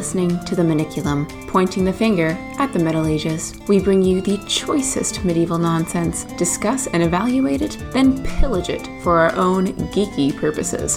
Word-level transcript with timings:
Listening 0.00 0.42
to 0.46 0.56
the 0.56 0.62
Maniculum, 0.62 1.28
pointing 1.46 1.84
the 1.84 1.92
finger 1.92 2.28
at 2.58 2.72
the 2.72 2.78
Middle 2.78 3.06
Ages. 3.06 3.52
We 3.68 3.80
bring 3.80 4.00
you 4.00 4.22
the 4.22 4.38
choicest 4.48 5.22
medieval 5.26 5.58
nonsense, 5.58 6.24
discuss 6.38 6.86
and 6.86 7.02
evaluate 7.02 7.60
it, 7.60 7.76
then 7.92 8.24
pillage 8.24 8.70
it 8.70 8.88
for 9.02 9.18
our 9.18 9.36
own 9.36 9.66
geeky 9.92 10.34
purposes. 10.34 10.96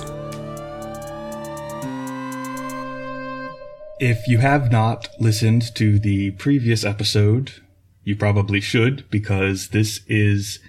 If 3.99 4.25
you 4.25 4.37
have 4.37 4.71
not 4.71 5.09
listened 5.19 5.75
to 5.75 5.99
the 5.99 6.31
previous 6.31 6.85
episode, 6.85 7.61
you 8.05 8.15
probably 8.15 8.61
should 8.61 9.03
because 9.09 9.67
this 9.67 9.99
is 10.07 10.59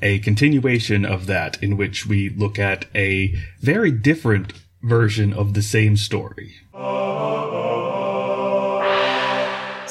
a 0.00 0.20
continuation 0.20 1.04
of 1.04 1.26
that 1.26 1.60
in 1.60 1.76
which 1.76 2.06
we 2.06 2.28
look 2.28 2.56
at 2.56 2.86
a 2.94 3.34
very 3.58 3.90
different 3.90 4.52
version 4.80 5.32
of 5.32 5.54
the 5.54 5.62
same 5.62 5.96
story. 5.96 6.54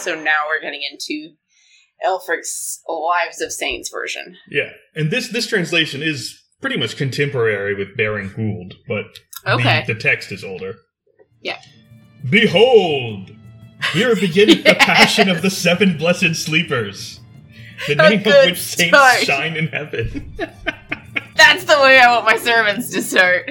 So 0.04 0.16
now 0.16 0.44
we're 0.48 0.62
getting 0.62 0.82
into 0.92 1.34
Ælfric's 2.06 2.82
Lives 2.88 3.42
of 3.42 3.52
Saints 3.52 3.90
version. 3.90 4.38
Yeah, 4.50 4.72
and 4.96 5.10
this 5.12 5.30
this 5.30 5.48
translation 5.48 6.02
is 6.04 6.40
pretty 6.62 6.78
much 6.78 6.98
contemporary 6.98 7.74
with 7.76 7.96
Baring 7.98 8.30
Gould, 8.36 8.76
but 8.88 9.06
Okay. 9.46 9.84
the, 9.88 9.94
the 9.94 10.00
text 10.00 10.32
is 10.32 10.44
older. 10.44 10.76
Yeah. 11.42 11.60
Behold, 12.30 13.32
here 13.92 14.16
beginneth 14.16 14.64
the 14.66 14.76
passion 14.76 15.30
of 15.30 15.42
the 15.42 15.50
seven 15.50 15.98
blessed 15.98 16.36
sleepers, 16.36 17.20
the 17.88 17.96
name 17.96 18.20
of 18.20 18.26
which 18.26 18.62
saints 18.62 18.98
start. 18.98 19.20
shine 19.20 19.56
in 19.58 19.68
heaven, 19.68 20.34
That's 21.36 21.64
the 21.66 21.78
way 21.82 22.00
I 22.00 22.14
want 22.14 22.26
my 22.26 22.38
sermons 22.38 22.90
to 22.92 23.02
start. 23.02 23.50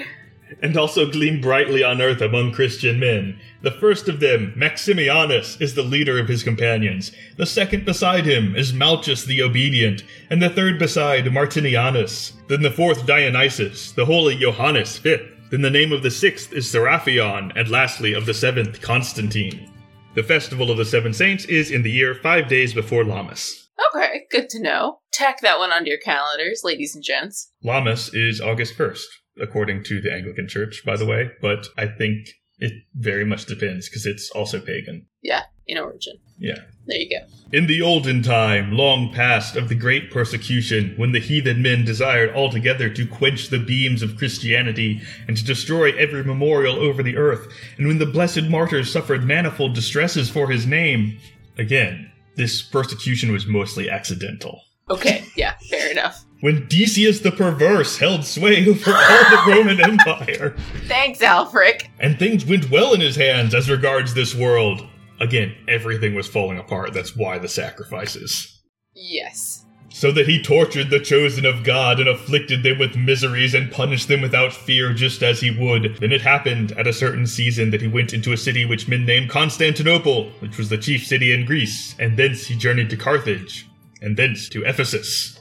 And 0.62 0.76
also 0.76 1.10
gleam 1.10 1.40
brightly 1.40 1.82
on 1.82 2.00
earth 2.00 2.20
among 2.20 2.52
Christian 2.52 3.00
men. 3.00 3.38
The 3.62 3.72
first 3.72 4.08
of 4.08 4.20
them, 4.20 4.54
Maximianus, 4.56 5.60
is 5.60 5.74
the 5.74 5.82
leader 5.82 6.18
of 6.18 6.28
his 6.28 6.42
companions. 6.42 7.12
The 7.36 7.46
second 7.46 7.84
beside 7.84 8.24
him 8.24 8.54
is 8.54 8.72
Malchus 8.72 9.24
the 9.24 9.42
obedient, 9.42 10.04
and 10.30 10.40
the 10.40 10.48
third 10.48 10.78
beside 10.78 11.24
Martinianus. 11.26 12.32
Then 12.48 12.62
the 12.62 12.70
fourth 12.70 13.04
Dionysus, 13.04 13.92
the 13.92 14.06
holy 14.06 14.36
Johannes 14.36 14.96
fifth. 14.96 15.28
Then 15.50 15.62
the 15.62 15.70
name 15.70 15.92
of 15.92 16.02
the 16.02 16.10
sixth 16.10 16.52
is 16.52 16.70
Seraphion, 16.70 17.52
and 17.54 17.68
lastly 17.68 18.14
of 18.14 18.24
the 18.24 18.32
seventh 18.32 18.80
Constantine. 18.80 19.68
The 20.14 20.22
festival 20.22 20.70
of 20.70 20.76
the 20.76 20.84
seven 20.84 21.12
saints 21.12 21.44
is 21.46 21.70
in 21.70 21.82
the 21.82 21.90
year 21.90 22.14
five 22.14 22.48
days 22.48 22.72
before 22.72 23.04
Lammas. 23.04 23.68
Okay, 23.94 24.26
good 24.30 24.48
to 24.50 24.62
know. 24.62 25.00
Tack 25.12 25.40
that 25.40 25.58
one 25.58 25.72
onto 25.72 25.88
your 25.88 25.98
calendars, 25.98 26.62
ladies 26.64 26.94
and 26.94 27.02
gents. 27.02 27.50
Lammas 27.64 28.10
is 28.14 28.40
August 28.40 28.76
1st, 28.76 29.04
according 29.40 29.84
to 29.84 30.00
the 30.00 30.12
Anglican 30.12 30.48
Church, 30.48 30.82
by 30.84 30.96
the 30.96 31.06
way, 31.06 31.30
but 31.40 31.68
I 31.76 31.86
think 31.86 32.28
it 32.58 32.72
very 32.94 33.24
much 33.24 33.46
depends 33.46 33.88
because 33.88 34.06
it's 34.06 34.30
also 34.30 34.60
pagan. 34.60 35.06
Yeah, 35.22 35.42
in 35.66 35.78
origin. 35.78 36.18
Yeah. 36.38 36.58
There 36.86 36.98
you 36.98 37.10
go. 37.10 37.26
In 37.56 37.66
the 37.66 37.82
olden 37.82 38.22
time, 38.22 38.72
long 38.72 39.12
past, 39.12 39.56
of 39.56 39.68
the 39.68 39.74
great 39.74 40.10
persecution, 40.10 40.94
when 40.96 41.12
the 41.12 41.20
heathen 41.20 41.62
men 41.62 41.84
desired 41.84 42.34
altogether 42.34 42.88
to 42.90 43.06
quench 43.06 43.48
the 43.48 43.58
beams 43.58 44.02
of 44.02 44.16
Christianity 44.16 45.00
and 45.28 45.36
to 45.36 45.44
destroy 45.44 45.96
every 45.96 46.24
memorial 46.24 46.76
over 46.76 47.02
the 47.02 47.16
earth, 47.16 47.46
and 47.78 47.86
when 47.86 47.98
the 47.98 48.06
blessed 48.06 48.44
martyrs 48.44 48.90
suffered 48.90 49.24
manifold 49.24 49.74
distresses 49.74 50.28
for 50.28 50.48
his 50.50 50.66
name, 50.66 51.18
again, 51.58 52.10
this 52.36 52.62
persecution 52.62 53.32
was 53.32 53.46
mostly 53.46 53.88
accidental. 53.88 54.60
Okay, 54.90 55.24
yeah, 55.36 55.54
fair 55.68 55.90
enough. 55.90 56.24
When 56.42 56.66
Decius 56.66 57.20
the 57.20 57.30
Perverse 57.30 57.98
held 57.98 58.24
sway 58.24 58.66
over 58.68 58.90
all 58.90 59.30
the 59.30 59.44
Roman 59.46 59.80
Empire, 59.84 60.56
Thanks, 60.88 61.20
Ælfric. 61.20 61.86
and 62.00 62.18
things 62.18 62.44
went 62.44 62.68
well 62.68 62.94
in 62.94 63.00
his 63.00 63.14
hands 63.14 63.54
as 63.54 63.70
regards 63.70 64.12
this 64.12 64.34
world. 64.34 64.84
Again, 65.20 65.54
everything 65.68 66.16
was 66.16 66.26
falling 66.26 66.58
apart. 66.58 66.94
That's 66.94 67.14
why 67.14 67.38
the 67.38 67.46
sacrifices. 67.48 68.60
Yes. 68.92 69.64
So 69.88 70.10
that 70.10 70.26
he 70.26 70.42
tortured 70.42 70.90
the 70.90 70.98
chosen 70.98 71.46
of 71.46 71.62
God 71.62 72.00
and 72.00 72.08
afflicted 72.08 72.64
them 72.64 72.80
with 72.80 72.96
miseries 72.96 73.54
and 73.54 73.70
punished 73.70 74.08
them 74.08 74.20
without 74.20 74.52
fear, 74.52 74.92
just 74.92 75.22
as 75.22 75.38
he 75.40 75.52
would. 75.56 75.98
Then 76.00 76.10
it 76.10 76.22
happened 76.22 76.72
at 76.72 76.88
a 76.88 76.92
certain 76.92 77.28
season 77.28 77.70
that 77.70 77.82
he 77.82 77.86
went 77.86 78.12
into 78.12 78.32
a 78.32 78.36
city 78.36 78.64
which 78.64 78.88
men 78.88 79.04
named 79.06 79.30
Constantinople, 79.30 80.30
which 80.40 80.58
was 80.58 80.70
the 80.70 80.78
chief 80.78 81.06
city 81.06 81.30
in 81.30 81.44
Greece, 81.46 81.94
and 82.00 82.16
thence 82.16 82.46
he 82.48 82.56
journeyed 82.56 82.90
to 82.90 82.96
Carthage, 82.96 83.68
and 84.00 84.16
thence 84.16 84.48
to 84.48 84.64
Ephesus. 84.64 85.38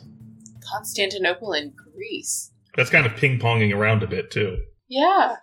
Constantinople 0.71 1.51
and 1.53 1.73
Greece. 1.75 2.51
That's 2.75 2.89
kind 2.89 3.05
of 3.05 3.15
ping 3.15 3.39
ponging 3.39 3.75
around 3.75 4.03
a 4.03 4.07
bit 4.07 4.31
too, 4.31 4.57
Yeah. 4.87 5.35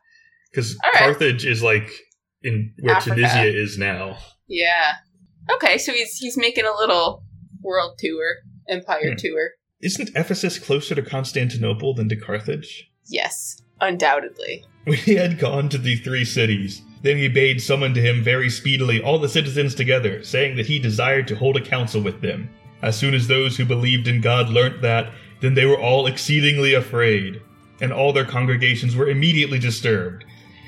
because 0.50 0.76
right. 0.82 0.94
Carthage 0.94 1.44
is 1.44 1.62
like 1.62 1.90
in 2.42 2.72
where 2.80 2.96
Africa. 2.96 3.16
Tunisia 3.16 3.46
is 3.62 3.76
now. 3.78 4.16
Yeah. 4.46 4.92
Okay, 5.54 5.78
so 5.78 5.92
he's 5.92 6.16
he's 6.18 6.36
making 6.36 6.64
a 6.64 6.74
little 6.78 7.24
world 7.62 7.98
tour, 7.98 8.36
empire 8.68 9.10
Hmm. 9.10 9.16
tour. 9.18 9.50
Isn't 9.80 10.10
Ephesus 10.16 10.58
closer 10.58 10.94
to 10.94 11.02
Constantinople 11.02 11.94
than 11.94 12.08
to 12.08 12.16
Carthage? 12.16 12.90
Yes, 13.06 13.60
undoubtedly. 13.80 14.64
When 14.84 14.96
he 14.96 15.16
had 15.16 15.38
gone 15.38 15.68
to 15.68 15.78
the 15.78 15.96
three 15.96 16.24
cities, 16.24 16.80
then 17.02 17.18
he 17.18 17.28
bade 17.28 17.60
summon 17.60 17.92
to 17.94 18.00
him 18.00 18.24
very 18.24 18.48
speedily 18.48 19.02
all 19.02 19.18
the 19.18 19.28
citizens 19.28 19.74
together, 19.74 20.22
saying 20.24 20.56
that 20.56 20.66
he 20.66 20.78
desired 20.78 21.28
to 21.28 21.36
hold 21.36 21.56
a 21.58 21.60
council 21.64 22.00
with 22.00 22.22
them. 22.22 22.48
As 22.82 22.96
soon 22.96 23.14
as 23.14 23.26
those 23.26 23.56
who 23.56 23.64
believed 23.64 24.06
in 24.06 24.20
God 24.20 24.48
learnt 24.48 24.82
that, 24.82 25.12
then 25.40 25.54
they 25.54 25.66
were 25.66 25.80
all 25.80 26.06
exceedingly 26.06 26.74
afraid, 26.74 27.40
and 27.80 27.92
all 27.92 28.12
their 28.12 28.24
congregations 28.24 28.96
were 28.96 29.08
immediately 29.08 29.58
disturbed. 29.58 30.24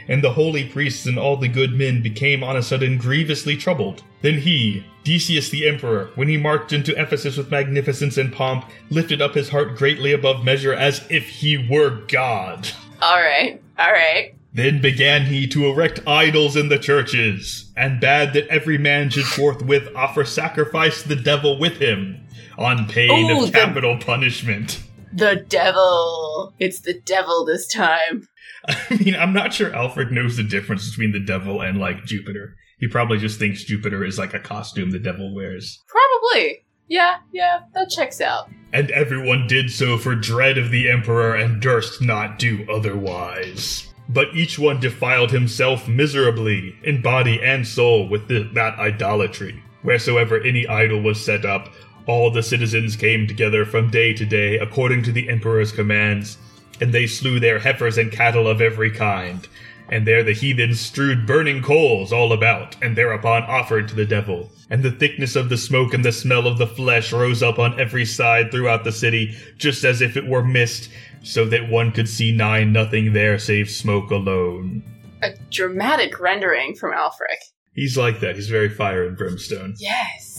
And 0.08 0.24
the 0.24 0.32
holy 0.32 0.64
priests 0.64 1.06
and 1.06 1.18
all 1.18 1.36
the 1.36 1.48
good 1.48 1.72
men 1.72 2.02
became 2.02 2.42
on 2.42 2.56
a 2.56 2.62
sudden 2.62 2.98
grievously 2.98 3.56
troubled. 3.56 4.02
Then 4.22 4.40
he, 4.40 4.84
Decius 5.04 5.50
the 5.50 5.68
emperor, 5.68 6.10
when 6.16 6.28
he 6.28 6.36
marched 6.36 6.72
into 6.72 7.00
Ephesus 7.00 7.36
with 7.36 7.50
magnificence 7.50 8.18
and 8.18 8.32
pomp, 8.32 8.64
lifted 8.90 9.22
up 9.22 9.34
his 9.34 9.50
heart 9.50 9.76
greatly 9.76 10.12
above 10.12 10.44
measure 10.44 10.74
as 10.74 11.06
if 11.10 11.28
he 11.28 11.68
were 11.70 12.02
God. 12.08 12.68
All 13.00 13.20
right, 13.20 13.62
all 13.78 13.92
right. 13.92 14.34
Then 14.52 14.80
began 14.80 15.26
he 15.26 15.46
to 15.48 15.66
erect 15.66 16.06
idols 16.06 16.56
in 16.56 16.68
the 16.68 16.78
churches, 16.78 17.70
and 17.76 18.00
bade 18.00 18.32
that 18.32 18.48
every 18.48 18.78
man 18.78 19.10
should 19.10 19.24
forthwith 19.24 19.88
offer 19.94 20.24
sacrifice 20.24 21.02
to 21.02 21.08
the 21.08 21.16
devil 21.16 21.58
with 21.58 21.76
him, 21.76 22.26
on 22.58 22.86
pain 22.88 23.30
Ooh, 23.30 23.44
of 23.44 23.52
the- 23.52 23.58
capital 23.58 23.96
punishment. 23.98 24.82
The 25.12 25.44
devil. 25.48 26.54
It's 26.58 26.80
the 26.80 27.00
devil 27.00 27.44
this 27.44 27.66
time. 27.66 28.28
I 28.68 28.96
mean, 29.02 29.16
I'm 29.16 29.32
not 29.32 29.52
sure 29.52 29.70
Ælfric 29.70 30.10
knows 30.10 30.36
the 30.36 30.44
difference 30.44 30.88
between 30.90 31.12
the 31.12 31.24
devil 31.24 31.60
and, 31.60 31.78
like, 31.78 32.04
Jupiter. 32.04 32.56
He 32.78 32.86
probably 32.88 33.18
just 33.18 33.38
thinks 33.38 33.64
Jupiter 33.64 34.04
is 34.04 34.18
like 34.18 34.34
a 34.34 34.38
costume 34.40 34.90
the 34.90 34.98
devil 34.98 35.34
wears. 35.34 35.82
Probably. 35.86 36.64
Yeah, 36.88 37.16
yeah, 37.32 37.60
that 37.74 37.90
checks 37.90 38.20
out. 38.20 38.50
And 38.72 38.90
everyone 38.90 39.46
did 39.46 39.70
so 39.70 39.96
for 39.98 40.14
dread 40.14 40.58
of 40.58 40.70
the 40.70 40.88
emperor 40.90 41.34
and 41.36 41.60
durst 41.60 42.00
not 42.02 42.38
do 42.38 42.66
otherwise. 42.70 43.89
But 44.12 44.34
each 44.34 44.58
one 44.58 44.80
defiled 44.80 45.30
himself 45.30 45.86
miserably, 45.86 46.76
in 46.82 47.00
body 47.00 47.40
and 47.40 47.64
soul, 47.64 48.08
with 48.08 48.26
the, 48.26 48.42
that 48.54 48.76
idolatry. 48.76 49.62
Wheresoever 49.82 50.42
any 50.42 50.66
idol 50.66 51.00
was 51.00 51.24
set 51.24 51.44
up, 51.44 51.68
all 52.06 52.32
the 52.32 52.42
citizens 52.42 52.96
came 52.96 53.28
together 53.28 53.64
from 53.64 53.88
day 53.88 54.12
to 54.14 54.26
day, 54.26 54.58
according 54.58 55.04
to 55.04 55.12
the 55.12 55.28
emperor's 55.28 55.70
commands, 55.70 56.38
and 56.80 56.92
they 56.92 57.06
slew 57.06 57.38
their 57.38 57.60
heifers 57.60 57.98
and 57.98 58.10
cattle 58.10 58.48
of 58.48 58.60
every 58.60 58.90
kind. 58.90 59.46
And 59.88 60.04
there 60.08 60.24
the 60.24 60.32
heathens 60.32 60.80
strewed 60.80 61.24
burning 61.24 61.62
coals 61.62 62.12
all 62.12 62.32
about, 62.32 62.74
and 62.82 62.96
thereupon 62.96 63.44
offered 63.44 63.86
to 63.88 63.94
the 63.94 64.06
devil. 64.06 64.50
And 64.70 64.82
the 64.84 64.92
thickness 64.92 65.34
of 65.34 65.48
the 65.48 65.58
smoke 65.58 65.94
and 65.94 66.04
the 66.04 66.12
smell 66.12 66.46
of 66.46 66.58
the 66.58 66.66
flesh 66.66 67.12
rose 67.12 67.42
up 67.42 67.58
on 67.58 67.78
every 67.80 68.04
side 68.04 68.52
throughout 68.52 68.84
the 68.84 68.92
city, 68.92 69.36
just 69.58 69.84
as 69.84 70.00
if 70.00 70.16
it 70.16 70.26
were 70.26 70.44
mist, 70.44 70.90
so 71.22 71.44
that 71.46 71.68
one 71.68 71.90
could 71.90 72.08
see 72.08 72.32
nigh 72.32 72.64
nothing 72.64 73.12
there 73.12 73.38
save 73.38 73.68
smoke 73.68 74.10
alone. 74.10 74.82
A 75.22 75.30
dramatic 75.50 76.20
rendering 76.20 76.74
from 76.76 76.92
Ælfric. 76.92 77.40
He's 77.74 77.96
like 77.96 78.20
that, 78.20 78.36
he's 78.36 78.48
very 78.48 78.68
fire 78.68 79.06
and 79.06 79.16
brimstone. 79.16 79.74
Yes. 79.78 80.29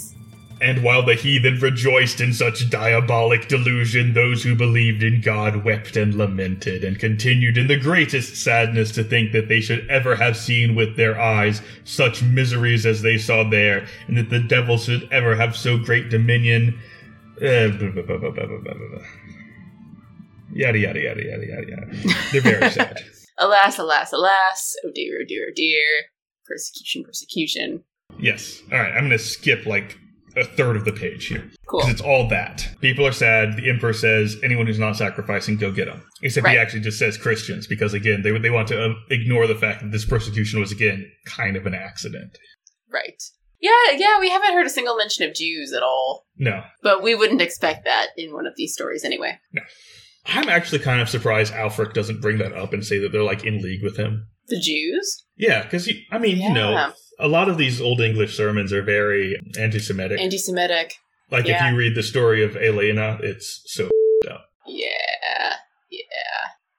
And 0.62 0.84
while 0.84 1.04
the 1.04 1.16
heathen 1.16 1.58
rejoiced 1.60 2.22
in 2.22 2.34
such 2.34 2.70
diabolic 2.70 3.48
delusion, 3.48 4.14
those 4.14 4.44
who 4.44 4.54
believed 4.56 5.02
in 5.02 5.20
God 5.20 5.64
wept 5.64 5.98
and 5.98 6.14
lamented, 6.14 6.84
and 6.84 7.00
continued 7.00 7.58
in 7.58 7.66
the 7.66 7.80
greatest 7.80 8.36
sadness 8.36 8.92
to 8.92 9.04
think 9.04 9.32
that 9.32 9.48
they 9.48 9.60
should 9.60 9.90
ever 9.90 10.16
have 10.16 10.38
seen 10.38 10.76
with 10.76 10.98
their 10.98 11.20
eyes 11.20 11.64
such 11.84 12.22
miseries 12.22 12.86
as 12.86 13.02
they 13.02 13.18
saw 13.18 13.44
there, 13.44 13.88
and 14.08 14.16
that 14.18 14.30
the 14.30 14.40
devil 14.40 14.78
should 14.78 15.12
ever 15.12 15.36
have 15.36 15.58
so 15.58 15.80
great 15.80 16.12
dominion. 16.12 16.80
Eh, 17.42 17.72
yada, 20.54 20.78
yada, 20.78 20.78
yada, 20.78 21.02
yada, 21.02 21.24
yada, 21.24 21.68
yada. 21.68 21.88
They're 22.32 22.42
very 22.42 22.70
sad. 22.72 23.02
alas, 23.40 23.80
alas, 23.80 24.14
alas. 24.14 24.76
Oh 24.86 24.92
dear, 24.94 25.22
oh 25.22 25.26
dear, 25.28 25.48
oh 25.50 25.54
dear. 25.56 25.86
Persecution, 26.46 27.04
persecution. 27.04 27.84
Yes. 28.20 28.62
All 28.72 28.78
right, 28.78 28.92
I'm 28.92 29.08
going 29.08 29.12
to 29.12 29.18
skip 29.18 29.66
like 29.66 29.98
a 30.36 30.44
third 30.44 30.76
of 30.76 30.86
the 30.86 30.92
page 30.92 31.28
here. 31.28 31.50
Cool. 31.68 31.80
Because 31.82 31.94
it's 31.94 32.02
all 32.02 32.28
that. 32.30 32.68
People 32.82 33.06
are 33.06 33.12
sad. 33.12 33.58
The 33.58 33.70
emperor 33.70 33.94
says, 33.94 34.38
anyone 34.44 34.68
who's 34.68 34.80
not 34.80 34.96
sacrificing, 34.96 35.58
go 35.58 35.72
get 35.72 35.86
them. 35.86 36.04
Except 36.22 36.48
he 36.48 36.58
actually 36.58 36.82
just 36.82 37.00
says 37.00 37.18
Christians, 37.18 37.68
because 37.68 37.94
again, 37.94 38.22
they, 38.22 38.38
they 38.38 38.50
want 38.50 38.68
to 38.70 38.92
uh, 38.92 38.94
ignore 39.10 39.48
the 39.48 39.56
fact 39.56 39.82
that 39.82 39.92
this 39.92 40.06
persecution 40.06 40.60
was, 40.60 40.72
again, 40.72 41.10
kind 41.26 41.56
of 41.56 41.66
an 41.66 41.74
accident. 41.74 42.38
Right. 42.92 43.22
Yeah, 43.60 43.72
yeah, 43.96 44.20
we 44.20 44.30
haven't 44.30 44.54
heard 44.54 44.66
a 44.66 44.72
single 44.72 44.98
mention 44.98 45.30
of 45.30 45.36
Jews 45.36 45.72
at 45.72 45.84
all. 45.84 46.26
No. 46.38 46.64
But 46.82 47.04
we 47.04 47.14
wouldn't 47.14 47.42
expect 47.42 47.86
that 47.86 48.08
in 48.18 48.34
one 48.34 48.48
of 48.48 48.54
these 48.56 48.74
stories 48.74 49.04
anyway. 49.04 49.40
No. 49.54 49.62
I'm 50.26 50.50
actually 50.50 50.80
kind 50.80 51.02
of 51.02 51.10
surprised 51.10 51.54
Ælfric 51.54 51.94
doesn't 51.94 52.22
bring 52.22 52.38
that 52.40 52.54
up 52.54 52.74
and 52.74 52.86
say 52.86 53.00
that 53.00 53.12
they're 53.12 53.24
like 53.24 53.44
in 53.44 53.62
league 53.62 53.84
with 53.84 53.98
him. 53.98 54.28
The 54.48 54.60
Jews? 54.60 55.26
Yeah, 55.38 55.64
because 55.64 55.90
I 56.12 56.18
mean, 56.18 56.38
you 56.38 56.54
know, 56.54 56.72
Yeah. 56.72 56.92
A 57.22 57.28
lot 57.28 57.48
of 57.48 57.58
these 57.58 57.80
old 57.80 58.02
English 58.02 58.36
sermons 58.36 58.74
are 58.74 58.82
very 58.82 59.40
anti-Semitic. 59.58 60.20
Anti 60.20 60.38
Semitic. 60.38 60.96
like 61.30 61.48
yeah. 61.48 61.68
if 61.68 61.72
you 61.72 61.78
read 61.78 61.96
the 61.96 62.04
story 62.04 62.44
of 62.44 62.58
Elena, 62.58 63.20
it's 63.22 63.62
so 63.66 63.90
Yeah. 64.66 65.54
Yeah. 65.90 66.02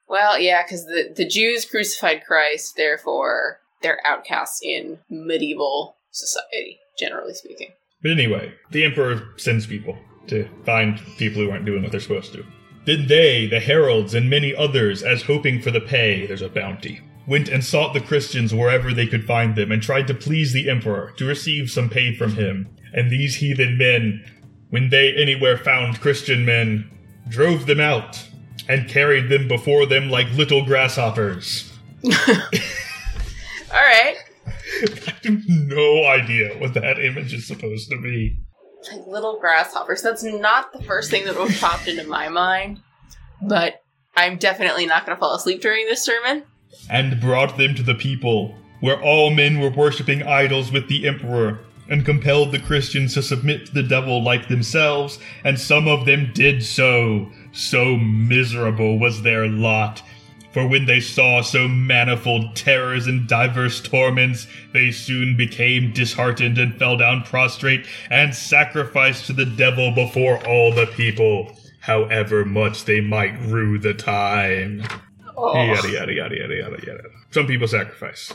Well, 0.08 0.38
yeah, 0.38 0.62
because 0.62 0.84
the, 0.84 1.12
the 1.16 1.26
Jews 1.26 1.64
crucified 1.64 2.22
Christ, 2.26 2.74
therefore 2.76 3.60
they're 3.80 4.04
outcasts 4.04 4.60
in 4.62 4.98
medieval 5.08 5.96
society, 6.10 6.78
generally 6.98 7.34
speaking. 7.34 7.70
But 8.02 8.12
anyway, 8.12 8.52
the 8.70 8.84
Emperor 8.84 9.22
sends 9.36 9.66
people 9.66 9.96
to 10.26 10.48
find 10.64 11.00
people 11.18 11.42
who 11.42 11.50
aren't 11.50 11.64
doing 11.64 11.82
what 11.82 11.92
they're 11.92 12.00
supposed 12.00 12.32
to. 12.32 12.44
Then 12.84 13.06
they, 13.06 13.46
the 13.46 13.60
heralds, 13.60 14.12
and 14.12 14.28
many 14.28 14.54
others, 14.54 15.02
as 15.02 15.22
hoping 15.22 15.62
for 15.62 15.70
the 15.70 15.80
pay, 15.80 16.26
there's 16.26 16.42
a 16.42 16.48
bounty, 16.48 17.00
went 17.26 17.48
and 17.48 17.64
sought 17.64 17.94
the 17.94 18.00
Christians 18.00 18.54
wherever 18.54 18.92
they 18.92 19.06
could 19.06 19.24
find 19.24 19.56
them, 19.56 19.70
and 19.70 19.82
tried 19.82 20.06
to 20.08 20.14
please 20.14 20.52
the 20.52 20.68
Emperor, 20.68 21.12
to 21.16 21.24
receive 21.24 21.70
some 21.70 21.88
pay 21.88 22.14
from 22.14 22.32
him. 22.32 22.68
And 22.92 23.10
these 23.10 23.36
heathen 23.36 23.78
men, 23.78 24.24
when 24.70 24.90
they 24.90 25.14
anywhere 25.14 25.56
found 25.56 26.00
Christian 26.00 26.44
men, 26.44 26.90
drove 27.28 27.66
them 27.66 27.80
out, 27.80 28.22
and 28.68 28.88
carried 28.88 29.28
them 29.28 29.48
before 29.48 29.86
them 29.86 30.10
like 30.10 30.30
little 30.32 30.64
grasshoppers. 30.64 31.72
All 32.04 32.10
right. 33.72 34.16
I 35.06 35.14
have 35.22 35.42
no 35.48 36.04
idea 36.06 36.58
what 36.58 36.74
that 36.74 36.98
image 36.98 37.32
is 37.32 37.46
supposed 37.46 37.90
to 37.90 38.00
be. 38.00 38.36
Like 38.90 39.06
little 39.06 39.38
grasshoppers. 39.38 40.02
That's 40.02 40.24
not 40.24 40.72
the 40.72 40.82
first 40.82 41.10
thing 41.10 41.24
that 41.24 41.36
would 41.36 41.50
have 41.50 41.60
popped 41.60 41.88
into 41.88 42.04
my 42.04 42.28
mind, 42.28 42.80
but 43.40 43.82
I'm 44.16 44.36
definitely 44.36 44.86
not 44.86 45.06
going 45.06 45.16
to 45.16 45.20
fall 45.20 45.34
asleep 45.34 45.60
during 45.62 45.86
this 45.86 46.02
sermon. 46.02 46.44
And 46.90 47.20
brought 47.20 47.56
them 47.56 47.74
to 47.74 47.82
the 47.82 47.94
people, 47.94 48.54
where 48.80 49.00
all 49.00 49.30
men 49.30 49.60
were 49.60 49.70
worshipping 49.70 50.22
idols 50.22 50.72
with 50.72 50.88
the 50.88 51.06
emperor, 51.06 51.60
and 51.88 52.04
compelled 52.04 52.52
the 52.52 52.58
Christians 52.58 53.14
to 53.14 53.22
submit 53.22 53.66
to 53.66 53.72
the 53.72 53.82
devil 53.82 54.22
like 54.22 54.48
themselves, 54.48 55.18
and 55.44 55.58
some 55.58 55.86
of 55.88 56.06
them 56.06 56.30
did 56.34 56.62
so. 56.62 57.30
So 57.52 57.96
miserable 57.96 58.98
was 58.98 59.22
their 59.22 59.46
lot. 59.46 60.02
For 60.52 60.66
when 60.66 60.84
they 60.84 61.00
saw 61.00 61.40
so 61.40 61.66
manifold 61.66 62.54
terrors 62.54 63.06
and 63.06 63.26
diverse 63.26 63.80
torments, 63.80 64.46
they 64.72 64.90
soon 64.90 65.36
became 65.36 65.92
disheartened 65.92 66.58
and 66.58 66.78
fell 66.78 66.98
down 66.98 67.22
prostrate 67.22 67.86
and 68.10 68.34
sacrificed 68.34 69.26
to 69.26 69.32
the 69.32 69.46
devil 69.46 69.90
before 69.90 70.46
all 70.46 70.72
the 70.72 70.86
people, 70.86 71.58
however 71.80 72.44
much 72.44 72.84
they 72.84 73.00
might 73.00 73.40
rue 73.40 73.78
the 73.78 73.94
time. 73.94 74.82
Oh, 75.36 75.54
Yada 75.54 75.88
yada 75.90 76.12
yada 76.12 76.36
yada 76.36 76.54
yada 76.56 76.86
yada. 76.86 77.02
Some 77.30 77.46
people 77.46 77.68
sacrifice. 77.68 78.32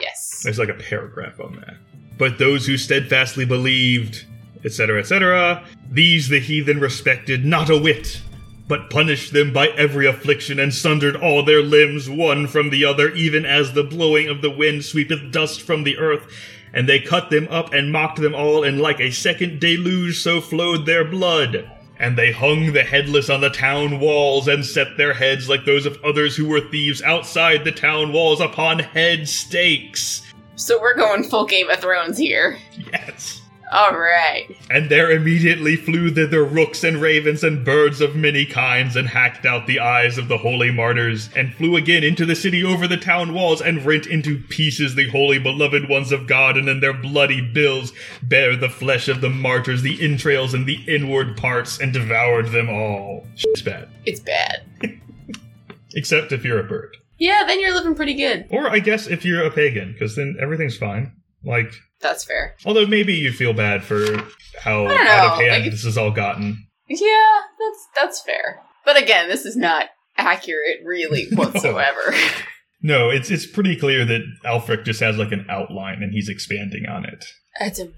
yes. 0.00 0.40
There's 0.44 0.58
like 0.58 0.68
a 0.68 0.74
paragraph 0.74 1.40
on 1.40 1.56
that. 1.66 1.76
But 2.16 2.38
those 2.38 2.66
who 2.66 2.76
steadfastly 2.76 3.44
believed, 3.44 4.24
etc., 4.64 5.00
etc., 5.00 5.64
these 5.90 6.28
the 6.28 6.40
heathen 6.40 6.80
respected 6.80 7.44
not 7.44 7.70
a 7.70 7.78
whit, 7.78 8.20
but 8.66 8.90
punished 8.90 9.32
them 9.32 9.52
by 9.52 9.68
every 9.68 10.06
affliction 10.06 10.58
and 10.58 10.74
sundered 10.74 11.16
all 11.16 11.42
their 11.44 11.62
limbs 11.62 12.10
one 12.10 12.46
from 12.46 12.70
the 12.70 12.84
other, 12.84 13.10
even 13.14 13.46
as 13.46 13.72
the 13.72 13.84
blowing 13.84 14.28
of 14.28 14.42
the 14.42 14.50
wind 14.50 14.84
sweepeth 14.84 15.30
dust 15.32 15.62
from 15.62 15.84
the 15.84 15.96
earth. 15.98 16.26
And 16.72 16.86
they 16.88 17.00
cut 17.00 17.30
them 17.30 17.48
up 17.50 17.72
and 17.72 17.90
mocked 17.90 18.20
them 18.20 18.34
all, 18.34 18.62
and 18.62 18.80
like 18.80 19.00
a 19.00 19.10
second 19.10 19.58
deluge 19.60 20.18
so 20.18 20.40
flowed 20.40 20.84
their 20.86 21.04
blood. 21.04 21.70
And 22.00 22.16
they 22.16 22.30
hung 22.30 22.72
the 22.72 22.84
headless 22.84 23.28
on 23.28 23.40
the 23.40 23.50
town 23.50 23.98
walls, 23.98 24.46
and 24.46 24.64
set 24.64 24.96
their 24.96 25.12
heads 25.12 25.48
like 25.48 25.64
those 25.64 25.84
of 25.84 25.98
others 26.04 26.36
who 26.36 26.46
were 26.46 26.60
thieves 26.60 27.02
outside 27.02 27.64
the 27.64 27.72
town 27.72 28.12
walls 28.12 28.40
upon 28.40 28.78
head 28.78 29.28
stakes. 29.28 30.22
So 30.54 30.80
we're 30.80 30.96
going 30.96 31.24
full 31.24 31.44
Game 31.44 31.68
of 31.70 31.80
Thrones 31.80 32.18
here. 32.18 32.58
Yes. 32.92 33.42
All 33.70 33.98
right. 33.98 34.46
And 34.70 34.90
there 34.90 35.10
immediately 35.10 35.76
flew 35.76 36.10
thither 36.10 36.44
rooks 36.44 36.84
and 36.84 37.00
ravens 37.00 37.44
and 37.44 37.64
birds 37.64 38.00
of 38.00 38.16
many 38.16 38.46
kinds, 38.46 38.96
and 38.96 39.08
hacked 39.08 39.44
out 39.44 39.66
the 39.66 39.80
eyes 39.80 40.16
of 40.16 40.28
the 40.28 40.38
holy 40.38 40.70
martyrs, 40.70 41.28
and 41.36 41.54
flew 41.54 41.76
again 41.76 42.02
into 42.02 42.24
the 42.24 42.34
city 42.34 42.64
over 42.64 42.88
the 42.88 42.96
town 42.96 43.34
walls, 43.34 43.60
and 43.60 43.84
rent 43.84 44.06
into 44.06 44.38
pieces 44.38 44.94
the 44.94 45.08
holy 45.10 45.38
beloved 45.38 45.88
ones 45.88 46.12
of 46.12 46.26
God, 46.26 46.56
and 46.56 46.68
in 46.68 46.80
their 46.80 46.94
bloody 46.94 47.40
bills 47.40 47.92
bare 48.22 48.56
the 48.56 48.68
flesh 48.70 49.08
of 49.08 49.20
the 49.20 49.30
martyrs, 49.30 49.82
the 49.82 50.02
entrails 50.02 50.54
and 50.54 50.66
the 50.66 50.82
inward 50.86 51.36
parts, 51.36 51.78
and 51.78 51.92
devoured 51.92 52.48
them 52.48 52.68
all. 52.68 53.26
It's 53.36 53.62
bad. 53.62 53.88
It's 54.06 54.20
bad. 54.20 54.62
Except 55.94 56.32
if 56.32 56.44
you're 56.44 56.60
a 56.60 56.64
bird. 56.64 56.96
Yeah, 57.18 57.44
then 57.46 57.60
you're 57.60 57.74
living 57.74 57.94
pretty 57.94 58.14
good. 58.14 58.46
Or 58.50 58.70
I 58.70 58.78
guess 58.78 59.08
if 59.08 59.24
you're 59.24 59.42
a 59.42 59.50
pagan, 59.50 59.92
because 59.92 60.14
then 60.16 60.36
everything's 60.40 60.76
fine. 60.76 61.12
Like, 61.44 61.72
That's 62.00 62.24
fair. 62.24 62.54
although 62.64 62.86
maybe 62.86 63.14
you'd 63.14 63.34
feel 63.36 63.52
bad 63.52 63.82
for 63.82 64.04
how 64.60 64.86
out 64.86 65.32
of 65.32 65.38
hand 65.40 65.64
like- 65.64 65.70
this 65.72 65.84
has 65.84 65.98
all 65.98 66.10
gotten. 66.10 66.66
Yeah, 66.88 67.40
that's 67.58 67.86
that's 67.96 68.20
fair. 68.22 68.60
But 68.84 68.96
again, 69.02 69.28
this 69.28 69.44
is 69.44 69.56
not 69.56 69.86
accurate 70.16 70.78
really 70.84 71.26
whatsoever. 71.32 72.14
No, 72.82 73.10
it's 73.10 73.30
it's 73.30 73.46
pretty 73.46 73.76
clear 73.76 74.04
that 74.04 74.22
Ælfric 74.46 74.84
just 74.84 75.00
has 75.00 75.18
like 75.18 75.32
an 75.32 75.44
outline 75.50 76.02
and 76.02 76.12
he's 76.12 76.28
expanding 76.28 76.86
on 76.86 77.04
it. 77.04 77.24
That's 77.58 77.78
amazing. 77.78 77.94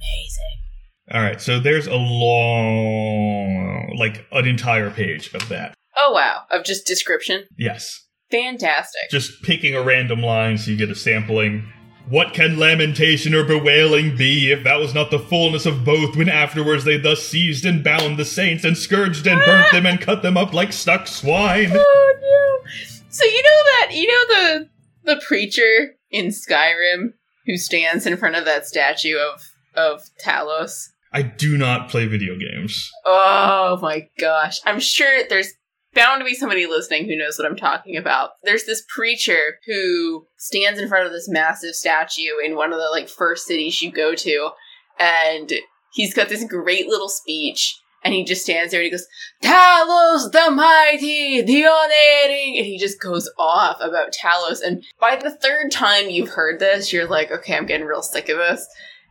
All 1.12 1.21
right, 1.21 1.40
so 1.40 1.59
there's 1.61 1.87
a 1.87 1.97
long, 1.97 3.95
like 3.99 4.25
an 4.33 4.47
entire 4.47 4.90
page 4.90 5.33
of 5.35 5.49
that. 5.49 5.75
Oh 5.97 6.12
wow, 6.12 6.42
of 6.50 6.64
just 6.64 6.87
description. 6.87 7.45
Yes, 7.59 8.07
Fantastic. 8.30 9.11
just 9.11 9.42
picking 9.42 9.75
a 9.75 9.83
random 9.83 10.21
line 10.23 10.57
so 10.59 10.71
you 10.71 10.76
get 10.76 10.90
a 10.90 10.95
sampling. 10.95 11.71
What 12.09 12.35
can 12.35 12.59
lamentation 12.59 13.35
or 13.35 13.45
bewailing 13.45 14.16
be 14.16 14.50
if 14.50 14.64
that 14.64 14.80
was 14.80 14.95
not 14.95 15.11
the 15.11 15.19
fullness 15.19 15.66
of 15.66 15.85
both 15.85 16.16
when 16.16 16.28
afterwards 16.28 16.85
they 16.85 16.99
thus 16.99 17.25
seized 17.26 17.64
and 17.64 17.85
bound 17.85 18.19
the 18.19 18.25
saints 18.25 18.64
and 18.64 18.76
scourged 18.76 19.26
and 19.26 19.40
burnt 19.45 19.71
them 19.73 19.87
and 19.87 20.00
cut 20.00 20.23
them 20.23 20.37
up 20.37 20.52
like 20.52 20.73
stuck 20.73 21.07
swine? 21.07 21.71
oh 21.73 22.14
no. 22.21 22.71
So 23.11 23.25
you 23.25 23.42
know 23.42 23.62
that 23.64 23.90
you 23.92 24.07
know 24.07 24.35
the 24.35 24.69
the 25.04 25.23
preacher 25.26 25.97
in 26.11 26.26
Skyrim 26.26 27.14
who 27.47 27.57
stands 27.57 28.07
in 28.07 28.16
front 28.16 28.37
of 28.37 28.45
that 28.45 28.66
statue 28.66 29.16
of 29.16 29.42
of 29.75 30.02
Talos? 30.25 30.88
I 31.12 31.23
do 31.23 31.59
not 31.59 31.88
play 31.88 32.07
video 32.07 32.37
games. 32.37 32.90
Oh 33.04 33.78
my 33.83 34.09
gosh. 34.19 34.61
I'm 34.64 34.78
sure 34.78 35.25
there's 35.28 35.52
bound 35.94 36.20
to 36.20 36.25
be 36.25 36.35
somebody 36.35 36.66
listening 36.66 37.06
who 37.06 37.16
knows 37.16 37.38
what 37.38 37.50
I'm 37.50 37.56
talking 37.56 37.97
about. 37.97 38.30
There's 38.44 38.64
this 38.64 38.85
preacher 38.94 39.59
who 39.66 40.26
stands 40.37 40.80
in 40.80 40.88
front 40.88 41.06
of 41.06 41.12
this 41.12 41.28
massive 41.28 41.75
statue 41.75 42.38
in 42.44 42.56
one 42.56 42.73
of 42.73 42.78
the 42.78 42.88
like 42.90 43.09
first 43.09 43.47
cities 43.47 43.82
you 43.82 43.90
go 43.90 44.14
to 44.14 44.50
and 44.99 45.52
he's 45.92 46.14
got 46.14 46.28
this 46.28 46.44
great 46.44 46.87
little 46.87 47.09
speech 47.09 47.80
and 48.02 48.14
he 48.14 48.25
just 48.25 48.42
stands 48.42 48.70
there 48.70 48.80
and 48.80 48.87
he 48.87 48.90
goes, 48.90 49.06
Talos 49.42 50.32
the 50.32 50.50
mighty, 50.50 51.42
the 51.42 51.62
unerring, 51.62 52.56
and 52.56 52.66
he 52.66 52.78
just 52.78 53.00
goes 53.00 53.28
off 53.38 53.76
about 53.80 54.14
Talos. 54.14 54.61
And 54.64 54.85
by 54.99 55.16
the 55.16 55.30
third 55.30 55.70
time 55.70 56.09
you've 56.09 56.30
heard 56.30 56.61
this, 56.61 56.92
you're 56.92 57.06
like, 57.06 57.30
okay, 57.30 57.56
I'm 57.56 57.66
getting 57.66 57.87
real 57.87 58.02
sick 58.02 58.28
of 58.28 58.38
this. 58.38 58.66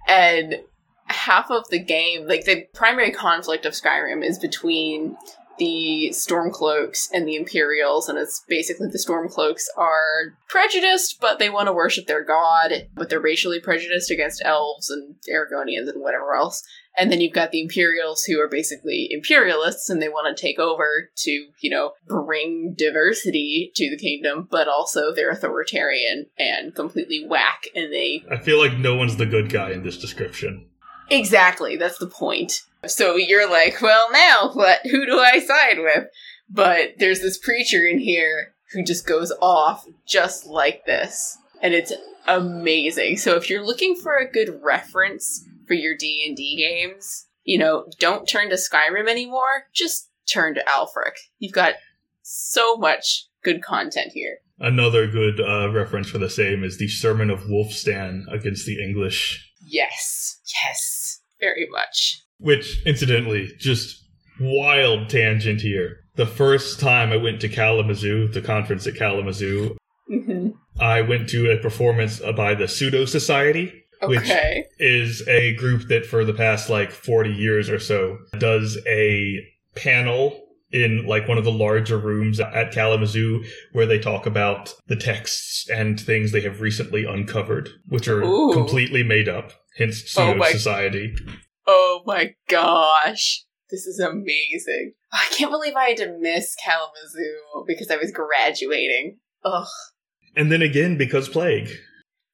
And 0.08 0.56
half 1.06 1.52
of 1.52 1.70
the 1.70 1.80
game, 1.80 2.28
like 2.28 2.46
the 2.46 2.66
primary 2.74 3.12
conflict 3.12 3.66
of 3.66 3.74
Skyrim 3.74 4.24
is 4.24 4.40
between 4.40 5.18
the 5.60 6.10
Stormcloaks 6.14 7.10
and 7.14 7.28
the 7.28 7.36
Imperials, 7.36 8.10
and 8.10 8.18
it's 8.18 8.44
basically 8.48 8.88
the 8.88 8.98
Stormcloaks 8.98 9.64
are 9.78 10.38
prejudiced, 10.48 11.20
but 11.22 11.38
they 11.38 11.50
want 11.50 11.68
to 11.68 11.74
worship 11.74 12.08
their 12.08 12.24
god, 12.24 12.88
but 12.96 13.10
they're 13.10 13.20
racially 13.20 13.60
prejudiced 13.60 14.10
against 14.10 14.42
elves 14.44 14.90
and 14.90 15.16
Argonians 15.32 15.90
and 15.90 16.02
whatever 16.02 16.36
else. 16.36 16.64
And 16.98 17.12
then 17.12 17.22
you've 17.22 17.34
got 17.34 17.52
the 17.52 17.62
Imperials 17.62 18.24
who 18.24 18.40
are 18.42 18.50
basically 18.50 19.08
imperialists 19.12 19.90
and 19.90 20.02
they 20.02 20.10
want 20.10 20.36
to 20.36 20.42
take 20.42 20.60
over 20.60 21.10
to, 21.18 21.32
you 21.62 21.70
know, 21.70 21.92
bring 22.08 22.74
diversity 22.78 23.72
to 23.76 23.90
the 23.90 23.98
kingdom, 23.98 24.48
but 24.50 24.68
also 24.68 25.14
they're 25.14 25.30
authoritarian 25.30 26.26
and 26.38 26.74
completely 26.74 27.26
whack 27.26 27.66
and 27.76 27.94
they 27.94 28.24
I 28.30 28.38
feel 28.38 28.58
like 28.58 28.78
no 28.78 28.96
one's 28.96 29.18
the 29.18 29.26
good 29.26 29.50
guy 29.52 29.72
in 29.72 29.84
this 29.84 29.98
description. 29.98 30.69
Exactly, 31.10 31.76
that's 31.78 31.98
the 31.98 32.08
point. 32.08 32.62
So 32.86 33.16
you're 33.16 33.50
like, 33.50 33.82
well, 33.82 34.12
now 34.12 34.52
what? 34.54 34.86
Who 34.86 35.06
do 35.06 35.20
I 35.20 35.40
side 35.40 35.80
with? 35.80 36.08
But 36.50 36.94
there's 36.98 37.22
this 37.22 37.38
preacher 37.38 37.86
in 37.86 38.00
here 38.00 38.54
who 38.72 38.84
just 38.84 39.06
goes 39.06 39.32
off 39.42 39.86
just 40.06 40.46
like 40.46 40.86
this, 40.86 41.38
and 41.62 41.74
it's 41.74 41.94
amazing. 42.28 43.18
So 43.18 43.36
if 43.36 43.50
you're 43.50 43.66
looking 43.66 43.96
for 43.96 44.16
a 44.16 44.30
good 44.30 44.60
reference 44.64 45.46
for 45.68 45.74
your 45.74 45.96
D&D 45.96 46.58
games, 46.58 47.28
you 47.44 47.58
know, 47.58 47.86
don't 48.00 48.28
turn 48.28 48.50
to 48.50 48.56
Skyrim 48.56 49.10
anymore. 49.10 49.66
Just 49.74 50.10
turn 50.32 50.56
to 50.56 50.64
Ælfric. 50.68 51.14
You've 51.40 51.54
got 51.54 51.76
so 52.22 52.78
much 52.78 53.28
good 53.44 53.64
content 53.64 54.12
here. 54.14 54.38
Another 54.60 55.08
good 55.08 55.40
uh, 55.40 55.72
reference 55.72 56.10
for 56.10 56.18
the 56.18 56.30
same 56.30 56.64
is 56.64 56.78
the 56.78 56.88
Sermon 56.88 57.30
of 57.30 57.42
Wulfstan 57.44 58.24
against 58.32 58.66
the 58.66 58.84
English, 58.84 59.50
Yes. 59.62 60.40
Yes. 60.64 60.99
Very 61.40 61.68
much. 61.72 62.22
which, 62.40 62.82
incidentally, 62.86 63.52
just 63.58 64.04
wild 64.40 65.10
tangent 65.10 65.62
here. 65.62 65.98
The 66.16 66.26
first 66.26 66.80
time 66.80 67.12
I 67.12 67.18
went 67.18 67.42
to 67.42 67.50
Kalamazoo, 67.50 68.28
the 68.30 68.42
conference 68.42 68.88
at 68.88 68.96
Kalamazoo, 68.96 69.76
hmm 70.08 70.50
I 70.80 71.02
went 71.02 71.28
to 71.30 71.52
a 71.52 71.58
performance 71.58 72.22
by 72.38 72.56
the 72.56 72.68
Pseudo 72.70 73.04
Society, 73.04 73.84
which 74.04 74.30
is 74.80 75.28
a 75.28 75.54
group 75.56 75.90
that 75.90 76.06
for 76.06 76.24
the 76.24 76.34
past 76.34 76.70
like 76.70 76.92
40 76.92 77.32
years 77.32 77.70
or 77.70 77.80
so 77.80 78.18
does 78.38 78.78
a 78.88 79.46
panel 79.76 80.42
in 80.72 81.06
like 81.06 81.28
one 81.28 81.38
of 81.38 81.44
the 81.44 81.52
larger 81.52 81.98
rooms 81.98 82.40
at 82.40 82.72
Kalamazoo 82.72 83.44
where 83.74 83.86
they 83.86 84.00
talk 84.00 84.26
about 84.26 84.74
the 84.88 84.96
texts 84.96 85.68
and 85.70 86.00
things 86.00 86.32
they 86.32 86.42
have 86.42 86.62
recently 86.62 87.04
uncovered, 87.04 87.70
which 87.88 88.08
are 88.08 88.22
Ooh. 88.24 88.54
completely 88.54 89.04
made 89.04 89.28
up, 89.28 89.52
hence 89.78 90.02
Oh 90.18 90.28
Pseudo 90.32 90.38
my- 90.40 90.52
Society. 90.52 91.16
Oh 91.68 92.02
my 92.06 92.36
gosh. 92.48 93.46
This 93.70 93.86
is 93.86 94.00
amazing. 94.00 94.94
I 95.12 95.28
can't 95.32 95.52
believe 95.52 95.76
I 95.76 95.90
had 95.90 95.98
to 95.98 96.18
miss 96.20 96.56
Kalamazoo 96.64 97.66
because 97.68 97.92
I 97.92 97.98
was 97.98 98.12
graduating. 98.12 99.20
Ugh. 99.46 99.68
And 100.36 100.52
then 100.52 100.62
again, 100.64 100.98
because 100.98 101.30
Plague. 101.30 101.70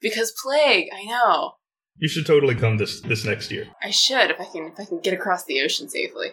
Because 0.02 0.34
plague, 0.42 0.88
I 0.94 1.04
know. 1.06 1.54
You 1.98 2.08
should 2.08 2.26
totally 2.26 2.56
come 2.56 2.78
this 2.78 3.02
this 3.02 3.24
next 3.26 3.52
year. 3.52 3.68
I 3.82 3.90
should 3.90 4.30
if 4.32 4.40
I 4.40 4.46
can 4.46 4.68
if 4.74 4.80
I 4.80 4.86
can 4.86 5.00
get 5.00 5.14
across 5.14 5.46
the 5.46 5.62
ocean 5.62 5.90
safely. 5.90 6.32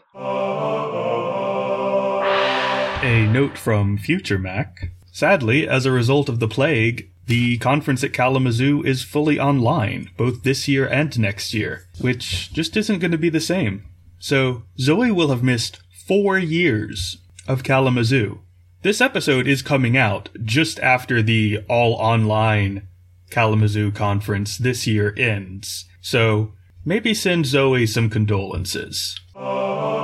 A 3.04 3.26
note 3.32 3.56
from 3.59 3.97
Future 3.99 4.38
Mac. 4.38 4.90
Sadly, 5.12 5.69
as 5.69 5.85
a 5.85 5.92
result 5.92 6.31
of 6.31 6.40
the 6.40 6.49
plague, 6.49 7.11
the 7.26 7.59
conference 7.59 8.02
at 8.02 8.14
Kalamazoo 8.14 8.83
is 8.83 9.04
fully 9.04 9.38
online, 9.38 10.11
both 10.16 10.42
this 10.42 10.66
year 10.66 10.88
and 10.88 11.16
next 11.19 11.52
year, 11.54 11.85
which 12.00 12.52
just 12.52 12.76
isn't 12.76 12.99
going 12.99 13.12
to 13.12 13.19
be 13.19 13.28
the 13.28 13.38
same. 13.38 13.85
So, 14.19 14.64
Zoe 14.81 15.12
will 15.12 15.28
have 15.28 15.42
missed 15.42 15.81
four 16.07 16.38
years 16.38 17.19
of 17.47 17.62
Kalamazoo. 17.62 18.40
This 18.81 19.00
episode 19.00 19.47
is 19.47 19.62
coming 19.62 19.97
out 19.97 20.31
just 20.42 20.81
after 20.81 21.23
the 21.23 21.59
all 21.69 21.92
online 21.95 22.88
Kalamazoo 23.31 23.92
conference 23.92 24.57
this 24.57 24.87
year 24.87 25.14
ends. 25.16 25.85
So, 26.00 26.54
maybe 26.85 27.12
send 27.14 27.47
Zoe 27.47 27.87
some 27.87 28.09
condolences. 28.09 29.21
Oh. 29.35 30.01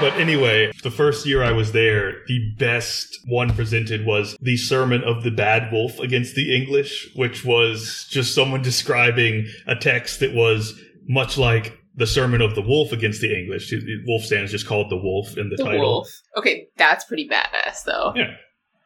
But 0.00 0.14
anyway, 0.14 0.70
the 0.82 0.90
first 0.90 1.26
year 1.26 1.42
I 1.42 1.52
was 1.52 1.72
there, 1.72 2.22
the 2.26 2.54
best 2.58 3.18
one 3.26 3.50
presented 3.54 4.06
was 4.06 4.36
the 4.40 4.56
Sermon 4.56 5.02
of 5.02 5.24
the 5.24 5.30
Bad 5.30 5.72
Wolf 5.72 5.98
against 5.98 6.34
the 6.34 6.54
English, 6.54 7.08
which 7.16 7.44
was 7.44 8.06
just 8.10 8.34
someone 8.34 8.62
describing 8.62 9.46
a 9.66 9.74
text 9.74 10.20
that 10.20 10.34
was 10.34 10.80
much 11.08 11.36
like 11.38 11.76
the 11.96 12.06
Sermon 12.06 12.40
of 12.40 12.54
the 12.54 12.62
Wolf 12.62 12.92
against 12.92 13.20
the 13.20 13.36
English. 13.36 13.72
Wulfstan's 14.08 14.52
just 14.52 14.66
called 14.66 14.88
the 14.90 14.96
Wolf 14.96 15.36
in 15.36 15.48
the, 15.50 15.56
The 15.56 15.64
title. 15.64 15.80
wolf. 15.80 16.08
Okay, 16.36 16.68
that's 16.76 17.04
pretty 17.04 17.28
badass 17.28 17.82
though. 17.84 18.12
Yeah. 18.14 18.34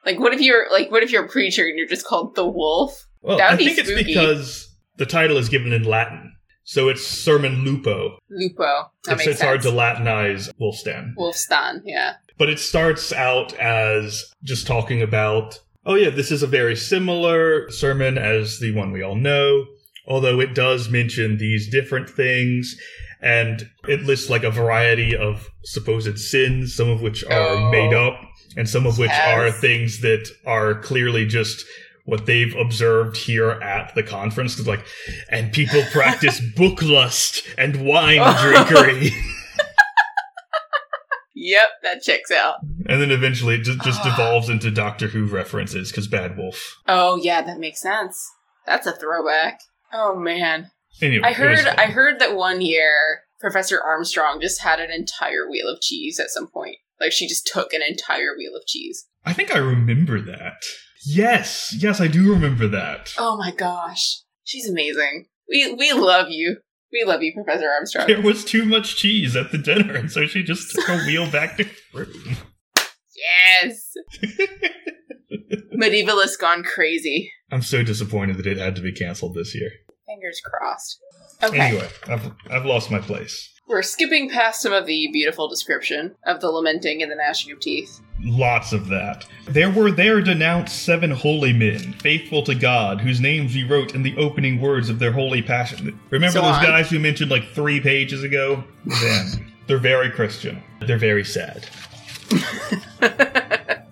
Like 0.07 0.19
what 0.19 0.33
if 0.33 0.40
you're 0.40 0.71
like 0.73 0.90
what 0.90 1.02
if 1.02 1.12
you're 1.12 1.26
a 1.26 1.28
preacher 1.28 1.64
and 1.64 1.76
you're 1.78 1.87
just 1.87 2.07
called 2.07 2.35
the 2.35 2.47
wolf? 2.47 3.07
Well, 3.21 3.40
I 3.40 3.57
think 3.57 3.78
it's 3.78 3.92
because 3.92 4.69
the 4.97 5.07
title 5.07 5.37
is 5.37 5.49
given 5.49 5.73
in 5.73 5.85
Latin. 5.85 6.32
So 6.64 6.88
it's 6.88 7.04
Sermon 7.07 7.64
Lupo. 7.64 8.19
Lupo. 8.31 8.90
That 9.04 9.19
It's, 9.19 9.26
it's 9.26 9.40
hard 9.42 9.62
to 9.62 9.69
Latinize 9.69 10.52
Wulfstan. 10.61 11.14
Wulfstan, 11.19 11.83
yeah. 11.85 12.14
But 12.38 12.49
it 12.49 12.59
starts 12.61 13.12
out 13.12 13.52
as 13.54 14.33
just 14.45 14.66
talking 14.66 15.02
about, 15.02 15.59
oh 15.85 15.95
yeah, 15.95 16.11
this 16.11 16.31
is 16.31 16.42
a 16.42 16.47
very 16.47 16.76
similar 16.76 17.71
sermon 17.71 18.16
as 18.16 18.59
the 18.61 18.73
one 18.75 18.92
we 18.92 19.02
all 19.02 19.16
know, 19.16 19.66
although 20.07 20.40
it 20.40 20.54
does 20.54 20.88
mention 20.88 21.38
these 21.38 21.69
different 21.71 22.09
things. 22.09 22.76
And 23.21 23.69
it 23.87 24.02
lists 24.02 24.28
like 24.31 24.42
a 24.42 24.50
variety 24.50 25.16
of 25.16 25.49
supposed 25.64 26.19
sins, 26.19 26.75
some 26.75 26.88
of 26.88 27.02
which 27.02 27.23
are 27.25 27.33
Oh. 27.57 27.71
made 27.71 27.95
up, 27.95 28.21
and 28.57 28.69
some 28.69 28.85
of 28.87 28.99
which 28.99 29.11
Yes. 29.11 29.28
are 29.38 29.52
things 29.52 30.00
that 30.00 30.28
are 30.45 30.75
clearly 30.81 31.25
just 31.26 31.64
what 32.04 32.26
they've 32.26 32.54
observed 32.56 33.16
here 33.16 33.50
at 33.50 33.94
the 33.94 34.02
conference. 34.02 34.56
'Cause, 34.56 34.66
like, 34.66 34.85
and 35.30 35.52
people 35.52 35.82
practice 35.92 36.40
book 36.56 36.82
lust 36.82 37.42
and 37.59 37.85
wine 37.87 38.18
drinkery. 38.18 39.11
Yep, 41.35 41.68
that 41.82 42.02
checks 42.02 42.30
out. 42.30 42.56
And 42.87 43.00
then 43.00 43.11
eventually 43.11 43.56
it 43.56 43.62
just, 43.64 43.80
just 43.82 44.00
Ah. 44.02 44.11
devolves 44.11 44.49
into 44.49 44.71
Doctor 44.71 45.09
Who 45.09 45.25
references 45.26 45.90
because 45.90 46.06
Bad 46.06 46.37
Wolf. 46.37 46.76
Oh 46.87 47.16
yeah, 47.16 47.42
that 47.42 47.59
makes 47.59 47.80
sense. 47.80 48.30
That's 48.66 48.87
a 48.87 48.92
throwback. 48.92 49.59
Oh 49.92 50.14
man. 50.14 50.71
Anyway, 51.00 51.26
I 51.26 51.32
heard. 51.32 51.66
I 51.66 51.87
heard 51.87 52.21
that 52.21 52.37
one 52.37 52.61
year 52.61 53.23
Professor 53.40 53.80
Armstrong 53.82 54.40
just 54.40 54.61
had 54.61 54.78
an 54.78 54.90
entire 54.92 55.50
wheel 55.50 55.68
of 55.68 55.80
cheese 55.80 56.21
at 56.21 56.30
some 56.30 56.47
point. 56.47 56.76
Like 57.00 57.12
she 57.12 57.26
just 57.26 57.47
took 57.52 57.73
an 57.73 57.82
entire 57.82 58.37
wheel 58.37 58.54
of 58.54 58.66
cheese. 58.66 59.06
I 59.25 59.32
think 59.32 59.52
I 59.52 59.59
remember 59.59 60.21
that. 60.21 60.62
Yes, 61.04 61.75
yes, 61.78 62.00
I 62.00 62.06
do 62.06 62.32
remember 62.32 62.68
that. 62.68 63.14
Oh 63.18 63.37
my 63.37 63.52
gosh. 63.52 64.23
She's 64.44 64.68
amazing. 64.68 65.26
We 65.49 65.75
we 65.75 65.92
love 65.92 66.26
you. 66.30 66.59
We 66.92 67.04
love 67.04 67.23
you, 67.23 67.32
Professor 67.32 67.68
Armstrong. 67.68 68.06
There 68.06 68.21
was 68.21 68.44
too 68.44 68.64
much 68.66 68.97
cheese 68.97 69.35
at 69.35 69.50
the 69.50 69.59
dinner, 69.59 69.94
and 69.94 70.12
so 70.12 70.26
she 70.26 70.42
just 70.42 70.75
took 70.75 70.88
a 70.88 70.99
wheel 70.99 71.30
back 71.30 71.56
to 71.56 71.64
her 71.64 71.71
room. 72.04 72.37
Yes. 73.62 73.92
Medievalist 75.75 76.38
gone 76.38 76.62
crazy. 76.62 77.32
I'm 77.50 77.62
so 77.62 77.82
disappointed 77.82 78.37
that 78.38 78.47
it 78.47 78.59
had 78.59 78.76
to 78.76 78.82
be 78.82 78.92
canceled 78.92 79.35
this 79.35 79.54
year. 79.54 79.71
Fingers 80.06 80.40
crossed. 80.44 80.99
Okay. 81.42 81.61
Anyway, 81.61 81.88
I've, 82.09 82.32
I've 82.50 82.64
lost 82.66 82.90
my 82.90 82.99
place. 82.99 83.51
We're 83.69 83.83
skipping 83.83 84.28
past 84.28 84.61
some 84.61 84.73
of 84.73 84.87
the 84.87 85.09
beautiful 85.12 85.49
description 85.49 86.14
of 86.26 86.40
the 86.40 86.50
lamenting 86.50 87.02
and 87.02 87.11
the 87.11 87.16
gnashing 87.16 87.52
of 87.52 87.61
teeth. 87.61 88.00
Lots 88.21 88.73
of 88.73 88.88
that. 88.88 89.25
There 89.47 89.71
were 89.71 89.90
there 89.90 90.21
denounced 90.21 90.83
seven 90.85 91.11
holy 91.11 91.52
men, 91.52 91.92
faithful 91.95 92.42
to 92.45 92.54
God, 92.54 93.00
whose 93.00 93.21
names 93.21 93.54
we 93.54 93.64
wrote 93.64 93.95
in 93.95 94.02
the 94.02 94.16
opening 94.16 94.61
words 94.61 94.88
of 94.90 94.99
their 94.99 95.12
holy 95.12 95.42
passion. 95.42 95.99
Remember 96.11 96.33
So 96.38 96.42
those 96.42 96.57
on. 96.57 96.62
guys 96.64 96.90
we 96.90 96.99
mentioned 96.99 97.31
like 97.31 97.49
three 97.52 97.81
pages 97.81 98.23
ago? 98.23 98.62
Them. 98.85 99.52
They're 99.69 99.78
very 99.78 100.11
Christian. 100.11 100.62
They're 100.81 100.99
very 100.99 101.25
sad. 101.25 101.66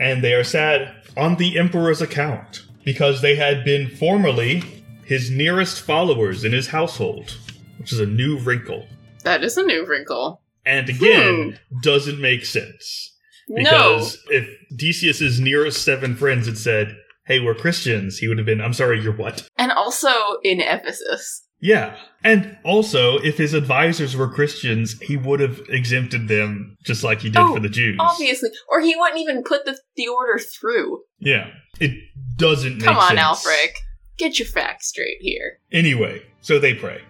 And 0.00 0.22
they 0.24 0.34
are 0.34 0.44
sad 0.44 0.92
on 1.16 1.36
the 1.36 1.56
Emperor's 1.56 2.02
account, 2.02 2.64
because 2.84 3.22
they 3.22 3.36
had 3.36 3.64
been 3.64 3.88
formerly 3.88 4.62
his 5.04 5.30
nearest 5.30 5.80
followers 5.80 6.44
in 6.44 6.52
his 6.52 6.66
household, 6.68 7.38
which 7.84 7.92
is 7.92 8.00
a 8.00 8.06
new 8.06 8.38
wrinkle. 8.38 8.88
that 9.24 9.44
is 9.44 9.58
a 9.58 9.62
new 9.62 9.84
wrinkle. 9.84 10.40
And 10.64 10.88
again, 10.88 11.58
hmm. 11.70 11.78
doesn't 11.82 12.18
make 12.18 12.46
sense. 12.46 13.14
no. 13.46 13.62
Because 13.62 14.18
if 14.30 14.48
Decius's 14.74 15.38
nearest 15.38 15.84
seven 15.84 16.16
friends 16.16 16.46
had 16.46 16.56
said, 16.56 16.96
"Hey, 17.26 17.40
we're 17.40 17.54
Christians," 17.54 18.16
he 18.16 18.26
would 18.26 18.38
have 18.38 18.46
been, 18.46 18.62
"I'm 18.62 18.72
sorry, 18.72 19.02
you're 19.02 19.12
what?" 19.14 19.46
And 19.58 19.70
also 19.70 20.08
in 20.42 20.60
Ephesus. 20.62 21.42
Yeah, 21.60 21.96
and 22.22 22.56
also 22.64 23.18
if 23.18 23.36
his 23.36 23.52
advisors 23.52 24.16
were 24.16 24.28
Christians, 24.32 24.98
he 25.02 25.18
would 25.18 25.40
have 25.40 25.60
exempted 25.68 26.28
them 26.28 26.76
just 26.82 27.04
like 27.04 27.20
he 27.20 27.28
did 27.28 27.38
Oh, 27.42 27.54
for 27.54 27.60
the 27.60 27.68
Jews. 27.68 27.96
Obviously. 28.00 28.48
Or 28.70 28.80
he 28.80 28.96
wouldn't 28.96 29.20
even 29.20 29.42
put 29.42 29.66
the, 29.66 29.78
the 29.96 30.08
order 30.08 30.38
through. 30.38 31.02
Yeah, 31.18 31.50
it 31.80 31.92
doesn't 32.38 32.78
make 32.78 32.84
Come 32.84 32.96
on, 32.96 33.16
sense. 33.16 33.20
Ælfric. 33.20 33.72
Get 34.16 34.38
your 34.38 34.48
facts 34.48 34.88
straight 34.88 35.18
here. 35.20 35.58
Anyway, 35.72 36.22
so 36.40 36.58
they 36.58 36.72
pray. 36.72 37.02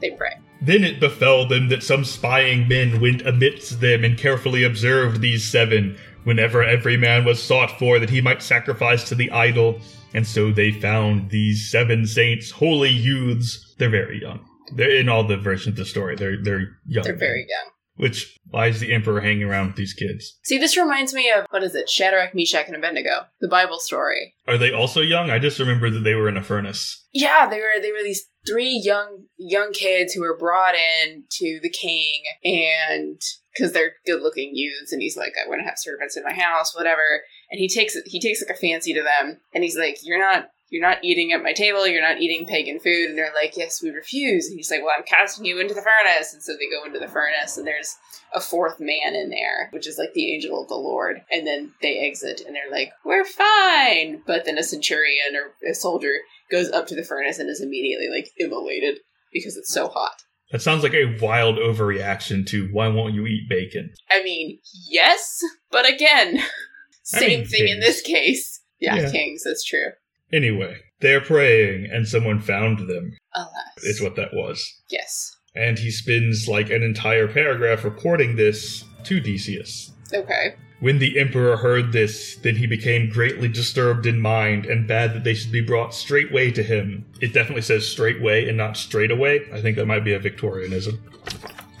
They 0.00 0.10
pray. 0.10 0.38
Then 0.60 0.84
it 0.84 1.00
befell 1.00 1.46
them 1.46 1.68
that 1.68 1.82
some 1.82 2.04
spying 2.04 2.66
men 2.68 3.00
went 3.00 3.26
amidst 3.26 3.80
them 3.80 4.04
and 4.04 4.18
carefully 4.18 4.64
observed 4.64 5.20
these 5.20 5.48
seven, 5.48 5.96
whenever 6.24 6.62
every 6.62 6.96
man 6.96 7.24
was 7.24 7.42
sought 7.42 7.78
for 7.78 7.98
that 7.98 8.10
he 8.10 8.20
might 8.20 8.42
sacrifice 8.42 9.08
to 9.08 9.14
the 9.14 9.30
idol. 9.30 9.80
And 10.14 10.26
so 10.26 10.50
they 10.50 10.72
found 10.72 11.30
these 11.30 11.70
seven 11.70 12.06
saints, 12.06 12.50
holy 12.50 12.90
youths. 12.90 13.74
They're 13.78 13.90
very 13.90 14.20
young. 14.20 14.40
They're 14.74 14.96
in 14.96 15.08
all 15.08 15.24
the 15.24 15.36
versions 15.36 15.68
of 15.68 15.76
the 15.76 15.84
story. 15.84 16.16
They're 16.16 16.42
they're 16.42 16.78
young. 16.86 17.04
They're 17.04 17.16
very 17.16 17.46
young. 17.48 17.70
Which 17.96 18.36
why 18.50 18.68
is 18.68 18.80
the 18.80 18.92
emperor 18.92 19.20
hanging 19.20 19.42
around 19.42 19.68
with 19.68 19.76
these 19.76 19.92
kids? 19.92 20.38
See, 20.44 20.56
this 20.56 20.76
reminds 20.76 21.12
me 21.12 21.30
of 21.30 21.46
what 21.50 21.64
is 21.64 21.74
it? 21.74 21.90
Shadrach, 21.90 22.34
Meshach, 22.34 22.66
and 22.68 22.76
Abednego, 22.76 23.26
the 23.40 23.48
Bible 23.48 23.78
story. 23.80 24.34
Are 24.46 24.56
they 24.56 24.72
also 24.72 25.00
young? 25.00 25.30
I 25.30 25.38
just 25.38 25.58
remember 25.58 25.90
that 25.90 26.00
they 26.00 26.14
were 26.14 26.28
in 26.28 26.36
a 26.36 26.42
furnace. 26.42 27.06
Yeah, 27.12 27.48
they 27.48 27.58
were 27.58 27.82
they 27.82 27.90
were 27.90 28.02
these 28.04 28.28
three 28.48 28.80
young 28.82 29.24
young 29.36 29.72
kids 29.72 30.12
who 30.12 30.22
were 30.22 30.36
brought 30.36 30.74
in 30.74 31.24
to 31.30 31.60
the 31.62 31.70
king, 31.70 32.22
and 32.44 33.20
because 33.52 33.72
they're 33.72 33.92
good 34.06 34.22
looking 34.22 34.52
youths, 34.54 34.92
and 34.92 35.02
he's 35.02 35.16
like, 35.16 35.32
I 35.44 35.48
want 35.48 35.60
to 35.60 35.68
have 35.68 35.78
servants 35.78 36.16
in 36.16 36.22
my 36.24 36.32
house, 36.32 36.74
whatever. 36.74 37.22
And 37.50 37.58
he 37.58 37.68
takes 37.68 37.96
he 38.06 38.20
takes 38.20 38.42
like 38.42 38.56
a 38.56 38.60
fancy 38.60 38.94
to 38.94 39.02
them, 39.02 39.38
and 39.54 39.64
he's 39.64 39.76
like, 39.76 39.98
You're 40.02 40.18
not 40.18 40.50
You're 40.70 40.86
not 40.86 41.02
eating 41.02 41.32
at 41.32 41.42
my 41.42 41.52
table, 41.52 41.86
you're 41.86 42.02
not 42.06 42.20
eating 42.20 42.46
pagan 42.46 42.78
food. 42.78 43.08
And 43.10 43.18
they're 43.18 43.32
like, 43.40 43.56
Yes, 43.56 43.82
we 43.82 43.90
refuse. 43.90 44.46
And 44.48 44.56
he's 44.56 44.70
like, 44.70 44.82
Well, 44.82 44.94
I'm 44.96 45.04
casting 45.04 45.44
you 45.44 45.58
into 45.60 45.74
the 45.74 45.82
furnace. 45.82 46.32
And 46.34 46.42
so 46.42 46.52
they 46.52 46.68
go 46.70 46.84
into 46.84 46.98
the 46.98 47.10
furnace, 47.12 47.56
and 47.56 47.66
there's 47.66 47.96
a 48.34 48.40
fourth 48.40 48.78
man 48.78 49.14
in 49.14 49.30
there, 49.30 49.68
which 49.72 49.86
is 49.86 49.98
like 49.98 50.12
the 50.14 50.32
angel 50.34 50.62
of 50.62 50.68
the 50.68 50.74
Lord. 50.74 51.20
And 51.32 51.46
then 51.46 51.72
they 51.82 51.98
exit, 51.98 52.42
and 52.46 52.54
they're 52.54 52.70
like, 52.70 52.90
We're 53.04 53.24
fine. 53.24 54.22
But 54.26 54.44
then 54.44 54.58
a 54.58 54.62
centurion 54.62 55.34
or 55.36 55.68
a 55.70 55.74
soldier 55.74 56.14
goes 56.50 56.70
up 56.70 56.86
to 56.88 56.94
the 56.94 57.04
furnace 57.04 57.38
and 57.38 57.48
is 57.50 57.60
immediately 57.62 58.08
like 58.08 58.30
immolated 58.38 58.98
because 59.32 59.56
it's 59.56 59.72
so 59.72 59.88
hot. 59.88 60.22
That 60.50 60.62
sounds 60.62 60.82
like 60.82 60.94
a 60.94 61.16
wild 61.20 61.56
overreaction 61.58 62.46
to 62.48 62.68
why 62.72 62.88
won't 62.88 63.14
you 63.14 63.26
eat 63.26 63.48
bacon? 63.50 63.92
I 64.10 64.22
mean, 64.22 64.58
yes, 64.90 65.38
but 65.70 65.86
again, 65.86 66.38
I 67.14 67.20
same 67.20 67.40
mean, 67.40 67.48
thing 67.48 67.68
in 67.68 67.80
this 67.80 68.00
case. 68.00 68.60
Yeah, 68.80 68.96
Yeah. 68.96 69.10
kings, 69.10 69.42
that's 69.44 69.64
true. 69.64 69.90
Anyway, 70.32 70.76
they're 71.00 71.20
praying 71.20 71.88
and 71.90 72.06
someone 72.06 72.40
found 72.40 72.88
them, 72.88 73.16
Alas. 73.34 73.50
is 73.84 74.00
what 74.00 74.16
that 74.16 74.34
was. 74.34 74.80
Yes. 74.90 75.36
And 75.54 75.78
he 75.78 75.90
spends 75.90 76.46
like 76.48 76.70
an 76.70 76.82
entire 76.82 77.28
paragraph 77.28 77.84
reporting 77.84 78.36
this 78.36 78.84
to 79.04 79.20
Decius. 79.20 79.92
Okay. 80.12 80.54
When 80.80 80.98
the 81.00 81.18
emperor 81.18 81.56
heard 81.56 81.92
this, 81.92 82.36
then 82.36 82.54
he 82.54 82.66
became 82.66 83.08
greatly 83.10 83.48
disturbed 83.48 84.06
in 84.06 84.20
mind 84.20 84.64
and 84.66 84.86
bade 84.86 85.12
that 85.12 85.24
they 85.24 85.34
should 85.34 85.50
be 85.50 85.60
brought 85.60 85.92
straightway 85.92 86.52
to 86.52 86.62
him. 86.62 87.04
It 87.20 87.32
definitely 87.32 87.62
says 87.62 87.88
straightway 87.88 88.48
and 88.48 88.56
not 88.56 88.76
straight 88.76 89.10
away. 89.10 89.40
I 89.52 89.60
think 89.60 89.76
that 89.76 89.86
might 89.86 90.04
be 90.04 90.12
a 90.12 90.20
Victorianism. 90.20 91.00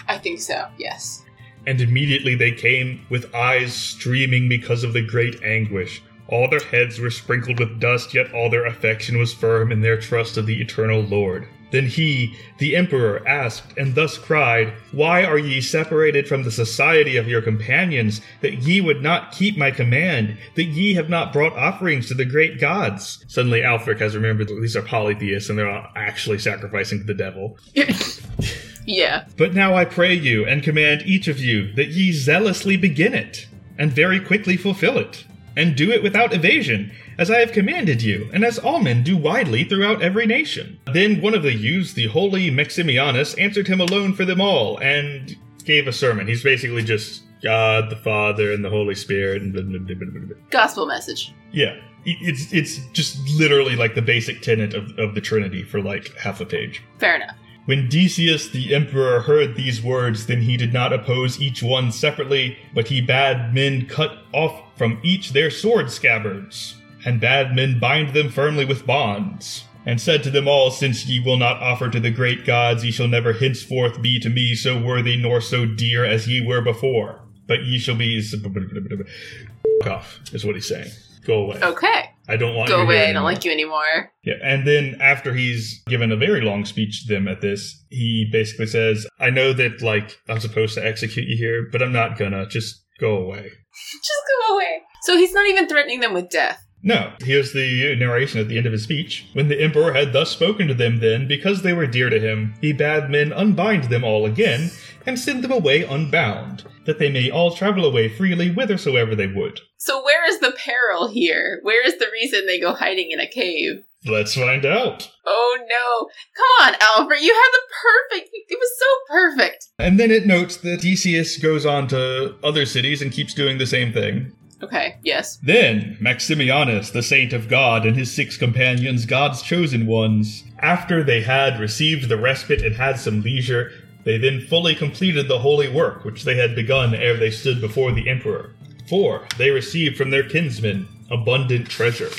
I 0.08 0.18
think 0.18 0.40
so, 0.40 0.66
yes. 0.78 1.22
And 1.66 1.80
immediately 1.80 2.34
they 2.34 2.50
came 2.50 3.06
with 3.08 3.32
eyes 3.34 3.72
streaming 3.72 4.48
because 4.48 4.82
of 4.82 4.94
the 4.94 5.02
great 5.06 5.42
anguish. 5.44 6.02
All 6.28 6.48
their 6.48 6.60
heads 6.60 6.98
were 6.98 7.10
sprinkled 7.10 7.58
with 7.58 7.80
dust, 7.80 8.12
yet 8.12 8.32
all 8.32 8.50
their 8.50 8.66
affection 8.66 9.18
was 9.18 9.32
firm 9.32 9.72
in 9.72 9.80
their 9.80 9.98
trust 9.98 10.36
of 10.36 10.46
the 10.46 10.60
eternal 10.60 11.00
Lord. 11.00 11.48
Then 11.70 11.86
he, 11.86 12.34
the 12.58 12.76
emperor, 12.76 13.26
asked 13.28 13.76
and 13.76 13.94
thus 13.94 14.16
cried, 14.16 14.72
Why 14.92 15.24
are 15.24 15.38
ye 15.38 15.60
separated 15.60 16.26
from 16.26 16.42
the 16.42 16.50
society 16.50 17.16
of 17.16 17.28
your 17.28 17.42
companions, 17.42 18.20
that 18.40 18.62
ye 18.62 18.80
would 18.80 19.02
not 19.02 19.32
keep 19.32 19.56
my 19.56 19.70
command, 19.70 20.38
that 20.54 20.64
ye 20.64 20.94
have 20.94 21.10
not 21.10 21.32
brought 21.32 21.52
offerings 21.54 22.08
to 22.08 22.14
the 22.14 22.24
great 22.24 22.58
gods? 22.58 23.24
Suddenly 23.28 23.60
Ælfric 23.60 23.98
has 23.98 24.14
remembered 24.16 24.48
that 24.48 24.60
these 24.60 24.76
are 24.76 24.82
polytheists 24.82 25.50
and 25.50 25.58
they're 25.58 25.70
not 25.70 25.92
actually 25.94 26.38
sacrificing 26.38 27.00
to 27.00 27.04
the 27.04 27.14
devil. 27.14 27.58
yeah. 28.86 29.26
But 29.36 29.54
now 29.54 29.74
I 29.74 29.84
pray 29.84 30.14
you 30.14 30.46
and 30.46 30.62
command 30.62 31.02
each 31.02 31.28
of 31.28 31.38
you 31.38 31.72
that 31.74 31.88
ye 31.88 32.12
zealously 32.12 32.76
begin 32.78 33.12
it, 33.12 33.46
and 33.76 33.92
very 33.92 34.20
quickly 34.20 34.56
fulfill 34.56 34.96
it, 34.96 35.24
and 35.58 35.76
do 35.76 35.90
it 35.90 36.02
without 36.02 36.32
evasion, 36.32 36.92
as 37.18 37.30
I 37.30 37.40
have 37.40 37.52
commanded 37.52 38.00
you, 38.00 38.30
and 38.32 38.44
as 38.44 38.58
all 38.58 38.78
men 38.80 39.02
do 39.02 39.16
widely 39.16 39.64
throughout 39.64 40.00
every 40.00 40.24
nation. 40.24 40.78
Then 40.92 41.20
one 41.20 41.34
of 41.34 41.42
the 41.42 41.52
youths, 41.52 41.92
the 41.92 42.06
holy 42.06 42.50
Maximianus, 42.50 43.38
answered 43.38 43.66
him 43.66 43.80
alone 43.80 44.14
for 44.14 44.24
them 44.24 44.40
all, 44.40 44.78
and 44.78 45.36
gave 45.64 45.88
a 45.88 45.92
sermon. 45.92 46.28
He's 46.28 46.44
basically 46.44 46.84
just 46.84 47.24
God 47.42 47.90
the 47.90 47.96
Father 47.96 48.52
and 48.52 48.64
the 48.64 48.70
Holy 48.70 48.94
Spirit 48.94 49.42
and 49.42 49.52
blah, 49.52 49.62
blah, 49.62 49.78
blah, 49.78 49.94
blah, 49.96 50.10
blah, 50.10 50.26
blah. 50.26 50.36
Gospel 50.50 50.86
message. 50.86 51.34
Yeah. 51.52 51.76
It's 52.04 52.52
it's 52.52 52.78
just 52.92 53.18
literally 53.36 53.76
like 53.76 53.94
the 53.94 54.00
basic 54.00 54.40
tenet 54.40 54.72
of, 54.72 54.98
of 54.98 55.14
the 55.14 55.20
Trinity 55.20 55.62
for 55.62 55.82
like 55.82 56.16
half 56.16 56.40
a 56.40 56.46
page. 56.46 56.82
Fair 56.98 57.16
enough. 57.16 57.36
When 57.66 57.88
Decius 57.88 58.48
the 58.48 58.74
emperor 58.74 59.20
heard 59.20 59.56
these 59.56 59.82
words, 59.82 60.24
then 60.26 60.40
he 60.40 60.56
did 60.56 60.72
not 60.72 60.92
oppose 60.94 61.38
each 61.38 61.62
one 61.62 61.92
separately, 61.92 62.56
but 62.72 62.88
he 62.88 63.02
bade 63.02 63.52
men 63.52 63.84
cut 63.86 64.22
off 64.32 64.62
from 64.78 65.00
each 65.02 65.32
their 65.32 65.50
sword 65.50 65.90
scabbards, 65.90 66.76
and 67.04 67.20
bade 67.20 67.54
men 67.54 67.78
bind 67.78 68.14
them 68.14 68.30
firmly 68.30 68.64
with 68.64 68.86
bonds, 68.86 69.64
and 69.84 70.00
said 70.00 70.22
to 70.22 70.30
them 70.30 70.46
all, 70.48 70.70
Since 70.70 71.06
ye 71.06 71.20
will 71.20 71.36
not 71.36 71.60
offer 71.60 71.90
to 71.90 72.00
the 72.00 72.10
great 72.10 72.46
gods, 72.46 72.84
ye 72.84 72.90
shall 72.90 73.08
never 73.08 73.32
henceforth 73.32 74.00
be 74.00 74.20
to 74.20 74.28
me 74.28 74.54
so 74.54 74.80
worthy 74.80 75.16
nor 75.16 75.40
so 75.40 75.66
dear 75.66 76.04
as 76.04 76.28
ye 76.28 76.40
were 76.40 76.62
before. 76.62 77.20
But 77.46 77.64
ye 77.64 77.78
shall 77.78 77.96
be 77.96 78.22
off, 79.86 80.20
is 80.32 80.44
what 80.44 80.54
he's 80.54 80.68
saying. 80.68 80.90
Go 81.24 81.44
away. 81.44 81.60
Okay. 81.62 82.10
I 82.28 82.36
don't 82.36 82.54
want 82.54 82.68
Go 82.68 82.82
away, 82.82 83.08
I 83.08 83.12
don't 83.14 83.24
like 83.24 83.44
you 83.44 83.50
anymore. 83.50 84.12
Yeah, 84.22 84.34
and 84.42 84.66
then 84.66 84.98
after 85.00 85.32
he's 85.32 85.82
given 85.86 86.12
a 86.12 86.16
very 86.16 86.42
long 86.42 86.66
speech 86.66 87.06
to 87.06 87.14
them 87.14 87.26
at 87.26 87.40
this, 87.40 87.82
he 87.88 88.28
basically 88.30 88.66
says, 88.66 89.06
I 89.18 89.30
know 89.30 89.54
that, 89.54 89.80
like, 89.80 90.20
I'm 90.28 90.40
supposed 90.40 90.74
to 90.74 90.86
execute 90.86 91.26
you 91.26 91.36
here, 91.38 91.66
but 91.72 91.82
I'm 91.82 91.92
not 91.92 92.18
gonna. 92.18 92.46
Just 92.46 92.84
go 92.98 93.16
away. 93.16 93.50
Just 93.92 94.22
go 94.48 94.54
away. 94.54 94.82
So 95.02 95.16
he's 95.16 95.32
not 95.32 95.46
even 95.46 95.68
threatening 95.68 96.00
them 96.00 96.14
with 96.14 96.30
death. 96.30 96.64
No, 96.82 97.12
here's 97.20 97.52
the 97.52 97.96
narration 97.96 98.40
at 98.40 98.46
the 98.46 98.56
end 98.56 98.66
of 98.66 98.72
his 98.72 98.84
speech. 98.84 99.28
When 99.32 99.48
the 99.48 99.60
emperor 99.60 99.92
had 99.92 100.12
thus 100.12 100.30
spoken 100.30 100.68
to 100.68 100.74
them, 100.74 101.00
then, 101.00 101.26
because 101.26 101.62
they 101.62 101.72
were 101.72 101.88
dear 101.88 102.08
to 102.08 102.20
him, 102.20 102.54
he 102.60 102.72
bade 102.72 103.10
men 103.10 103.32
unbind 103.32 103.84
them 103.84 104.04
all 104.04 104.24
again, 104.24 104.70
and 105.04 105.18
send 105.18 105.42
them 105.42 105.50
away 105.50 105.82
unbound, 105.82 106.64
that 106.84 107.00
they 107.00 107.10
may 107.10 107.30
all 107.30 107.50
travel 107.50 107.84
away 107.84 108.08
freely 108.08 108.50
whithersoever 108.52 109.16
they 109.16 109.26
would. 109.26 109.58
So 109.78 110.04
where 110.04 110.28
is 110.28 110.38
the 110.38 110.52
peril 110.56 111.08
here? 111.08 111.58
Where 111.62 111.84
is 111.84 111.98
the 111.98 112.10
reason 112.12 112.46
they 112.46 112.60
go 112.60 112.72
hiding 112.72 113.10
in 113.10 113.18
a 113.18 113.26
cave? 113.26 113.82
Let's 114.06 114.34
find 114.34 114.64
out. 114.64 115.10
Oh 115.26 115.58
no. 115.68 116.08
Come 116.36 116.66
on, 116.66 116.74
Ælfric, 116.74 117.20
you 117.20 117.34
had 117.34 117.50
the 117.52 117.62
perfect 117.82 118.30
it 118.48 118.58
was 118.58 118.78
so 118.78 119.12
perfect. 119.12 119.68
And 119.78 119.98
then 119.98 120.10
it 120.10 120.26
notes 120.26 120.56
that 120.58 120.80
Decius 120.80 121.36
goes 121.36 121.66
on 121.66 121.88
to 121.88 122.36
other 122.42 122.66
cities 122.66 123.02
and 123.02 123.12
keeps 123.12 123.34
doing 123.34 123.58
the 123.58 123.66
same 123.66 123.92
thing. 123.92 124.32
Okay, 124.62 124.96
yes. 125.02 125.38
Then 125.42 125.96
Maximianus, 126.00 126.92
the 126.92 127.02
saint 127.02 127.32
of 127.32 127.48
God, 127.48 127.86
and 127.86 127.96
his 127.96 128.12
six 128.12 128.36
companions, 128.36 129.06
God's 129.06 129.40
chosen 129.40 129.86
ones, 129.86 130.42
after 130.58 131.04
they 131.04 131.22
had 131.22 131.60
received 131.60 132.08
the 132.08 132.16
respite 132.16 132.62
and 132.62 132.74
had 132.74 132.98
some 132.98 133.22
leisure, 133.22 133.70
they 134.04 134.18
then 134.18 134.40
fully 134.40 134.74
completed 134.74 135.28
the 135.28 135.38
holy 135.38 135.68
work 135.68 136.04
which 136.04 136.24
they 136.24 136.36
had 136.36 136.56
begun 136.56 136.94
ere 136.94 137.16
they 137.16 137.30
stood 137.30 137.60
before 137.60 137.92
the 137.92 138.08
emperor. 138.08 138.54
For 138.88 139.28
they 139.36 139.50
received 139.50 139.96
from 139.96 140.10
their 140.10 140.28
kinsmen 140.28 140.88
abundant 141.10 141.68
treasure, 141.68 142.10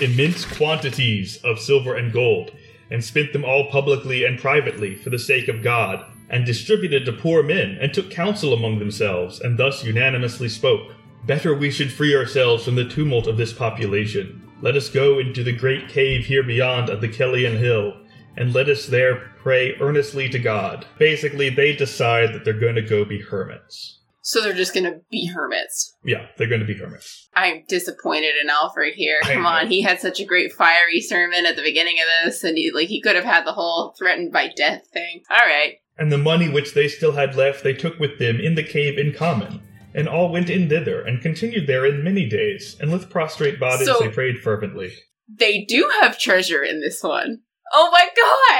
immense 0.00 0.44
quantities 0.44 1.36
of 1.44 1.58
silver 1.58 1.94
and 1.96 2.12
gold, 2.12 2.52
and 2.90 3.04
spent 3.04 3.32
them 3.32 3.44
all 3.44 3.70
publicly 3.70 4.24
and 4.24 4.38
privately 4.38 4.94
for 4.94 5.10
the 5.10 5.18
sake 5.18 5.48
of 5.48 5.62
God, 5.62 6.04
and 6.28 6.46
distributed 6.46 7.04
to 7.04 7.12
poor 7.12 7.42
men, 7.42 7.76
and 7.80 7.92
took 7.92 8.10
counsel 8.10 8.52
among 8.52 8.78
themselves, 8.78 9.40
and 9.40 9.58
thus 9.58 9.84
unanimously 9.84 10.48
spoke. 10.48 10.92
Better 11.26 11.54
we 11.54 11.70
should 11.70 11.92
free 11.92 12.14
ourselves 12.14 12.64
from 12.64 12.76
the 12.76 12.88
tumult 12.88 13.26
of 13.26 13.36
this 13.36 13.52
population. 13.52 14.42
Let 14.62 14.76
us 14.76 14.88
go 14.88 15.18
into 15.18 15.42
the 15.42 15.56
great 15.56 15.88
cave 15.88 16.26
here 16.26 16.42
beyond 16.42 16.88
of 16.88 17.00
the 17.00 17.08
Celian 17.08 17.58
Hill, 17.58 17.94
and 18.36 18.54
let 18.54 18.68
us 18.68 18.86
there 18.86 19.32
pray 19.38 19.74
earnestly 19.80 20.28
to 20.30 20.38
God. 20.38 20.86
Basically, 20.98 21.50
they 21.50 21.74
decide 21.74 22.32
that 22.32 22.44
they're 22.44 22.54
going 22.54 22.74
to 22.76 22.82
go 22.82 23.04
be 23.04 23.20
hermits. 23.20 23.98
So 24.22 24.42
they're 24.42 24.52
just 24.52 24.74
gonna 24.74 25.00
be 25.10 25.26
hermits. 25.26 25.96
Yeah, 26.04 26.26
they're 26.36 26.48
going 26.48 26.60
to 26.60 26.66
be 26.66 26.74
hermits. 26.74 27.28
I'm 27.34 27.64
disappointed 27.68 28.34
in 28.42 28.48
Ælfric 28.48 28.92
here. 28.92 29.20
Come 29.22 29.46
on, 29.46 29.68
he 29.68 29.82
had 29.82 30.00
such 30.00 30.20
a 30.20 30.24
great 30.24 30.52
fiery 30.52 31.00
sermon 31.00 31.46
at 31.46 31.56
the 31.56 31.62
beginning 31.62 31.96
of 32.00 32.06
this, 32.24 32.44
and 32.44 32.58
he 32.58 32.70
like 32.70 32.88
he 32.88 33.00
could 33.00 33.16
have 33.16 33.24
had 33.24 33.46
the 33.46 33.52
whole 33.52 33.94
threatened 33.98 34.32
by 34.32 34.48
death 34.54 34.82
thing. 34.92 35.22
All 35.30 35.38
right, 35.38 35.76
And 35.98 36.12
the 36.12 36.18
money 36.18 36.48
which 36.48 36.74
they 36.74 36.88
still 36.88 37.12
had 37.12 37.34
left 37.34 37.64
they 37.64 37.72
took 37.74 37.98
with 37.98 38.18
them 38.18 38.38
in 38.40 38.54
the 38.54 38.62
cave 38.62 38.98
in 38.98 39.12
common. 39.12 39.62
And 39.92 40.08
all 40.08 40.30
went 40.30 40.48
in 40.50 40.68
thither, 40.68 41.02
and 41.02 41.20
continued 41.20 41.66
therein 41.66 42.04
many 42.04 42.28
days, 42.28 42.76
and 42.80 42.92
with 42.92 43.10
prostrate 43.10 43.58
bodies 43.58 43.86
So- 43.88 43.98
they 44.00 44.08
prayed 44.08 44.38
fervently. 44.38 44.92
they 45.28 45.64
do 45.64 45.90
have 46.00 46.18
treasure 46.18 46.62
in 46.62 46.80
this 46.80 47.02
one. 47.02 47.40
Oh 47.72 47.90
my 47.90 48.08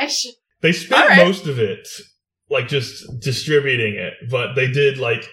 gosh! 0.00 0.26
They 0.60 0.72
spent 0.72 1.08
right. 1.08 1.26
most 1.26 1.46
of 1.46 1.58
it, 1.58 1.86
like 2.48 2.68
just 2.68 3.04
distributing 3.20 3.94
it, 3.94 4.14
but 4.30 4.54
they 4.54 4.68
did 4.70 4.98
like 4.98 5.24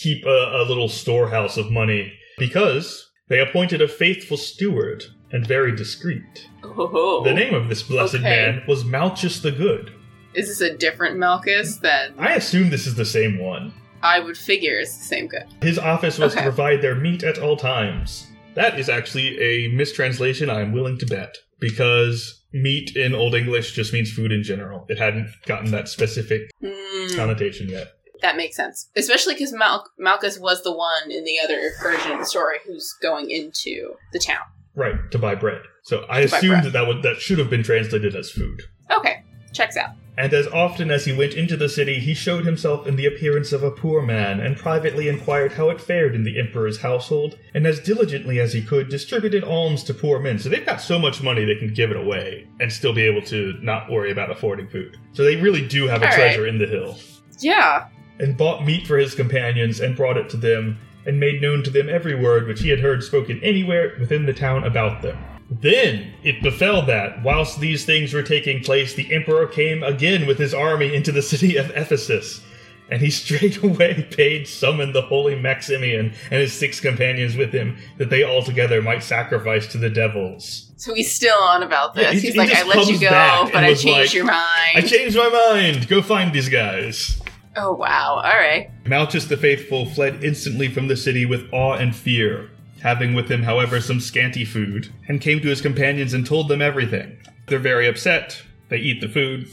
keep 0.00 0.24
a, 0.24 0.28
a 0.28 0.64
little 0.66 0.88
storehouse 0.88 1.56
of 1.56 1.70
money 1.70 2.12
because 2.38 3.10
they 3.28 3.40
appointed 3.40 3.82
a 3.82 3.88
faithful 3.88 4.36
steward 4.36 5.04
and 5.32 5.46
very 5.46 5.74
discreet. 5.74 6.48
Oh, 6.64 7.22
The 7.24 7.34
name 7.34 7.54
of 7.54 7.68
this 7.68 7.82
blessed 7.82 8.16
Okay. 8.16 8.24
man 8.24 8.62
was 8.66 8.84
Malchus 8.84 9.40
the 9.40 9.50
Good. 9.52 9.92
is 10.34 10.48
this 10.48 10.60
a 10.60 10.76
different 10.76 11.16
Malchus 11.18 11.76
than 11.78 12.14
I 12.18 12.34
assume 12.34 12.70
this 12.70 12.86
is 12.86 12.94
the 12.94 13.04
same 13.04 13.38
one. 13.38 13.72
I 14.02 14.20
would 14.20 14.38
figure 14.38 14.78
it's 14.78 14.96
the 14.96 15.04
same 15.04 15.26
good? 15.26 15.44
His 15.60 15.78
office 15.78 16.18
was 16.18 16.32
Okay. 16.32 16.40
to 16.44 16.50
provide 16.50 16.80
their 16.82 16.94
meat 16.94 17.22
at 17.24 17.38
all 17.38 17.56
times. 17.56 18.26
That 18.54 18.78
is 18.78 18.88
actually 18.88 19.38
a 19.40 19.68
mistranslation 19.72 20.48
I 20.50 20.60
am 20.60 20.72
willing 20.72 20.98
to 20.98 21.06
bet, 21.06 21.36
because 21.60 22.42
meat 22.52 22.96
in 22.96 23.14
Old 23.14 23.34
English 23.34 23.72
just 23.72 23.92
means 23.92 24.10
food 24.12 24.32
in 24.32 24.42
general. 24.42 24.86
It 24.88 24.98
hadn't 24.98 25.28
gotten 25.46 25.70
that 25.72 25.88
specific 25.88 26.50
Hmm, 26.64 27.16
connotation 27.16 27.68
yet. 27.68 27.88
That 28.22 28.36
makes 28.36 28.56
sense, 28.56 28.88
especially 28.96 29.34
because 29.34 29.52
Mal- 29.52 29.86
Malchus 29.98 30.38
was 30.38 30.62
the 30.62 30.72
one 30.76 31.10
in 31.10 31.24
the 31.24 31.38
other 31.42 31.70
version 31.82 32.12
of 32.12 32.18
the 32.18 32.26
story 32.26 32.56
who's 32.66 32.94
going 33.02 33.30
into 33.30 33.94
the 34.12 34.18
town. 34.18 34.42
Right, 34.74 35.10
to 35.10 35.18
buy 35.18 35.34
bread. 35.34 35.62
So 35.82 36.04
I 36.08 36.22
To 36.22 36.30
buy 36.30 36.36
assumed 36.38 36.52
bread. 36.52 36.64
that 36.64 36.72
that, 36.72 36.86
would, 36.86 37.02
that 37.02 37.16
should 37.16 37.38
have 37.38 37.50
been 37.50 37.62
translated 37.62 38.14
as 38.14 38.30
food. 38.30 38.62
Okay, 38.90 39.24
checks 39.52 39.76
out. 39.76 39.90
And 40.16 40.32
as 40.34 40.48
often 40.48 40.90
as 40.90 41.04
he 41.04 41.12
went 41.16 41.34
into 41.34 41.56
the 41.56 41.68
city, 41.68 42.00
he 42.00 42.12
showed 42.12 42.44
himself 42.44 42.88
in 42.88 42.96
the 42.96 43.06
appearance 43.06 43.52
of 43.52 43.62
a 43.62 43.70
poor 43.70 44.02
man, 44.02 44.40
and 44.40 44.56
privately 44.56 45.08
inquired 45.08 45.52
how 45.52 45.70
it 45.70 45.80
fared 45.80 46.16
in 46.16 46.24
the 46.24 46.40
emperor's 46.40 46.80
household, 46.80 47.38
and 47.54 47.64
as 47.68 47.78
diligently 47.78 48.40
as 48.40 48.52
he 48.52 48.60
could 48.60 48.88
distributed 48.88 49.44
alms 49.44 49.84
to 49.84 49.94
poor 49.94 50.18
men. 50.18 50.40
So 50.40 50.48
they've 50.48 50.66
got 50.66 50.80
so 50.80 50.98
much 50.98 51.22
money 51.22 51.44
they 51.44 51.54
can 51.54 51.72
give 51.72 51.92
it 51.92 51.96
away 51.96 52.48
and 52.58 52.72
still 52.72 52.92
be 52.92 53.02
able 53.02 53.22
to 53.26 53.54
not 53.62 53.88
worry 53.92 54.10
about 54.10 54.28
affording 54.32 54.66
food. 54.68 54.96
So 55.12 55.22
they 55.22 55.36
really 55.36 55.66
do 55.66 55.86
have 55.86 56.02
a 56.02 56.06
All 56.06 56.10
right. 56.10 56.16
treasure 56.16 56.48
in 56.48 56.58
the 56.58 56.66
hill. 56.66 56.98
Yeah. 57.38 57.86
And 58.18 58.36
bought 58.36 58.64
meat 58.64 58.86
for 58.86 58.98
his 58.98 59.14
companions 59.14 59.80
and 59.80 59.96
brought 59.96 60.16
it 60.16 60.28
to 60.30 60.36
them, 60.36 60.78
and 61.06 61.20
made 61.20 61.40
known 61.40 61.62
to 61.62 61.70
them 61.70 61.88
every 61.88 62.14
word 62.14 62.46
which 62.46 62.60
he 62.60 62.68
had 62.68 62.80
heard 62.80 63.02
spoken 63.02 63.40
anywhere 63.42 63.94
within 64.00 64.26
the 64.26 64.32
town 64.34 64.64
about 64.64 65.02
them. 65.02 65.16
Then 65.50 66.12
it 66.22 66.42
befell 66.42 66.82
that, 66.86 67.22
whilst 67.22 67.60
these 67.60 67.84
things 67.86 68.12
were 68.12 68.22
taking 68.22 68.62
place, 68.62 68.94
the 68.94 69.14
emperor 69.14 69.46
came 69.46 69.82
again 69.82 70.26
with 70.26 70.38
his 70.38 70.52
army 70.52 70.94
into 70.94 71.10
the 71.12 71.22
city 71.22 71.56
of 71.56 71.70
Ephesus. 71.74 72.42
And 72.90 73.00
he 73.00 73.10
straightway 73.22 74.08
bade 74.16 74.46
summon 74.48 74.92
the 74.92 75.02
holy 75.02 75.34
Maximian 75.36 76.12
and 76.30 76.40
his 76.40 76.52
six 76.52 76.80
companions 76.80 77.36
with 77.36 77.52
him, 77.52 77.78
that 77.98 78.10
they 78.10 78.22
all 78.24 78.42
together 78.42 78.82
might 78.82 79.02
sacrifice 79.02 79.66
to 79.68 79.78
the 79.78 79.90
devils. 79.90 80.72
So 80.76 80.92
he's 80.94 81.12
still 81.12 81.38
on 81.38 81.62
about 81.62 81.94
this. 81.94 82.04
Yeah, 82.04 82.10
he- 82.12 82.20
he's 82.20 82.32
he 82.32 82.38
like, 82.38 82.52
I 82.52 82.64
let 82.64 82.86
you 82.88 82.98
go, 83.00 83.48
but 83.52 83.64
I 83.64 83.68
changed 83.74 83.86
like, 83.86 84.14
your 84.14 84.24
mind. 84.26 84.76
I 84.76 84.80
changed 84.82 85.16
my 85.16 85.28
mind! 85.28 85.88
Go 85.88 86.02
find 86.02 86.32
these 86.32 86.48
guys! 86.48 87.20
Oh, 87.58 87.72
wow. 87.72 88.20
All 88.24 88.38
right. 88.38 88.70
Malchus 88.86 89.26
the 89.26 89.36
Faithful 89.36 89.86
fled 89.86 90.22
instantly 90.24 90.68
from 90.68 90.88
the 90.88 90.96
city 90.96 91.26
with 91.26 91.48
awe 91.52 91.74
and 91.74 91.94
fear, 91.94 92.50
having 92.82 93.14
with 93.14 93.30
him, 93.30 93.42
however, 93.42 93.80
some 93.80 94.00
scanty 94.00 94.44
food, 94.44 94.92
and 95.08 95.20
came 95.20 95.40
to 95.40 95.48
his 95.48 95.60
companions 95.60 96.14
and 96.14 96.26
told 96.26 96.48
them 96.48 96.62
everything. 96.62 97.18
They're 97.46 97.58
very 97.58 97.86
upset. 97.88 98.42
They 98.68 98.78
eat 98.78 99.00
the 99.00 99.08
food. 99.08 99.48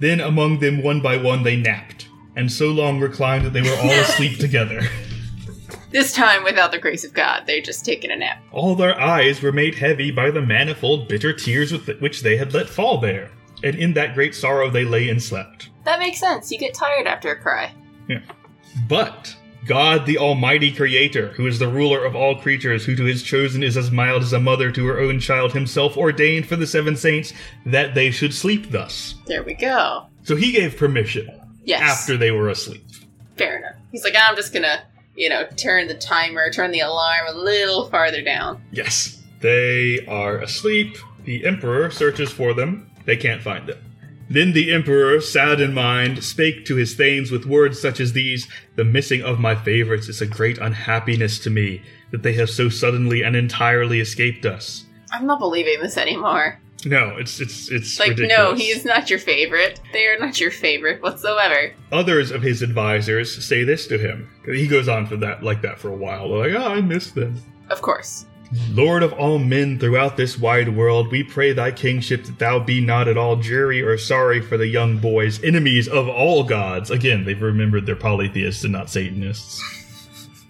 Then 0.00 0.20
among 0.20 0.60
them, 0.60 0.82
one 0.82 1.00
by 1.00 1.16
one, 1.16 1.42
they 1.42 1.56
napped, 1.56 2.08
and 2.36 2.50
so 2.50 2.68
long 2.68 3.00
reclined 3.00 3.44
that 3.44 3.52
they 3.52 3.62
were 3.62 3.76
all 3.76 3.90
asleep 4.00 4.38
together. 4.38 4.82
This 5.90 6.12
time, 6.12 6.44
without 6.44 6.70
the 6.70 6.78
grace 6.78 7.04
of 7.04 7.12
God, 7.12 7.44
they're 7.46 7.60
just 7.60 7.84
taking 7.84 8.12
a 8.12 8.16
nap. 8.16 8.42
All 8.52 8.76
their 8.76 8.98
eyes 9.00 9.42
were 9.42 9.50
made 9.50 9.74
heavy 9.74 10.12
by 10.12 10.30
the 10.30 10.40
manifold 10.40 11.08
bitter 11.08 11.32
tears 11.32 11.72
with 11.72 11.88
which 12.00 12.22
they 12.22 12.36
had 12.36 12.54
let 12.54 12.68
fall 12.68 12.98
there, 12.98 13.30
and 13.62 13.76
in 13.76 13.92
that 13.94 14.14
great 14.14 14.34
sorrow 14.34 14.70
they 14.70 14.84
lay 14.84 15.08
and 15.08 15.22
slept. 15.22 15.70
That 15.84 15.98
makes 15.98 16.18
sense. 16.20 16.50
You 16.50 16.58
get 16.58 16.74
tired 16.74 17.06
after 17.06 17.30
a 17.32 17.40
cry. 17.40 17.72
Yeah. 18.08 18.20
But 18.88 19.34
God, 19.66 20.06
the 20.06 20.18
Almighty 20.18 20.72
Creator, 20.72 21.28
who 21.28 21.46
is 21.46 21.58
the 21.58 21.68
ruler 21.68 22.04
of 22.04 22.14
all 22.16 22.36
creatures, 22.36 22.84
who 22.84 22.96
to 22.96 23.04
his 23.04 23.22
chosen 23.22 23.62
is 23.62 23.76
as 23.76 23.90
mild 23.90 24.22
as 24.22 24.32
a 24.32 24.40
mother 24.40 24.70
to 24.72 24.86
her 24.86 25.00
own 25.00 25.20
child, 25.20 25.52
himself 25.52 25.96
ordained 25.96 26.46
for 26.46 26.56
the 26.56 26.66
seven 26.66 26.96
saints 26.96 27.32
that 27.66 27.94
they 27.94 28.10
should 28.10 28.32
sleep 28.34 28.70
thus. 28.70 29.14
There 29.26 29.42
we 29.42 29.54
go. 29.54 30.06
So 30.22 30.36
he 30.36 30.52
gave 30.52 30.76
permission 30.76 31.28
Yes. 31.64 31.82
after 31.82 32.16
they 32.16 32.30
were 32.30 32.48
asleep. 32.48 32.84
Fair 33.36 33.58
enough. 33.58 33.74
He's 33.92 34.04
like, 34.04 34.14
I'm 34.18 34.36
just 34.36 34.52
gonna, 34.52 34.82
you 35.14 35.28
know, 35.28 35.46
turn 35.56 35.88
the 35.88 35.94
timer, 35.94 36.50
turn 36.50 36.70
the 36.72 36.80
alarm 36.80 37.26
a 37.28 37.32
little 37.34 37.88
farther 37.90 38.22
down. 38.22 38.62
Yes. 38.70 39.22
They 39.40 40.04
are 40.06 40.38
asleep. 40.38 40.96
The 41.24 41.46
Emperor 41.46 41.90
searches 41.90 42.30
for 42.32 42.54
them. 42.54 42.89
They 43.10 43.16
can't 43.16 43.42
find 43.42 43.66
them. 43.66 43.78
Then 44.28 44.52
the 44.52 44.72
Emperor, 44.72 45.20
sad 45.20 45.60
in 45.60 45.74
mind, 45.74 46.22
spake 46.22 46.64
to 46.66 46.76
his 46.76 46.94
thanes 46.94 47.32
with 47.32 47.44
words 47.44 47.80
such 47.80 47.98
as 47.98 48.12
these 48.12 48.46
The 48.76 48.84
missing 48.84 49.20
of 49.20 49.40
my 49.40 49.56
favorites 49.56 50.08
is 50.08 50.20
a 50.20 50.26
great 50.26 50.58
unhappiness 50.58 51.40
to 51.40 51.50
me, 51.50 51.82
that 52.12 52.22
they 52.22 52.34
have 52.34 52.48
so 52.48 52.68
suddenly 52.68 53.22
and 53.22 53.34
entirely 53.34 53.98
escaped 53.98 54.46
us. 54.46 54.84
I'm 55.12 55.26
not 55.26 55.40
believing 55.40 55.80
this 55.80 55.96
anymore. 55.96 56.60
No, 56.84 57.16
it's 57.16 57.40
it's 57.40 57.68
it's 57.72 57.98
Like, 57.98 58.10
ridiculous. 58.10 58.38
no, 58.38 58.54
he 58.54 58.70
is 58.70 58.84
not 58.84 59.10
your 59.10 59.18
favorite. 59.18 59.80
They 59.92 60.06
are 60.06 60.20
not 60.20 60.38
your 60.38 60.52
favorite 60.52 61.02
whatsoever. 61.02 61.74
Others 61.90 62.30
of 62.30 62.42
his 62.42 62.62
advisors 62.62 63.44
say 63.44 63.64
this 63.64 63.88
to 63.88 63.98
him. 63.98 64.30
He 64.46 64.68
goes 64.68 64.86
on 64.86 65.04
for 65.08 65.16
that 65.16 65.42
like 65.42 65.62
that 65.62 65.80
for 65.80 65.88
a 65.88 65.96
while. 65.96 66.28
They're 66.28 66.52
like, 66.54 66.64
oh, 66.64 66.74
I 66.74 66.80
miss 66.80 67.10
them. 67.10 67.42
Of 67.70 67.82
course. 67.82 68.26
Lord 68.70 69.04
of 69.04 69.12
all 69.12 69.38
men 69.38 69.78
throughout 69.78 70.16
this 70.16 70.36
wide 70.36 70.74
world, 70.76 71.12
we 71.12 71.22
pray 71.22 71.52
thy 71.52 71.70
kingship 71.70 72.24
that 72.24 72.40
thou 72.40 72.58
be 72.58 72.80
not 72.80 73.06
at 73.06 73.16
all 73.16 73.36
dreary 73.36 73.80
or 73.80 73.96
sorry 73.96 74.40
for 74.40 74.56
the 74.56 74.66
young 74.66 74.98
boys, 74.98 75.42
enemies 75.44 75.86
of 75.86 76.08
all 76.08 76.42
gods. 76.42 76.90
Again, 76.90 77.24
they've 77.24 77.40
remembered 77.40 77.86
they're 77.86 77.94
polytheists 77.94 78.64
and 78.64 78.72
not 78.72 78.90
Satanists. 78.90 79.62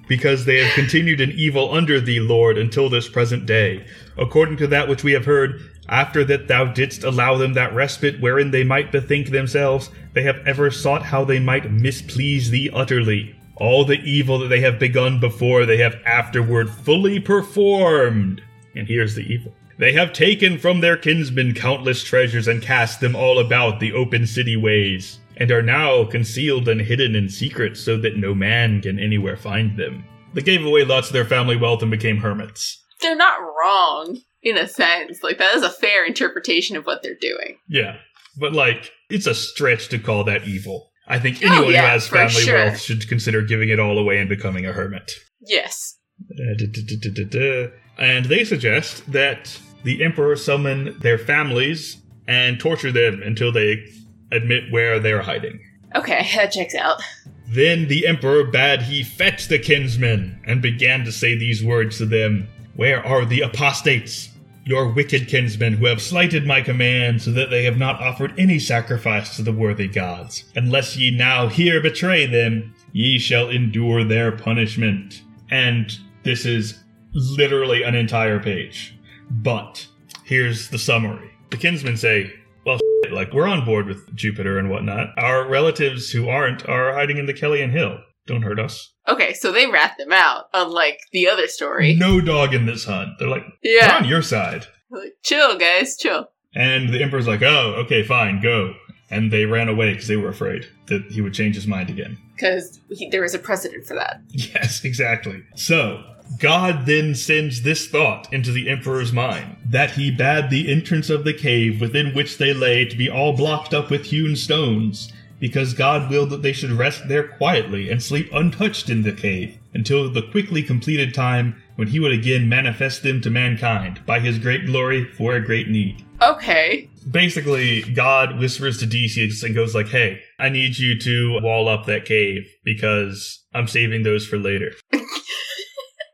because 0.09 0.45
they 0.45 0.57
have 0.65 0.75
continued 0.75 1.21
in 1.21 1.31
evil 1.33 1.73
under 1.73 2.01
thee, 2.01 2.19
Lord, 2.19 2.59
until 2.59 2.89
this 2.89 3.09
present 3.09 3.47
day. 3.47 3.87
According 4.19 4.57
to 4.57 4.67
that 4.67 4.89
which 4.89 5.05
we 5.05 5.13
have 5.13 5.27
heard, 5.27 5.61
after 5.89 6.25
that 6.25 6.49
thou 6.49 6.65
didst 6.65 7.05
allow 7.05 7.37
them 7.37 7.53
that 7.53 7.75
respite 7.75 8.21
wherein 8.21 8.51
they 8.51 8.65
might 8.65 8.91
bethink 8.91 9.31
themselves, 9.31 9.91
they 10.15 10.23
have 10.23 10.41
ever 10.47 10.71
sought 10.71 11.03
how 11.05 11.25
they 11.25 11.39
might 11.39 11.71
misplease 11.71 12.49
thee 12.49 12.71
utterly. 12.73 13.37
All 13.61 13.85
the 13.85 14.01
evil 14.01 14.39
that 14.39 14.49
they 14.49 14.61
have 14.61 14.79
begun 14.79 15.21
before, 15.21 15.67
they 15.67 15.77
have 15.77 16.01
afterward 16.07 16.71
fully 16.71 17.21
performed. 17.21 18.43
And 18.75 18.89
here's 18.89 19.15
the 19.15 19.23
evil. 19.23 19.55
They 19.79 19.93
have 19.93 20.13
taken 20.13 20.59
from 20.59 20.81
their 20.81 20.97
kinsmen 20.97 21.55
countless 21.55 22.03
treasures 22.03 22.49
and 22.49 22.63
cast 22.63 23.01
them 23.01 23.15
all 23.15 23.39
about 23.39 23.79
the 23.79 23.93
open 23.93 24.27
city 24.27 24.57
ways, 24.57 25.19
and 25.37 25.51
are 25.51 25.63
now 25.63 26.05
concealed 26.05 26.69
and 26.69 26.81
hidden 26.81 27.15
in 27.15 27.29
secret 27.29 27.77
so 27.77 27.97
that 27.99 28.17
no 28.17 28.35
man 28.35 28.81
can 28.81 28.99
anywhere 28.99 29.37
find 29.37 29.79
them. 29.79 30.05
They 30.33 30.43
gave 30.43 30.65
away 30.65 30.85
lots 30.85 31.09
of 31.09 31.13
their 31.13 31.25
family 31.25 31.57
wealth 31.57 31.83
and 31.83 31.91
became 31.91 32.19
hermits. 32.19 32.83
They're 33.01 33.17
not 33.17 33.41
wrong, 33.41 34.21
in 34.43 34.57
a 34.57 34.69
sense. 34.69 35.23
Like, 35.23 35.39
that 35.39 35.55
is 35.55 35.63
a 35.63 35.71
fair 35.71 36.07
interpretation 36.07 36.77
of 36.77 36.85
what 36.85 37.03
they're 37.03 37.15
doing. 37.15 37.59
Yeah, 37.69 37.97
but 38.39 38.53
like, 38.53 38.93
it's 39.11 39.27
a 39.27 39.35
stretch 39.35 39.89
to 39.89 39.99
call 39.99 40.25
that 40.25 40.47
evil. 40.47 40.90
I 41.11 41.19
think 41.19 41.39
Oh, 41.43 41.47
anyone 41.49 41.73
yeah, 41.73 41.81
who 41.83 41.87
has 41.89 42.07
family 42.09 42.33
sure. 42.43 42.55
wealth 42.55 42.81
should 42.81 43.07
consider 43.09 43.43
giving 43.43 43.69
it 43.69 43.79
all 43.81 43.99
away 43.99 44.19
and 44.19 44.29
becoming 44.29 44.65
a 44.65 44.73
hermit. 44.73 45.11
Yes. 45.41 45.99
Uh, 46.31 46.55
duh, 46.57 47.11
duh, 47.13 47.25
duh. 47.25 47.71
And 47.99 48.27
they 48.27 48.45
suggest 48.45 49.11
that 49.13 49.59
the 49.83 50.03
emperor 50.05 50.37
summon 50.37 50.97
their 51.01 51.19
families 51.19 51.97
and 52.29 52.61
torture 52.61 52.93
them 52.93 53.23
until 53.23 53.51
they 53.53 53.85
admit 54.31 54.71
where 54.71 55.01
they're 55.01 55.23
hiding. 55.23 55.59
Okay, 55.97 56.29
that 56.37 56.53
checks 56.53 56.75
out. 56.77 57.03
Then 57.49 57.89
the 57.89 58.07
emperor 58.07 58.45
bade 58.45 58.83
he 58.83 59.03
fetch 59.03 59.49
the 59.49 59.59
kinsmen 59.59 60.41
and 60.47 60.63
began 60.63 61.05
to 61.05 61.11
say 61.13 61.35
these 61.37 61.65
words 61.65 61.99
to 61.99 62.07
them 62.07 62.47
Where 62.77 63.05
are 63.05 63.25
the 63.25 63.41
apostates? 63.41 64.29
Your 64.65 64.93
wicked 64.93 65.27
kinsmen 65.27 65.75
who 65.75 65.87
have 65.87 66.03
slighted 66.03 66.47
my 66.47 66.61
command, 66.61 67.23
so 67.23 67.33
that 67.33 67.51
they 67.51 67.65
have 67.65 67.79
not 67.79 68.01
offered 68.01 68.39
any 68.39 68.59
sacrifice 68.59 69.35
to 69.37 69.43
the 69.43 69.53
worthy 69.53 69.89
gods. 69.89 70.45
Unless 70.55 70.97
ye 70.97 71.11
now 71.11 71.49
here 71.49 71.81
betray 71.81 72.27
them, 72.27 72.75
ye 72.93 73.19
shall 73.19 73.49
endure 73.49 74.05
their 74.05 74.31
punishment. 74.33 75.23
And 75.51 75.91
this 76.23 76.45
is 76.45 76.79
literally 77.13 77.83
an 77.83 77.95
entire 77.95 78.39
page. 78.39 78.97
But 79.31 79.87
here's 80.25 80.69
the 80.69 80.79
summary. 80.79 81.31
The 81.51 81.57
kinsmen 81.57 81.97
say, 81.97 82.33
well, 82.65 82.79
like, 83.11 83.33
we're 83.33 83.49
on 83.49 83.65
board 83.65 83.87
with 83.87 84.15
Jupiter 84.15 84.59
and 84.59 84.71
whatnot. 84.71 85.09
Our 85.17 85.49
relatives 85.49 86.11
who 86.11 86.29
aren't 86.29 86.69
are 86.69 86.93
hiding 86.93 87.17
in 87.17 87.27
the 87.27 87.35
Celian 87.35 87.71
Hill. 87.71 87.99
Don't 88.31 88.43
hurt 88.43 88.61
us. 88.61 88.93
Okay, 89.09 89.35
so 89.35 89.51
they 89.51 89.67
rat 89.67 89.97
them 89.99 90.13
out, 90.13 90.45
unlike 90.55 91.01
the 91.13 91.27
other 91.29 91.49
story. 91.49 91.97
No 91.97 92.21
dog 92.21 92.55
in 92.55 92.65
this 92.65 92.85
hunt. 92.85 93.19
They're 93.19 93.27
like, 93.27 93.43
we're 93.65 93.77
Yeah. 93.77 93.97
on 93.97 94.05
your 94.05 94.23
side. 94.23 94.67
Like, 94.89 95.15
chill, 95.25 95.59
guys, 95.59 95.97
chill. 95.97 96.31
And 96.55 96.91
the 96.95 97.03
Emperor's 97.03 97.27
like, 97.27 97.43
oh, 97.43 97.75
okay, 97.85 98.05
fine, 98.05 98.41
go. 98.41 98.73
And 99.11 99.33
they 99.33 99.47
ran 99.47 99.69
away 99.69 99.91
because 99.93 100.07
they 100.07 100.15
were 100.17 100.29
afraid 100.29 100.65
that 100.87 101.03
he 101.11 101.21
would 101.21 101.35
change 101.35 101.57
his 101.57 101.67
mind 101.67 101.91
again. 101.91 102.19
Because 102.37 102.79
there 103.11 103.25
is 103.25 103.35
a 103.35 103.39
precedent 103.41 103.85
for 103.85 103.95
that. 103.95 104.21
Yes, 104.31 104.85
exactly. 104.85 105.43
So, 105.57 106.05
God 106.39 106.87
then 106.87 107.17
sends 107.17 107.63
this 107.63 107.89
thought 107.89 108.33
into 108.33 108.53
the 108.53 108.69
Emperor's 108.69 109.13
mind 109.13 109.57
that 109.69 109.91
he 109.93 110.13
bade 110.13 110.51
the 110.51 110.71
entrance 110.71 111.11
of 111.11 111.25
the 111.25 111.35
cave 111.35 111.81
within 111.81 112.15
which 112.15 112.39
they 112.39 112.53
lay 112.55 112.85
to 112.85 112.97
be 112.97 113.11
all 113.11 113.33
blocked 113.37 113.75
up 113.75 113.91
with 113.91 114.05
hewn 114.07 114.37
stones, 114.37 115.13
because 115.41 115.75
God 115.75 116.11
willed 116.11 116.31
that 116.31 116.43
they 116.43 116.53
should 116.53 116.71
rest 116.71 117.09
there 117.09 117.27
quietly 117.27 117.91
and 117.91 118.03
sleep 118.03 118.31
untouched 118.33 118.89
in 118.89 119.03
the 119.03 119.13
cave 119.13 119.59
until 119.75 120.11
the 120.11 120.23
quickly 120.23 120.63
completed 120.63 121.15
time 121.15 121.61
when 121.77 121.89
he 121.89 121.99
would 121.99 122.13
again 122.13 122.49
manifest 122.49 123.03
them 123.03 123.21
to 123.23 123.31
mankind 123.31 124.05
by 124.07 124.21
his 124.21 124.39
great 124.39 124.67
glory 124.67 125.05
for 125.13 125.35
a 125.35 125.45
great 125.45 125.69
need. 125.69 126.05
Okay. 126.23 126.89
Basically, 127.11 127.83
God 127.83 128.39
whispers 128.39 128.79
to 128.79 128.87
Decius 128.87 129.43
and 129.43 129.55
goes 129.55 129.75
like, 129.75 129.89
"Hey, 129.89 130.21
I 130.39 130.51
need 130.51 130.79
you 130.79 130.99
to 130.99 131.41
wall 131.41 131.67
up 131.69 131.87
that 131.87 132.05
cave 132.05 132.47
because 132.63 133.43
I'm 133.55 133.67
saving 133.67 134.03
those 134.03 134.27
for 134.27 134.39
later." 134.39 134.73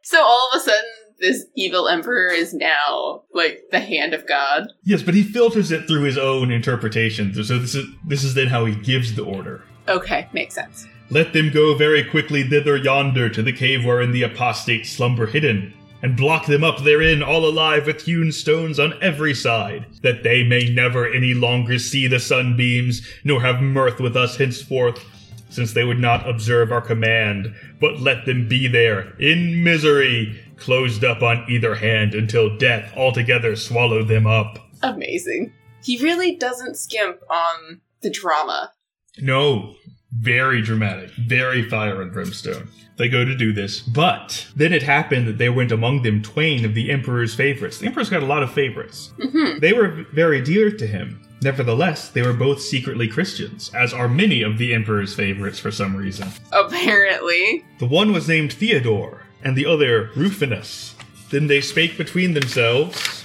So 0.07 0.23
all 0.23 0.49
of 0.53 0.61
a 0.61 0.61
sudden, 0.61 0.85
this 1.27 1.45
evil 1.57 1.89
emperor 1.89 2.29
is 2.29 2.55
now 2.55 3.23
like 3.35 3.65
the 3.73 3.81
hand 3.81 4.15
of 4.15 4.27
God. 4.29 4.69
Yes, 4.85 5.03
but 5.03 5.15
he 5.15 5.25
filters 5.25 5.73
it 5.73 5.89
through 5.89 6.03
his 6.03 6.17
own 6.17 6.53
interpretation. 6.53 7.35
So 7.35 7.59
this 7.59 7.75
is 7.75 7.87
this 8.07 8.23
is 8.23 8.35
then 8.35 8.47
how 8.47 8.65
he 8.65 8.77
gives 8.77 9.15
the 9.17 9.25
order. 9.25 9.65
Okay, 9.89 10.29
makes 10.33 10.55
sense. 10.55 10.87
Let 11.11 11.33
them 11.33 11.51
go 11.51 11.75
very 11.75 12.05
quickly 12.05 12.43
thither 12.45 12.77
yonder 12.77 13.29
to 13.29 13.43
the 13.43 13.53
cave 13.53 13.85
wherein 13.85 14.12
the 14.12 14.23
apostates 14.23 14.91
slumber 14.91 15.27
hidden. 15.27 15.73
and 16.03 16.17
block 16.17 16.47
them 16.47 16.62
up 16.62 16.83
therein 16.83 17.23
all 17.23 17.47
alive 17.47 17.87
with 17.87 18.03
hewn 18.03 18.31
stones 18.31 18.79
on 18.79 18.95
every 19.03 19.35
side, 19.35 19.87
that 20.03 20.23
they 20.23 20.45
may 20.45 20.69
never 20.73 21.11
any 21.11 21.35
longer 21.35 21.79
see 21.79 22.07
the 22.07 22.21
sunbeams, 22.21 23.07
nor 23.25 23.41
have 23.41 23.61
mirth 23.62 23.99
with 23.99 24.17
us 24.17 24.37
henceforth, 24.37 25.05
since 25.49 25.73
they 25.73 25.85
would 25.85 25.99
not 25.99 26.29
observe 26.29 26.71
our 26.71 26.81
command, 26.81 27.53
but 27.81 27.99
let 28.01 28.27
them 28.27 28.47
be 28.47 28.69
there, 28.69 29.15
in 29.19 29.65
misery, 29.65 30.41
closed 30.57 31.05
up 31.05 31.23
on 31.23 31.45
either 31.49 31.75
hand 31.75 32.14
until 32.14 32.57
death 32.57 32.92
altogether 32.97 33.57
swallowed 33.57 34.09
them 34.09 34.27
up. 34.27 34.59
Amazing. 34.83 35.53
He 35.83 36.03
really 36.03 36.37
doesn't 36.37 36.77
skimp 36.77 37.19
on 37.31 37.81
the 38.03 38.11
drama. 38.11 38.73
No, 39.19 39.75
very 40.12 40.62
dramatic, 40.62 41.11
very 41.11 41.69
fire 41.69 42.03
and 42.03 42.12
brimstone. 42.12 42.69
They 42.97 43.09
go 43.09 43.25
to 43.25 43.37
do 43.37 43.53
this, 43.53 43.81
but 43.81 44.47
then 44.57 44.73
it 44.73 44.83
happened 44.83 45.29
that 45.29 45.38
there 45.38 45.53
went 45.53 45.71
among 45.73 46.03
them 46.03 46.23
twain 46.23 46.64
of 46.64 46.75
the 46.75 46.90
emperor's 46.90 47.35
favorites. 47.35 47.79
The 47.79 47.87
emperor's 47.87 48.09
got 48.09 48.23
a 48.23 48.27
lot 48.27 48.42
of 48.42 48.53
favorites. 48.53 49.12
Mm-hmm. 49.19 49.59
They 49.61 49.75
were 49.75 50.07
very 50.14 50.40
dear 50.40 50.71
to 50.71 50.87
him. 50.87 51.23
Nevertheless, 51.42 52.09
they 52.09 52.23
were 52.23 52.33
both 52.33 52.62
secretly 52.62 53.07
Christians, 53.07 53.71
as 53.75 53.92
are 53.92 54.09
many 54.09 54.42
of 54.42 54.57
the 54.57 54.73
emperor's 54.75 55.14
favorites 55.14 55.59
for 55.59 55.71
some 55.71 55.95
reason. 55.95 56.29
Apparently. 56.53 57.64
The 57.79 57.87
one 57.87 58.12
was 58.12 58.27
named 58.27 58.55
Theodore, 58.55 59.26
and 59.47 59.57
the 59.57 59.65
other 59.65 60.11
Rufinus. 60.17 60.97
Then 61.31 61.47
they 61.47 61.61
spake 61.61 61.97
between 61.97 62.35
themselves 62.35 63.25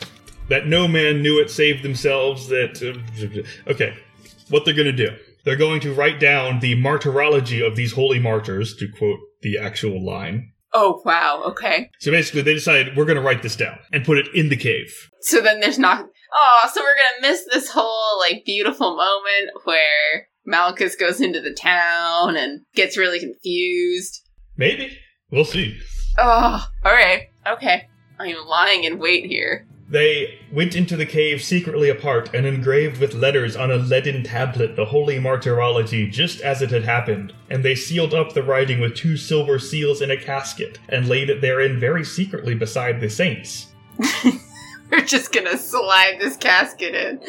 that 0.49 0.67
no 0.67 0.87
man 0.87 1.23
knew 1.23 1.41
it 1.41 1.49
save 1.49 1.81
themselves. 1.81 2.47
That 2.47 2.81
uh, 2.83 3.71
okay, 3.71 3.97
what 4.49 4.63
they're 4.63 4.75
going 4.75 4.95
to 4.95 5.07
do? 5.07 5.17
They're 5.43 5.55
going 5.55 5.81
to 5.81 5.93
write 5.93 6.19
down 6.19 6.59
the 6.59 6.75
martyrology 6.75 7.65
of 7.65 7.75
these 7.75 7.93
holy 7.93 8.19
martyrs, 8.19 8.75
to 8.75 8.87
quote 8.87 9.17
the 9.41 9.57
actual 9.57 10.05
line. 10.05 10.51
Oh, 10.73 11.01
wow. 11.03 11.41
Okay. 11.47 11.89
So 11.99 12.11
basically, 12.11 12.43
they 12.43 12.53
decided 12.53 12.95
we're 12.95 13.05
going 13.05 13.17
to 13.17 13.23
write 13.23 13.41
this 13.41 13.55
down 13.55 13.79
and 13.91 14.05
put 14.05 14.19
it 14.19 14.27
in 14.35 14.49
the 14.49 14.55
cave. 14.55 14.93
So 15.21 15.41
then 15.41 15.59
there's 15.59 15.79
not. 15.79 16.05
Oh, 16.33 16.69
so 16.71 16.81
we're 16.81 16.95
gonna 16.95 17.29
miss 17.29 17.45
this 17.51 17.69
whole, 17.71 18.19
like, 18.19 18.45
beautiful 18.45 18.95
moment 18.95 19.65
where 19.65 20.27
Malchus 20.45 20.95
goes 20.95 21.19
into 21.19 21.41
the 21.41 21.53
town 21.53 22.37
and 22.37 22.61
gets 22.75 22.95
really 22.95 23.19
confused. 23.19 24.21
Maybe 24.55 24.97
we'll 25.29 25.43
see. 25.45 25.77
Oh, 26.17 26.67
alright. 26.85 27.29
Okay. 27.47 27.87
I'm 28.19 28.47
lying 28.47 28.83
in 28.83 28.99
wait 28.99 29.25
here. 29.25 29.65
They 29.91 30.39
went 30.53 30.77
into 30.77 30.95
the 30.95 31.05
cave 31.05 31.43
secretly 31.43 31.89
apart 31.89 32.33
and 32.33 32.45
engraved 32.45 33.01
with 33.01 33.13
letters 33.13 33.57
on 33.57 33.71
a 33.71 33.75
leaden 33.75 34.23
tablet 34.23 34.77
the 34.77 34.85
holy 34.85 35.19
martyrology 35.19 36.09
just 36.09 36.39
as 36.39 36.61
it 36.61 36.71
had 36.71 36.85
happened, 36.85 37.33
and 37.49 37.61
they 37.61 37.75
sealed 37.75 38.13
up 38.13 38.33
the 38.33 38.41
writing 38.41 38.79
with 38.79 38.95
two 38.95 39.17
silver 39.17 39.59
seals 39.59 40.01
in 40.01 40.09
a 40.09 40.15
casket 40.15 40.79
and 40.87 41.09
laid 41.09 41.29
it 41.29 41.41
therein 41.41 41.77
very 41.77 42.05
secretly 42.05 42.55
beside 42.55 43.01
the 43.01 43.09
saints. 43.09 43.73
We're 44.89 45.05
just 45.05 45.33
gonna 45.33 45.57
slide 45.57 46.17
this 46.19 46.37
casket 46.37 46.95
in. 46.95 47.21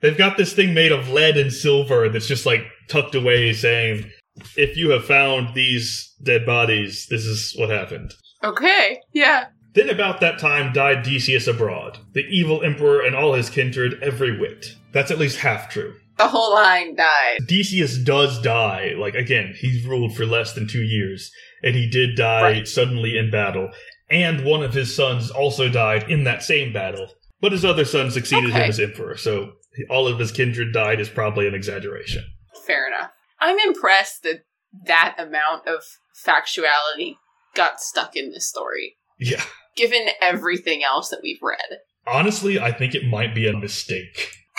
They've 0.00 0.18
got 0.18 0.36
this 0.36 0.52
thing 0.52 0.74
made 0.74 0.92
of 0.92 1.08
lead 1.08 1.38
and 1.38 1.50
silver 1.50 2.10
that's 2.10 2.26
just 2.28 2.44
like 2.44 2.66
tucked 2.88 3.14
away 3.14 3.54
saying, 3.54 4.10
if 4.56 4.76
you 4.76 4.90
have 4.90 5.04
found 5.04 5.54
these 5.54 6.14
dead 6.22 6.44
bodies, 6.46 7.06
this 7.08 7.24
is 7.24 7.54
what 7.56 7.70
happened. 7.70 8.14
Okay, 8.42 9.00
yeah. 9.12 9.46
Then 9.74 9.90
about 9.90 10.20
that 10.20 10.38
time 10.38 10.72
died 10.72 11.02
Decius 11.02 11.46
abroad, 11.46 11.98
the 12.12 12.24
evil 12.30 12.62
emperor 12.62 13.00
and 13.04 13.16
all 13.16 13.34
his 13.34 13.50
kindred 13.50 14.00
every 14.02 14.38
whit. 14.38 14.66
That's 14.92 15.10
at 15.10 15.18
least 15.18 15.38
half 15.38 15.68
true. 15.68 15.94
The 16.16 16.28
whole 16.28 16.54
line 16.54 16.94
died. 16.94 17.40
Decius 17.48 17.98
does 17.98 18.40
die. 18.40 18.92
Like 18.96 19.14
again, 19.16 19.54
he's 19.58 19.84
ruled 19.84 20.14
for 20.16 20.24
less 20.26 20.52
than 20.52 20.68
two 20.68 20.82
years, 20.84 21.32
and 21.64 21.74
he 21.74 21.88
did 21.90 22.14
die 22.16 22.42
Right. 22.42 22.68
suddenly 22.68 23.18
in 23.18 23.30
battle. 23.32 23.70
And 24.10 24.44
one 24.44 24.62
of 24.62 24.74
his 24.74 24.94
sons 24.94 25.30
also 25.30 25.68
died 25.68 26.08
in 26.08 26.22
that 26.24 26.42
same 26.44 26.72
battle. 26.72 27.08
But 27.40 27.50
his 27.52 27.64
other 27.64 27.84
son 27.84 28.10
succeeded 28.12 28.50
him 28.50 28.62
as 28.62 28.78
emperor, 28.78 29.16
so 29.16 29.54
all 29.90 30.06
of 30.06 30.20
his 30.20 30.30
kindred 30.30 30.72
died 30.72 31.00
is 31.00 31.08
probably 31.08 31.48
an 31.48 31.54
exaggeration. 31.54 32.24
Fair 32.64 32.86
enough. 32.86 33.10
I'm 33.40 33.58
impressed 33.58 34.22
that 34.22 34.44
that 34.86 35.14
amount 35.18 35.66
of 35.68 35.82
factuality 36.26 37.16
got 37.54 37.80
stuck 37.80 38.16
in 38.16 38.30
this 38.30 38.48
story, 38.48 38.96
Yeah. 39.18 39.42
given 39.76 40.08
everything 40.20 40.82
else 40.84 41.08
that 41.10 41.20
we've 41.22 41.42
read. 41.42 41.78
Honestly, 42.06 42.58
I 42.58 42.72
think 42.72 42.94
it 42.94 43.06
might 43.08 43.34
be 43.34 43.46
a 43.48 43.56
mistake. 43.56 44.30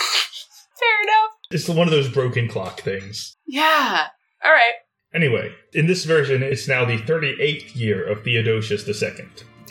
Fair 0.80 1.02
enough. 1.04 1.32
It's 1.52 1.68
one 1.70 1.88
of 1.88 1.92
those 1.92 2.10
broken 2.10 2.48
clock 2.48 2.82
things. 2.82 3.36
Yeah. 3.46 4.08
All 4.44 4.52
right. 4.52 4.74
Anyway, 5.14 5.52
in 5.74 5.88
this 5.88 6.04
version, 6.06 6.44
it's 6.44 6.68
now 6.68 6.84
the 6.86 6.98
38th 6.98 7.76
year 7.76 8.04
of 8.06 8.24
Theodosius 8.24 8.88
II. 8.88 9.26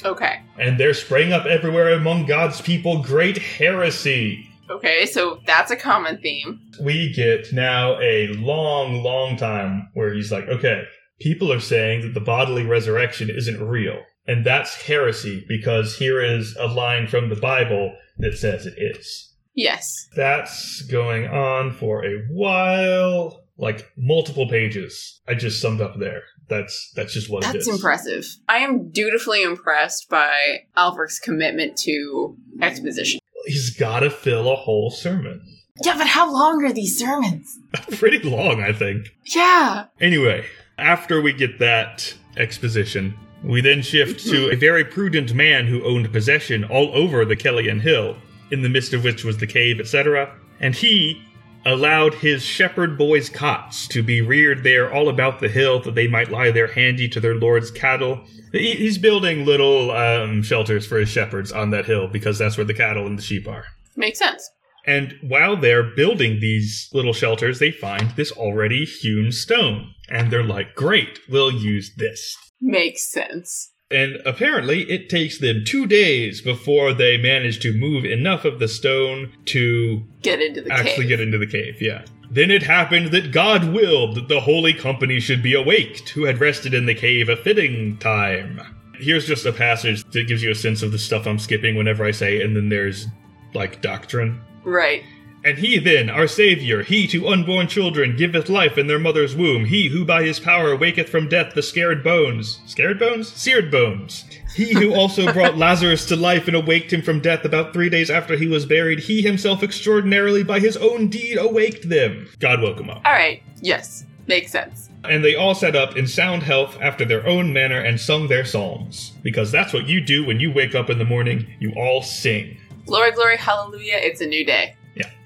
Okay. 0.05 0.41
And 0.59 0.79
there 0.79 0.95
sprang 0.95 1.33
up 1.33 1.45
everywhere 1.47 1.93
among 1.93 2.27
God's 2.27 2.61
people 2.61 3.03
great 3.03 3.39
heresy. 3.39 4.49
Okay, 4.71 5.07
so 5.07 5.41
that's 5.47 5.71
a 5.71 5.77
common 5.77 6.19
theme. 6.19 6.61
We 6.81 7.13
get 7.13 7.53
now 7.53 8.01
a 8.01 8.29
long, 8.29 9.03
long 9.03 9.37
time 9.37 9.91
where 9.95 10.13
he's 10.13 10.33
like, 10.33 10.49
okay, 10.49 10.85
people 11.21 11.53
are 11.53 11.61
saying 11.61 12.03
that 12.03 12.15
the 12.15 12.21
bodily 12.21 12.65
resurrection 12.65 13.31
isn't 13.31 13.63
real. 13.63 14.01
And 14.27 14.45
that's 14.45 14.75
heresy 14.83 15.45
because 15.47 15.99
here 15.99 16.23
is 16.23 16.57
a 16.59 16.67
line 16.67 17.07
from 17.07 17.29
the 17.29 17.37
Bible 17.37 17.95
that 18.19 18.39
says 18.39 18.67
it 18.67 18.75
is. 18.79 19.35
Yes. 19.55 20.09
That's 20.17 20.83
going 20.83 21.27
on 21.27 21.73
for 21.73 22.05
a 22.05 22.25
while, 22.31 23.45
like 23.59 23.91
multiple 23.97 24.49
pages. 24.49 25.21
I 25.29 25.35
just 25.35 25.61
summed 25.61 25.81
up 25.81 25.99
there. 25.99 26.23
That's 26.49 26.93
that's 26.95 27.15
just 27.15 27.31
what 27.31 27.45
it 27.45 27.53
That's 27.53 27.69
is. 27.69 27.75
impressive. 27.75 28.25
I 28.49 28.59
am 28.59 28.91
dutifully 28.91 29.43
impressed 29.43 30.09
by 30.11 30.65
Ælfric's 30.77 31.19
commitment 31.19 31.77
to 31.79 32.37
exposition. 32.61 33.21
He's 33.47 33.77
got 33.77 34.01
to 34.01 34.11
fill 34.11 34.51
a 34.51 34.57
whole 34.57 34.91
sermon. 34.91 35.43
Yeah, 35.83 35.97
but 35.99 36.07
how 36.07 36.33
long 36.33 36.65
are 36.65 36.73
these 36.73 36.99
sermons? 36.99 37.59
Pretty 37.93 38.21
long, 38.21 38.63
I 38.63 38.73
think. 38.73 39.15
Yeah. 39.25 39.87
Anyway, 40.01 40.47
after 40.79 41.21
we 41.21 41.33
get 41.33 41.59
that 41.59 42.15
exposition, 42.37 43.15
we 43.43 43.61
then 43.61 43.83
shift 43.83 44.25
to 44.27 44.51
a 44.51 44.57
very 44.57 44.85
prudent 44.85 45.35
man 45.35 45.67
who 45.67 45.85
owned 45.85 46.13
possession 46.13 46.65
all 46.65 46.95
over 46.95 47.25
the 47.25 47.37
Celian 47.37 47.81
Hill, 47.81 48.17
in 48.51 48.63
the 48.63 48.69
midst 48.69 48.93
of 48.93 49.05
which 49.05 49.25
was 49.25 49.39
the 49.39 49.47
cave, 49.47 49.81
etc. 49.81 50.33
And 50.61 50.75
he 50.75 51.23
allowed 51.65 52.15
his 52.15 52.43
shepherd 52.43 52.99
boys' 52.99 53.29
cots 53.29 53.89
to 53.89 54.03
be 54.03 54.21
reared 54.21 54.65
there 54.65 54.93
all 54.93 55.09
about 55.09 55.41
the 55.41 55.49
hill 55.49 55.81
that 55.81 55.95
they 55.95 56.07
might 56.07 56.31
lie 56.31 56.51
there 56.51 56.67
handy 56.69 57.09
to 57.09 57.21
their 57.21 57.35
lord's 57.35 57.71
cattle. 57.71 58.25
He's 58.53 58.99
building 58.99 59.45
little 59.45 59.91
um, 59.91 60.43
shelters 60.43 60.87
for 60.87 60.99
his 60.99 61.09
shepherds 61.09 61.51
on 61.53 61.71
that 61.71 61.87
hill 61.87 62.09
because 62.09 62.39
that's 62.39 62.57
where 62.57 62.67
the 62.67 62.75
cattle 62.75 63.07
and 63.07 63.19
the 63.19 63.23
sheep 63.23 63.49
are. 63.49 63.65
Makes 63.97 64.19
sense. 64.19 64.49
And 64.87 65.15
while 65.23 65.57
they're 65.57 65.95
building 65.97 66.41
these 66.41 66.91
little 66.93 67.15
shelters, 67.15 67.59
they 67.59 67.71
find 67.71 68.11
this 68.13 68.31
already 68.33 68.85
hewn 68.85 69.33
stone. 69.33 69.95
And 70.09 70.31
they're 70.31 70.45
like, 70.45 70.75
great, 70.75 71.19
we'll 71.29 71.51
use 71.51 71.95
this. 71.97 72.37
Makes 72.61 73.11
sense. 73.11 73.73
And 73.95 74.21
apparently, 74.27 74.83
it 74.91 75.09
takes 75.09 75.39
them 75.39 75.65
two 75.65 75.87
days 75.87 76.41
before 76.43 76.93
they 76.93 77.17
manage 77.17 77.61
to 77.61 77.73
move 77.73 78.05
enough 78.05 78.45
of 78.45 78.59
the 78.59 78.69
stone 78.69 79.33
to 79.47 80.03
Get 80.23 80.41
into 80.43 80.61
the 80.63 80.71
cave. 80.71 80.79
actually 80.79 81.05
cave. 81.05 81.09
get 81.09 81.21
into 81.21 81.39
the 81.39 81.47
cave, 81.47 81.81
yeah. 81.81 82.05
Then 82.31 82.51
it 82.51 82.63
happened 82.65 83.13
that 83.13 83.31
God 83.33 83.73
willed 83.73 84.17
that 84.17 84.29
the 84.29 84.41
holy 84.41 84.73
company 84.75 85.21
should 85.21 85.43
be 85.43 85.55
awaked, 85.55 86.09
who 86.09 86.25
had 86.25 86.41
rested 86.41 86.75
in 86.75 86.87
the 86.87 86.95
cave 86.95 87.29
a 87.29 87.37
fitting 87.37 87.97
time. 87.99 88.61
Here's 88.99 89.27
just 89.27 89.47
a 89.47 89.53
passage 89.53 90.03
that 90.11 90.27
gives 90.27 90.43
you 90.43 90.51
a 90.51 90.55
sense 90.55 90.83
of 90.83 90.91
the 90.93 90.99
stuff 90.99 91.27
I'm 91.27 91.39
skipping 91.39 91.77
whenever 91.77 92.05
I 92.05 92.11
say, 92.11 92.43
and 92.43 92.57
then 92.57 92.69
there's 92.71 93.07
like 93.53 93.81
doctrine. 93.83 94.41
right. 94.65 95.03
And 95.45 95.59
he 95.59 95.79
then, 95.79 96.09
our 96.09 96.27
Saviour, 96.27 96.83
he 96.83 97.07
to 97.09 97.29
unborn 97.29 97.69
children 97.69 98.17
giveth 98.17 98.49
life 98.49 98.79
in 98.79 98.87
their 98.87 98.99
mother's 98.99 99.37
womb, 99.37 99.67
he 99.67 99.89
who 99.89 100.03
by 100.03 100.25
his 100.25 100.41
power 100.41 100.75
waketh 100.75 101.11
from 101.11 101.29
death 101.29 101.55
the 101.55 101.63
scared 101.63 102.03
bones. 102.03 102.63
Scared 102.65 102.99
bones? 102.99 103.29
Seared 103.31 103.71
bones. 103.71 104.25
He 104.55 104.73
who 104.73 104.95
also 104.95 105.31
brought 105.35 105.59
Lazarus 105.59 106.07
to 106.07 106.17
life 106.17 106.47
and 106.47 106.57
awaked 106.57 106.95
him 106.95 107.03
from 107.03 107.21
death 107.21 107.45
about 107.45 107.75
three 107.75 107.91
days 107.91 108.09
after 108.09 108.37
he 108.37 108.47
was 108.47 108.65
buried, 108.65 109.01
he 109.01 109.21
himself 109.21 109.63
extraordinarily 109.63 110.43
by 110.43 110.61
his 110.61 110.79
own 110.79 111.09
deed 111.09 111.37
awaked 111.37 111.91
them. 111.91 112.27
God 112.39 112.63
woke 112.63 112.81
him 112.81 112.89
up. 112.89 113.03
All 113.05 113.13
right. 113.13 113.43
Yes. 113.61 114.07
Makes 114.27 114.51
sense. 114.51 114.89
And 115.05 115.23
they 115.23 115.35
all 115.35 115.55
sat 115.55 115.77
up 115.77 115.95
in 115.95 116.07
sound 116.07 116.43
health 116.43 116.79
after 116.81 117.05
their 117.05 117.27
own 117.27 117.53
manner 117.53 117.79
and 117.79 118.01
sung 118.01 118.29
their 118.29 118.47
psalms. 118.47 119.13
Because 119.23 119.53
that's 119.53 119.75
what 119.75 119.87
you 119.87 120.01
do 120.01 120.25
when 120.25 120.41
you 120.41 120.51
wake 120.51 120.75
up 120.75 120.89
in 120.89 120.97
the 120.97 121.05
morning, 121.05 121.47
you 121.61 121.75
all 121.77 122.01
sing. 122.01 122.57
Glory, 122.87 123.13
glory, 123.13 123.37
hallelujah. 123.37 123.97
It's 123.97 124.23
a 124.23 124.27
new 124.27 124.47
day. 124.47 124.77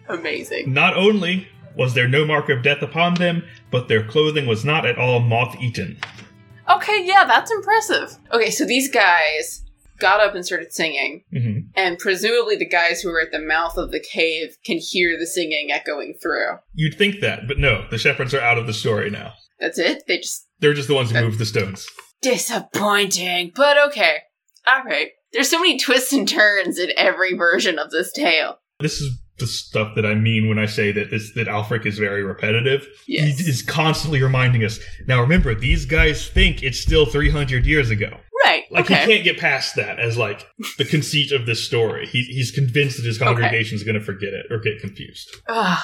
Amazing. 0.08 0.72
Not 0.72 0.96
only 0.96 1.48
was 1.76 1.94
there 1.94 2.08
no 2.08 2.24
mark 2.24 2.48
of 2.48 2.62
death 2.62 2.82
upon 2.82 3.14
them, 3.14 3.44
but 3.70 3.88
their 3.88 4.04
clothing 4.04 4.46
was 4.46 4.64
not 4.64 4.84
at 4.84 4.98
all 4.98 5.20
moth 5.20 5.56
eaten. 5.60 5.98
Okay, 6.68 7.04
yeah, 7.04 7.24
that's 7.24 7.50
impressive. 7.50 8.16
Okay, 8.32 8.50
so 8.50 8.66
these 8.66 8.90
guys 8.90 9.64
got 9.98 10.20
up 10.20 10.34
and 10.34 10.44
started 10.44 10.72
singing, 10.72 11.24
hmm 11.32 11.58
and 11.74 11.98
presumably 11.98 12.56
the 12.56 12.68
guys 12.68 13.00
who 13.00 13.08
were 13.08 13.20
at 13.20 13.32
the 13.32 13.38
mouth 13.38 13.76
of 13.76 13.90
the 13.92 14.00
cave 14.00 14.56
can 14.64 14.78
hear 14.78 15.18
the 15.18 15.26
singing 15.26 15.70
echoing 15.70 16.14
through. 16.20 16.58
You'd 16.74 16.96
think 16.96 17.20
that, 17.20 17.46
but 17.46 17.58
no, 17.58 17.86
the 17.90 17.98
shepherds 17.98 18.34
are 18.34 18.40
out 18.40 18.58
of 18.58 18.66
the 18.66 18.74
story 18.74 19.10
now. 19.10 19.32
That's 19.60 19.78
it? 19.78 20.04
They 20.06 20.18
just. 20.18 20.46
They're 20.60 20.74
just 20.74 20.88
the 20.88 20.94
ones 20.94 21.10
who 21.10 21.20
moved 21.20 21.38
the 21.38 21.46
stones. 21.46 21.86
Disappointing, 22.20 23.52
but 23.54 23.76
okay. 23.88 24.18
All 24.66 24.82
right. 24.84 25.10
There's 25.32 25.48
so 25.48 25.58
many 25.58 25.78
twists 25.78 26.12
and 26.12 26.28
turns 26.28 26.78
in 26.78 26.90
every 26.96 27.34
version 27.34 27.78
of 27.78 27.90
this 27.90 28.12
tale. 28.12 28.58
This 28.80 29.00
is 29.00 29.18
the 29.38 29.46
stuff 29.46 29.94
that 29.94 30.04
I 30.04 30.14
mean 30.14 30.48
when 30.48 30.58
I 30.58 30.66
say 30.66 30.92
that 30.92 31.10
this, 31.10 31.32
that 31.34 31.46
Ælfric 31.46 31.86
is 31.86 31.98
very 31.98 32.22
repetitive. 32.22 32.86
Yes. 33.06 33.38
He 33.38 33.48
is 33.48 33.62
constantly 33.62 34.22
reminding 34.22 34.64
us. 34.64 34.78
Now 35.06 35.20
remember, 35.20 35.54
these 35.54 35.84
guys 35.84 36.28
think 36.28 36.62
it's 36.62 36.78
still 36.78 37.06
300 37.06 37.66
years 37.66 37.90
ago. 37.90 38.18
Right. 38.44 38.64
Like 38.70 38.84
okay. 38.86 39.00
he 39.00 39.06
can't 39.06 39.24
get 39.24 39.38
past 39.38 39.76
that 39.76 39.98
as 39.98 40.16
like 40.16 40.46
the 40.78 40.84
conceit 40.84 41.32
of 41.32 41.46
this 41.46 41.64
story. 41.64 42.06
He, 42.06 42.22
he's 42.24 42.50
convinced 42.50 42.98
that 42.98 43.06
his 43.06 43.18
congregation 43.18 43.76
is 43.76 43.84
going 43.84 43.98
to 43.98 44.04
forget 44.04 44.32
it 44.32 44.46
or 44.50 44.58
get 44.58 44.80
confused. 44.80 45.28
Ugh. 45.48 45.78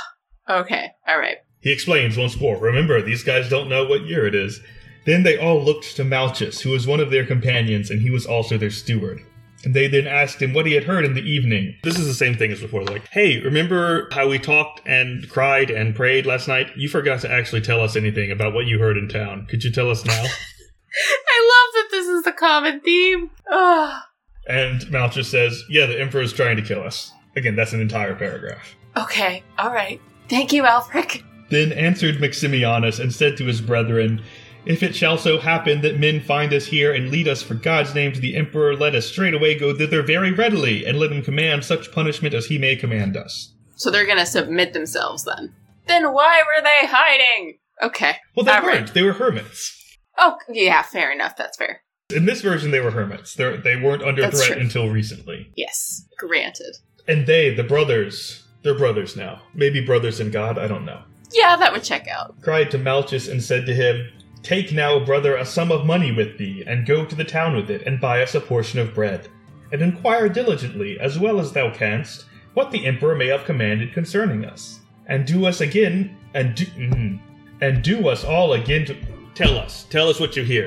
okay. 0.48 0.90
All 1.06 1.18
right. 1.18 1.38
He 1.60 1.72
explains 1.72 2.16
once 2.16 2.38
more. 2.38 2.58
Remember, 2.58 3.00
these 3.00 3.24
guys 3.24 3.48
don't 3.48 3.68
know 3.68 3.84
what 3.84 4.04
year 4.04 4.26
it 4.26 4.34
is. 4.34 4.60
Then 5.06 5.22
they 5.22 5.38
all 5.38 5.62
looked 5.62 5.96
to 5.96 6.04
Malchus, 6.04 6.60
who 6.60 6.70
was 6.70 6.86
one 6.86 7.00
of 7.00 7.10
their 7.10 7.26
companions, 7.26 7.90
and 7.90 8.00
he 8.00 8.10
was 8.10 8.26
also 8.26 8.56
their 8.56 8.70
steward. 8.70 9.20
And 9.64 9.74
they 9.74 9.87
then 9.88 10.07
asked 10.07 10.40
him 10.42 10.53
what 10.53 10.66
he 10.66 10.72
had 10.72 10.85
heard 10.85 11.05
in 11.05 11.14
the 11.14 11.22
evening. 11.22 11.77
This 11.83 11.98
is 11.98 12.07
the 12.07 12.14
same 12.14 12.35
thing 12.37 12.53
as 12.53 12.61
before. 12.61 12.85
They're 12.85 12.94
like, 12.94 13.09
hey, 13.09 13.40
remember 13.40 14.09
how 14.12 14.29
we 14.29 14.38
talked 14.38 14.81
and 14.87 15.29
cried 15.29 15.70
and 15.70 15.94
prayed 15.94 16.27
last 16.27 16.48
night? 16.48 16.70
You 16.77 16.88
forgot 16.88 17.20
to 17.22 17.31
actually 17.33 17.62
tell 17.62 17.81
us 17.81 17.96
anything 17.96 18.31
about 18.31 18.53
what 18.55 18.66
you 18.66 18.79
heard 18.79 18.96
in 18.96 19.09
town. 19.09 19.46
Could 19.46 19.64
you 19.64 19.72
tell 19.72 19.90
us 19.90 20.05
now? 20.05 20.12
I 20.22 21.64
love 21.66 21.74
that 21.74 21.88
this 21.90 22.07
is 22.07 22.22
the 22.24 22.33
common 22.33 22.81
theme. 22.81 23.31
Ugh. 23.50 24.03
and 24.48 24.90
Malchus 24.90 25.29
says, 25.29 25.62
yeah, 25.68 25.87
the 25.87 26.00
Emperor 26.00 26.22
is 26.22 26.33
trying 26.33 26.57
to 26.57 26.62
kill 26.62 26.83
us. 26.83 27.12
Again, 27.37 27.57
that's 27.57 27.72
an 27.72 27.81
entire 27.81 28.14
paragraph. 28.14 28.77
Okay. 28.96 29.42
All 29.59 29.72
right. 29.72 30.00
Thank 30.29 30.53
you, 30.53 30.62
Ælfric. 30.62 31.22
Then 31.50 31.72
answered 31.72 32.16
Maximianus 32.16 33.00
and 33.00 33.12
said 33.12 33.37
to 33.38 33.44
his 33.44 33.61
brethren, 33.61 34.22
If 34.66 34.83
it 34.83 34.94
shall 34.96 35.18
so 35.18 35.38
happen 35.38 35.83
that 35.83 35.98
men 36.00 36.20
find 36.20 36.53
us 36.53 36.66
here 36.66 36.92
and 36.92 37.11
lead 37.11 37.29
us 37.29 37.42
for 37.42 37.55
God's 37.55 37.94
name 37.94 38.12
to 38.12 38.20
the 38.20 38.35
emperor, 38.37 38.74
let 38.77 38.94
us 38.94 39.07
straightway 39.07 39.59
go 39.59 39.77
thither 39.77 40.03
very 40.03 40.33
readily, 40.33 40.85
and 40.87 40.98
let 40.98 41.12
him 41.12 41.22
command 41.22 41.64
such 41.64 41.92
punishment 41.92 42.35
as 42.35 42.46
he 42.46 42.59
may 42.59 42.74
command 42.77 43.16
us. 43.16 43.53
So 43.77 43.90
they're 43.90 44.07
gonna 44.07 44.24
submit 44.27 44.72
themselves 44.72 45.24
then. 45.24 45.55
Then 45.87 46.12
why 46.12 46.42
were 46.42 46.62
they 46.62 46.87
hiding? 46.87 47.59
Okay. 47.83 48.16
Well, 48.35 48.44
they 48.44 48.53
All 48.53 48.62
right. 48.62 48.81
weren't. 48.81 48.94
They 48.94 49.03
were 49.03 49.12
hermits. 49.14 49.81
Oh, 50.16 50.37
yeah, 50.48 50.83
fair 50.83 51.12
enough. 51.12 51.37
That's 51.37 51.59
fair. 51.59 51.83
In 52.14 52.24
this 52.24 52.40
version, 52.40 52.70
they 52.70 52.81
were 52.81 52.92
hermits. 52.92 53.35
They're, 53.35 53.57
they 53.57 53.77
weren't 53.77 54.03
under 54.03 54.22
That's 54.22 54.38
threat 54.44 54.57
true. 54.59 54.62
until 54.66 54.88
recently. 54.90 55.50
Yes, 55.57 56.07
granted. 56.18 56.77
And 57.09 57.27
they, 57.27 57.53
the 57.53 57.64
brothers, 57.64 58.44
they're 58.62 58.79
brothers 58.79 59.16
now. 59.16 59.42
Maybe 59.53 59.85
brothers 59.85 60.20
in 60.20 60.31
God, 60.31 60.57
I 60.57 60.68
don't 60.68 60.85
know. 60.85 61.03
Yeah, 61.33 61.57
that 61.57 61.72
would 61.72 61.83
check 61.83 62.07
out. 62.07 62.40
cried 62.42 62.70
to 62.70 62.79
Malchus 62.79 63.27
and 63.29 63.42
said 63.42 63.66
to 63.66 63.74
him, 63.74 64.09
Take 64.44 64.74
now, 64.74 65.02
brother, 65.02 65.37
a 65.37 65.46
sum 65.46 65.72
of 65.72 65.87
money 65.87 66.12
with 66.12 66.37
thee, 66.37 66.62
and 66.66 66.85
go 66.85 67.07
to 67.07 67.14
the 67.14 67.24
town 67.24 67.57
with 67.57 67.70
it, 67.70 67.80
and 67.87 67.98
buy 67.98 68.22
us 68.22 68.35
a 68.35 68.40
portion 68.42 68.78
of 68.78 68.92
bread. 68.92 69.28
And 69.72 69.80
inquire 69.80 70.28
diligently, 70.28 71.00
as 71.00 71.18
well 71.18 71.40
as 71.40 71.50
thou 71.50 71.70
canst, 71.70 72.26
what 72.52 72.70
the 72.70 72.85
emperor 72.85 73.14
may 73.14 73.28
have 73.28 73.46
commanded 73.46 73.94
concerning 73.94 74.44
us. 74.44 74.80
And 75.07 75.26
do 75.26 75.46
us 75.46 75.62
again, 75.62 76.14
and 76.35 76.54
do, 76.54 76.66
mm, 76.66 77.18
and 77.62 77.83
do 77.83 78.07
us 78.09 78.22
all 78.22 78.52
again 78.52 78.85
to 78.85 78.96
tell 79.35 79.57
us, 79.57 79.87
tell 79.88 80.11
us 80.11 80.20
what 80.20 80.37
you 80.37 80.44
hear. 80.44 80.66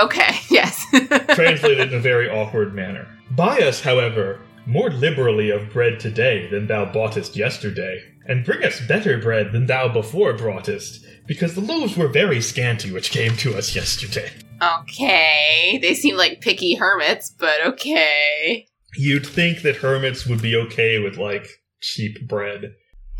Okay, 0.00 0.34
yes. 0.50 0.82
Translated 1.34 1.92
in 1.92 1.98
a 1.98 2.00
very 2.00 2.30
awkward 2.30 2.74
manner. 2.74 3.06
Buy 3.32 3.58
us, 3.58 3.82
however, 3.82 4.40
more 4.64 4.88
liberally 4.88 5.50
of 5.50 5.70
bread 5.70 6.00
today 6.00 6.48
than 6.48 6.66
thou 6.66 6.86
boughtest 6.86 7.36
yesterday, 7.36 8.02
and 8.28 8.44
bring 8.44 8.64
us 8.64 8.80
better 8.86 9.18
bread 9.18 9.52
than 9.52 9.66
thou 9.66 9.88
before 9.88 10.32
broughtest, 10.32 11.04
because 11.26 11.54
the 11.54 11.60
loaves 11.60 11.96
were 11.96 12.08
very 12.08 12.40
scanty 12.40 12.90
which 12.92 13.10
came 13.10 13.36
to 13.36 13.56
us 13.56 13.74
yesterday. 13.74 14.30
okay. 14.62 15.78
They 15.82 15.94
seem 15.94 16.16
like 16.16 16.40
picky 16.40 16.74
hermits, 16.74 17.30
but 17.30 17.64
okay. 17.66 18.66
You'd 18.96 19.26
think 19.26 19.62
that 19.62 19.76
hermits 19.76 20.26
would 20.26 20.40
be 20.40 20.56
okay 20.56 20.98
with, 20.98 21.16
like, 21.18 21.46
cheap 21.80 22.26
bread. 22.26 22.74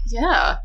Yeah. 0.09 0.57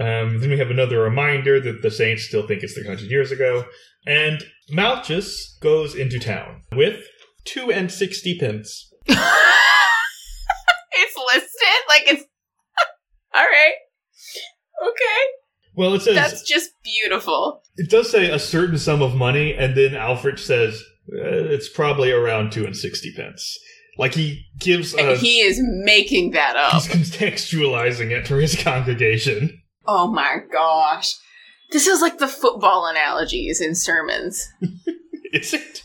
Um, 0.00 0.40
then 0.40 0.50
we 0.50 0.58
have 0.58 0.70
another 0.70 1.00
reminder 1.00 1.60
that 1.60 1.82
the 1.82 1.90
saints 1.90 2.24
still 2.24 2.46
think 2.46 2.62
it's 2.62 2.74
300 2.74 3.10
years 3.10 3.30
ago. 3.32 3.64
And 4.06 4.42
Malchus 4.70 5.58
goes 5.60 5.94
into 5.94 6.18
town 6.18 6.62
with 6.72 7.04
two 7.44 7.70
and 7.72 7.90
sixty 7.90 8.38
pence. 8.38 8.92
it's 9.06 9.18
listed 11.34 11.82
like 11.88 12.04
it's. 12.06 12.24
All 13.34 13.42
right. 13.42 13.74
Okay. 14.82 15.22
Well, 15.76 15.94
it 15.94 16.02
says 16.02 16.14
That's 16.14 16.42
just 16.42 16.70
beautiful. 16.82 17.62
it 17.76 17.88
does 17.90 18.10
say 18.10 18.30
a 18.30 18.38
certain 18.38 18.78
sum 18.78 19.00
of 19.02 19.14
money, 19.14 19.54
and 19.54 19.76
then 19.76 19.92
Ælfric 19.92 20.38
says 20.38 20.82
uh, 21.12 21.20
it's 21.52 21.68
probably 21.68 22.10
around 22.10 22.52
two 22.52 22.64
and 22.66 22.76
sixty 22.76 23.12
pence. 23.14 23.58
Like 23.96 24.14
he 24.14 24.44
gives, 24.60 24.94
a, 24.94 24.98
And 25.12 25.18
he 25.20 25.40
is 25.40 25.60
making 25.62 26.30
that 26.32 26.54
up. 26.56 26.72
he's 26.72 26.86
contextualizing 26.88 28.10
it 28.12 28.26
for 28.28 28.40
his 28.40 28.60
congregation. 28.60 29.60
Oh 29.86 30.06
my 30.06 30.36
gosh. 30.52 31.14
This 31.72 31.86
is 31.86 32.00
like 32.00 32.18
the 32.18 32.28
football 32.28 32.86
analogies 32.86 33.60
in 33.60 33.74
sermons. 33.74 34.48
Is 35.34 35.52
it? 35.52 35.82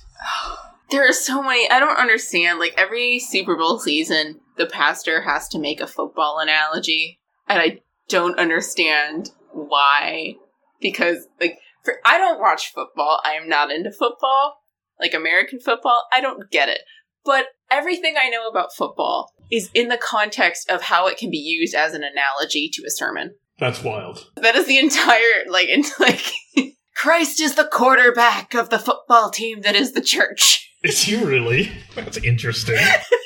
There 0.92 1.08
are 1.10 1.12
so 1.14 1.42
many. 1.44 1.70
I 1.70 1.80
don't 1.80 1.98
understand. 2.00 2.60
Like 2.60 2.74
every 2.78 3.20
Super 3.20 3.58
Bowl 3.58 3.80
season, 3.80 4.40
the 4.58 4.66
pastor 4.66 5.22
has 5.24 5.50
to 5.50 5.60
make 5.60 5.82
a 5.82 5.88
football 5.88 6.40
analogy, 6.40 7.20
and 7.48 7.60
I 7.60 7.82
don't 8.10 8.40
understand 8.40 9.32
why. 9.52 10.36
Because 10.82 11.28
like, 11.40 11.60
for 11.84 11.96
I 12.06 12.18
don't 12.18 12.40
watch 12.40 12.74
football. 12.74 13.22
I 13.24 13.34
am 13.34 13.48
not 13.48 13.72
into 13.72 13.92
football, 13.92 14.58
like 15.00 15.14
American 15.14 15.60
football. 15.60 16.04
I 16.14 16.22
don't 16.22 16.50
get 16.52 16.70
it. 16.70 16.82
But 17.26 17.48
everything 17.72 18.16
I 18.22 18.30
know 18.30 18.48
about 18.50 18.76
football 18.76 19.32
is 19.52 19.70
in 19.74 19.88
the 19.88 19.98
context 19.98 20.70
of 20.70 20.84
how 20.84 21.08
it 21.08 21.18
can 21.18 21.30
be 21.30 21.38
used 21.38 21.74
as 21.74 21.94
an 21.94 22.04
analogy 22.04 22.70
to 22.74 22.84
a 22.86 22.92
sermon. 22.92 23.36
That's 23.60 23.84
wild. 23.84 24.28
That 24.36 24.56
is 24.56 24.68
the 24.68 24.80
entire 24.80 25.46
like 25.48 25.70
in 25.70 25.84
like 26.00 26.32
Christ 26.96 27.42
is 27.42 27.56
the 27.56 27.70
quarterback 27.72 28.54
of 28.54 28.70
the 28.70 28.80
football 28.80 29.30
team 29.30 29.62
that 29.62 29.76
is 29.76 29.94
the 29.94 30.02
church. 30.02 30.72
Is 30.84 31.04
he 31.04 31.24
really? 31.24 31.72
That's 31.96 32.18
interesting. 32.18 32.76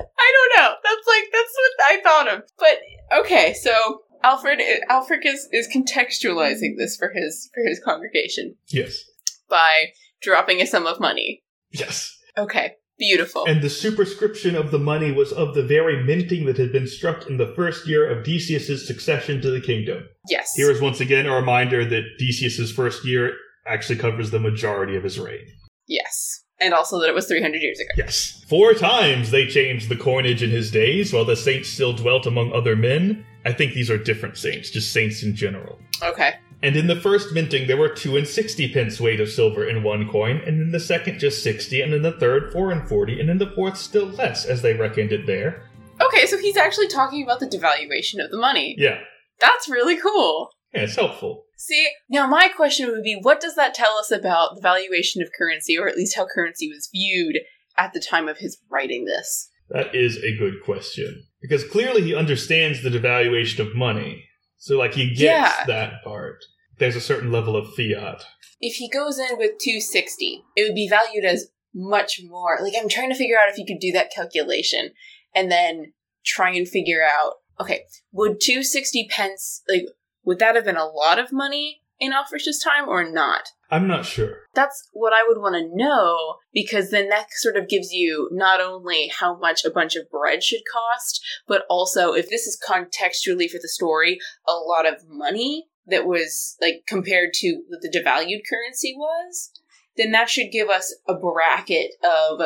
I 0.00 0.32
don't 0.34 0.62
know. 0.62 0.74
That's 0.82 1.06
like 1.06 1.24
that's 1.32 1.54
what 1.56 1.72
I 1.88 2.00
thought 2.02 2.28
of. 2.34 2.42
But 2.58 3.20
okay, 3.20 3.54
so 3.54 4.02
Ælfric 4.24 4.60
Ælfric 4.90 5.24
is 5.24 5.48
is 5.52 5.68
contextualizing 5.74 6.76
this 6.78 6.96
for 6.96 7.12
his 7.14 7.50
for 7.54 7.62
his 7.66 7.80
congregation 7.84 8.56
yes. 8.68 9.04
by 9.48 9.92
dropping 10.22 10.60
a 10.60 10.66
sum 10.66 10.86
of 10.86 11.00
money. 11.00 11.42
Yes. 11.70 12.16
Okay, 12.36 12.72
beautiful. 12.98 13.44
And 13.46 13.62
the 13.62 13.70
superscription 13.70 14.56
of 14.56 14.70
the 14.70 14.78
money 14.78 15.12
was 15.12 15.32
of 15.32 15.54
the 15.54 15.62
very 15.62 16.02
minting 16.02 16.46
that 16.46 16.56
had 16.56 16.72
been 16.72 16.86
struck 16.86 17.28
in 17.28 17.36
the 17.36 17.52
first 17.54 17.86
year 17.86 18.08
of 18.08 18.24
Decius's 18.24 18.86
succession 18.86 19.40
to 19.42 19.50
the 19.50 19.60
kingdom. 19.60 20.04
yes. 20.28 20.52
Here 20.54 20.70
is 20.70 20.80
once 20.80 21.00
again 21.00 21.26
a 21.26 21.34
reminder 21.34 21.84
that 21.84 22.04
Decius's 22.18 22.72
first 22.72 23.04
year 23.04 23.34
actually 23.66 23.98
covers 23.98 24.30
the 24.30 24.40
majority 24.40 24.96
of 24.96 25.04
his 25.04 25.18
reign. 25.18 25.46
yes. 25.86 26.43
And 26.64 26.72
also 26.72 26.98
that 27.00 27.08
it 27.10 27.14
was 27.14 27.26
300 27.26 27.60
years 27.60 27.78
ago. 27.78 27.90
Yes. 27.96 28.42
Four 28.48 28.72
times 28.72 29.30
they 29.30 29.46
changed 29.46 29.88
the 29.90 29.96
coinage 29.96 30.42
in 30.42 30.50
his 30.50 30.70
days, 30.70 31.12
while 31.12 31.24
the 31.26 31.36
saints 31.36 31.68
still 31.68 31.92
dwelt 31.92 32.26
among 32.26 32.52
other 32.52 32.74
men. 32.74 33.24
I 33.44 33.52
think 33.52 33.74
these 33.74 33.90
are 33.90 33.98
different 33.98 34.38
saints, 34.38 34.70
just 34.70 34.92
saints 34.92 35.22
in 35.22 35.36
general. 35.36 35.78
Okay. 36.02 36.34
And 36.62 36.76
in 36.76 36.86
the 36.86 36.96
first 36.96 37.34
minting, 37.34 37.66
there 37.66 37.76
were 37.76 37.90
two 37.90 38.16
and 38.16 38.26
sixty 38.26 38.72
pence 38.72 38.98
weight 38.98 39.20
of 39.20 39.28
silver 39.28 39.68
in 39.68 39.82
one 39.82 40.08
coin, 40.08 40.38
and 40.46 40.62
in 40.62 40.70
the 40.72 40.80
second 40.80 41.18
just 41.18 41.42
sixty, 41.42 41.82
and 41.82 41.92
in 41.92 42.00
the 42.00 42.12
third 42.12 42.50
four 42.52 42.70
and 42.70 42.88
forty, 42.88 43.20
and 43.20 43.28
in 43.28 43.36
the 43.36 43.50
fourth 43.50 43.76
still 43.76 44.06
less, 44.06 44.46
as 44.46 44.62
they 44.62 44.72
reckoned 44.72 45.12
it 45.12 45.26
there. 45.26 45.68
Okay, 46.00 46.24
so 46.26 46.38
he's 46.38 46.56
actually 46.56 46.88
talking 46.88 47.22
about 47.22 47.40
the 47.40 47.46
devaluation 47.46 48.24
of 48.24 48.30
the 48.30 48.38
money. 48.38 48.74
Yeah, 48.78 48.98
That's 49.40 49.68
really 49.68 49.98
cool. 49.98 50.50
yeah, 50.72 50.82
it's 50.82 50.96
helpful. 50.96 51.43
See, 51.56 51.88
now 52.08 52.26
my 52.26 52.48
question 52.48 52.90
would 52.90 53.02
be 53.02 53.18
what 53.20 53.40
does 53.40 53.54
that 53.56 53.74
tell 53.74 53.96
us 53.96 54.10
about 54.10 54.56
the 54.56 54.60
valuation 54.60 55.22
of 55.22 55.30
currency, 55.36 55.78
or 55.78 55.88
at 55.88 55.96
least 55.96 56.16
how 56.16 56.26
currency 56.26 56.68
was 56.68 56.88
viewed 56.92 57.38
at 57.78 57.92
the 57.92 58.00
time 58.00 58.28
of 58.28 58.38
his 58.38 58.58
writing 58.70 59.04
this? 59.04 59.50
That 59.70 59.94
is 59.94 60.18
a 60.18 60.36
good 60.36 60.62
question. 60.64 61.24
Because 61.40 61.64
clearly 61.64 62.02
he 62.02 62.14
understands 62.14 62.82
the 62.82 62.90
devaluation 62.90 63.60
of 63.60 63.74
money. 63.74 64.24
So, 64.58 64.76
like, 64.76 64.94
he 64.94 65.08
gets 65.08 65.20
Yeah. 65.20 65.64
that 65.66 66.02
part. 66.02 66.44
There's 66.78 66.96
a 66.96 67.00
certain 67.00 67.30
level 67.30 67.56
of 67.56 67.74
fiat. 67.74 68.24
If 68.60 68.76
he 68.76 68.88
goes 68.88 69.18
in 69.18 69.36
with 69.36 69.58
260, 69.58 70.42
it 70.56 70.62
would 70.62 70.74
be 70.74 70.88
valued 70.88 71.24
as 71.24 71.50
much 71.74 72.20
more. 72.24 72.58
Like, 72.62 72.74
I'm 72.78 72.88
trying 72.88 73.10
to 73.10 73.16
figure 73.16 73.38
out 73.38 73.48
if 73.50 73.58
you 73.58 73.66
could 73.66 73.80
do 73.80 73.92
that 73.92 74.12
calculation 74.14 74.90
and 75.34 75.50
then 75.50 75.92
try 76.24 76.50
and 76.50 76.66
figure 76.68 77.02
out 77.02 77.34
okay, 77.60 77.84
would 78.12 78.40
260 78.40 79.06
pence, 79.08 79.62
like, 79.68 79.84
would 80.24 80.38
that 80.38 80.54
have 80.56 80.64
been 80.64 80.76
a 80.76 80.86
lot 80.86 81.18
of 81.18 81.32
money 81.32 81.82
in 82.00 82.12
Ælfric's 82.12 82.62
time 82.62 82.88
or 82.88 83.08
not? 83.08 83.50
I'm 83.70 83.88
not 83.88 84.04
sure. 84.04 84.42
that's 84.54 84.88
what 84.92 85.12
I 85.12 85.24
would 85.26 85.38
want 85.38 85.56
to 85.56 85.76
know 85.76 86.36
because 86.52 86.90
then 86.90 87.08
that 87.08 87.26
sort 87.32 87.56
of 87.56 87.68
gives 87.68 87.92
you 87.92 88.28
not 88.30 88.60
only 88.60 89.08
how 89.08 89.36
much 89.36 89.64
a 89.64 89.70
bunch 89.70 89.96
of 89.96 90.08
bread 90.10 90.42
should 90.44 90.62
cost, 90.72 91.20
but 91.48 91.64
also 91.68 92.12
if 92.12 92.28
this 92.28 92.46
is 92.46 92.60
contextually 92.68 93.50
for 93.50 93.58
the 93.60 93.68
story, 93.68 94.18
a 94.46 94.52
lot 94.52 94.86
of 94.86 95.02
money 95.08 95.66
that 95.86 96.06
was 96.06 96.56
like 96.60 96.84
compared 96.86 97.32
to 97.34 97.62
what 97.68 97.80
the 97.82 97.88
devalued 97.88 98.42
currency 98.48 98.94
was. 98.96 99.50
then 99.96 100.12
that 100.12 100.28
should 100.28 100.50
give 100.50 100.68
us 100.68 100.94
a 101.08 101.14
bracket 101.14 101.92
of 102.04 102.40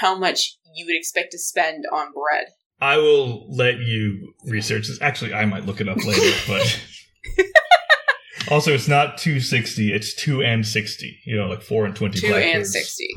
how 0.00 0.16
much 0.16 0.56
you 0.74 0.86
would 0.86 0.96
expect 0.96 1.32
to 1.32 1.38
spend 1.38 1.84
on 1.92 2.12
bread. 2.12 2.46
I 2.80 2.96
will 2.98 3.46
let 3.54 3.78
you 3.78 4.34
research 4.46 4.88
this. 4.88 5.00
Actually, 5.00 5.34
I 5.34 5.44
might 5.44 5.66
look 5.66 5.80
it 5.80 5.88
up 5.88 6.04
later, 6.04 6.36
but 6.48 6.80
also 8.50 8.72
it's 8.72 8.88
not 8.88 9.18
260, 9.18 9.92
it's 9.92 10.14
2 10.14 10.42
and 10.42 10.66
60. 10.66 11.20
You 11.24 11.36
know, 11.36 11.46
like 11.48 11.62
4 11.62 11.86
and 11.86 11.96
20 11.96 12.18
Two 12.20 12.26
and 12.26 12.34
blackbirds. 12.34 12.72
sixty. 12.72 13.08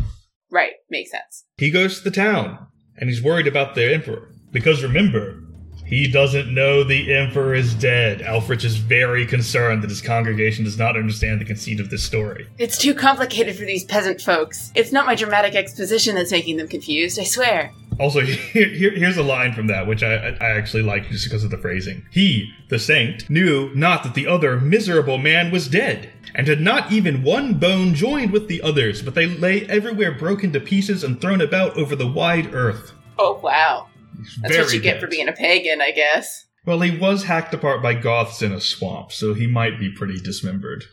Right, 0.49 0.73
makes 0.89 1.11
sense. 1.11 1.45
He 1.57 1.71
goes 1.71 1.97
to 1.97 2.03
the 2.05 2.11
town 2.15 2.67
and 2.97 3.09
he's 3.09 3.21
worried 3.21 3.47
about 3.47 3.75
the 3.75 3.93
emperor 3.93 4.31
because 4.51 4.81
remember, 4.81 5.43
he 5.85 6.09
doesn't 6.09 6.53
know 6.53 6.83
the 6.83 7.13
emperor 7.13 7.53
is 7.53 7.73
dead. 7.73 8.19
Ælfric 8.19 8.63
is 8.65 8.75
very 8.77 9.25
concerned 9.25 9.83
that 9.83 9.89
his 9.89 10.01
congregation 10.01 10.65
does 10.65 10.77
not 10.77 10.97
understand 10.97 11.39
the 11.39 11.45
conceit 11.45 11.79
of 11.79 11.89
this 11.89 12.03
story. 12.03 12.47
It's 12.57 12.77
too 12.77 12.93
complicated 12.93 13.55
for 13.57 13.63
these 13.65 13.85
peasant 13.85 14.19
folks. 14.21 14.71
It's 14.75 14.91
not 14.91 15.05
my 15.05 15.15
dramatic 15.15 15.55
exposition 15.55 16.15
that's 16.15 16.31
making 16.31 16.57
them 16.57 16.67
confused, 16.67 17.17
I 17.19 17.23
swear. 17.23 17.71
Also, 17.99 18.21
here, 18.21 18.67
here- 18.69 18.91
here's 18.95 19.17
a 19.17 19.23
line 19.23 19.53
from 19.53 19.67
that, 19.67 19.87
which 19.87 20.03
I, 20.03 20.37
I 20.39 20.49
actually 20.51 20.83
like 20.83 21.09
just 21.09 21.25
because 21.25 21.43
of 21.43 21.51
the 21.51 21.57
phrasing. 21.57 22.05
He, 22.11 22.51
the 22.69 22.79
saint, 22.79 23.29
knew 23.29 23.71
not 23.75 24.03
that 24.03 24.13
the 24.13 24.27
other 24.27 24.59
miserable 24.59 25.17
man 25.17 25.51
was 25.51 25.67
dead, 25.67 26.09
and 26.35 26.47
had 26.47 26.61
not 26.61 26.91
even 26.91 27.23
one 27.23 27.55
bone 27.55 27.93
joined 27.93 28.31
with 28.31 28.47
the 28.47 28.61
others, 28.61 29.01
but 29.01 29.15
they 29.15 29.25
lay 29.25 29.65
everywhere 29.67 30.11
broken 30.11 30.51
to 30.53 30.59
pieces 30.59 31.03
and 31.03 31.19
thrown 31.19 31.41
about 31.41 31.77
over 31.77 31.95
the 31.95 32.07
wide 32.07 32.53
earth. 32.53 32.91
Oh, 33.17 33.39
wow. 33.41 33.87
He's 34.17 34.37
That's 34.41 34.57
what 34.57 34.73
you 34.73 34.79
get 34.81 34.99
for 34.99 35.07
being 35.07 35.27
a 35.29 35.33
pagan, 35.33 35.81
I 35.81 35.91
guess. 35.91 36.45
Well, 36.65 36.81
he 36.81 36.97
was 36.97 37.23
hacked 37.23 37.53
apart 37.53 37.81
by 37.81 37.93
Goths 37.93 38.41
in 38.41 38.51
a 38.51 38.59
swamp, 38.59 39.11
so 39.11 39.33
he 39.33 39.47
might 39.47 39.79
be 39.79 39.89
pretty 39.91 40.19
dismembered. 40.19 40.83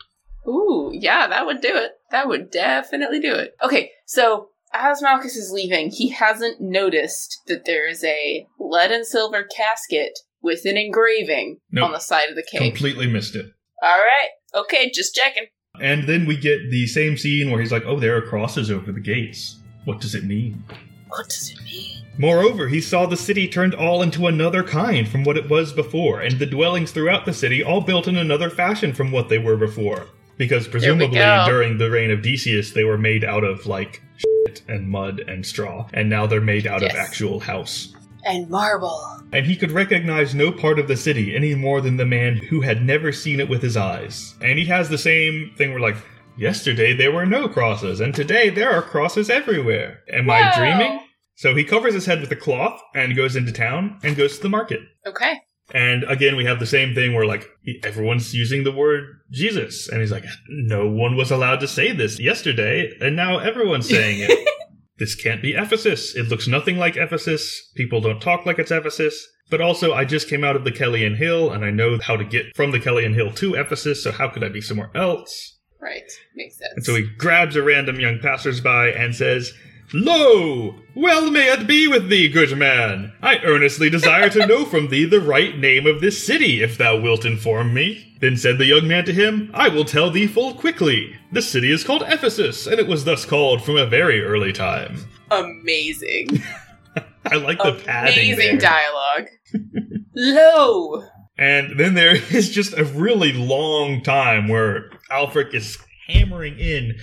Ooh, 0.47 0.91
yeah, 0.95 1.27
that 1.27 1.47
would 1.47 1.61
do 1.61 1.75
it. 1.75 1.93
That 2.11 2.29
would 2.29 2.51
definitely 2.51 3.19
do 3.19 3.35
it. 3.35 3.57
Okay, 3.63 3.91
so 4.07 4.51
as 4.75 5.01
Malchus 5.01 5.37
is 5.37 5.51
leaving, 5.51 5.91
he 5.91 6.11
hasn't 6.11 6.61
noticed 6.61 7.41
that 7.47 7.64
there 7.64 7.89
is 7.89 8.05
a 8.05 8.47
lead 8.59 8.91
and 8.91 9.07
silver 9.07 9.45
casket 9.45 10.18
with 10.43 10.64
an 10.64 10.77
engraving 10.77 11.59
Nope. 11.70 11.87
on 11.87 11.93
the 11.93 12.01
side 12.01 12.29
of 12.29 12.37
the 12.37 12.43
cave. 12.43 12.61
Completely 12.72 13.07
missed 13.07 13.35
it. 13.37 13.47
All 13.83 13.99
right, 13.99 14.29
okay, 14.55 14.91
just 14.91 15.14
checking. 15.14 15.45
And 15.81 16.07
then 16.09 16.27
we 16.27 16.37
get 16.37 16.70
the 16.70 16.87
same 16.87 17.16
scene 17.16 17.51
where 17.51 17.61
he's 17.61 17.72
like, 17.72 17.85
oh, 17.87 17.99
there 17.99 18.16
are 18.16 18.22
crosses 18.22 18.70
over 18.70 18.93
the 18.93 19.01
gates. 19.01 19.57
What 19.85 20.01
does 20.01 20.14
it 20.14 20.25
mean? 20.25 20.64
What 21.09 21.29
does 21.29 21.51
it 21.51 21.62
mean? 21.64 22.05
Moreover, 22.16 22.68
he 22.68 22.81
saw 22.81 23.07
the 23.07 23.16
city 23.16 23.49
turned 23.49 23.75
all 23.75 24.01
into 24.03 24.27
another 24.29 24.62
kind 24.62 25.09
from 25.09 25.25
what 25.25 25.37
it 25.37 25.51
was 25.51 25.72
before, 25.72 26.20
and 26.20 26.39
the 26.39 26.47
dwellings 26.47 26.93
throughout 26.93 27.25
the 27.25 27.33
city 27.33 27.62
all 27.62 27.81
built 27.81 28.07
in 28.07 28.16
another 28.16 28.51
fashion 28.51 28.93
from 28.93 29.11
what 29.11 29.29
they 29.29 29.39
were 29.39 29.57
before. 29.57 30.07
Because 30.37 30.66
presumably 30.66 31.18
during 31.18 31.78
the 31.78 31.91
reign 31.91 32.11
of 32.11 32.22
Decius, 32.22 32.72
they 32.72 32.85
were 32.85 32.99
made 32.99 33.24
out 33.24 33.45
of 33.45 33.66
like 33.66 34.03
shit 34.16 34.62
and 34.68 34.89
mud 34.89 35.20
and 35.20 35.45
straw, 35.47 35.89
and 35.93 36.11
now 36.11 36.26
they're 36.26 36.41
made 36.41 36.66
out 36.66 36.82
of 36.82 36.91
actual 36.91 37.41
house. 37.41 37.95
And 38.26 38.49
marble. 38.49 39.20
And 39.32 39.45
he 39.45 39.55
could 39.55 39.70
recognize 39.70 40.35
no 40.35 40.51
part 40.51 40.78
of 40.78 40.89
the 40.89 40.97
city 40.97 41.37
any 41.37 41.55
more 41.55 41.80
than 41.80 41.99
the 41.99 42.07
man 42.07 42.37
who 42.37 42.62
had 42.62 42.82
never 42.82 43.12
seen 43.12 43.39
it 43.39 43.49
with 43.49 43.62
his 43.62 43.76
eyes. 43.76 44.35
And 44.41 44.59
he 44.59 44.64
has 44.66 44.89
the 44.89 44.97
same 44.97 45.53
thing 45.59 45.72
where, 45.72 45.80
like, 45.80 45.97
yesterday 46.39 46.95
there 46.95 47.12
were 47.12 47.26
no 47.26 47.49
crosses, 47.49 48.01
and 48.01 48.14
today 48.14 48.49
there 48.49 48.70
are 48.70 48.80
crosses 48.80 49.28
everywhere. 49.28 50.01
Am 50.11 50.30
I 50.30 50.53
dreaming? 50.57 51.01
So 51.37 51.55
he 51.55 51.64
covers 51.64 51.95
his 51.95 52.07
head 52.07 52.20
with 52.20 52.32
a 52.32 52.37
cloth 52.37 52.80
and 52.95 53.16
goes 53.16 53.37
into 53.37 53.53
town 53.53 53.99
and 54.03 54.16
goes 54.16 54.37
to 54.37 54.43
the 54.43 54.49
market. 54.49 54.80
Okay. 55.07 55.43
And 55.73 56.05
again, 56.05 56.37
we 56.37 56.45
have 56.45 56.61
the 56.61 56.67
same 56.67 56.95
thing 56.95 57.15
where, 57.15 57.25
like, 57.25 57.49
everyone's 57.83 58.35
using 58.35 58.65
the 58.65 58.73
word 58.73 59.21
Jesus. 59.31 59.89
And 59.89 60.01
he's 60.01 60.12
like, 60.12 60.25
no 60.49 60.87
one 60.87 61.17
was 61.17 61.31
allowed 61.31 61.61
to 61.61 61.69
say 61.69 61.93
this 61.93 62.21
yesterday, 62.21 62.93
and 63.01 63.17
now 63.17 63.39
everyone's 63.39 63.89
saying 63.89 64.19
it. 64.21 64.49
this 64.99 65.15
can't 65.15 65.41
be 65.41 65.55
Ephesus. 65.55 66.15
It 66.15 66.29
looks 66.29 66.47
nothing 66.47 66.77
like 66.77 66.97
Ephesus. 66.97 67.73
People 67.75 68.01
don't 68.01 68.21
talk 68.21 68.45
like 68.45 68.59
it's 68.59 68.71
Ephesus. 68.71 69.27
But 69.51 69.61
also, 69.61 69.93
I 69.93 70.05
just 70.05 70.29
came 70.29 70.45
out 70.45 70.57
of 70.57 70.65
the 70.65 70.73
Celian 70.73 71.17
Hill, 71.17 71.51
and 71.51 71.65
I 71.65 71.71
know 71.71 71.99
how 71.99 72.17
to 72.17 72.25
get 72.25 72.55
from 72.57 72.71
the 72.71 72.81
Celian 72.81 73.15
Hill 73.15 73.33
to 73.33 73.55
Ephesus, 73.55 74.03
so 74.03 74.11
how 74.11 74.29
could 74.29 74.45
I 74.45 74.49
be 74.49 74.61
somewhere 74.61 74.91
else? 74.95 75.59
Right. 75.81 76.11
Makes 76.35 76.59
sense. 76.59 76.73
And 76.77 76.85
so 76.85 76.95
he 76.95 77.03
grabs 77.19 77.57
a 77.57 77.62
random 77.62 78.01
young 78.01 78.19
passersby 78.19 78.95
and 78.97 79.15
says, 79.15 79.53
Lo! 79.97 80.74
Well 80.97 81.30
may 81.30 81.53
it 81.53 81.68
be 81.68 81.86
with 81.86 82.09
thee, 82.09 82.28
good 82.28 82.59
man. 82.59 83.12
I 83.22 83.38
earnestly 83.45 83.88
desire 83.88 84.28
to 84.30 84.45
know 84.45 84.64
from 84.64 84.88
thee 84.88 85.05
the 85.05 85.20
right 85.20 85.57
name 85.57 85.86
of 85.86 86.01
this 86.01 86.26
city, 86.26 86.64
if 86.64 86.76
thou 86.76 87.01
wilt 87.01 87.24
inform 87.24 87.72
me. 87.72 88.16
Then 88.20 88.36
said 88.36 88.59
the 88.59 88.66
young 88.66 88.88
man 88.88 89.05
to 89.05 89.12
him, 89.12 89.53
I 89.55 89.68
will 89.68 89.84
tell 89.84 90.11
thee 90.11 90.26
full 90.26 90.55
quickly. 90.55 91.14
The 91.30 91.42
city 91.42 91.70
is 91.70 91.84
called 91.84 92.03
Ephesus, 92.09 92.66
and 92.66 92.80
it 92.80 92.88
was 92.88 93.05
thus 93.05 93.24
called 93.24 93.64
from 93.64 93.76
a 93.76 93.86
very 93.86 94.20
early 94.20 94.53
time. 94.53 94.99
Amazing. 95.30 96.42
I 97.26 97.36
like 97.36 97.59
the 97.59 97.80
padding 97.84 98.32
Amazing 98.32 98.59
dialogue. 98.59 99.28
Lo! 100.16 101.05
And 101.38 101.78
then 101.78 101.95
there 101.95 102.16
is 102.34 102.51
just 102.51 102.76
a 102.76 102.84
really 102.84 103.32
long 103.32 104.03
time 104.03 104.49
where 104.49 104.90
Ælfric 105.12 105.55
is 105.55 105.78
hammering 106.09 106.59
in 106.59 106.97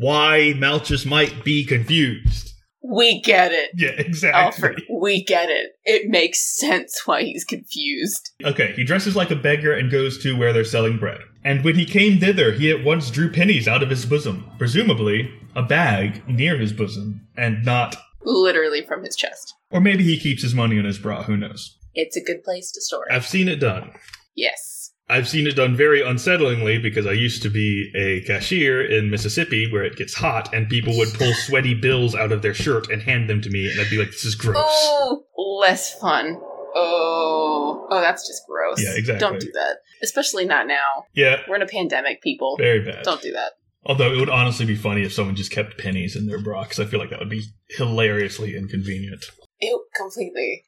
why 0.00 0.54
Malchus 0.56 1.04
might 1.04 1.44
be 1.44 1.64
confused. 1.64 2.46
We 2.82 3.20
get 3.20 3.52
it. 3.52 3.70
Yeah, 3.76 3.90
exactly. 3.90 4.70
Ælfric, 4.70 4.78
we 5.00 5.22
get 5.22 5.50
it. 5.50 5.72
It 5.84 6.08
makes 6.08 6.58
sense 6.58 7.02
why 7.04 7.22
he's 7.22 7.44
confused. 7.44 8.30
Okay, 8.42 8.72
he 8.74 8.84
dresses 8.84 9.14
like 9.14 9.30
a 9.30 9.36
beggar 9.36 9.72
and 9.74 9.90
goes 9.90 10.16
to 10.22 10.36
where 10.36 10.52
they're 10.54 10.64
selling 10.64 10.96
bread. 10.96 11.20
And 11.44 11.62
when 11.62 11.74
he 11.74 11.84
came 11.84 12.18
thither, 12.18 12.52
he 12.52 12.70
at 12.70 12.82
once 12.82 13.10
drew 13.10 13.30
pennies 13.30 13.68
out 13.68 13.82
of 13.82 13.90
his 13.90 14.06
bosom, 14.06 14.50
presumably 14.58 15.30
a 15.54 15.62
bag 15.62 16.26
near 16.26 16.56
his 16.56 16.72
bosom, 16.72 17.26
and 17.36 17.64
not. 17.64 17.96
Literally 18.22 18.84
from 18.86 19.04
his 19.04 19.14
chest. 19.16 19.54
Or 19.70 19.80
maybe 19.80 20.02
he 20.04 20.18
keeps 20.18 20.42
his 20.42 20.54
money 20.54 20.78
in 20.78 20.84
his 20.86 20.98
bra, 20.98 21.22
who 21.24 21.36
knows? 21.36 21.76
It's 21.94 22.16
a 22.16 22.24
good 22.24 22.42
place 22.44 22.70
to 22.72 22.80
store 22.80 23.06
it. 23.08 23.14
I've 23.14 23.26
seen 23.26 23.48
it 23.48 23.56
done. 23.60 23.92
yes. 24.34 24.79
I've 25.10 25.28
seen 25.28 25.46
it 25.46 25.56
done 25.56 25.76
very 25.76 26.00
unsettlingly 26.00 26.80
because 26.80 27.06
I 27.06 27.12
used 27.12 27.42
to 27.42 27.50
be 27.50 27.90
a 27.96 28.20
cashier 28.26 28.82
in 28.84 29.10
Mississippi 29.10 29.70
where 29.70 29.84
it 29.84 29.96
gets 29.96 30.14
hot 30.14 30.54
and 30.54 30.68
people 30.68 30.96
would 30.98 31.12
pull 31.14 31.32
sweaty 31.46 31.74
bills 31.74 32.14
out 32.14 32.32
of 32.32 32.42
their 32.42 32.54
shirt 32.54 32.90
and 32.90 33.02
hand 33.02 33.28
them 33.28 33.40
to 33.42 33.50
me, 33.50 33.70
and 33.70 33.80
I'd 33.80 33.90
be 33.90 33.98
like, 33.98 34.08
this 34.08 34.24
is 34.24 34.34
gross. 34.34 34.56
Oh, 34.58 35.24
less 35.60 35.92
fun. 35.98 36.38
Oh, 36.74 37.86
oh, 37.90 38.00
that's 38.00 38.26
just 38.26 38.42
gross. 38.46 38.82
Yeah, 38.82 38.94
exactly. 38.96 39.20
Don't 39.20 39.40
do 39.40 39.50
that. 39.54 39.78
Especially 40.02 40.44
not 40.44 40.66
now. 40.66 41.04
Yeah, 41.14 41.40
We're 41.48 41.56
in 41.56 41.62
a 41.62 41.66
pandemic, 41.66 42.22
people. 42.22 42.56
very 42.58 42.80
bad. 42.84 43.04
Don't 43.04 43.20
do 43.20 43.32
that. 43.32 43.52
Although 43.84 44.12
it 44.12 44.18
would 44.18 44.28
honestly 44.30 44.66
be 44.66 44.76
funny 44.76 45.02
if 45.02 45.12
someone 45.12 45.34
just 45.36 45.50
kept 45.50 45.78
pennies 45.78 46.14
in 46.14 46.26
their 46.26 46.40
bra, 46.40 46.62
because 46.62 46.78
I 46.78 46.84
feel 46.84 47.00
like 47.00 47.10
that 47.10 47.18
would 47.18 47.30
be 47.30 47.44
hilariously 47.70 48.54
inconvenient. 48.56 49.24
Ew, 49.60 49.84
completely. 49.96 50.64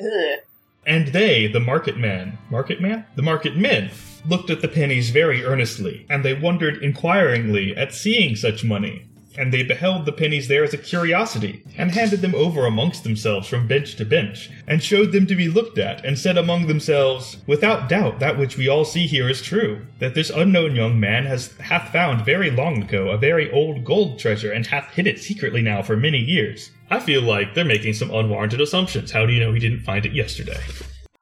Ugh. 0.00 0.38
And 0.86 1.08
they, 1.08 1.48
the 1.48 1.58
market 1.58 1.96
man, 1.96 2.38
market 2.48 2.80
man? 2.80 3.04
The 3.16 3.22
market 3.22 3.56
men, 3.56 3.90
looked 4.24 4.50
at 4.50 4.60
the 4.60 4.68
pennies 4.68 5.10
very 5.10 5.44
earnestly, 5.44 6.06
and 6.08 6.24
they 6.24 6.32
wondered 6.32 6.80
inquiringly 6.80 7.76
at 7.76 7.92
seeing 7.92 8.36
such 8.36 8.62
money. 8.62 9.05
And 9.38 9.52
they 9.52 9.62
beheld 9.62 10.06
the 10.06 10.12
pennies 10.12 10.48
there 10.48 10.64
as 10.64 10.74
a 10.74 10.78
curiosity, 10.78 11.62
and 11.76 11.90
handed 11.90 12.20
them 12.20 12.34
over 12.34 12.66
amongst 12.66 13.04
themselves 13.04 13.48
from 13.48 13.66
bench 13.66 13.96
to 13.96 14.04
bench, 14.04 14.50
and 14.66 14.82
showed 14.82 15.12
them 15.12 15.26
to 15.26 15.34
be 15.34 15.48
looked 15.48 15.78
at, 15.78 16.04
and 16.04 16.18
said 16.18 16.38
among 16.38 16.66
themselves, 16.66 17.38
Without 17.46 17.88
doubt 17.88 18.18
that 18.20 18.38
which 18.38 18.56
we 18.56 18.68
all 18.68 18.84
see 18.84 19.06
here 19.06 19.28
is 19.28 19.42
true, 19.42 19.86
that 19.98 20.14
this 20.14 20.30
unknown 20.30 20.74
young 20.74 20.98
man 20.98 21.26
has 21.26 21.56
hath 21.58 21.92
found 21.92 22.24
very 22.24 22.50
long 22.50 22.82
ago 22.82 23.08
a 23.10 23.18
very 23.18 23.50
old 23.52 23.84
gold 23.84 24.18
treasure, 24.18 24.52
and 24.52 24.66
hath 24.66 24.90
hid 24.92 25.06
it 25.06 25.18
secretly 25.18 25.62
now 25.62 25.82
for 25.82 25.96
many 25.96 26.18
years. 26.18 26.70
I 26.90 27.00
feel 27.00 27.22
like 27.22 27.54
they're 27.54 27.64
making 27.64 27.94
some 27.94 28.10
unwarranted 28.10 28.60
assumptions. 28.60 29.10
How 29.10 29.26
do 29.26 29.32
you 29.32 29.40
know 29.40 29.52
he 29.52 29.60
didn't 29.60 29.82
find 29.82 30.06
it 30.06 30.12
yesterday? 30.12 30.60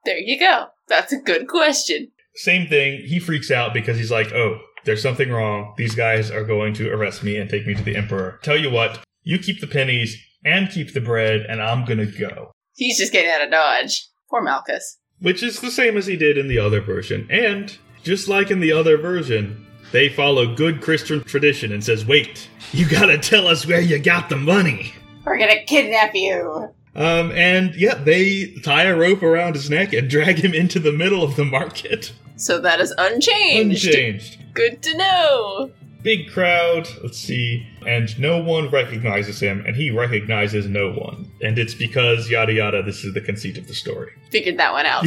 There 0.05 0.19
you 0.19 0.39
go. 0.39 0.67
That's 0.89 1.13
a 1.13 1.21
good 1.21 1.49
question. 1.49 2.11
Same 2.35 2.67
thing, 2.67 3.01
he 3.07 3.19
freaks 3.21 3.51
out 3.51 3.73
because 3.73 3.97
he's 3.97 4.11
like, 4.11 4.33
oh, 4.33 4.61
there's 4.85 5.03
something 5.03 5.31
wrong. 5.31 5.75
These 5.77 5.95
guys 5.95 6.31
are 6.31 6.45
going 6.45 6.75
to 6.75 6.91
arrest 6.91 7.23
me 7.23 7.37
and 7.37 7.49
take 7.49 7.67
me 7.67 7.75
to 7.75 7.83
the 7.83 7.97
Emperor. 7.97 8.39
Tell 8.43 8.57
you 8.57 8.71
what, 8.71 9.01
you 9.23 9.39
keep 9.39 9.61
the 9.61 9.67
pennies 9.67 10.17
and 10.45 10.71
keep 10.71 10.93
the 10.93 11.01
bread, 11.01 11.47
and 11.49 11.63
I'm 11.63 11.85
gonna 11.85 12.07
go. 12.07 12.53
He's 12.75 12.99
just 12.99 13.13
getting 13.13 13.31
out 13.31 13.43
of 13.43 13.51
Dodge. 13.51 14.09
Poor 14.29 14.43
Malchus. 14.43 14.99
Which 15.21 15.43
is 15.43 15.61
the 15.61 15.71
same 15.71 15.97
as 15.97 16.07
he 16.07 16.17
did 16.17 16.37
in 16.37 16.49
the 16.49 16.59
other 16.59 16.81
version. 16.81 17.27
And, 17.31 17.77
just 18.03 18.29
like 18.29 18.51
in 18.51 18.61
the 18.61 18.73
other 18.73 18.99
version, 18.99 19.67
they 19.93 20.09
follow 20.09 20.55
good 20.55 20.83
Christian 20.83 21.23
tradition 21.25 21.73
and 21.73 21.83
says, 21.83 22.05
wait, 22.05 22.49
you 22.73 22.89
gotta 22.89 23.17
tell 23.17 23.47
us 23.47 23.67
where 23.67 23.81
you 23.81 23.99
got 23.99 24.29
the 24.29 24.37
money. 24.37 24.93
We're 25.25 25.39
gonna 25.39 25.63
kidnap 25.65 26.15
you. 26.15 26.69
Um, 26.97 27.33
and 27.33 27.75
yeah, 27.75 27.95
they 27.95 28.53
tie 28.63 28.85
a 28.85 28.97
rope 28.97 29.23
around 29.23 29.55
his 29.55 29.69
neck 29.69 29.93
and 29.93 30.09
drag 30.17 30.39
him 30.39 30.55
into 30.55 30.79
the 30.79 30.93
middle 30.93 31.23
of 31.23 31.37
the 31.37 31.45
market. 31.45 32.13
So 32.37 32.61
that 32.61 32.81
is 32.81 32.95
unchanged. 32.99 33.87
Unchanged. 33.87 34.39
Good 34.55 34.83
to 34.83 34.97
know. 34.97 35.71
big 36.03 36.31
crowd. 36.31 36.89
Let's 37.03 37.19
see. 37.19 37.67
And 37.87 38.17
no 38.21 38.39
one 38.41 38.71
recognizes 38.71 39.41
him, 39.41 39.65
and 39.67 39.75
he 39.75 39.91
recognizes 39.91 40.67
no 40.69 40.93
one. 40.93 41.31
And 41.43 41.59
it's 41.59 41.75
because 41.75 42.31
yada 42.31 42.53
yada, 42.53 42.83
this 42.83 43.05
is 43.05 43.15
the 43.15 43.21
conceit 43.21 43.59
of 43.59 43.67
the 43.67 43.75
story. 43.75 44.13
Figured 44.31 44.59
that 44.59 44.73
one 44.73 44.87
out. 44.87 45.05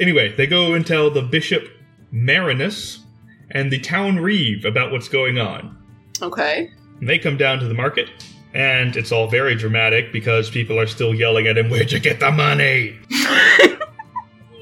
Anyway, 0.00 0.34
they 0.36 0.46
go 0.46 0.74
and 0.74 0.86
tell 0.86 1.10
the 1.10 1.22
Bishop 1.22 1.68
Marinus 2.12 2.98
and 3.50 3.70
the 3.70 3.78
town 3.78 4.16
reeve 4.18 4.64
about 4.64 4.90
what's 4.90 5.08
going 5.08 5.38
on. 5.38 5.76
Okay. 6.20 6.70
And 7.00 7.08
they 7.08 7.18
come 7.18 7.36
down 7.36 7.58
to 7.60 7.68
the 7.68 7.74
market, 7.74 8.08
and 8.54 8.96
it's 8.96 9.12
all 9.12 9.28
very 9.28 9.54
dramatic 9.54 10.12
because 10.12 10.50
people 10.50 10.78
are 10.78 10.86
still 10.86 11.14
yelling 11.14 11.46
at 11.46 11.58
him, 11.58 11.70
Where'd 11.70 11.92
you 11.92 12.00
get 12.00 12.20
the 12.20 12.30
money? 12.30 12.98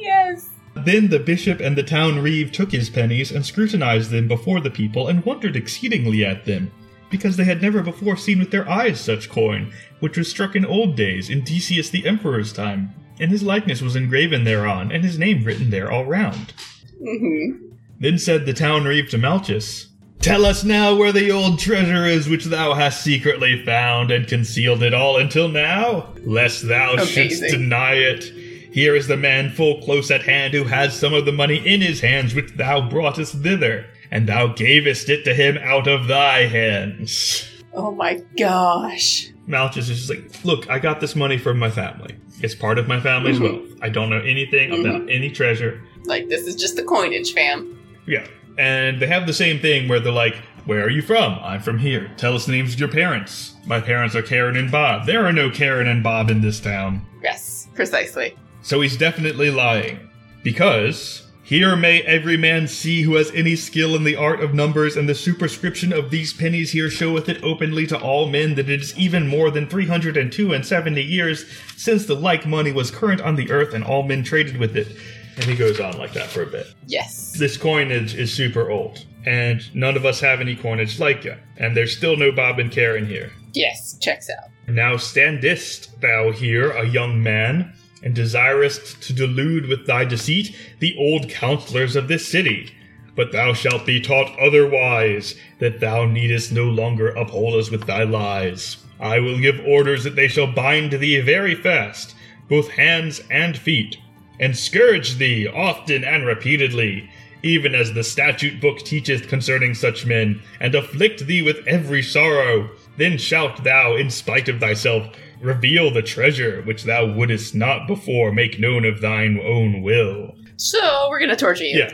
Yes. 0.01 0.49
Then 0.75 1.09
the 1.09 1.19
bishop 1.19 1.61
and 1.61 1.77
the 1.77 1.83
town 1.83 2.21
reeve 2.21 2.53
took 2.53 2.73
his 2.73 2.91
pennies 2.91 3.31
and 3.31 3.45
scrutinized 3.45 4.11
them 4.11 4.29
before 4.29 4.61
the 4.61 4.71
people 4.71 5.09
and 5.09 5.25
wondered 5.25 5.57
exceedingly 5.57 6.25
at 6.25 6.47
them, 6.47 6.73
because 7.11 7.37
they 7.37 7.45
had 7.45 7.61
never 7.61 7.83
before 7.83 8.17
seen 8.17 8.39
with 8.39 8.51
their 8.51 8.69
eyes 8.69 9.01
such 9.01 9.29
coin, 9.29 9.73
which 10.01 10.17
was 10.17 10.31
struck 10.31 10.57
in 10.57 10.65
old 10.65 10.97
days 10.97 11.29
in 11.29 11.45
Decius 11.45 11.91
the 11.91 12.07
emperor's 12.07 12.53
time, 12.53 12.95
and 13.21 13.31
his 13.31 13.43
likeness 13.43 13.83
was 13.83 13.95
engraven 13.95 14.45
thereon, 14.45 14.91
and 14.91 15.05
his 15.05 15.19
name 15.19 15.45
written 15.45 15.71
there 15.71 15.93
all 15.93 16.07
round. 16.07 16.55
Mm-hmm. 17.01 17.67
Then 17.99 18.19
said 18.19 18.47
the 18.47 18.55
town 18.55 18.85
reeve 18.85 19.11
to 19.11 19.19
Malchus, 19.19 19.90
Tell 20.21 20.45
us 20.45 20.65
now 20.65 20.95
where 20.95 21.13
the 21.13 21.31
old 21.31 21.59
treasure 21.59 22.05
is 22.05 22.29
which 22.29 22.45
thou 22.45 22.75
hast 22.75 23.03
secretly 23.03 23.65
found 23.65 24.11
and 24.11 24.27
concealed 24.29 24.83
it 24.83 24.93
all 24.93 25.17
until 25.17 25.49
now, 25.49 26.13
lest 26.25 26.69
thou 26.69 26.99
shouldst 26.99 27.41
deny 27.43 27.95
it. 27.95 28.25
Here 28.73 28.95
is 28.95 29.07
the 29.07 29.17
man 29.17 29.49
full 29.51 29.81
close 29.83 30.11
at 30.11 30.23
hand 30.23 30.53
who 30.53 30.65
has 30.65 30.99
some 30.99 31.15
of 31.15 31.25
the 31.25 31.33
money 31.33 31.57
in 31.67 31.81
his 31.81 32.01
hands 32.03 32.35
which 32.35 32.53
thou 32.53 32.87
broughtest 32.87 33.37
thither, 33.43 33.87
and 34.11 34.29
thou 34.29 34.49
gavest 34.49 35.09
it 35.09 35.25
to 35.25 35.33
him 35.35 35.57
out 35.59 35.89
of 35.89 36.07
thy 36.07 36.41
hands. 36.47 37.49
Oh 37.73 37.91
my 37.93 38.21
gosh. 38.39 39.29
Malchus 39.47 39.89
is 39.89 40.07
just 40.07 40.11
like, 40.11 40.45
Look, 40.45 40.69
I 40.69 40.79
got 40.79 41.01
this 41.01 41.17
money 41.17 41.39
from 41.39 41.59
my 41.59 41.71
family. 41.71 42.15
It's 42.43 42.55
part 42.55 42.79
of 42.79 42.87
my 42.87 43.01
family's 43.01 43.39
Mhm. 43.39 43.43
wealth. 43.43 43.69
I 43.81 43.89
don't 43.89 44.11
know 44.11 44.21
anything 44.21 44.85
about 44.85 45.09
any 45.09 45.31
treasure. 45.31 45.81
Like, 46.05 46.29
this 46.29 46.47
is 46.47 46.57
just 46.57 46.77
the 46.77 46.83
coinage, 46.83 47.33
fam. 47.33 47.79
Yeah. 48.07 48.27
And 48.61 49.01
they 49.01 49.07
have 49.07 49.27
the 49.27 49.33
same 49.33 49.59
thing 49.59 49.89
where 49.89 50.01
they're 50.01 50.13
like, 50.13 50.37
Where 50.67 50.85
are 50.85 50.91
you 50.91 51.01
from? 51.01 51.39
I'm 51.43 51.63
from 51.63 51.79
here. 51.79 52.11
Tell 52.19 52.35
us 52.35 52.45
the 52.45 52.53
names 52.53 52.75
of 52.75 52.81
your 52.81 52.91
parents. 52.91 53.55
My 53.65 53.81
parents 53.81 54.15
are 54.15 54.21
Karen 54.23 54.55
and 54.55 54.71
Bob. 54.71 55.07
There 55.07 55.25
are 55.25 55.33
no 55.33 55.49
Karen 55.51 55.89
and 55.89 56.03
Bob 56.03 56.29
in 56.29 56.43
this 56.43 56.61
town. 56.61 57.07
Yes, 57.23 57.69
precisely. 57.75 58.37
So 58.61 58.83
he's 58.83 58.99
definitely 58.99 59.51
lying. 59.51 60.11
Because 60.43 61.27
here 61.43 61.75
may 61.75 62.03
every 62.03 62.37
man 62.37 62.69
see 62.69 63.01
who 63.01 63.15
has 63.15 63.31
any 63.31 63.57
skill 63.57 63.97
in 63.97 64.05
the 64.05 64.17
art 64.17 64.41
of 64.41 64.53
numbers, 64.53 64.95
and 64.95 65.09
the 65.09 65.15
superscription 65.15 65.91
of 65.91 66.11
these 66.11 66.35
pennies 66.35 66.73
here 66.73 66.91
showeth 66.91 67.31
it 67.31 67.43
openly 67.43 67.87
to 67.87 67.99
all 67.99 68.29
men 68.29 68.57
that 68.57 68.69
it 68.69 68.83
is 68.83 68.99
even 68.99 69.27
more 69.27 69.51
than 69.51 69.67
three 69.67 69.87
hundred 69.87 70.19
and 70.19 70.31
two 70.31 70.53
and 70.53 70.67
seventy 70.67 71.03
years 71.03 71.47
since 71.79 72.05
the 72.05 72.15
like 72.15 72.47
money 72.47 72.73
was 72.73 72.91
current 72.91 73.23
on 73.23 73.37
the 73.37 73.51
earth, 73.51 73.73
and 73.73 73.85
all 73.85 74.03
men 74.03 74.23
traded 74.23 74.59
with 74.59 74.77
it. 74.77 74.99
And 75.41 75.49
he 75.49 75.57
goes 75.57 75.81
on 75.81 75.97
like 75.97 76.13
that 76.13 76.29
for 76.29 76.43
a 76.43 76.47
bit. 76.47 76.67
Yes. 76.87 77.33
This 77.33 77.57
coinage 77.57 78.15
is 78.15 78.31
super 78.31 78.71
old, 78.71 79.07
and 79.25 79.63
none 79.75 79.97
of 79.97 80.05
us 80.05 80.21
have 80.21 80.43
any 80.43 80.55
coinage 80.55 81.01
like 81.01 81.25
it, 81.25 81.39
and 81.57 81.75
there's 81.75 81.97
still 81.97 82.15
no 82.15 82.31
Bob 82.31 82.59
and 82.59 82.71
Karen 82.71 83.07
here. 83.07 83.33
Yes, 83.55 83.97
checks 83.99 84.29
out. 84.29 84.51
Now 84.69 84.99
standest 84.99 85.99
thou 86.03 86.31
here, 86.31 86.73
a 86.73 86.87
young 86.87 87.23
man, 87.23 87.73
and 88.03 88.15
desirest 88.15 89.03
to 89.05 89.15
delude 89.15 89.67
with 89.67 89.87
thy 89.87 90.05
deceit 90.05 90.55
the 90.79 90.95
old 90.99 91.31
counselors 91.31 91.97
of 91.97 92.09
this 92.09 92.29
city. 92.29 92.75
But 93.17 93.33
thou 93.33 93.55
shalt 93.55 93.87
be 93.87 93.99
taught 93.99 94.39
otherwise, 94.39 95.37
that 95.59 95.81
thou 95.81 96.05
needest 96.05 96.53
no 96.53 96.65
longer 96.65 97.09
uphold 97.09 97.55
us 97.55 97.71
with 97.71 97.87
thy 97.87 98.03
lies. 98.03 98.77
I 99.01 99.21
will 99.21 99.39
give 99.39 99.59
orders 99.67 100.05
that 100.05 100.17
they 100.17 100.29
shall 100.29 100.53
bind 100.53 100.93
thee 100.93 101.19
very 101.21 101.55
fast, 101.55 102.15
both 102.47 102.69
hands 102.73 103.23
and 103.31 103.57
feet, 103.57 103.97
and 104.41 104.57
scourge 104.57 105.17
thee 105.19 105.47
often 105.47 106.03
and 106.03 106.27
repeatedly, 106.27 107.09
even 107.45 107.75
as 107.75 107.93
the 107.93 108.03
statute 108.03 108.61
book 108.61 108.81
teacheth 108.81 109.29
concerning 109.29 109.75
such 109.75 110.05
men, 110.07 110.41
and 110.59 110.75
afflict 110.75 111.27
thee 111.27 111.43
with 111.43 111.59
every 111.67 112.03
sorrow. 112.03 112.69
Then 112.97 113.17
shalt 113.19 113.63
thou, 113.63 113.95
in 113.95 114.11
spite 114.11 114.49
of 114.49 114.59
thyself, 114.59 115.07
reveal 115.41 115.91
the 115.93 116.03
treasure 116.03 116.63
which 116.63 116.83
thou 116.83 117.07
wouldest 117.07 117.55
not 117.55 117.87
before 117.87 118.33
make 118.33 118.59
known 118.59 118.85
of 118.85 119.01
thine 119.01 119.39
own 119.41 119.83
will. 119.83 120.35
So, 120.57 121.07
we're 121.09 121.21
gonna 121.21 121.37
torture 121.37 121.65
you. 121.65 121.79
Yeah. 121.79 121.93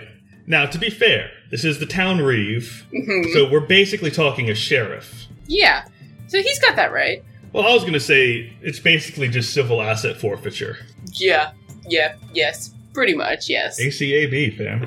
Now, 0.49 0.67
to 0.67 0.79
be 0.79 0.91
fair, 0.91 1.31
this 1.51 1.65
is 1.65 1.79
the 1.79 1.87
town 1.87 2.21
reeve, 2.21 2.87
Mhm. 2.93 3.33
so 3.33 3.49
we're 3.49 3.61
basically 3.61 4.11
talking 4.11 4.49
a 4.51 4.55
sheriff. 4.55 5.27
Yeah. 5.47 5.83
So 6.29 6.41
he's 6.43 6.59
got 6.59 6.75
that 6.77 6.93
right. 6.93 7.23
Well, 7.53 7.67
I 7.67 7.73
was 7.73 7.83
going 7.83 7.95
to 7.95 8.01
say 8.01 8.53
it's 8.63 8.81
basically 8.81 9.29
just 9.29 9.55
civil 9.55 9.81
asset 9.81 10.17
forfeiture. 10.21 10.79
Yeah. 11.15 11.51
Yeah. 11.89 12.15
Yes. 12.35 12.73
Pretty 12.95 13.15
much, 13.15 13.49
yes. 13.49 13.81
ACAB, 13.81 14.57
fam. 14.57 14.87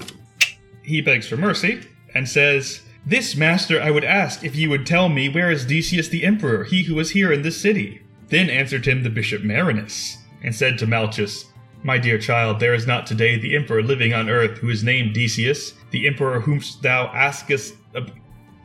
He 0.84 1.02
begs 1.02 1.28
for 1.28 1.38
mercy 1.38 1.82
and 2.16 2.28
says, 2.28 2.82
This 3.06 3.36
master 3.36 3.80
I 3.82 3.92
would 3.92 4.04
ask 4.04 4.44
if 4.44 4.56
you 4.56 4.70
would 4.72 4.86
tell 4.88 5.10
me 5.10 5.30
where 5.30 5.52
is 5.52 5.66
Decius 5.66 6.08
the 6.10 6.24
emperor, 6.26 6.64
he 6.64 6.84
who 6.84 7.00
is 7.00 7.12
here 7.12 7.32
in 7.32 7.42
this 7.44 7.62
city. 7.62 8.02
Then 8.30 8.50
answered 8.50 8.86
him 8.88 9.04
the 9.04 9.10
bishop 9.10 9.44
Marinus, 9.44 10.18
and 10.44 10.56
said 10.56 10.78
to 10.80 10.88
Malchus, 10.88 11.46
My 11.84 11.98
dear 11.98 12.18
child, 12.20 12.60
there 12.60 12.74
is 12.74 12.86
not 12.88 13.06
today 13.08 13.38
the 13.38 13.56
emperor 13.56 13.82
living 13.84 14.14
on 14.14 14.30
earth 14.30 14.58
who 14.60 14.70
is 14.70 14.84
named 14.84 15.14
Decius, 15.14 15.74
the 15.92 16.08
emperor 16.08 16.40
whom 16.40 16.62
thou 16.82 17.08
askest. 17.14 17.76
ab- 17.96 18.12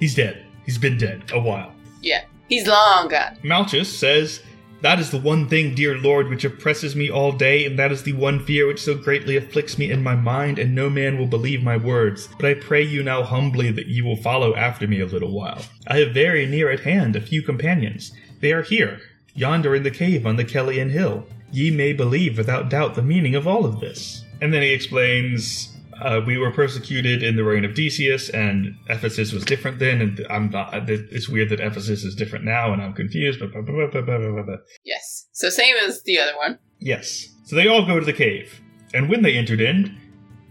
He's 0.00 0.14
dead. 0.14 0.44
He's 0.66 0.78
been 0.78 0.96
dead 0.98 1.22
a 1.32 1.38
while. 1.40 1.72
Yeah. 2.02 2.24
He's 2.48 2.66
long 2.66 3.08
gone. 3.08 3.38
Malchus 3.42 3.94
says, 3.98 4.42
That 4.84 5.00
is 5.00 5.10
the 5.10 5.16
one 5.16 5.48
thing, 5.48 5.74
dear 5.74 5.96
Lord, 5.96 6.28
which 6.28 6.44
oppresses 6.44 6.94
me 6.94 7.08
all 7.08 7.32
day, 7.32 7.64
and 7.64 7.78
that 7.78 7.90
is 7.90 8.02
the 8.02 8.12
one 8.12 8.44
fear 8.44 8.66
which 8.66 8.82
so 8.82 8.94
greatly 8.94 9.34
afflicts 9.34 9.78
me 9.78 9.90
in 9.90 10.02
my 10.02 10.14
mind, 10.14 10.58
and 10.58 10.74
no 10.74 10.90
man 10.90 11.16
will 11.16 11.26
believe 11.26 11.62
my 11.62 11.78
words. 11.78 12.28
But 12.38 12.44
I 12.44 12.52
pray 12.52 12.82
you 12.82 13.02
now 13.02 13.22
humbly 13.22 13.70
that 13.70 13.86
you 13.86 14.04
will 14.04 14.18
follow 14.18 14.54
after 14.54 14.86
me 14.86 15.00
a 15.00 15.06
little 15.06 15.32
while. 15.32 15.62
I 15.86 16.00
have 16.00 16.12
very 16.12 16.44
near 16.44 16.70
at 16.70 16.80
hand 16.80 17.16
a 17.16 17.22
few 17.22 17.40
companions. 17.40 18.12
They 18.40 18.52
are 18.52 18.60
here, 18.60 19.00
yonder 19.32 19.74
in 19.74 19.84
the 19.84 19.90
cave 19.90 20.26
on 20.26 20.36
the 20.36 20.44
Celian 20.44 20.90
hill. 20.90 21.26
Ye 21.50 21.70
may 21.70 21.94
believe 21.94 22.36
without 22.36 22.68
doubt 22.68 22.94
the 22.94 23.00
meaning 23.00 23.34
of 23.34 23.46
all 23.46 23.64
of 23.64 23.80
this. 23.80 24.22
And 24.42 24.52
then 24.52 24.60
he 24.60 24.74
explains 24.74 25.73
uh, 26.04 26.20
we 26.26 26.36
were 26.36 26.50
persecuted 26.50 27.22
in 27.22 27.34
the 27.34 27.44
reign 27.44 27.64
of 27.64 27.74
Decius, 27.74 28.28
and 28.28 28.76
Ephesus 28.90 29.32
was 29.32 29.42
different 29.44 29.78
then, 29.78 30.02
and 30.02 30.26
I'm 30.28 30.50
not. 30.50 30.88
It's 30.90 31.28
weird 31.30 31.48
that 31.48 31.60
Ephesus 31.60 32.04
is 32.04 32.14
different 32.14 32.44
now, 32.44 32.72
and 32.72 32.82
I'm 32.82 32.92
confused. 32.92 33.40
Blah, 33.40 33.62
blah, 33.62 33.86
blah. 33.86 34.56
Yes. 34.84 35.28
So 35.32 35.48
same 35.48 35.74
as 35.82 36.02
the 36.02 36.18
other 36.18 36.36
one. 36.36 36.58
Yes. 36.78 37.28
So 37.46 37.56
they 37.56 37.68
all 37.68 37.86
go 37.86 37.98
to 37.98 38.04
the 38.04 38.12
cave, 38.12 38.60
and 38.92 39.08
when 39.08 39.22
they 39.22 39.34
entered 39.34 39.62
in, 39.62 39.98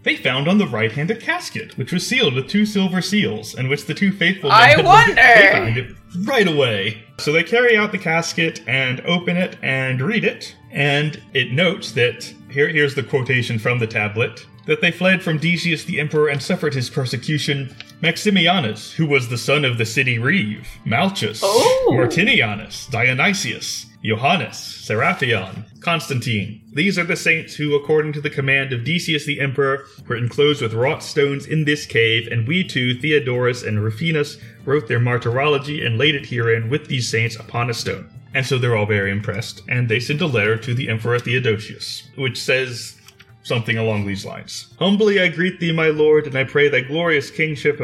they 0.02 0.16
found 0.16 0.48
on 0.48 0.58
the 0.58 0.66
right 0.66 0.90
hand 0.90 1.12
a 1.12 1.16
casket, 1.16 1.78
which 1.78 1.92
was 1.92 2.06
sealed 2.06 2.34
with 2.34 2.48
two 2.48 2.66
silver 2.66 3.00
seals, 3.00 3.54
and 3.54 3.68
which 3.68 3.86
the 3.86 3.94
two 3.94 4.10
faithful 4.12 4.50
men 4.50 4.80
I 4.80 4.82
wonder! 4.82 5.14
They 5.14 5.50
found 5.52 5.76
it 5.78 5.96
right 6.26 6.48
away. 6.48 7.04
So 7.18 7.32
they 7.32 7.44
carry 7.44 7.76
out 7.76 7.92
the 7.92 7.98
casket 7.98 8.60
and 8.66 9.00
open 9.02 9.36
it 9.36 9.56
and 9.62 10.00
read 10.00 10.24
it, 10.24 10.56
and 10.72 11.22
it 11.32 11.52
notes 11.52 11.92
that 11.92 12.24
here, 12.50 12.68
here's 12.68 12.96
the 12.96 13.04
quotation 13.04 13.58
from 13.58 13.78
the 13.78 13.86
tablet 13.86 14.44
that 14.66 14.80
they 14.80 14.90
fled 14.90 15.22
from 15.22 15.38
Decius 15.38 15.84
the 15.84 16.00
emperor 16.00 16.28
and 16.28 16.42
suffered 16.42 16.74
his 16.74 16.90
persecution. 16.90 17.74
Maximianus, 18.02 18.92
who 18.92 19.06
was 19.06 19.28
the 19.28 19.38
son 19.38 19.64
of 19.64 19.78
the 19.78 19.86
city 19.86 20.18
Reeve, 20.18 20.68
Malchus, 20.84 21.40
Oh. 21.42 21.90
Martinianus, 21.94 22.90
Dionysius, 22.90 23.86
Johannes, 24.04 24.58
Seraphion, 24.58 25.64
Constantine. 25.80 26.60
These 26.72 26.98
are 26.98 27.04
the 27.04 27.16
saints 27.16 27.54
who, 27.54 27.74
according 27.74 28.12
to 28.14 28.20
the 28.20 28.28
command 28.28 28.72
of 28.72 28.84
Decius 28.84 29.24
the 29.24 29.40
emperor, 29.40 29.86
were 30.06 30.16
enclosed 30.16 30.60
with 30.60 30.74
wrought 30.74 31.02
stones 31.02 31.46
in 31.46 31.64
this 31.64 31.86
cave, 31.86 32.28
and 32.30 32.46
we 32.46 32.64
too, 32.64 32.94
Theodorus 32.98 33.62
and 33.62 33.82
Rufinus, 33.82 34.36
wrote 34.66 34.88
their 34.88 35.00
martyrology 35.00 35.84
and 35.84 35.96
laid 35.96 36.14
it 36.14 36.26
herein 36.26 36.68
with 36.68 36.88
these 36.88 37.08
saints 37.08 37.36
upon 37.36 37.70
a 37.70 37.74
stone. 37.74 38.10
And 38.34 38.44
so 38.44 38.58
they're 38.58 38.76
all 38.76 38.84
very 38.86 39.10
impressed, 39.10 39.62
and 39.68 39.88
they 39.88 40.00
sent 40.00 40.20
a 40.20 40.26
letter 40.26 40.56
to 40.58 40.74
the 40.74 40.88
Emperor 40.90 41.18
Theodosius, 41.18 42.08
which 42.16 42.38
says 42.38 42.96
something 43.44 43.78
along 43.78 44.06
these 44.06 44.24
lines. 44.24 44.74
Humbly 44.78 45.20
I 45.20 45.28
greet 45.28 45.60
thee, 45.60 45.70
my 45.72 45.88
lord, 45.88 46.26
and 46.26 46.36
I 46.36 46.44
pray 46.44 46.68
thy 46.68 46.80
glorious 46.80 47.30
kingship. 47.30 47.80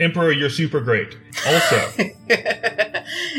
Emperor, 0.00 0.32
you're 0.32 0.50
super 0.50 0.80
great. 0.80 1.16
Also, 1.46 1.76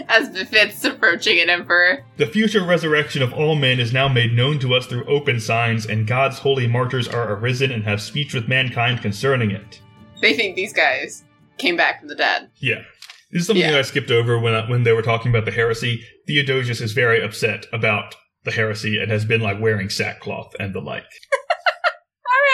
As 0.10 0.30
befits 0.30 0.84
approaching 0.86 1.40
an 1.42 1.50
emperor. 1.50 2.06
the 2.16 2.26
future 2.28 2.64
resurrection 2.64 3.22
of 3.22 3.34
all 3.34 3.56
men 3.56 3.80
is 3.80 3.92
now 3.92 4.08
made 4.08 4.32
known 4.34 4.60
to 4.60 4.74
us 4.74 4.86
through 4.86 5.04
open 5.06 5.40
signs, 5.40 5.86
and 5.86 6.08
God's 6.08 6.40
holy 6.40 6.68
martyrs 6.68 7.08
are 7.08 7.34
arisen 7.34 7.72
and 7.72 7.84
have 7.84 8.02
speech 8.02 8.34
with 8.34 8.48
mankind 8.48 9.02
concerning 9.02 9.52
it. 9.52 9.82
They 10.22 10.34
think 10.34 10.56
these 10.56 10.74
guys 10.74 11.24
came 11.58 11.76
back 11.76 12.00
from 12.00 12.08
the 12.08 12.16
dead. 12.16 12.50
Yeah. 12.58 12.84
This 13.32 13.42
is 13.42 13.48
something 13.48 13.62
Yeah. 13.66 13.72
that 13.72 13.80
I 13.80 13.84
skipped 13.84 14.10
over 14.12 14.40
when 14.40 14.54
I, 14.54 14.70
when 14.70 14.84
they 14.84 14.94
were 14.94 15.02
talking 15.02 15.32
about 15.32 15.44
the 15.46 15.52
heresy. 15.52 16.06
Theodosius 16.28 16.80
is 16.80 16.94
very 16.94 17.22
upset 17.22 17.66
about 17.74 18.16
the 18.48 18.54
heresy 18.54 18.98
and 18.98 19.12
has 19.12 19.26
been 19.26 19.42
like 19.42 19.60
wearing 19.60 19.90
sackcloth 19.90 20.56
and 20.58 20.74
the 20.74 20.80
like. 20.80 21.04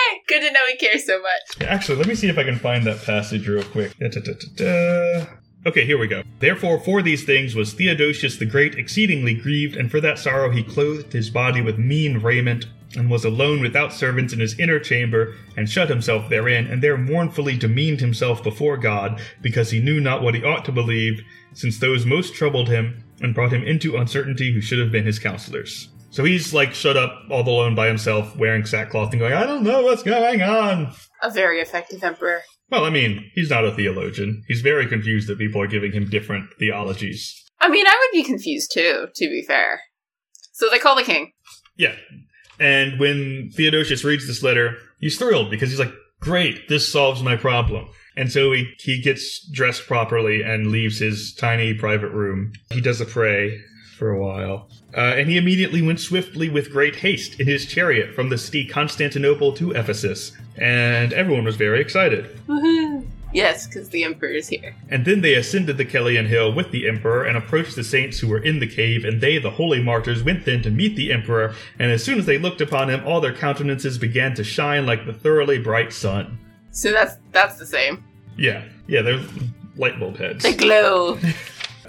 Alright, 0.09 0.21
good 0.27 0.41
to 0.41 0.51
know 0.51 0.65
he 0.67 0.75
cares 0.75 1.05
so 1.05 1.21
much. 1.21 1.67
Actually, 1.69 1.99
let 1.99 2.07
me 2.07 2.15
see 2.15 2.27
if 2.27 2.37
I 2.37 2.43
can 2.43 2.57
find 2.57 2.83
that 2.85 3.03
passage 3.03 3.47
real 3.47 3.63
quick. 3.63 3.95
Da, 3.99 4.09
da, 4.09 4.33
da. 4.55 5.27
Okay, 5.65 5.85
here 5.85 5.99
we 5.99 6.07
go. 6.07 6.23
Therefore, 6.39 6.79
for 6.79 7.01
these 7.01 7.23
things 7.23 7.55
was 7.55 7.73
Theodosius 7.73 8.37
the 8.37 8.45
Great 8.45 8.75
exceedingly 8.75 9.35
grieved, 9.35 9.77
and 9.77 9.89
for 9.89 10.01
that 10.01 10.19
sorrow 10.19 10.49
he 10.49 10.63
clothed 10.63 11.13
his 11.13 11.29
body 11.29 11.61
with 11.61 11.77
mean 11.77 12.17
raiment, 12.17 12.65
and 12.97 13.09
was 13.09 13.23
alone 13.23 13.61
without 13.61 13.93
servants 13.93 14.33
in 14.33 14.39
his 14.39 14.59
inner 14.59 14.79
chamber, 14.79 15.35
and 15.55 15.69
shut 15.69 15.89
himself 15.89 16.27
therein, 16.27 16.67
and 16.67 16.81
there 16.81 16.97
mournfully 16.97 17.55
demeaned 17.55 18.01
himself 18.01 18.43
before 18.43 18.77
God, 18.77 19.21
because 19.41 19.69
he 19.71 19.79
knew 19.79 20.01
not 20.01 20.21
what 20.21 20.35
he 20.35 20.43
ought 20.43 20.65
to 20.65 20.71
believe, 20.71 21.21
since 21.53 21.79
those 21.79 22.05
most 22.05 22.33
troubled 22.33 22.67
him, 22.67 23.03
and 23.22 23.36
brought 23.36 23.53
him 23.53 23.64
into 23.64 23.97
uncertainty 23.97 24.53
who 24.53 24.61
should 24.61 24.80
have 24.80 24.91
been 24.91 25.05
his 25.05 25.20
counselors. 25.20 25.89
So 26.09 26.24
he's 26.24 26.53
like 26.53 26.74
shut 26.74 26.95
up 26.95 27.24
all 27.32 27.41
alone 27.41 27.74
by 27.74 27.88
himself, 27.88 28.36
wearing 28.36 28.66
sackcloth 28.66 29.11
and 29.11 29.20
going, 29.20 29.34
I 29.34 29.45
don't 29.45 29.64
know 29.64 29.82
what's 29.82 30.03
going 30.03 30.41
on. 30.41 30.93
A 31.22 31.32
very 31.32 31.59
effective 31.59 32.03
emperor. 32.03 32.41
Well, 32.70 32.86
I 32.86 32.89
mean, 32.89 33.32
he's 33.34 33.49
not 33.49 33.66
a 33.66 33.72
theologian. 33.72 34.43
He's 34.47 34.61
very 34.61 34.88
confused 34.88 35.28
that 35.28 35.38
people 35.38 35.61
are 35.61 35.68
giving 35.68 35.91
him 35.91 36.09
different 36.09 36.49
theologies. 36.59 37.43
I 37.59 37.70
mean, 37.70 37.88
I 37.88 37.95
would 37.99 38.18
be 38.18 38.24
confused 38.24 38.72
too, 38.74 39.07
to 39.14 39.26
be 39.28 39.43
fair. 39.47 39.82
So 40.51 40.70
they 40.70 40.80
call 40.80 40.95
the 40.95 41.03
king. 41.03 41.32
Yeah. 41.78 41.95
And 42.59 42.99
when 42.99 43.49
Theodosius 43.55 44.03
reads 44.03 44.28
this 44.28 44.43
letter, 44.43 44.78
he's 44.99 45.18
thrilled 45.18 45.49
because 45.49 45.70
he's 45.70 45.80
like, 45.80 45.93
great, 46.20 46.68
this 46.70 46.91
solves 46.91 47.24
my 47.24 47.36
problem. 47.36 47.89
And 48.16 48.32
so 48.32 48.51
he, 48.51 48.74
he 48.80 49.01
gets 49.01 49.45
dressed 49.47 49.88
properly 49.88 50.41
and 50.41 50.68
leaves 50.68 50.99
his 50.99 51.34
tiny 51.34 51.74
private 51.74 52.11
room. 52.11 52.53
He 52.72 52.82
does 52.82 53.01
a 53.01 53.05
pray 53.05 53.61
for 53.97 54.09
a 54.09 54.20
while. 54.20 54.70
Uh, 54.95 55.16
and 55.16 55.30
he 55.30 55.38
immediately 55.38 55.82
went 55.82 55.99
swiftly 55.99 56.49
with 56.49 56.72
great 56.72 56.97
haste 56.97 57.39
in 57.39 57.47
his 57.47 57.66
chariot 57.66 58.14
from 58.14 58.30
the 58.30 58.38
city 58.38 58.66
Constantinople 58.68 59.53
to 59.53 59.72
Ephesus. 59.72 60.34
And 60.57 61.14
everyone 61.14 61.45
was 61.45 61.55
very 61.55 61.80
excited. 61.80 62.26
Woohoo! 62.47 63.05
Yes, 63.34 63.66
because 63.66 63.89
the 63.89 64.03
emperor 64.03 64.30
is 64.30 64.47
here. 64.47 64.76
And 64.89 65.05
then 65.05 65.22
they 65.22 65.34
ascended 65.34 65.78
the 65.78 65.86
Celian 65.86 66.28
hill 66.28 66.53
with 66.53 66.70
the 66.70 66.88
emperor 66.88 67.24
and 67.24 67.36
approached 67.36 67.76
the 67.76 67.84
saints 67.84 68.20
who 68.20 68.28
were 68.28 68.43
in 68.43 68.59
the 68.59 68.68
cave, 68.68 69.03
and 69.03 69.22
they, 69.22 69.39
the 69.39 69.49
holy 69.49 69.82
martyrs, 69.82 70.24
went 70.24 70.45
then 70.45 70.61
to 70.61 70.70
meet 70.70 70.95
the 70.95 71.11
emperor, 71.11 71.55
and 71.80 71.91
as 71.91 72.03
soon 72.03 72.20
as 72.20 72.28
they 72.28 72.38
looked 72.38 72.61
upon 72.61 72.91
him, 72.91 73.01
all 73.07 73.20
their 73.20 73.34
countenances 73.34 73.97
began 73.97 74.36
to 74.36 74.43
shine 74.43 74.86
like 74.86 75.07
the 75.07 75.14
thoroughly 75.14 75.57
bright 75.57 75.91
sun. 75.91 76.38
So 76.74 76.91
that's 76.91 77.15
that's 77.32 77.57
the 77.57 77.65
same. 77.65 78.03
Yeah, 78.38 78.65
yeah, 78.88 79.01
they're 79.01 79.21
light 79.78 79.99
bulb 79.99 80.17
heads. 80.17 80.43
They 80.43 80.55
glow. 80.55 81.17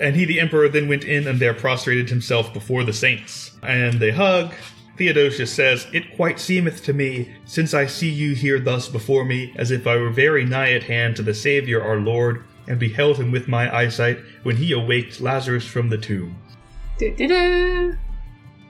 And 0.00 0.16
he, 0.16 0.24
the 0.24 0.40
emperor, 0.40 0.68
then 0.68 0.88
went 0.88 1.04
in 1.04 1.28
and 1.28 1.38
there 1.38 1.54
prostrated 1.54 2.10
himself 2.10 2.52
before 2.52 2.82
the 2.82 2.92
saints. 2.92 3.52
And 3.62 4.00
they 4.00 4.10
hug. 4.10 4.52
Theodosius 4.96 5.52
says, 5.52 5.86
It 5.92 6.16
quite 6.16 6.40
seemeth 6.40 6.82
to 6.84 6.92
me, 6.92 7.32
since 7.44 7.74
I 7.74 7.86
see 7.86 8.10
you 8.10 8.34
here 8.34 8.58
thus 8.58 8.88
before 8.88 9.24
me, 9.24 9.52
as 9.56 9.70
if 9.70 9.86
I 9.86 9.96
were 9.96 10.10
very 10.10 10.44
nigh 10.44 10.72
at 10.72 10.84
hand 10.84 11.16
to 11.16 11.22
the 11.22 11.34
Saviour 11.34 11.82
our 11.82 11.98
Lord, 11.98 12.44
and 12.66 12.80
beheld 12.80 13.18
him 13.18 13.30
with 13.30 13.46
my 13.46 13.74
eyesight 13.74 14.18
when 14.42 14.56
he 14.56 14.72
awaked 14.72 15.20
Lazarus 15.20 15.64
from 15.64 15.90
the 15.90 15.98
tomb. 15.98 16.36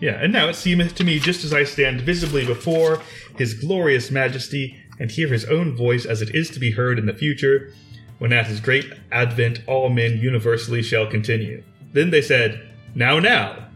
Yeah, 0.01 0.21
and 0.21 0.33
now 0.33 0.49
it 0.49 0.57
seemeth 0.57 0.95
to 0.97 1.05
me 1.05 1.19
just 1.19 1.45
as 1.45 1.55
I 1.55 1.65
stand 1.65 2.01
visibly 2.01 2.45
before 2.45 3.01
his 3.37 3.55
glorious 3.55 4.11
majesty, 4.11 4.77
and 4.99 5.11
hear 5.11 5.29
his 5.29 5.45
own 5.47 5.77
voice 5.77 6.05
as 6.05 6.23
it 6.23 6.35
is 6.35 6.51
to 6.51 6.61
be 6.61 6.71
heard 6.71 6.99
in 6.99 7.07
the 7.07 7.15
future, 7.15 7.73
when 8.19 8.33
at 8.33 8.47
his 8.47 8.61
great 8.61 8.93
advent 9.13 9.61
all 9.67 9.89
men 9.89 10.19
universally 10.19 10.83
shall 10.83 11.07
continue. 11.07 11.63
Then 11.93 12.11
they 12.11 12.23
said, 12.23 12.69
Now, 12.95 13.19
now. 13.19 13.69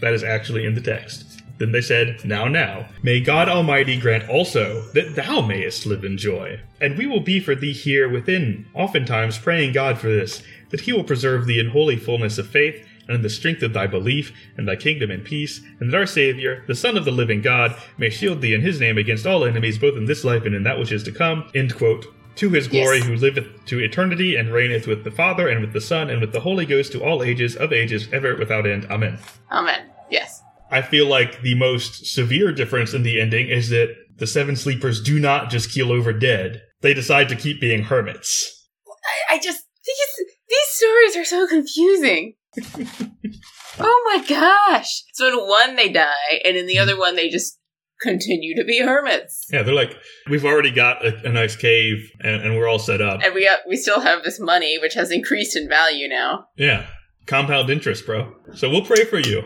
That 0.00 0.14
is 0.14 0.24
actually 0.24 0.64
in 0.64 0.74
the 0.74 0.80
text. 0.80 1.42
Then 1.58 1.72
they 1.72 1.82
said, 1.82 2.24
Now, 2.24 2.48
now. 2.48 2.86
May 3.02 3.20
God 3.20 3.48
Almighty 3.48 4.00
grant 4.00 4.28
also 4.28 4.80
that 4.94 5.14
thou 5.14 5.42
mayest 5.42 5.84
live 5.84 6.04
in 6.04 6.16
joy. 6.16 6.58
And 6.80 6.96
we 6.96 7.06
will 7.06 7.20
be 7.20 7.38
for 7.38 7.54
thee 7.54 7.74
here 7.74 8.08
within, 8.08 8.66
oftentimes 8.74 9.38
praying 9.38 9.72
God 9.74 9.98
for 9.98 10.08
this, 10.08 10.42
that 10.70 10.80
he 10.80 10.92
will 10.92 11.04
preserve 11.04 11.46
thee 11.46 11.60
in 11.60 11.68
holy 11.68 11.96
fullness 11.96 12.38
of 12.38 12.48
faith, 12.48 12.86
and 13.10 13.16
in 13.16 13.22
the 13.22 13.28
strength 13.28 13.62
of 13.62 13.72
thy 13.72 13.88
belief, 13.88 14.32
and 14.56 14.68
thy 14.68 14.76
kingdom 14.76 15.10
and 15.10 15.24
peace, 15.24 15.60
and 15.80 15.92
that 15.92 15.96
our 15.98 16.06
Saviour, 16.06 16.62
the 16.68 16.74
Son 16.76 16.96
of 16.96 17.04
the 17.04 17.10
living 17.10 17.42
God, 17.42 17.74
may 17.98 18.08
shield 18.08 18.40
thee 18.40 18.54
in 18.54 18.60
his 18.60 18.78
name 18.80 18.96
against 18.98 19.26
all 19.26 19.44
enemies, 19.44 19.78
both 19.78 19.96
in 19.96 20.04
this 20.04 20.24
life 20.24 20.44
and 20.44 20.54
in 20.54 20.62
that 20.62 20.78
which 20.78 20.92
is 20.92 21.02
to 21.02 21.12
come. 21.12 21.50
End 21.54 21.74
quote. 21.74 22.06
To 22.36 22.50
his 22.50 22.68
glory, 22.68 22.98
Yes. 22.98 23.06
who 23.06 23.16
liveth 23.16 23.64
to 23.66 23.80
eternity, 23.80 24.36
and 24.36 24.52
reigneth 24.52 24.86
with 24.86 25.02
the 25.02 25.10
Father, 25.10 25.48
and 25.48 25.60
with 25.60 25.72
the 25.72 25.80
Son, 25.80 26.08
and 26.08 26.20
with 26.20 26.32
the 26.32 26.40
Holy 26.40 26.64
Ghost, 26.64 26.92
to 26.92 27.02
all 27.02 27.24
ages 27.24 27.56
of 27.56 27.72
ages, 27.72 28.06
ever 28.12 28.36
without 28.36 28.64
end. 28.66 28.86
Amen. 28.88 29.18
Amen. 29.50 29.90
Yes. 30.08 30.40
I 30.70 30.80
feel 30.80 31.06
like 31.08 31.42
the 31.42 31.56
most 31.56 32.06
severe 32.06 32.52
difference 32.52 32.94
in 32.94 33.02
the 33.02 33.20
ending 33.20 33.48
is 33.48 33.70
that 33.70 33.94
the 34.18 34.26
Seven 34.28 34.54
Sleepers 34.54 35.02
do 35.02 35.18
not 35.18 35.50
just 35.50 35.72
keel 35.72 35.90
over 35.90 36.12
dead; 36.12 36.62
they 36.80 36.94
decide 36.94 37.28
to 37.30 37.36
keep 37.36 37.60
being 37.60 37.82
hermits. 37.82 38.68
I, 38.88 39.34
I 39.34 39.38
just 39.38 39.64
these 39.84 40.26
these 40.48 40.68
stories 40.68 41.16
are 41.16 41.24
so 41.24 41.46
confusing. 41.48 42.34
Oh 43.78 44.02
my 44.06 44.24
gosh! 44.26 45.04
So 45.14 45.28
in 45.28 45.48
one 45.48 45.76
they 45.76 45.88
die, 45.88 46.40
and 46.44 46.56
in 46.56 46.66
the 46.66 46.78
other 46.78 46.98
one 46.98 47.16
they 47.16 47.28
just 47.28 47.58
continue 48.00 48.56
to 48.56 48.64
be 48.64 48.80
hermits. 48.80 49.46
Yeah, 49.52 49.62
they're 49.62 49.74
like, 49.74 49.96
we've 50.28 50.44
already 50.44 50.70
got 50.70 51.04
a, 51.04 51.28
a 51.28 51.32
nice 51.32 51.56
cave, 51.56 52.10
and, 52.20 52.42
and 52.42 52.56
we're 52.56 52.66
all 52.66 52.78
set 52.78 53.00
up. 53.00 53.20
And 53.22 53.34
we 53.34 53.44
got, 53.44 53.60
we 53.68 53.76
still 53.76 54.00
have 54.00 54.24
this 54.24 54.40
money, 54.40 54.78
which 54.78 54.94
has 54.94 55.10
increased 55.10 55.56
in 55.56 55.68
value 55.68 56.08
now. 56.08 56.46
Yeah, 56.56 56.86
compound 57.26 57.70
interest, 57.70 58.06
bro. 58.06 58.34
So 58.54 58.70
we'll 58.70 58.84
pray 58.84 59.04
for 59.04 59.18
you. 59.18 59.42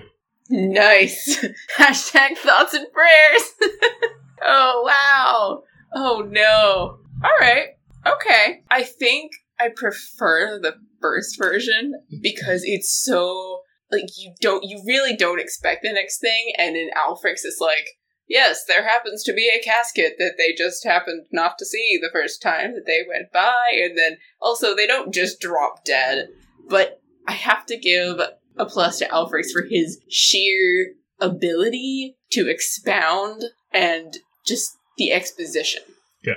Nice. 0.51 1.45
Hashtag 1.77 2.37
thoughts 2.37 2.75
and 2.75 2.87
prayers. 2.93 3.73
oh 4.43 4.83
wow. 4.87 5.63
Oh 5.95 6.27
no. 6.29 6.99
All 7.23 7.39
right. 7.41 7.69
Okay. 8.07 8.63
I 8.71 8.83
think 8.83 9.33
I 9.59 9.71
prefer 9.75 10.59
the 10.61 10.75
first 11.05 11.37
version 11.39 11.93
because 12.23 12.63
it's 12.65 13.05
so 13.05 13.61
like 13.93 14.05
you 14.17 14.33
don't 14.41 14.65
you 14.65 14.83
really 14.87 15.15
don't 15.15 15.39
expect 15.39 15.83
the 15.83 15.93
next 15.93 16.19
thing 16.19 16.53
and 16.57 16.77
in 16.77 16.89
Ælfric's 16.97 17.45
it's 17.45 17.61
like 17.61 17.87
yes 18.27 18.65
there 18.67 18.89
happens 18.89 19.23
to 19.25 19.35
be 19.35 19.51
a 19.55 19.63
casket 19.63 20.15
that 20.19 20.37
they 20.39 20.55
just 20.57 20.83
happened 20.83 21.27
not 21.31 21.59
to 21.59 21.67
see 21.67 21.99
the 22.01 22.09
first 22.11 22.41
time 22.41 22.73
that 22.73 22.87
they 22.87 23.01
went 23.07 23.31
by 23.35 23.55
and 23.83 23.99
then 23.99 24.17
also 24.41 24.75
they 24.75 24.87
don't 24.87 25.13
just 25.13 25.41
drop 25.41 25.85
dead 25.85 26.29
but 26.71 27.03
I 27.29 27.33
have 27.33 27.67
to 27.67 27.77
give 27.77 28.19
a 28.57 28.65
plus 28.65 28.99
to 29.01 29.07
Ælfric's 29.09 29.53
for 29.53 29.67
his 29.69 30.01
sheer 30.09 30.95
ability 31.21 32.17
to 32.33 32.49
expound 32.49 33.45
and 33.73 34.17
just 34.47 34.71
the 34.97 35.13
exposition. 35.13 35.83
Yeah. 36.23 36.35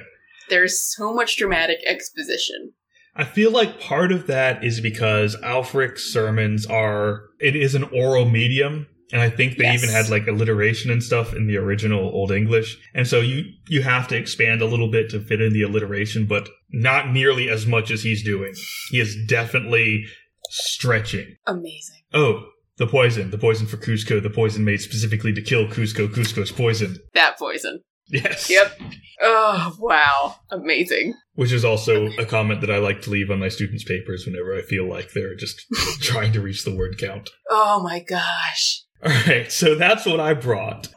There's 0.50 0.80
so 0.96 1.14
much 1.14 1.38
dramatic 1.38 1.80
exposition. 1.86 2.74
I 3.18 3.24
feel 3.26 3.52
like 3.52 3.80
part 3.80 4.12
of 4.12 4.28
that 4.28 4.64
is 4.64 4.80
because 4.80 5.36
Ælfric's 5.44 6.14
sermons 6.14 6.66
are 6.68 7.24
it 7.40 7.56
is 7.56 7.76
an 7.76 7.84
oral 7.86 8.30
medium. 8.30 8.88
And 9.12 9.22
I 9.22 9.30
think 9.30 9.58
they 9.58 9.64
Yes. 9.64 9.82
even 9.84 9.96
had 9.96 10.10
like 10.10 10.28
alliteration 10.28 10.92
and 10.92 11.02
stuff 11.02 11.34
in 11.34 11.48
the 11.48 11.56
original 11.58 12.02
Old 12.10 12.30
English. 12.32 12.78
And 12.94 13.08
so 13.08 13.22
you 13.22 13.46
you 13.70 13.82
have 13.82 14.08
to 14.10 14.18
expand 14.18 14.62
a 14.62 14.66
little 14.66 14.92
bit 14.92 15.10
to 15.12 15.20
fit 15.22 15.42
in 15.42 15.54
the 15.54 15.62
alliteration, 15.64 16.26
but 16.26 16.50
not 16.72 17.12
nearly 17.12 17.50
as 17.50 17.66
much 17.66 17.90
as 17.90 18.04
he's 18.04 18.22
doing. 18.24 18.54
He 18.92 19.00
is 19.00 19.16
definitely 19.28 20.06
stretching. 20.50 21.36
Amazing. 21.46 22.02
Oh, 22.14 22.44
the 22.78 22.88
poison, 22.88 23.32
the 23.32 23.38
poison 23.38 23.66
for 23.68 23.78
Kuzco, 23.78 24.22
the 24.22 24.30
poison 24.30 24.64
made 24.66 24.82
specifically 24.82 25.34
to 25.34 25.42
kill 25.42 25.68
Kuzco. 25.68 26.08
Kuzco's 26.08 26.52
poison. 26.52 26.98
That 27.14 27.38
poison. 27.38 27.82
Yes. 28.10 28.50
Yep. 28.50 28.80
Oh, 29.22 29.76
wow. 29.80 30.36
Amazing. 30.52 31.14
Which 31.38 31.52
is 31.52 31.64
also 31.64 32.08
a 32.18 32.26
comment 32.26 32.62
that 32.62 32.72
I 32.72 32.80
like 32.80 33.04
to 33.04 33.12
leave 33.12 33.30
on 33.30 33.38
my 33.38 33.50
students' 33.50 33.84
papers 33.84 34.26
whenever 34.26 34.56
I 34.58 34.64
feel 34.64 34.90
like 34.90 35.12
they're 35.14 35.36
just 35.36 35.62
trying 36.02 36.34
to 36.34 36.42
reach 36.42 36.66
the 36.66 36.76
word 36.76 36.98
count. 36.98 37.30
Oh 37.48 37.80
my 37.84 38.00
gosh. 38.00 38.84
All 39.06 39.12
right, 39.28 39.52
so 39.52 39.76
that's 39.76 40.08
what 40.08 40.20
I 40.20 40.34
brought. 40.34 40.88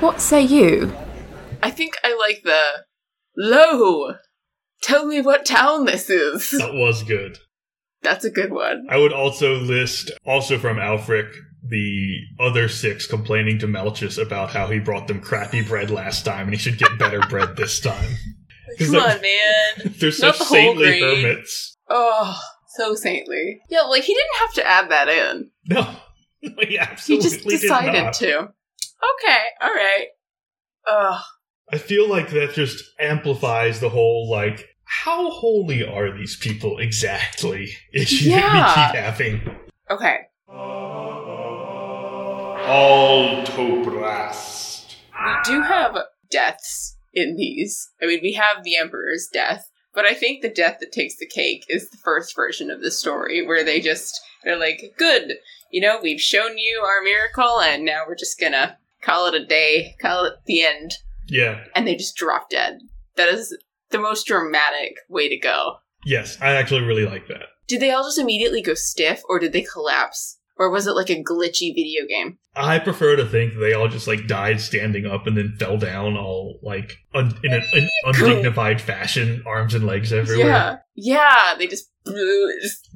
What 0.00 0.20
say 0.20 0.42
you? 0.42 0.92
I 1.62 1.70
think 1.70 1.94
I 2.02 2.16
like 2.16 2.42
the 2.42 2.84
Lo! 3.36 4.14
Tell 4.82 5.06
me 5.06 5.20
what 5.20 5.46
town 5.46 5.84
this 5.84 6.10
is. 6.10 6.50
That 6.50 6.74
was 6.74 7.04
good. 7.04 7.38
That's 8.02 8.24
a 8.24 8.30
good 8.30 8.50
one. 8.50 8.86
I 8.90 8.96
would 8.96 9.12
also 9.12 9.54
list, 9.54 10.10
also 10.24 10.58
from 10.58 10.78
Ælfric, 10.78 11.30
the 11.62 12.20
other 12.38 12.68
six 12.68 13.06
complaining 13.06 13.58
to 13.58 13.66
Malchus 13.66 14.18
about 14.18 14.50
how 14.50 14.66
he 14.68 14.78
brought 14.78 15.08
them 15.08 15.20
crappy 15.20 15.62
bread 15.62 15.90
last 15.90 16.24
time 16.24 16.44
and 16.44 16.54
he 16.54 16.58
should 16.58 16.78
get 16.78 16.98
better 16.98 17.20
bread 17.28 17.56
this 17.56 17.80
time. 17.80 18.10
Come 18.78 18.94
on, 18.94 19.20
man. 19.20 19.94
They're 19.98 20.12
such 20.12 20.38
the 20.38 20.44
saintly 20.44 21.00
hermits. 21.00 21.76
Oh, 21.88 22.40
so 22.68 22.94
saintly. 22.94 23.60
Yeah, 23.68 23.82
like 23.82 24.04
he 24.04 24.14
didn't 24.14 24.38
have 24.40 24.52
to 24.54 24.66
add 24.66 24.90
that 24.90 25.08
in. 25.08 25.50
No, 25.66 25.96
he 26.40 26.78
absolutely 26.78 27.28
He 27.28 27.36
just 27.36 27.48
decided 27.48 28.12
to. 28.14 28.38
Okay, 28.38 29.42
alright. 29.62 30.06
Ugh. 30.88 31.20
I 31.72 31.78
feel 31.78 32.08
like 32.08 32.30
that 32.30 32.54
just 32.54 32.82
amplifies 32.98 33.80
the 33.80 33.90
whole 33.90 34.28
like 34.30 34.66
how 34.84 35.30
holy 35.30 35.86
are 35.86 36.16
these 36.16 36.36
people 36.36 36.78
exactly 36.78 37.70
issue 37.92 38.30
that 38.30 38.52
we 38.52 38.92
keep 38.92 39.02
having. 39.02 39.56
Okay. 39.88 40.18
All 42.72 43.42
Toprast. 43.42 44.94
We 45.12 45.32
do 45.44 45.62
have 45.62 45.98
deaths 46.30 46.96
in 47.12 47.34
these. 47.34 47.90
I 48.00 48.06
mean, 48.06 48.20
we 48.22 48.34
have 48.34 48.62
the 48.62 48.76
Emperor's 48.76 49.28
death, 49.32 49.68
but 49.92 50.04
I 50.04 50.14
think 50.14 50.40
the 50.40 50.48
death 50.48 50.76
that 50.78 50.92
takes 50.92 51.16
the 51.16 51.26
cake 51.26 51.64
is 51.68 51.90
the 51.90 51.98
first 52.04 52.36
version 52.36 52.70
of 52.70 52.80
the 52.80 52.92
story, 52.92 53.44
where 53.44 53.64
they 53.64 53.80
just 53.80 54.20
they're 54.44 54.56
like, 54.56 54.94
"Good, 54.96 55.32
you 55.72 55.80
know, 55.80 55.98
we've 56.00 56.20
shown 56.20 56.58
you 56.58 56.82
our 56.84 57.02
miracle, 57.02 57.60
and 57.60 57.84
now 57.84 58.04
we're 58.06 58.14
just 58.14 58.38
gonna 58.38 58.78
call 59.02 59.26
it 59.26 59.34
a 59.34 59.44
day, 59.44 59.96
call 60.00 60.26
it 60.26 60.34
the 60.46 60.62
end. 60.62 60.94
Yeah. 61.26 61.64
And 61.74 61.88
they 61.88 61.96
just 61.96 62.14
drop 62.14 62.50
dead. 62.50 62.78
That 63.16 63.30
is 63.30 63.52
the 63.90 63.98
most 63.98 64.28
dramatic 64.28 64.94
way 65.08 65.28
to 65.28 65.36
go. 65.36 65.78
Yes, 66.04 66.38
I 66.40 66.52
actually 66.52 66.82
really 66.82 67.04
like 67.04 67.26
that. 67.26 67.46
Did 67.66 67.80
they 67.80 67.90
all 67.90 68.04
just 68.04 68.20
immediately 68.20 68.62
go 68.62 68.74
stiff, 68.74 69.22
or 69.28 69.40
did 69.40 69.52
they 69.52 69.62
collapse? 69.62 70.36
Or 70.60 70.68
was 70.68 70.86
it 70.86 70.92
like 70.92 71.08
a 71.08 71.24
glitchy 71.24 71.74
video 71.74 72.04
game? 72.06 72.36
I 72.54 72.80
prefer 72.80 73.16
to 73.16 73.24
think 73.24 73.54
they 73.54 73.72
all 73.72 73.88
just 73.88 74.06
like 74.06 74.26
died 74.26 74.60
standing 74.60 75.06
up 75.06 75.26
and 75.26 75.34
then 75.34 75.56
fell 75.58 75.78
down 75.78 76.18
all 76.18 76.60
like 76.62 76.98
un- 77.14 77.34
in 77.42 77.54
an, 77.54 77.62
an 77.72 77.88
undignified 78.04 78.78
fashion, 78.78 79.42
arms 79.46 79.72
and 79.72 79.86
legs 79.86 80.12
everywhere. 80.12 80.46
Yeah. 80.46 80.76
Yeah, 80.94 81.54
they 81.56 81.66
just, 81.66 81.90
just 82.06 82.86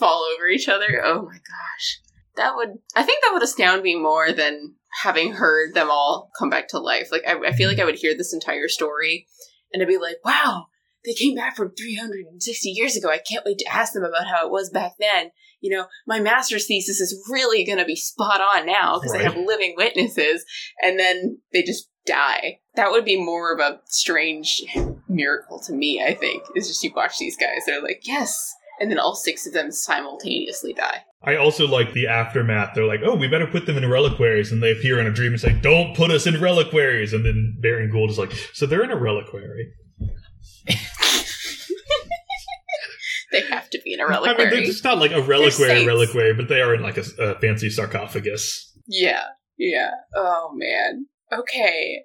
fall 0.00 0.26
over 0.34 0.48
each 0.48 0.68
other. 0.68 1.00
Oh 1.04 1.22
my 1.22 1.34
gosh. 1.36 2.00
That 2.34 2.56
would, 2.56 2.70
I 2.96 3.04
think 3.04 3.22
that 3.22 3.30
would 3.32 3.44
astound 3.44 3.82
me 3.82 3.94
more 3.94 4.32
than 4.32 4.74
having 5.02 5.34
heard 5.34 5.74
them 5.74 5.92
all 5.92 6.32
come 6.36 6.50
back 6.50 6.66
to 6.68 6.80
life. 6.80 7.12
Like, 7.12 7.22
I, 7.24 7.38
I 7.38 7.52
feel 7.52 7.68
like 7.68 7.76
mm-hmm. 7.76 7.82
I 7.82 7.84
would 7.84 7.98
hear 8.00 8.16
this 8.16 8.34
entire 8.34 8.66
story 8.66 9.28
and 9.72 9.80
I'd 9.80 9.86
be 9.86 9.96
like, 9.96 10.16
wow, 10.24 10.66
they 11.04 11.14
came 11.14 11.36
back 11.36 11.54
from 11.54 11.72
360 11.76 12.68
years 12.70 12.96
ago. 12.96 13.10
I 13.10 13.18
can't 13.18 13.44
wait 13.44 13.58
to 13.58 13.72
ask 13.72 13.92
them 13.92 14.02
about 14.02 14.26
how 14.26 14.44
it 14.44 14.50
was 14.50 14.70
back 14.70 14.94
then. 14.98 15.30
You 15.62 15.74
know, 15.76 15.86
my 16.06 16.20
master's 16.20 16.66
thesis 16.66 17.00
is 17.00 17.18
really 17.30 17.64
going 17.64 17.78
to 17.78 17.84
be 17.84 17.96
spot 17.96 18.40
on 18.40 18.66
now 18.66 18.98
because 18.98 19.12
Right. 19.12 19.22
I 19.22 19.30
have 19.30 19.36
living 19.36 19.74
witnesses. 19.76 20.44
And 20.82 20.98
then 20.98 21.38
they 21.52 21.62
just 21.62 21.88
die. 22.04 22.58
That 22.74 22.90
would 22.90 23.04
be 23.04 23.22
more 23.22 23.54
of 23.54 23.60
a 23.60 23.80
strange 23.86 24.62
miracle 25.08 25.62
to 25.66 25.72
me, 25.72 26.02
I 26.04 26.14
think, 26.14 26.42
is 26.56 26.68
just 26.68 26.82
you 26.82 26.90
watch 26.94 27.16
these 27.18 27.36
guys. 27.36 27.60
They're 27.66 27.82
like, 27.82 28.00
yes. 28.02 28.52
And 28.80 28.90
then 28.90 28.98
all 28.98 29.14
six 29.14 29.46
of 29.46 29.52
them 29.52 29.70
simultaneously 29.70 30.72
die. 30.72 31.04
I 31.24 31.36
also 31.36 31.68
like 31.68 31.92
the 31.92 32.08
aftermath. 32.08 32.70
They're 32.74 32.86
like, 32.86 33.02
oh, 33.04 33.14
we 33.14 33.28
better 33.28 33.46
put 33.46 33.66
them 33.66 33.76
in 33.76 33.88
reliquaries. 33.88 34.50
And 34.50 34.60
they 34.60 34.72
appear 34.72 34.98
in 34.98 35.06
a 35.06 35.12
dream 35.12 35.32
and 35.32 35.40
say, 35.40 35.56
don't 35.60 35.94
put 35.94 36.10
us 36.10 36.26
in 36.26 36.40
reliquaries. 36.40 37.12
And 37.12 37.24
then 37.24 37.58
Baring-Gould 37.60 38.10
is 38.10 38.18
like, 38.18 38.32
so 38.52 38.66
they're 38.66 38.82
in 38.82 38.90
a 38.90 38.96
reliquary. 38.96 39.72
They 43.32 43.40
have 43.42 43.68
to 43.70 43.80
be 43.84 43.94
in 43.94 44.00
a 44.00 44.06
reliquary. 44.06 44.34
I 44.34 44.38
mean, 44.38 44.50
they're 44.50 44.66
just 44.66 44.84
not 44.84 44.98
like 44.98 45.12
a 45.12 45.22
reliquary 45.22 45.86
reliquary, 45.86 46.34
but 46.34 46.48
they 46.48 46.60
are 46.60 46.74
in 46.74 46.82
like 46.82 46.98
a, 46.98 47.04
a 47.18 47.38
fancy 47.40 47.70
sarcophagus. 47.70 48.72
yeah, 48.86 49.22
yeah. 49.58 49.90
Oh, 50.14 50.50
man. 50.54 51.06
Okay. 51.32 52.02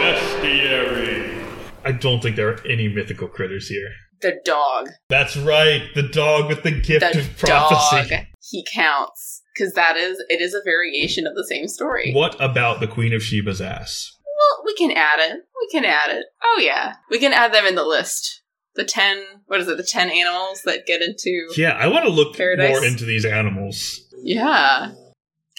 Bestiary. 0.00 1.44
I 1.84 1.92
don't 1.92 2.20
think 2.20 2.36
there 2.36 2.48
are 2.48 2.66
any 2.66 2.88
mythical 2.88 3.28
critters 3.28 3.68
here. 3.68 3.88
The 4.22 4.40
dog. 4.44 4.88
That's 5.08 5.36
right, 5.36 5.82
the 5.94 6.02
dog 6.02 6.48
with 6.48 6.62
the 6.62 6.72
gift 6.72 7.12
the 7.12 7.20
of 7.20 7.38
prophecy. 7.38 8.08
dog. 8.16 8.24
He 8.50 8.66
counts. 8.72 9.42
Because 9.54 9.74
that 9.74 9.96
is, 9.96 10.22
it 10.28 10.40
is 10.40 10.54
a 10.54 10.60
variation 10.64 11.26
of 11.26 11.34
the 11.34 11.46
same 11.48 11.68
story. 11.68 12.12
What 12.12 12.36
about 12.40 12.80
the 12.80 12.86
Queen 12.86 13.12
of 13.14 13.22
Sheba's 13.22 13.60
ass? 13.60 14.10
Well, 14.24 14.64
we 14.66 14.74
can 14.74 14.90
add 14.96 15.18
it. 15.18 15.36
We 15.60 15.68
can 15.70 15.84
add 15.84 16.10
it. 16.10 16.26
Oh, 16.42 16.60
yeah. 16.60 16.94
We 17.10 17.18
can 17.18 17.32
add 17.32 17.54
them 17.54 17.64
in 17.66 17.74
the 17.74 17.84
list. 17.84 18.42
The 18.76 18.84
10, 18.84 19.24
what 19.46 19.60
is 19.60 19.68
it, 19.68 19.76
the 19.78 19.82
10 19.82 20.10
animals 20.10 20.62
that 20.64 20.86
get 20.86 21.00
into. 21.00 21.48
Yeah, 21.56 21.70
I 21.70 21.88
want 21.88 22.04
to 22.04 22.10
look 22.10 22.36
Paradise. 22.36 22.68
more 22.68 22.84
into 22.84 23.04
these 23.04 23.24
animals. 23.24 24.00
Yeah. 24.22 24.92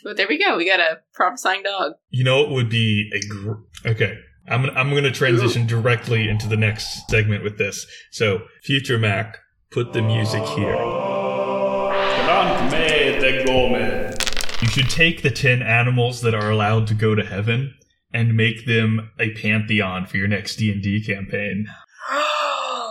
But 0.03 0.17
there 0.17 0.27
we 0.29 0.37
go. 0.37 0.55
We 0.55 0.65
got 0.65 0.79
a 0.79 0.99
prophesying 1.13 1.63
dog. 1.63 1.93
You 2.09 2.23
know, 2.23 2.43
it 2.43 2.51
would 2.51 2.69
be 2.69 3.11
a 3.13 3.19
gr- 3.27 3.61
okay. 3.85 4.19
I'm 4.47 4.61
gonna, 4.61 4.79
I'm 4.79 4.91
going 4.91 5.03
to 5.03 5.11
transition 5.11 5.67
directly 5.67 6.29
into 6.29 6.47
the 6.47 6.55
next 6.55 7.09
segment 7.09 7.43
with 7.43 7.57
this. 7.57 7.85
So, 8.11 8.43
future 8.63 8.97
Mac, 8.97 9.39
put 9.71 9.91
the 9.93 10.01
music 10.01 10.43
here. 10.43 10.75
You 14.61 14.67
should 14.69 14.89
take 14.89 15.21
the 15.23 15.31
ten 15.31 15.61
animals 15.61 16.21
that 16.21 16.33
are 16.33 16.49
allowed 16.49 16.87
to 16.87 16.93
go 16.93 17.13
to 17.13 17.25
heaven 17.25 17.73
and 18.13 18.37
make 18.37 18.65
them 18.65 19.11
a 19.19 19.31
pantheon 19.31 20.05
for 20.05 20.17
your 20.17 20.27
next 20.27 20.55
D 20.55 20.71
and 20.71 21.67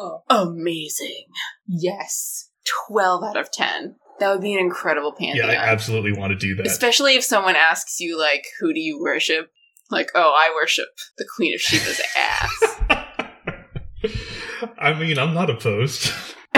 D. 0.06 0.34
Amazing. 0.34 1.24
Yes. 1.66 2.50
12 2.88 3.24
out 3.24 3.36
of 3.36 3.50
10. 3.52 3.96
That 4.18 4.32
would 4.32 4.40
be 4.40 4.54
an 4.54 4.60
incredible 4.60 5.12
pantheon. 5.12 5.48
Yeah, 5.48 5.60
I 5.60 5.66
absolutely 5.66 6.12
want 6.12 6.30
to 6.30 6.38
do 6.38 6.54
that. 6.56 6.66
Especially 6.66 7.16
if 7.16 7.24
someone 7.24 7.54
asks 7.56 8.00
you, 8.00 8.18
like, 8.18 8.44
who 8.60 8.72
do 8.72 8.80
you 8.80 8.98
worship? 9.00 9.50
Like, 9.90 10.10
oh, 10.14 10.34
I 10.36 10.52
worship 10.54 10.88
the 11.18 11.26
Queen 11.36 11.54
of 11.54 11.60
Sheba's 11.60 12.00
ass. 12.16 12.62
I 14.78 14.94
mean, 14.94 15.18
I'm 15.18 15.34
not 15.34 15.50
opposed. 15.50 16.12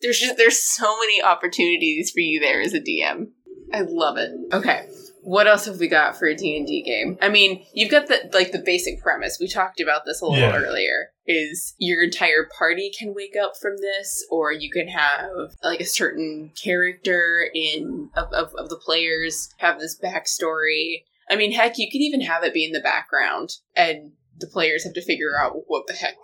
there's 0.00 0.18
just 0.20 0.36
there's 0.36 0.62
so 0.62 0.98
many 1.00 1.22
opportunities 1.22 2.10
for 2.10 2.20
you 2.20 2.40
there 2.40 2.60
as 2.60 2.74
a 2.74 2.80
DM. 2.80 3.26
I 3.72 3.82
love 3.86 4.16
it. 4.16 4.30
Okay. 4.52 4.86
What 5.22 5.46
else 5.46 5.66
have 5.66 5.78
we 5.80 5.88
got 5.88 6.16
for 6.16 6.26
a 6.26 6.34
D&D 6.34 6.82
game? 6.82 7.18
I 7.20 7.28
mean, 7.28 7.64
you've 7.74 7.90
got 7.90 8.06
the 8.06 8.30
like 8.32 8.52
the 8.52 8.58
basic 8.64 9.02
premise. 9.02 9.38
We 9.40 9.48
talked 9.48 9.80
about 9.80 10.04
this 10.06 10.20
a 10.20 10.26
little 10.26 10.38
Yeah. 10.38 10.56
earlier. 10.56 11.10
Is 11.26 11.74
your 11.78 12.02
entire 12.02 12.48
party 12.58 12.90
can 12.96 13.14
wake 13.14 13.34
up 13.36 13.52
from 13.60 13.76
this 13.78 14.24
or 14.30 14.52
you 14.52 14.70
can 14.70 14.88
have 14.88 15.28
like 15.62 15.80
a 15.80 15.84
certain 15.84 16.52
character 16.62 17.50
in 17.54 18.10
of, 18.16 18.32
of, 18.32 18.54
of 18.54 18.68
the 18.70 18.76
players 18.82 19.50
have 19.58 19.78
this 19.80 19.98
backstory. 19.98 21.04
I 21.30 21.36
mean, 21.36 21.52
heck, 21.52 21.78
you 21.78 21.88
could 21.90 22.00
even 22.00 22.22
have 22.22 22.42
it 22.44 22.54
be 22.54 22.64
in 22.64 22.72
the 22.72 22.80
background 22.80 23.50
and 23.76 24.12
the 24.38 24.46
players 24.46 24.84
have 24.84 24.94
to 24.94 25.02
figure 25.02 25.38
out 25.38 25.54
what 25.66 25.86
the 25.86 25.92
heck 25.92 26.16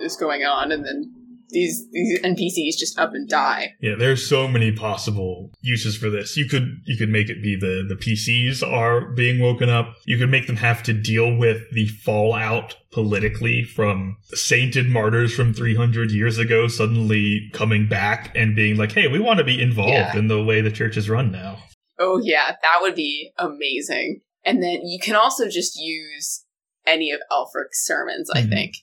is 0.00 0.16
going 0.16 0.44
on 0.44 0.72
and 0.72 0.84
then 0.84 1.14
these 1.50 1.86
these 1.92 2.20
NPCs 2.20 2.78
just 2.78 2.98
up 2.98 3.10
and 3.12 3.28
die. 3.28 3.74
Yeah, 3.80 3.94
there's 3.98 4.26
so 4.28 4.46
many 4.48 4.72
possible 4.72 5.50
uses 5.60 5.96
for 5.96 6.10
this. 6.10 6.36
You 6.36 6.46
could 6.46 6.78
you 6.84 6.96
could 6.96 7.08
make 7.08 7.28
it 7.28 7.42
be 7.42 7.56
the 7.56 7.84
the 7.88 7.94
PCs 7.96 8.62
are 8.66 9.10
being 9.12 9.40
woken 9.40 9.68
up. 9.68 9.94
You 10.06 10.18
could 10.18 10.30
make 10.30 10.46
them 10.46 10.56
have 10.56 10.82
to 10.84 10.92
deal 10.92 11.34
with 11.36 11.62
the 11.72 11.86
fallout 11.88 12.76
politically 12.92 13.62
from 13.64 14.16
sainted 14.34 14.88
martyrs 14.88 15.34
from 15.34 15.54
300 15.54 16.10
years 16.10 16.38
ago 16.38 16.66
suddenly 16.68 17.48
coming 17.52 17.88
back 17.88 18.32
and 18.34 18.56
being 18.56 18.76
like, 18.76 18.92
"Hey, 18.92 19.06
we 19.08 19.18
want 19.18 19.38
to 19.38 19.44
be 19.44 19.60
involved 19.60 19.92
Yeah. 19.92 20.16
in 20.16 20.28
the 20.28 20.42
way 20.42 20.60
the 20.60 20.70
church 20.70 20.96
is 20.96 21.08
run 21.08 21.30
now." 21.30 21.62
Oh 21.98 22.20
yeah, 22.22 22.52
that 22.62 22.78
would 22.80 22.94
be 22.94 23.32
amazing. 23.38 24.22
And 24.44 24.62
then 24.62 24.86
you 24.86 24.98
can 24.98 25.14
also 25.16 25.48
just 25.48 25.76
use 25.76 26.44
any 26.86 27.10
of 27.10 27.20
Ælfric's 27.30 27.84
sermons, 27.84 28.30
I 28.34 28.40
Mhm. 28.42 28.48
think. 28.48 28.74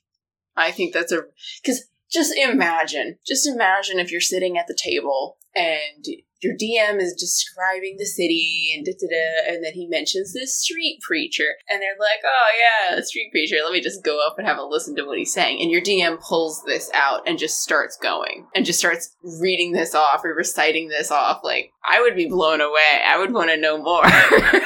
I 0.55 0.71
think 0.71 0.93
that's 0.93 1.11
a 1.11 1.23
cuz 1.65 1.83
just 2.11 2.35
imagine, 2.37 3.17
just 3.25 3.47
imagine 3.47 3.99
if 3.99 4.11
you're 4.11 4.21
sitting 4.21 4.57
at 4.57 4.67
the 4.67 4.77
table 4.77 5.37
and 5.55 6.05
your 6.41 6.53
DM 6.53 7.01
is 7.01 7.15
describing 7.15 7.95
the 7.97 8.05
city 8.05 8.71
and 8.75 8.85
da 8.85 8.91
da 8.91 9.07
da, 9.07 9.53
and 9.53 9.63
then 9.63 9.73
he 9.73 9.87
mentions 9.87 10.33
this 10.33 10.59
street 10.61 10.99
preacher, 11.01 11.55
and 11.69 11.81
they're 11.81 11.97
like, 11.99 12.19
"Oh 12.23 12.91
yeah, 12.91 13.01
street 13.01 13.31
preacher. 13.31 13.57
Let 13.63 13.73
me 13.73 13.81
just 13.81 14.03
go 14.03 14.23
up 14.25 14.35
and 14.37 14.47
have 14.47 14.57
a 14.57 14.63
listen 14.63 14.95
to 14.97 15.03
what 15.03 15.17
he's 15.17 15.33
saying." 15.33 15.61
And 15.61 15.71
your 15.71 15.81
DM 15.81 16.21
pulls 16.21 16.63
this 16.65 16.91
out 16.93 17.27
and 17.27 17.39
just 17.39 17.61
starts 17.61 17.97
going 17.97 18.47
and 18.53 18.65
just 18.65 18.79
starts 18.79 19.15
reading 19.41 19.71
this 19.71 19.95
off 19.95 20.23
or 20.23 20.33
reciting 20.35 20.89
this 20.89 21.11
off. 21.11 21.41
Like 21.43 21.71
I 21.83 22.01
would 22.01 22.15
be 22.15 22.27
blown 22.27 22.61
away. 22.61 23.01
I 23.05 23.17
would 23.17 23.33
want 23.33 23.49
to 23.49 23.57
know 23.57 23.81
more. 23.81 24.05
I'd 24.05 24.61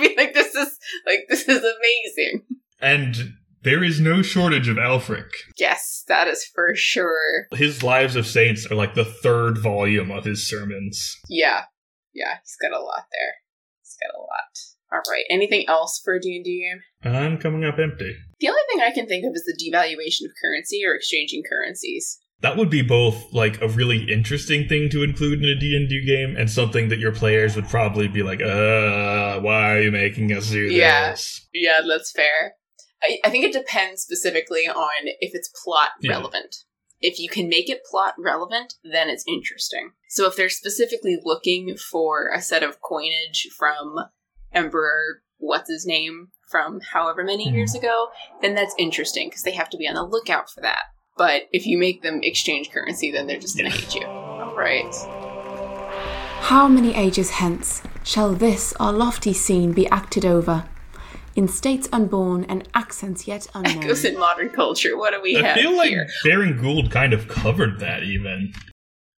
be 0.00 0.14
like, 0.16 0.32
"This 0.32 0.54
is 0.54 0.78
like 1.06 1.26
this 1.28 1.48
is 1.48 1.64
amazing." 1.64 2.44
And 2.80 3.34
there 3.62 3.82
is 3.84 4.00
no 4.00 4.22
shortage 4.22 4.68
of 4.68 4.76
Ælfric. 4.76 5.28
Yes, 5.58 6.04
that 6.08 6.28
is 6.28 6.44
for 6.54 6.72
sure. 6.74 7.46
His 7.52 7.82
Lives 7.82 8.16
of 8.16 8.26
Saints 8.26 8.66
are 8.70 8.74
like 8.74 8.94
the 8.94 9.04
third 9.04 9.58
volume 9.58 10.10
of 10.10 10.24
his 10.24 10.48
sermons. 10.48 11.16
Yeah, 11.28 11.64
yeah, 12.14 12.38
he's 12.42 12.56
got 12.60 12.76
a 12.76 12.82
lot 12.82 13.04
there. 13.12 13.34
He's 13.82 13.96
got 14.00 14.16
a 14.16 14.20
lot. 14.20 14.58
All 14.92 15.12
right. 15.12 15.24
Anything 15.30 15.64
else 15.68 16.00
for 16.04 16.14
a 16.14 16.20
D 16.20 16.34
and 16.34 16.44
D 16.44 16.66
game? 16.68 17.12
I'm 17.14 17.38
coming 17.38 17.64
up 17.64 17.78
empty. 17.78 18.16
The 18.40 18.48
only 18.48 18.60
thing 18.72 18.80
I 18.82 18.90
can 18.92 19.06
think 19.06 19.24
of 19.24 19.32
is 19.34 19.44
the 19.44 19.56
devaluation 19.56 20.24
of 20.24 20.32
currency 20.42 20.82
or 20.84 20.94
exchanging 20.96 21.42
currencies. 21.48 22.18
That 22.40 22.56
would 22.56 22.70
be 22.70 22.82
both 22.82 23.32
like 23.32 23.60
a 23.60 23.68
really 23.68 24.10
interesting 24.10 24.66
thing 24.66 24.88
to 24.90 25.02
include 25.04 25.42
in 25.44 25.48
a 25.48 25.54
D&D 25.60 26.04
game 26.06 26.36
and 26.36 26.50
something 26.50 26.88
that 26.88 26.98
your 26.98 27.12
players 27.12 27.54
would 27.54 27.68
probably 27.68 28.08
be 28.08 28.22
like, 28.22 28.40
"Uh, 28.40 29.38
why 29.40 29.74
are 29.76 29.80
you 29.82 29.92
making 29.92 30.32
us 30.32 30.50
do 30.50 30.58
Yeah. 30.58 31.10
this?" 31.12 31.46
Yeah, 31.52 31.82
that's 31.86 32.10
fair. 32.10 32.54
I, 33.02 33.18
I 33.24 33.30
think 33.30 33.44
it 33.44 33.52
depends 33.52 34.02
specifically 34.02 34.68
on 34.68 34.90
if 35.20 35.34
it's 35.34 35.50
plot 35.64 35.90
Yeah. 36.00 36.12
relevant. 36.12 36.56
If 37.00 37.18
you 37.18 37.30
can 37.30 37.48
make 37.48 37.70
it 37.70 37.82
plot 37.90 38.14
relevant, 38.18 38.74
then 38.84 39.08
it's 39.08 39.24
interesting. 39.26 39.92
So 40.10 40.26
if 40.26 40.36
they're 40.36 40.50
specifically 40.50 41.18
looking 41.24 41.76
for 41.76 42.28
a 42.34 42.42
set 42.42 42.62
of 42.62 42.80
coinage 42.82 43.48
from 43.58 43.96
Emperor, 44.52 45.22
what's 45.38 45.70
his 45.70 45.86
name, 45.86 46.28
from 46.50 46.80
however 46.92 47.24
many 47.24 47.48
Mhm. 47.48 47.54
years 47.54 47.74
ago, 47.74 48.08
then 48.42 48.54
that's 48.54 48.74
interesting 48.76 49.28
because 49.28 49.44
they 49.44 49.52
have 49.52 49.70
to 49.70 49.78
be 49.78 49.88
on 49.88 49.94
the 49.94 50.02
lookout 50.02 50.50
for 50.50 50.60
that. 50.60 50.82
But 51.16 51.44
if 51.52 51.66
you 51.66 51.78
make 51.78 52.02
them 52.02 52.20
exchange 52.22 52.70
currency, 52.70 53.10
then 53.10 53.26
they're 53.26 53.38
just 53.38 53.56
going 53.56 53.70
to 53.70 53.76
hate 53.76 53.94
you. 53.94 54.06
Right. 54.06 54.92
How 56.42 56.66
many 56.68 56.94
ages 56.94 57.30
hence 57.30 57.82
shall 58.04 58.32
this 58.34 58.74
our 58.80 58.92
lofty 58.92 59.32
scene 59.32 59.72
be 59.72 59.86
acted 59.88 60.26
over? 60.26 60.64
In 61.36 61.46
states 61.48 61.88
unborn 61.92 62.44
and 62.44 62.68
accents 62.74 63.26
yet 63.28 63.46
unknown. 63.54 63.84
Echoes 63.84 64.04
in 64.04 64.18
modern 64.18 64.50
culture. 64.50 64.96
What 64.96 65.12
do 65.12 65.20
we 65.22 65.36
I 65.36 65.42
have 65.48 65.56
feel 65.56 65.76
like 65.76 65.90
here? 65.90 66.08
Baring-Gould 66.24 66.90
kind 66.90 67.12
of 67.12 67.28
covered 67.28 67.78
that 67.80 68.02
even. 68.02 68.52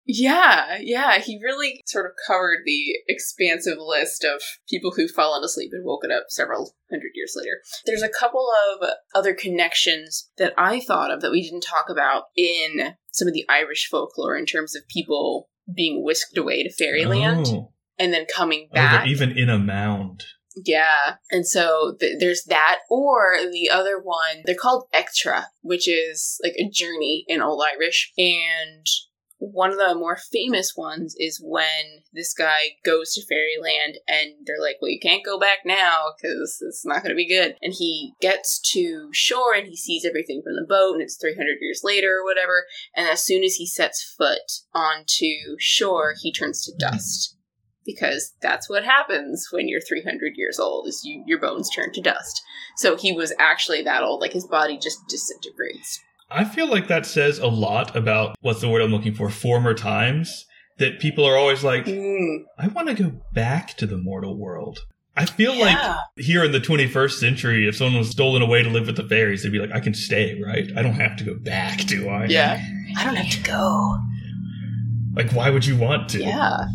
Yeah, 0.05 0.79
yeah, 0.81 1.19
he 1.19 1.39
really 1.41 1.81
sort 1.85 2.05
of 2.05 2.11
covered 2.27 2.59
the 2.65 2.93
expansive 3.07 3.77
list 3.79 4.25
of 4.25 4.41
people 4.69 4.91
who've 4.91 5.09
fallen 5.09 5.43
asleep 5.45 5.69
and 5.71 5.85
woken 5.85 6.11
up 6.11 6.25
several 6.27 6.75
hundred 6.91 7.11
years 7.15 7.33
later. 7.37 7.61
There's 7.85 8.01
a 8.01 8.09
couple 8.09 8.45
of 8.81 8.89
other 9.15 9.33
connections 9.33 10.29
that 10.37 10.53
I 10.57 10.81
thought 10.81 11.09
of 11.09 11.21
that 11.21 11.31
we 11.31 11.41
didn't 11.41 11.61
talk 11.63 11.85
about 11.89 12.23
in 12.35 12.95
some 13.11 13.29
of 13.29 13.33
the 13.33 13.45
Irish 13.47 13.87
folklore 13.89 14.35
in 14.35 14.45
terms 14.45 14.75
of 14.75 14.85
people 14.89 15.49
being 15.73 16.03
whisked 16.03 16.37
away 16.37 16.63
to 16.63 16.73
fairyland 16.73 17.45
Oh. 17.47 17.71
and 17.97 18.13
then 18.13 18.25
coming 18.35 18.67
Oh, 18.71 18.75
back. 18.75 19.07
even 19.07 19.31
in 19.31 19.49
a 19.49 19.57
mound. 19.57 20.25
Yeah. 20.55 21.17
And 21.31 21.47
so 21.47 21.95
th- 21.99 22.17
there's 22.19 22.43
that. 22.45 22.79
Or 22.89 23.35
the 23.51 23.69
other 23.71 23.99
one, 23.99 24.43
they're 24.45 24.55
called 24.55 24.87
Echtra, 24.93 25.45
which 25.61 25.87
is 25.87 26.39
like 26.43 26.53
a 26.59 26.69
journey 26.69 27.25
in 27.27 27.41
Old 27.41 27.63
Irish. 27.75 28.11
And 28.17 28.85
one 29.51 29.71
of 29.71 29.77
the 29.77 29.95
more 29.95 30.15
famous 30.15 30.73
ones 30.77 31.15
is 31.17 31.41
when 31.43 32.03
this 32.13 32.33
guy 32.33 32.77
goes 32.85 33.13
to 33.13 33.25
fairyland 33.25 33.97
and 34.07 34.31
they're 34.45 34.61
like, 34.61 34.77
well, 34.81 34.91
you 34.91 34.99
can't 35.01 35.25
go 35.25 35.37
back 35.37 35.59
now 35.65 36.13
because 36.15 36.59
it's 36.61 36.85
not 36.85 37.03
going 37.03 37.09
to 37.09 37.15
be 37.15 37.27
good. 37.27 37.55
And 37.61 37.73
he 37.73 38.13
gets 38.21 38.61
to 38.71 39.09
shore 39.11 39.53
and 39.53 39.67
he 39.67 39.75
sees 39.75 40.05
everything 40.05 40.41
from 40.43 40.55
the 40.55 40.65
boat 40.67 40.93
and 40.93 41.01
it's 41.01 41.17
300 41.17 41.57
years 41.59 41.81
later 41.83 42.19
or 42.19 42.23
whatever. 42.23 42.65
And 42.95 43.09
as 43.09 43.25
soon 43.25 43.43
as 43.43 43.55
he 43.55 43.67
sets 43.67 44.15
foot 44.17 44.61
onto 44.73 45.57
shore, 45.59 46.13
he 46.21 46.31
turns 46.31 46.63
to 46.63 46.73
dust 46.79 47.35
because 47.85 48.33
that's 48.41 48.69
what 48.69 48.83
happens 48.83 49.47
when 49.51 49.67
you're 49.67 49.81
300 49.81 50.33
years 50.35 50.59
old 50.59 50.87
is 50.87 51.01
you 51.03 51.23
your 51.27 51.39
bones 51.39 51.69
turn 51.69 51.91
to 51.93 52.01
dust 52.01 52.41
so 52.77 52.95
he 52.95 53.11
was 53.11 53.33
actually 53.39 53.81
that 53.81 54.03
old 54.03 54.21
like 54.21 54.33
his 54.33 54.47
body 54.47 54.77
just 54.77 54.99
disintegrates 55.07 55.99
I 56.35 56.45
feel 56.45 56.67
like 56.67 56.87
that 56.87 57.05
says 57.05 57.37
a 57.37 57.47
lot 57.47 57.95
about 57.95 58.35
what's 58.41 58.59
the 58.61 58.67
word 58.67 58.81
I'm 58.81 58.89
looking 58.89 59.13
for? 59.13 59.29
Former 59.29 59.75
times. 59.75 60.47
That 60.79 60.99
people 60.99 61.25
are 61.25 61.37
always 61.37 61.63
like, 61.63 61.85
mm. 61.85 62.37
I 62.57 62.67
want 62.69 62.87
to 62.87 62.95
go 62.95 63.21
back 63.33 63.77
to 63.77 63.85
the 63.85 63.97
mortal 63.97 64.35
world. 64.35 64.79
I 65.15 65.25
feel 65.27 65.55
like 65.55 65.77
here 66.17 66.43
in 66.43 66.51
the 66.51 66.59
21st 66.59 67.19
century, 67.19 67.67
if 67.67 67.75
someone 67.75 67.99
was 67.99 68.09
stolen 68.09 68.41
away 68.41 68.63
to 68.63 68.69
live 68.69 68.87
with 68.87 68.95
the 68.97 69.07
fairies, 69.07 69.43
they'd 69.43 69.51
be 69.51 69.59
like, 69.59 69.71
I 69.71 69.79
can 69.79 69.93
stay, 69.93 70.41
right? 70.43 70.67
I 70.75 70.81
don't 70.81 70.95
have 70.95 71.15
to 71.17 71.23
go 71.23 71.35
back, 71.35 71.85
do 71.85 72.09
I? 72.09 72.25
yeah 72.25 72.59
i 72.97 73.03
don't 73.05 73.15
have 73.15 73.29
to 73.29 73.43
go 73.43 73.99
Like, 75.15 75.31
why 75.33 75.51
would 75.51 75.65
you 75.67 75.77
want 75.77 76.09
to? 76.09 76.19
yeah 76.19 76.65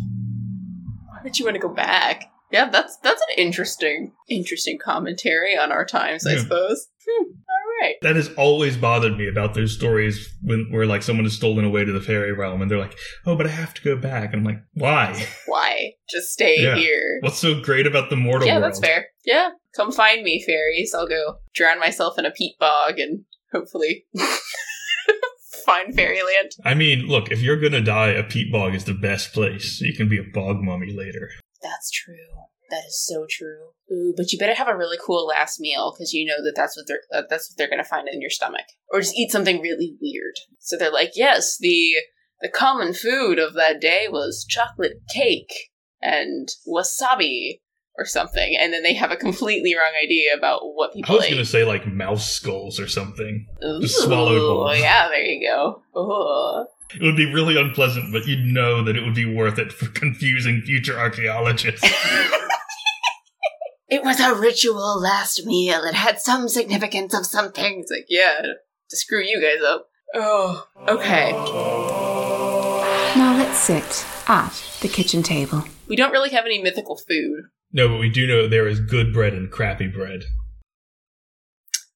why 1.23 1.39
you 1.39 1.45
want 1.45 1.55
to 1.55 1.61
go 1.61 1.69
back 1.73 2.25
yeah 2.51 2.69
that's 2.69 2.97
that's 3.03 3.21
an 3.29 3.35
interesting 3.43 4.11
interesting 4.27 4.77
commentary 4.83 5.57
on 5.57 5.71
our 5.71 5.85
times 5.85 6.25
i 6.25 6.33
Yeah. 6.33 6.39
suppose 6.41 6.87
hmm. 7.07 7.23
all 7.25 7.65
right 7.81 7.95
That 8.01 8.15
has 8.15 8.29
always 8.37 8.75
bothered 8.75 9.17
me 9.17 9.27
about 9.27 9.53
those 9.53 9.73
stories 9.73 10.27
when 10.41 10.67
where 10.71 10.85
like 10.85 11.03
someone 11.03 11.25
is 11.25 11.35
stolen 11.35 11.63
away 11.65 11.85
to 11.85 11.91
the 11.91 12.01
fairy 12.01 12.33
realm 12.33 12.61
and 12.61 12.69
they're 12.69 12.77
like, 12.79 12.95
"Oh, 13.25 13.35
but 13.37 13.45
I 13.47 13.49
have 13.51 13.73
to 13.75 13.81
go 13.81 13.95
back." 13.95 14.33
And 14.33 14.39
I'm 14.41 14.43
like, 14.43 14.61
"Why? 14.73 15.27
why 15.45 15.91
just 16.09 16.29
stay 16.29 16.61
Yeah. 16.61 16.75
here 16.75 17.19
What's 17.21 17.37
so 17.39 17.61
great 17.61 17.87
about 17.87 18.09
the 18.09 18.15
mortal 18.17 18.47
yeah 18.47 18.55
world?" 18.59 18.65
that's 18.65 18.79
fair 18.79 19.07
yeah 19.25 19.49
come 19.75 19.91
find 19.91 20.23
me 20.23 20.43
fairies 20.45 20.93
i'll 20.93 21.07
go 21.07 21.35
drown 21.55 21.79
myself 21.79 22.17
in 22.19 22.25
a 22.25 22.31
peat 22.31 22.55
bog 22.59 22.99
and 22.99 23.23
hopefully 23.53 24.05
find 25.69 25.95
fairyland 25.95 26.51
I 26.65 26.73
mean, 26.73 27.07
look, 27.07 27.31
if 27.31 27.41
you're 27.41 27.59
gonna 27.59 27.81
die, 27.81 28.09
a 28.09 28.23
peat 28.23 28.51
bog 28.51 28.75
is 28.75 28.85
the 28.85 28.93
best 28.93 29.33
place. 29.33 29.81
You 29.81 29.93
can 29.93 30.09
be 30.09 30.17
a 30.17 30.23
bog 30.33 30.57
mummy 30.61 30.93
later. 30.93 31.29
That's 31.61 31.91
true. 31.91 32.15
That 32.69 32.83
is 32.87 33.03
so 33.05 33.25
true. 33.29 33.69
Ooh, 33.91 34.13
but 34.15 34.31
you 34.31 34.37
better 34.37 34.53
have 34.53 34.67
a 34.67 34.77
really 34.77 34.97
cool 35.03 35.25
last 35.25 35.59
meal 35.59 35.93
because 35.93 36.13
you 36.13 36.25
know 36.25 36.43
that 36.43 36.53
that's 36.55 36.77
what 36.77 36.85
they're 36.87 37.01
uh, 37.11 37.23
that's 37.29 37.49
what 37.49 37.57
they're 37.57 37.69
gonna 37.69 37.83
find 37.83 38.07
in 38.07 38.21
your 38.21 38.29
stomach, 38.29 38.65
or 38.91 38.99
just 38.99 39.15
eat 39.15 39.31
something 39.31 39.61
really 39.61 39.95
weird. 40.01 40.35
So 40.59 40.77
they're 40.77 40.91
like, 40.91 41.11
yes, 41.15 41.57
the 41.59 41.95
the 42.41 42.49
common 42.49 42.93
food 42.93 43.39
of 43.39 43.53
that 43.55 43.81
day 43.81 44.07
was 44.09 44.45
chocolate 44.47 45.01
cake 45.13 45.69
and 46.01 46.47
wasabi 46.67 47.59
or 47.99 48.05
something, 48.05 48.55
and 48.57 48.71
then 48.71 48.81
they 48.81 48.93
have 48.93 49.11
a 49.11 49.17
completely 49.17 49.75
wrong 49.75 49.91
idea 50.01 50.33
about 50.35 50.61
what 50.73 50.93
people. 50.93 51.13
I 51.13 51.17
was 51.17 51.25
ate. 51.25 51.31
gonna 51.31 51.45
say 51.45 51.65
like 51.65 51.85
mouse 51.85 52.31
skulls 52.31 52.79
or 52.79 52.87
something. 52.87 53.45
Ooh, 53.63 53.81
just 53.81 54.01
swallowed 54.01 54.39
whole. 54.39 54.75
Yeah, 54.75 55.09
there 55.09 55.21
you 55.21 55.45
go. 55.45 55.81
Ooh. 55.99 56.65
It 56.95 57.03
would 57.03 57.17
be 57.17 57.31
really 57.31 57.59
unpleasant, 57.59 58.11
but 58.11 58.25
you'd 58.25 58.45
know 58.45 58.83
that 58.83 58.95
it 58.95 59.03
would 59.03 59.13
be 59.13 59.31
worth 59.31 59.59
it 59.59 59.71
for 59.71 59.87
confusing 59.99 60.61
future 60.61 60.97
archaeologists. 60.97 61.87
It 63.91 64.03
was 64.03 64.19
a 64.19 64.35
ritual 64.35 65.01
last 65.01 65.47
meal. 65.47 65.83
It 65.83 65.95
had 65.95 66.19
some 66.19 66.47
significance 66.47 67.11
of 67.15 67.25
something. 67.25 67.79
It's 67.79 67.89
like, 67.91 68.05
yeah, 68.07 68.39
to 68.87 68.95
screw 68.95 69.23
you 69.23 69.41
guys 69.41 69.63
up. 69.67 69.87
Oh, 70.13 70.67
okay. 70.87 71.31
Now 73.17 73.35
let's 73.35 73.57
sit 73.57 74.05
at 74.27 74.53
the 74.81 74.87
kitchen 74.87 75.23
table. 75.23 75.63
We 75.87 75.95
don't 75.95 76.11
really 76.11 76.29
have 76.29 76.45
any 76.45 76.61
mythical 76.61 76.97
food. 76.97 77.45
No, 77.71 77.87
but 77.87 77.99
we 77.99 78.09
do 78.09 78.27
know 78.27 78.47
there 78.47 78.67
is 78.67 78.79
good 78.79 79.13
bread 79.13 79.33
and 79.33 79.51
crappy 79.51 79.87
bread. 79.87 80.23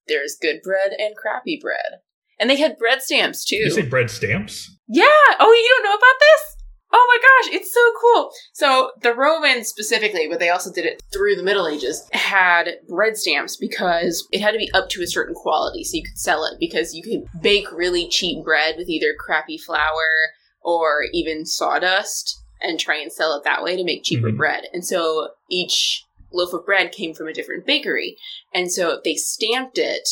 There's 0.07 0.37
good 0.39 0.61
bread 0.63 0.91
and 0.97 1.15
crappy 1.15 1.59
bread. 1.61 2.01
And 2.39 2.49
they 2.49 2.57
had 2.57 2.77
bread 2.77 3.01
stamps 3.01 3.45
too. 3.45 3.57
Did 3.57 3.65
you 3.65 3.71
say 3.71 3.89
bread 3.89 4.09
stamps? 4.09 4.69
Yeah. 4.87 5.05
Oh, 5.39 5.53
you 5.53 5.69
don't 5.75 5.89
know 5.89 5.95
about 5.95 6.19
this? 6.19 6.53
Oh 6.95 7.07
my 7.09 7.49
gosh, 7.49 7.55
it's 7.55 7.73
so 7.73 7.91
cool. 8.01 8.31
So 8.53 8.91
the 9.01 9.15
Romans 9.15 9.67
specifically, 9.67 10.27
but 10.29 10.39
they 10.39 10.49
also 10.49 10.71
did 10.71 10.85
it 10.85 11.01
through 11.11 11.35
the 11.35 11.43
Middle 11.43 11.67
Ages, 11.67 12.07
had 12.11 12.69
bread 12.87 13.17
stamps 13.17 13.57
because 13.57 14.27
it 14.31 14.41
had 14.41 14.51
to 14.51 14.59
be 14.59 14.71
up 14.73 14.89
to 14.89 15.01
a 15.01 15.07
certain 15.07 15.33
quality 15.33 15.83
so 15.83 15.97
you 15.97 16.03
could 16.03 16.19
sell 16.19 16.45
it 16.45 16.59
because 16.59 16.93
you 16.93 17.01
could 17.01 17.41
bake 17.41 17.71
really 17.71 18.07
cheap 18.09 18.43
bread 18.43 18.75
with 18.77 18.89
either 18.89 19.15
crappy 19.17 19.57
flour 19.57 20.29
or 20.61 21.05
even 21.13 21.47
sawdust 21.47 22.42
and 22.63 22.79
try 22.79 22.97
and 22.97 23.11
sell 23.11 23.35
it 23.35 23.43
that 23.43 23.63
way 23.63 23.75
to 23.75 23.83
make 23.83 24.03
cheaper 24.03 24.31
Mhm. 24.31 24.37
bread. 24.37 24.67
And 24.73 24.85
so 24.85 25.29
each 25.49 26.03
loaf 26.31 26.53
of 26.53 26.65
bread 26.65 26.91
came 26.91 27.13
from 27.13 27.27
a 27.27 27.33
different 27.33 27.65
bakery. 27.65 28.17
And 28.53 28.71
so 28.71 28.99
they 29.03 29.15
stamped 29.15 29.77
it 29.77 30.09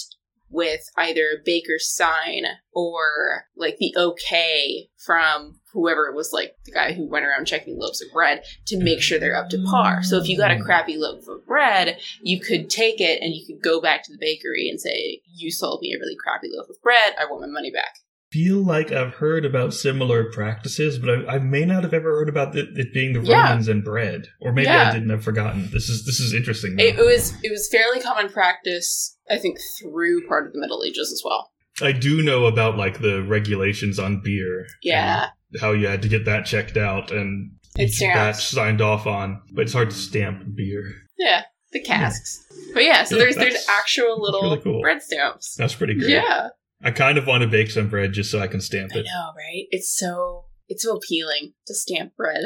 with 0.49 0.82
either 0.97 1.30
a 1.30 1.41
baker's 1.43 1.88
sign 1.88 2.43
or 2.74 3.45
like 3.56 3.78
the 3.78 3.95
okay 3.97 4.89
from 4.97 5.62
whoever 5.72 6.12
was 6.12 6.32
like 6.34 6.56
the 6.66 6.72
guy 6.72 6.91
who 6.91 7.08
went 7.08 7.26
around 7.26 7.45
checking 7.45 7.80
loaves 7.80 8.02
of 8.02 8.12
bread 8.12 8.43
to 8.66 8.78
make 8.78 9.02
sure 9.02 9.18
they're 9.18 9.36
up 9.36 9.49
to 9.49 9.64
par. 9.64 10.04
So 10.04 10.18
if 10.18 10.28
you 10.28 10.38
got 10.38 10.52
a 10.52 10.60
crappy 10.60 10.97
loaf 10.97 11.26
of 11.30 11.45
bread, 11.47 11.97
you 12.22 12.41
could 12.41 12.70
take 12.70 12.99
it 12.99 13.22
and 13.22 13.34
you 13.34 13.45
could 13.45 13.64
go 13.64 13.80
back 13.80 14.04
to 14.04 14.12
the 14.12 14.18
bakery 14.20 14.68
and 14.70 14.80
say, 14.80 15.22
You 15.34 15.49
sold 15.52 15.82
me 15.82 15.93
a 15.93 15.99
really 15.99 16.18
crappy 16.18 16.49
loaf 16.52 16.70
of 16.70 16.82
bread, 16.84 17.16
I 17.18 17.26
want 17.26 17.41
my 17.41 17.47
money 17.47 17.72
back. 17.72 17.95
Feel 18.32 18.64
like 18.64 18.92
I've 18.92 19.16
heard 19.16 19.44
about 19.46 19.74
similar 19.74 20.24
practices, 20.32 20.98
but 21.00 21.10
I, 21.10 21.36
I 21.36 21.40
may 21.40 21.66
not 21.66 21.84
have 21.84 21.94
ever 21.94 22.12
heard 22.18 22.30
about 22.30 22.56
it, 22.56 22.70
it 22.76 22.94
being 22.94 23.12
the 23.14 23.20
Yeah. 23.22 23.44
Romans 23.50 23.68
and 23.68 23.84
bread, 23.84 24.28
or 24.40 24.54
maybe 24.54 24.68
Yeah. 24.68 24.90
I 24.90 24.94
didn't 24.94 25.10
have 25.10 25.24
forgotten. 25.24 25.70
This 25.72 25.90
is 25.90 26.06
this 26.06 26.20
is 26.22 26.34
interesting. 26.34 26.76
It, 26.80 26.98
it 26.98 27.06
was 27.06 27.34
it 27.44 27.52
was 27.52 27.68
fairly 27.70 28.00
common 28.00 28.30
practice, 28.32 29.18
I 29.30 29.38
think, 29.38 29.58
through 29.82 30.28
part 30.28 30.48
of 30.48 30.54
the 30.54 30.60
Middle 30.60 30.82
Ages 30.88 31.12
as 31.12 31.22
well. 31.26 31.52
I 31.82 31.92
do 31.92 32.22
know 32.22 32.46
about 32.46 32.78
like 32.78 33.02
the 33.02 33.22
regulations 33.24 34.00
on 34.00 34.22
beer. 34.24 34.66
Yeah. 34.82 35.30
how 35.60 35.72
you 35.74 35.88
had 35.88 36.02
to 36.04 36.08
get 36.08 36.24
that 36.26 36.46
checked 36.46 36.78
out 36.78 37.12
and 37.12 37.52
It's 37.76 38.02
each 38.02 38.08
batch 38.08 38.46
signed 38.46 38.80
off 38.82 39.08
on, 39.08 39.42
but 39.54 39.64
it's 39.64 39.74
hard 39.74 39.90
to 39.90 39.96
stamp 39.96 40.44
beer. 40.56 40.94
Yeah. 41.18 41.44
The 41.74 41.82
casks. 41.82 42.46
But 42.74 42.84
yeah, 42.86 43.04
so 43.04 43.16
Yeah, 43.18 43.24
there's 43.24 43.36
there's 43.36 43.68
actual 43.70 44.22
little 44.22 44.42
really 44.42 44.60
cool. 44.60 44.82
bread 44.82 45.02
stamps. 45.02 45.56
That's 45.56 45.76
pretty 45.76 45.96
great. 45.96 46.12
Yeah. 46.12 46.50
I 46.84 46.92
kind 46.92 47.18
of 47.18 47.28
want 47.28 47.42
to 47.42 47.48
bake 47.48 47.72
some 47.72 47.90
bread 47.90 48.14
just 48.14 48.32
so 48.32 48.40
I 48.40 48.48
can 48.48 48.62
stamp 48.62 48.96
it. 48.96 49.06
I 49.10 49.14
know, 49.14 49.32
right? 49.38 49.66
It's 49.70 49.96
so 49.96 50.46
it's 50.68 50.84
so 50.84 50.96
appealing 50.96 51.54
to 51.68 51.74
stamp 51.76 52.16
bread. 52.16 52.44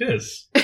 It 0.00 0.08
is. 0.10 0.48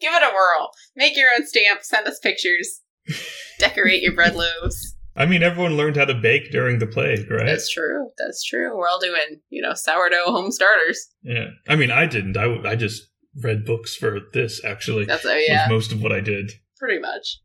Give 0.00 0.12
it 0.12 0.22
a 0.22 0.32
whirl. 0.32 0.70
Make 0.96 1.16
your 1.16 1.28
own 1.36 1.46
stamp. 1.46 1.82
Send 1.82 2.06
us 2.06 2.18
pictures. 2.18 2.82
Decorate 3.58 4.02
your 4.02 4.14
bread 4.14 4.36
loaves. 4.36 4.94
I 5.16 5.26
mean, 5.26 5.42
everyone 5.42 5.76
learned 5.76 5.96
how 5.96 6.04
to 6.04 6.14
bake 6.14 6.52
during 6.52 6.78
the 6.78 6.86
plague, 6.86 7.28
right? 7.28 7.44
That's 7.44 7.68
true. 7.68 8.10
That's 8.18 8.44
true. 8.44 8.76
We're 8.76 8.88
all 8.88 9.00
doing, 9.00 9.40
you 9.50 9.60
know, 9.60 9.74
sourdough 9.74 10.26
home 10.26 10.52
starters. 10.52 11.08
yeah. 11.22 11.48
I 11.68 11.74
mean, 11.74 11.90
I 11.90 12.06
didn't. 12.06 12.36
I, 12.36 12.70
I 12.70 12.76
just 12.76 13.02
read 13.42 13.64
books 13.64 13.96
for 13.96 14.20
this, 14.32 14.64
actually. 14.64 15.06
That's 15.06 15.26
oh 15.26 15.34
yeah, 15.34 15.66
most 15.68 15.90
of 15.90 16.00
what 16.00 16.12
I 16.12 16.20
did. 16.20 16.52
pretty 16.78 17.00
much. 17.00 17.38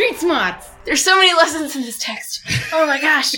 Street 0.00 0.18
smarts! 0.18 0.70
There's 0.86 1.04
so 1.04 1.14
many 1.18 1.34
lessons 1.34 1.76
in 1.76 1.82
this 1.82 1.98
text. 1.98 2.40
Oh 2.72 2.86
my 2.86 2.98
gosh. 2.98 3.34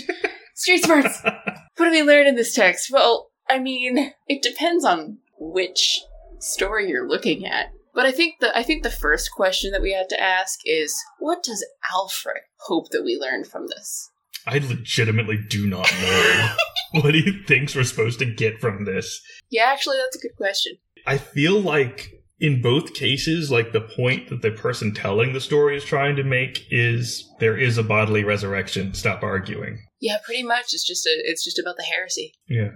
Street 0.55 0.81
smarts. 0.81 1.21
What 1.75 1.87
do 1.87 1.91
we 1.91 2.03
learn 2.03 2.25
in 2.25 2.35
this 2.35 2.53
text? 2.53 2.89
Well, 2.89 3.31
I 3.49 3.59
mean, 3.59 4.13
it 4.29 4.41
depends 4.41 4.85
on 4.85 5.17
which 5.37 5.99
story 6.39 6.87
you're 6.87 7.05
looking 7.05 7.45
at. 7.45 7.73
But 7.93 8.05
I 8.05 8.13
think 8.13 8.35
the 8.39 8.57
I 8.57 8.63
think 8.63 8.83
the 8.83 8.89
first 8.89 9.31
question 9.35 9.71
that 9.71 9.81
we 9.81 9.91
had 9.91 10.07
to 10.07 10.23
ask 10.23 10.61
is 10.63 10.95
what 11.19 11.43
does 11.43 11.65
Ælfric 11.93 12.47
hope 12.59 12.91
that 12.91 13.03
we 13.03 13.17
learn 13.17 13.43
from 13.43 13.67
this? 13.67 14.09
I 14.47 14.59
legitimately 14.59 15.43
do 15.49 15.67
not 15.67 15.91
know. 16.01 16.55
what 17.01 17.13
he 17.13 17.43
thinks 17.45 17.75
we're 17.75 17.83
supposed 17.83 18.19
to 18.19 18.25
get 18.25 18.61
from 18.61 18.85
this. 18.85 19.21
Yeah, 19.49 19.65
actually 19.65 19.97
that's 19.97 20.15
a 20.15 20.25
good 20.25 20.37
question. 20.37 20.77
I 21.05 21.17
feel 21.17 21.59
like 21.59 22.22
in 22.39 22.61
both 22.61 22.93
cases, 22.93 23.51
like 23.51 23.71
the 23.71 23.81
point 23.81 24.29
that 24.29 24.41
the 24.41 24.51
person 24.51 24.93
telling 24.93 25.33
the 25.33 25.41
story 25.41 25.77
is 25.77 25.85
trying 25.85 26.15
to 26.15 26.23
make 26.23 26.65
is 26.69 27.29
there 27.39 27.57
is 27.57 27.77
a 27.77 27.83
bodily 27.83 28.23
resurrection. 28.23 28.93
Stop 28.93 29.23
arguing. 29.23 29.79
Yeah, 30.01 30.17
pretty 30.25 30.43
much. 30.43 30.73
It's 30.73 30.85
just 30.85 31.05
a. 31.05 31.11
It's 31.23 31.43
just 31.43 31.59
about 31.59 31.77
the 31.77 31.83
heresy. 31.83 32.33
Yeah. 32.47 32.71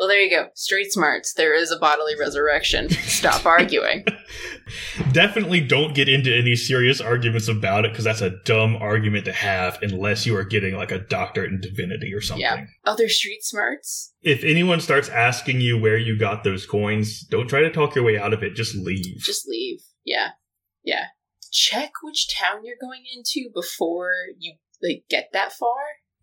Well, 0.00 0.08
there 0.08 0.22
you 0.22 0.30
go. 0.30 0.46
Street 0.54 0.90
smarts. 0.90 1.34
There 1.34 1.54
is 1.54 1.70
a 1.70 1.78
bodily 1.78 2.14
resurrection. 2.18 2.88
Stop 2.88 3.44
arguing. 3.44 4.06
Definitely 5.12 5.60
don't 5.60 5.94
get 5.94 6.08
into 6.08 6.34
any 6.34 6.56
serious 6.56 7.02
arguments 7.02 7.48
about 7.48 7.84
it 7.84 7.92
because 7.92 8.06
that's 8.06 8.22
a 8.22 8.38
dumb 8.46 8.76
argument 8.76 9.26
to 9.26 9.32
have 9.32 9.78
unless 9.82 10.24
you 10.24 10.34
are 10.36 10.44
getting 10.44 10.74
like 10.74 10.90
a 10.90 11.00
doctorate 11.00 11.52
in 11.52 11.60
divinity 11.60 12.14
or 12.14 12.22
something. 12.22 12.40
Yeah. 12.40 12.64
Other 12.86 13.10
street 13.10 13.44
smarts. 13.44 14.14
If 14.22 14.42
anyone 14.42 14.80
starts 14.80 15.10
asking 15.10 15.60
you 15.60 15.78
where 15.78 15.98
you 15.98 16.18
got 16.18 16.44
those 16.44 16.64
coins, 16.64 17.20
don't 17.20 17.48
try 17.48 17.60
to 17.60 17.70
talk 17.70 17.94
your 17.94 18.04
way 18.04 18.16
out 18.16 18.32
of 18.32 18.42
it. 18.42 18.54
Just 18.54 18.74
leave. 18.74 19.18
Just 19.18 19.46
leave. 19.46 19.80
Yeah. 20.06 20.30
Yeah. 20.82 21.08
Check 21.52 21.90
which 22.02 22.34
town 22.34 22.64
you're 22.64 22.76
going 22.80 23.02
into 23.14 23.50
before 23.52 24.12
you 24.38 24.54
like 24.82 25.04
get 25.10 25.28
that 25.34 25.52
far. 25.52 25.76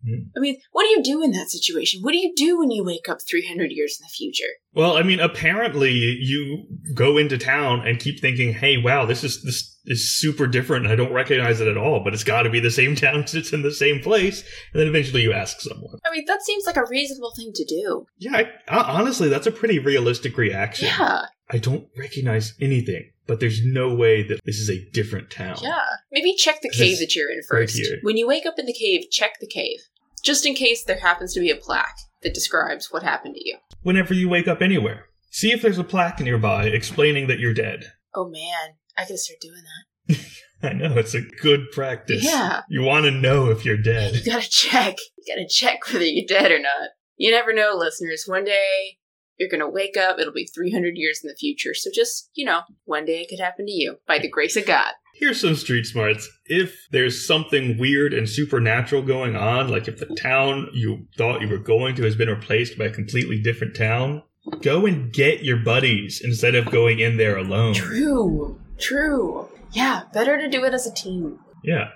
Hmm. 0.04 0.28
I 0.36 0.40
mean, 0.40 0.60
what 0.72 0.84
do 0.84 0.90
you 0.90 1.02
do 1.02 1.22
in 1.22 1.32
that 1.32 1.50
situation? 1.50 2.02
What 2.02 2.12
do 2.12 2.18
you 2.18 2.32
do 2.36 2.58
when 2.58 2.70
you 2.70 2.84
wake 2.84 3.08
up 3.08 3.18
300 3.28 3.72
years 3.72 3.98
in 4.00 4.04
the 4.04 4.10
future? 4.10 4.52
Well, 4.72 4.96
I 4.96 5.02
mean, 5.02 5.18
apparently 5.18 5.90
you 5.92 6.66
go 6.94 7.18
into 7.18 7.36
town 7.36 7.86
and 7.86 7.98
keep 7.98 8.20
thinking, 8.20 8.52
"Hey, 8.52 8.76
wow, 8.76 9.06
this 9.06 9.24
is 9.24 9.42
this 9.42 9.76
is 9.86 10.16
super 10.16 10.46
different, 10.46 10.84
and 10.84 10.92
I 10.92 10.96
don't 10.96 11.12
recognize 11.12 11.60
it 11.60 11.66
at 11.66 11.76
all." 11.76 12.04
But 12.04 12.14
it's 12.14 12.22
got 12.22 12.42
to 12.42 12.50
be 12.50 12.60
the 12.60 12.70
same 12.70 12.94
town 13.04 13.22
'cause 13.22 13.34
it's 13.34 13.52
in 13.52 13.62
the 13.62 13.72
same 13.72 13.98
place. 14.00 14.42
And 14.72 14.80
then 14.80 14.86
eventually 14.88 15.22
you 15.22 15.32
ask 15.32 15.60
someone. 15.60 15.98
I 16.06 16.12
mean, 16.12 16.24
that 16.26 16.42
seems 16.42 16.64
like 16.64 16.76
a 16.76 16.86
reasonable 16.88 17.32
thing 17.34 17.50
to 17.54 17.64
do. 17.64 18.06
Yeah, 18.18 18.36
I, 18.36 18.50
I, 18.68 18.98
honestly, 18.98 19.28
that's 19.28 19.46
a 19.48 19.52
pretty 19.52 19.80
realistic 19.80 20.36
reaction. 20.38 20.86
Yeah. 20.86 21.22
I 21.50 21.58
don't 21.58 21.88
recognize 21.96 22.54
anything, 22.60 23.10
but 23.26 23.40
there's 23.40 23.64
no 23.64 23.94
way 23.94 24.22
that 24.22 24.40
this 24.44 24.58
is 24.58 24.68
a 24.68 24.84
different 24.92 25.30
town. 25.30 25.56
Yeah. 25.62 25.80
Maybe 26.10 26.34
check 26.34 26.60
the 26.62 26.70
cave 26.70 26.98
that 26.98 27.14
you're 27.14 27.30
in 27.30 27.42
first. 27.48 27.78
when 28.02 28.16
you 28.16 28.26
wake 28.26 28.46
up 28.46 28.58
in 28.58 28.66
the 28.66 28.72
cave, 28.72 29.10
check 29.10 29.40
the 29.40 29.46
cave. 29.46 29.78
Just 30.24 30.46
in 30.46 30.54
case 30.54 30.84
there 30.84 30.98
happens 30.98 31.32
to 31.34 31.40
be 31.40 31.50
a 31.50 31.56
plaque 31.56 31.98
that 32.22 32.34
describes 32.34 32.90
what 32.90 33.02
happened 33.02 33.34
to 33.34 33.46
you. 33.46 33.58
Whenever 33.82 34.14
you 34.14 34.28
wake 34.28 34.48
up 34.48 34.62
anywhere, 34.62 35.06
see 35.30 35.52
if 35.52 35.62
there's 35.62 35.78
a 35.78 35.84
plaque 35.84 36.20
nearby 36.20 36.64
explaining 36.64 37.28
that 37.28 37.38
you're 37.38 37.54
dead. 37.54 37.92
Oh 38.14 38.28
man, 38.28 38.76
I 38.96 39.02
gotta 39.02 39.18
start 39.18 39.40
doing 39.40 39.62
that. 39.62 40.18
I 40.62 40.72
know 40.72 40.96
it's 40.98 41.14
a 41.14 41.20
good 41.20 41.70
practice. 41.70 42.24
Yeah. 42.24 42.62
You 42.68 42.82
want 42.82 43.04
to 43.04 43.12
know 43.12 43.50
if 43.50 43.64
you're 43.64 43.76
dead. 43.76 44.16
You 44.16 44.24
gotta 44.24 44.48
check. 44.48 44.96
You 45.16 45.34
gotta 45.34 45.46
check 45.48 45.86
whether 45.92 46.04
you're 46.04 46.26
dead 46.26 46.50
or 46.50 46.60
not. 46.60 46.90
You 47.16 47.30
never 47.30 47.52
know, 47.52 47.74
listeners. 47.76 48.24
One 48.26 48.44
day 48.44 48.98
you're 49.38 49.48
gonna 49.48 49.68
wake 49.68 49.96
up, 49.96 50.18
it'll 50.18 50.32
be 50.32 50.46
300 50.46 50.96
years 50.96 51.20
in 51.22 51.28
the 51.28 51.36
future. 51.36 51.74
So 51.74 51.90
just, 51.94 52.30
you 52.34 52.44
know, 52.44 52.62
one 52.84 53.04
day 53.04 53.20
it 53.20 53.28
could 53.28 53.40
happen 53.40 53.66
to 53.66 53.72
you 53.72 53.98
by 54.06 54.18
the 54.18 54.28
grace 54.28 54.56
of 54.56 54.66
God. 54.66 54.92
Here's 55.14 55.40
some 55.40 55.56
street 55.56 55.84
smarts. 55.84 56.28
If 56.46 56.86
there's 56.92 57.26
something 57.26 57.76
weird 57.76 58.14
and 58.14 58.28
supernatural 58.28 59.02
going 59.02 59.34
on, 59.34 59.68
like 59.68 59.88
if 59.88 59.98
the 59.98 60.14
town 60.14 60.68
you 60.72 61.06
thought 61.16 61.40
you 61.40 61.48
were 61.48 61.58
going 61.58 61.96
to 61.96 62.04
has 62.04 62.14
been 62.14 62.28
replaced 62.28 62.78
by 62.78 62.84
a 62.84 62.90
completely 62.90 63.40
different 63.40 63.74
town, 63.74 64.22
go 64.62 64.86
and 64.86 65.12
get 65.12 65.42
your 65.42 65.56
buddies 65.56 66.20
instead 66.22 66.54
of 66.54 66.70
going 66.70 67.00
in 67.00 67.16
there 67.16 67.36
alone. 67.36 67.74
True. 67.74 68.60
True. 68.78 69.48
Yeah, 69.72 70.04
better 70.12 70.38
to 70.38 70.48
do 70.48 70.64
it 70.64 70.72
as 70.72 70.86
a 70.86 70.94
team. 70.94 71.40
Yeah. 71.64 71.88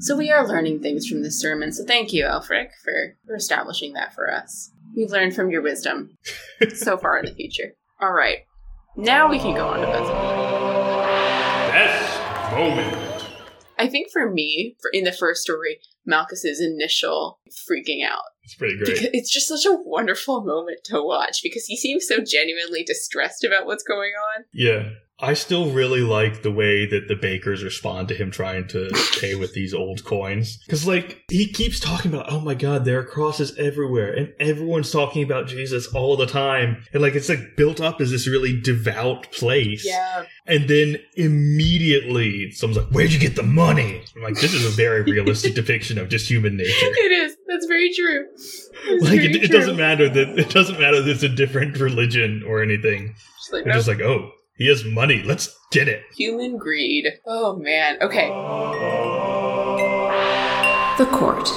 So 0.00 0.16
we 0.16 0.30
are 0.30 0.46
learning 0.46 0.80
things 0.80 1.06
from 1.06 1.22
this 1.22 1.40
sermon. 1.40 1.72
So 1.72 1.84
thank 1.84 2.12
you, 2.12 2.24
Ælfric, 2.24 2.68
for, 2.84 3.16
for 3.26 3.34
establishing 3.34 3.94
that 3.94 4.14
for 4.14 4.32
us. 4.32 4.70
We've 4.96 5.10
learned 5.10 5.34
from 5.34 5.50
your 5.50 5.62
wisdom 5.62 6.16
so 6.74 6.96
far 6.98 7.18
in 7.18 7.26
the 7.26 7.34
future. 7.34 7.74
All 8.00 8.12
right. 8.12 8.38
Now 8.96 9.28
we 9.30 9.38
can 9.38 9.54
go 9.54 9.66
on 9.68 9.80
to 9.80 9.86
Bethany. 9.86 10.08
Best 11.72 12.52
moment. 12.52 13.24
I 13.78 13.86
think 13.86 14.10
for 14.12 14.28
me, 14.28 14.76
for 14.80 14.90
in 14.92 15.04
the 15.04 15.12
first 15.12 15.42
story, 15.42 15.78
Malchus's 16.04 16.60
initial 16.60 17.38
freaking 17.70 18.04
out 18.04 18.22
It's 18.42 18.56
pretty 18.56 18.76
because 18.78 18.98
great. 19.00 19.10
it's 19.14 19.32
just 19.32 19.46
such 19.46 19.64
a 19.66 19.76
wonderful 19.84 20.42
moment 20.44 20.80
to 20.86 21.00
watch 21.02 21.40
because 21.42 21.66
he 21.66 21.76
seems 21.76 22.06
so 22.08 22.18
genuinely 22.18 22.82
distressed 22.82 23.44
about 23.44 23.66
what's 23.66 23.84
going 23.84 24.12
on. 24.36 24.44
Yeah. 24.52 24.90
I 25.20 25.34
still 25.34 25.70
really 25.72 26.00
like 26.00 26.42
the 26.42 26.50
way 26.52 26.86
that 26.86 27.08
the 27.08 27.16
bakers 27.16 27.64
respond 27.64 28.06
to 28.08 28.14
him 28.14 28.30
trying 28.30 28.68
to 28.68 28.88
pay 29.20 29.34
with 29.34 29.52
these 29.52 29.74
old 29.74 30.04
coins. 30.04 30.58
Because, 30.58 30.86
like, 30.86 31.24
he 31.28 31.46
keeps 31.48 31.80
talking 31.80 32.14
about, 32.14 32.30
oh 32.32 32.38
my 32.38 32.54
god, 32.54 32.84
there 32.84 33.00
are 33.00 33.04
crosses 33.04 33.56
everywhere, 33.58 34.12
and 34.12 34.32
everyone's 34.38 34.92
talking 34.92 35.24
about 35.24 35.48
Jesus 35.48 35.88
all 35.88 36.16
the 36.16 36.26
time. 36.26 36.84
And, 36.92 37.02
like, 37.02 37.16
it's 37.16 37.28
like 37.28 37.56
built 37.56 37.80
up 37.80 38.00
as 38.00 38.12
this 38.12 38.28
really 38.28 38.60
devout 38.60 39.32
place. 39.32 39.84
Yeah. 39.84 40.24
And 40.46 40.68
then 40.68 40.98
immediately 41.16 42.50
someone's 42.52 42.84
like, 42.84 42.94
where'd 42.94 43.12
you 43.12 43.18
get 43.18 43.34
the 43.34 43.42
money? 43.42 44.02
I'm 44.16 44.22
like, 44.22 44.36
this 44.36 44.54
is 44.54 44.64
a 44.64 44.70
very 44.70 45.02
realistic 45.02 45.54
depiction 45.56 45.98
of 45.98 46.08
just 46.08 46.30
human 46.30 46.56
nature. 46.56 46.70
It 46.70 47.12
is. 47.12 47.36
That's 47.48 47.66
very 47.66 47.92
true. 47.92 48.26
It's 48.34 48.70
Like, 49.02 49.20
very 49.20 49.34
it, 49.34 49.44
it 49.44 49.50
doesn't 49.50 49.76
matter 49.76 50.08
that 50.08 50.38
it 50.38 50.50
doesn't 50.50 50.78
matter 50.78 51.02
that 51.02 51.10
it's 51.10 51.22
a 51.22 51.28
different 51.28 51.78
religion 51.78 52.42
or 52.46 52.62
anything. 52.62 53.14
Just 53.38 53.52
like, 53.52 53.64
They're 53.64 53.74
just 53.74 53.88
like, 53.88 54.00
oh, 54.00 54.32
he 54.58 54.68
has 54.68 54.84
money. 54.84 55.22
Let's 55.22 55.56
get 55.70 55.88
it. 55.88 56.02
human 56.14 56.58
greed. 56.58 57.06
Oh 57.26 57.56
man. 57.56 57.96
Okay. 58.02 58.28
The 60.98 61.06
court. 61.06 61.48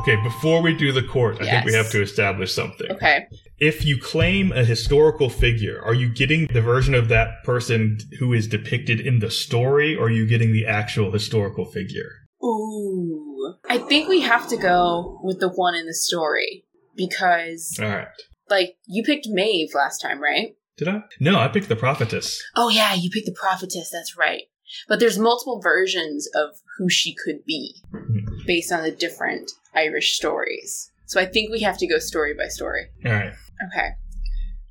Okay, 0.00 0.16
before 0.22 0.60
we 0.62 0.74
do 0.76 0.92
the 0.92 1.02
court, 1.02 1.40
I 1.40 1.48
think 1.50 1.66
we 1.66 1.72
have 1.72 1.90
to 1.90 2.02
establish 2.02 2.52
something. 2.52 2.90
Okay. 2.90 3.26
If 3.58 3.84
you 3.84 3.96
claim 3.98 4.52
a 4.52 4.64
historical 4.64 5.28
figure, 5.28 5.80
are 5.84 5.94
you 5.94 6.08
getting 6.12 6.46
the 6.48 6.60
version 6.60 6.94
of 6.94 7.08
that 7.08 7.42
person 7.44 7.98
who 8.18 8.32
is 8.32 8.48
depicted 8.48 9.00
in 9.00 9.20
the 9.20 9.30
story, 9.30 9.96
or 9.96 10.06
are 10.06 10.10
you 10.10 10.26
getting 10.26 10.52
the 10.52 10.66
actual 10.66 11.12
historical 11.12 11.64
figure? 11.64 12.10
Ooh. 12.44 13.54
I 13.68 13.78
think 13.78 14.08
we 14.08 14.20
have 14.20 14.48
to 14.48 14.56
go 14.56 15.20
with 15.22 15.38
the 15.40 15.48
one 15.48 15.74
in 15.74 15.86
the 15.86 15.94
story 15.94 16.64
because, 16.96 17.78
All 17.80 17.88
right. 17.88 18.08
like, 18.50 18.76
you 18.86 19.02
picked 19.04 19.28
Maeve 19.28 19.70
last 19.74 19.98
time, 19.98 20.20
right? 20.20 20.56
Did 20.76 20.88
I? 20.88 21.02
No, 21.20 21.38
I 21.38 21.48
picked 21.48 21.68
the 21.68 21.76
prophetess. 21.76 22.42
Oh 22.56 22.68
yeah, 22.68 22.94
you 22.94 23.10
picked 23.10 23.26
the 23.26 23.32
prophetess. 23.38 23.90
That's 23.92 24.16
right. 24.16 24.44
But 24.88 24.98
there's 24.98 25.18
multiple 25.18 25.60
versions 25.62 26.28
of 26.34 26.50
who 26.78 26.88
she 26.90 27.14
could 27.14 27.44
be 27.46 27.76
Mhm. 27.94 28.46
based 28.46 28.72
on 28.72 28.82
the 28.82 28.90
different 28.90 29.50
Irish 29.74 30.16
stories. 30.16 30.90
So 31.06 31.20
I 31.20 31.26
think 31.26 31.50
we 31.50 31.60
have 31.60 31.78
to 31.78 31.86
go 31.86 31.98
story 31.98 32.34
by 32.34 32.48
story. 32.48 32.86
All 33.04 33.12
right. 33.12 33.32
Okay. 33.72 33.88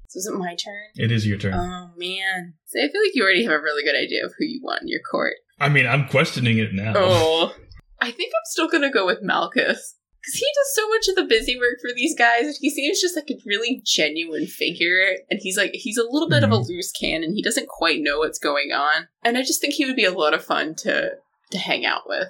So 0.10 0.18
is 0.18 0.28
it 0.28 0.38
my 0.38 0.56
turn? 0.56 0.88
It 0.96 1.12
is 1.12 1.26
your 1.26 1.38
turn. 1.38 1.54
Oh 1.54 1.92
man. 1.98 2.56
See, 2.66 2.82
I 2.84 2.90
feel 2.92 3.02
like 3.02 3.16
you 3.16 3.24
already 3.24 3.44
have 3.44 3.54
a 3.54 3.62
really 3.62 3.84
good 3.84 3.96
idea 3.96 4.26
of 4.26 4.34
who 4.38 4.46
you 4.46 4.60
want 4.62 4.82
in 4.82 4.88
your 4.90 5.02
court. 5.10 5.36
I 5.60 5.70
mean, 5.70 5.88
I'm 5.88 6.08
questioning 6.08 6.58
it 6.58 6.74
now. 6.74 6.94
Oh. 6.96 7.56
I 8.02 8.12
think 8.12 8.34
I'm 8.36 8.46
still 8.46 8.68
gonna 8.68 8.92
go 8.92 9.06
with 9.06 9.20
Malchus. 9.22 9.96
Because 10.24 10.40
he 10.40 10.46
does 10.56 10.76
so 10.76 10.88
much 10.88 11.08
of 11.10 11.16
the 11.16 11.26
busy 11.26 11.58
work 11.58 11.82
for 11.82 11.90
these 11.94 12.16
guys, 12.16 12.46
and 12.46 12.56
he 12.62 12.70
seems 12.70 13.02
just 13.02 13.18
like 13.18 13.30
a 13.30 13.42
really 13.46 13.82
genuine 13.84 14.48
figure. 14.48 15.18
And 15.30 15.42
he's 15.42 15.58
like, 15.58 15.72
he's 15.74 15.98
a 15.98 16.08
little 16.10 16.30
bit 16.30 16.44
of 16.44 16.52
a 16.52 16.54
mm-hmm. 16.54 16.72
loose 16.72 16.94
cannon. 16.94 17.36
He 17.36 17.42
doesn't 17.42 17.68
quite 17.68 18.00
know 18.00 18.20
what's 18.20 18.40
going 18.40 18.72
on. 18.72 19.10
And 19.22 19.38
I 19.38 19.42
just 19.42 19.60
think 19.60 19.74
he 19.74 19.86
would 19.86 19.98
be 19.98 20.06
a 20.06 20.14
lot 20.14 20.34
of 20.34 20.44
fun 20.44 20.76
to 20.76 21.12
to 21.52 21.58
hang 21.58 21.86
out 21.86 22.04
with. 22.08 22.30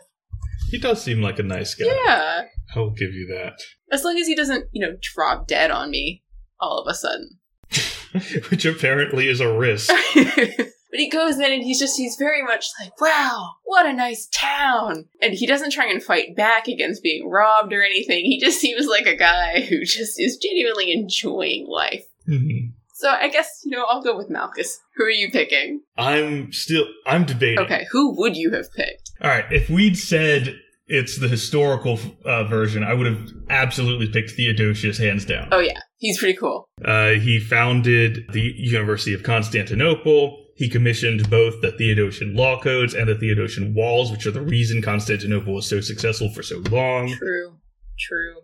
He 0.72 0.80
does 0.80 1.04
seem 1.04 1.22
like 1.22 1.38
a 1.38 1.44
nice 1.44 1.76
guy. 1.76 1.86
Yeah. 1.86 2.46
I 2.76 2.80
will 2.80 2.90
give 2.90 3.14
you 3.14 3.28
that. 3.28 3.60
As 3.92 4.04
long 4.04 4.18
as 4.18 4.26
he 4.26 4.36
doesn't, 4.36 4.66
you 4.72 4.82
know, 4.84 4.98
drop 5.00 5.48
dead 5.48 5.70
on 5.70 5.92
me 5.92 6.24
all 6.60 6.80
of 6.80 6.88
a 6.88 6.96
sudden. 6.96 7.40
Which 8.50 8.66
apparently 8.66 9.28
is 9.28 9.40
a 9.40 9.56
risk. 9.56 9.94
but 10.94 11.00
he 11.00 11.10
goes 11.10 11.40
in 11.40 11.52
and 11.52 11.64
he's 11.64 11.80
just, 11.80 11.98
he's 11.98 12.18
very 12.18 12.44
much 12.44 12.68
like, 12.80 13.02
wow, 13.02 13.50
what 13.64 13.88
a 13.88 13.94
nice 13.94 14.28
town. 14.32 15.06
And 15.24 15.34
he 15.34 15.48
doesn't 15.48 15.72
try 15.72 15.88
and 15.90 16.04
fight 16.04 16.36
back 16.36 16.68
against 16.68 17.02
being 17.02 17.28
robbed 17.28 17.74
or 17.74 17.82
anything. 17.82 18.26
He 18.26 18.40
just 18.40 18.60
seems 18.62 18.86
like 18.86 19.08
a 19.08 19.16
guy 19.16 19.62
who 19.62 19.84
just 19.86 20.20
is 20.22 20.38
genuinely 20.38 20.92
enjoying 20.94 21.66
life. 21.68 22.06
Mhm. 22.30 22.74
So 22.94 23.10
I 23.10 23.28
guess, 23.28 23.50
you 23.66 23.72
know, 23.72 23.86
I'll 23.86 24.04
go 24.04 24.16
with 24.16 24.30
Malchus. 24.30 24.80
Who 24.96 25.06
are 25.06 25.10
you 25.10 25.32
picking? 25.32 25.82
I'm 25.98 26.54
still, 26.54 26.86
I'm 27.08 27.26
debating. 27.26 27.58
Okay, 27.58 27.88
who 27.92 28.16
would 28.20 28.38
you 28.38 28.52
have 28.52 28.72
picked? 28.76 29.14
All 29.20 29.32
right. 29.32 29.46
If 29.52 29.72
we'd 29.72 29.98
said 29.98 30.56
it's 30.86 31.18
the 31.18 31.28
historical 31.28 31.98
uh, 32.24 32.44
version, 32.44 32.84
I 32.84 32.94
would 32.94 33.08
have 33.08 33.32
absolutely 33.50 34.10
picked 34.10 34.32
Theodosius 34.32 35.00
hands 35.00 35.26
down. 35.26 35.50
Oh 35.52 35.60
yeah, 35.60 35.80
he's 35.98 36.20
pretty 36.20 36.38
cool. 36.38 36.70
Uh, 36.86 37.14
he 37.14 37.40
founded 37.40 38.26
the 38.32 38.54
University 38.58 39.14
of 39.16 39.24
Constantinople. 39.24 40.43
He 40.64 40.70
commissioned 40.70 41.30
both 41.30 41.60
the 41.60 41.74
Theodosian 41.74 42.38
law 42.38 42.58
codes 42.58 42.94
and 42.94 43.10
the 43.10 43.16
Theodosian 43.16 43.74
walls, 43.74 44.12
which 44.14 44.26
are 44.26 44.32
the 44.32 44.42
reason 44.42 44.82
Constantinople 44.82 45.54
was 45.54 45.68
so 45.68 45.82
successful 45.82 46.32
for 46.34 46.42
so 46.42 46.60
long. 46.72 47.10
True. 47.14 47.58
True. 48.00 48.36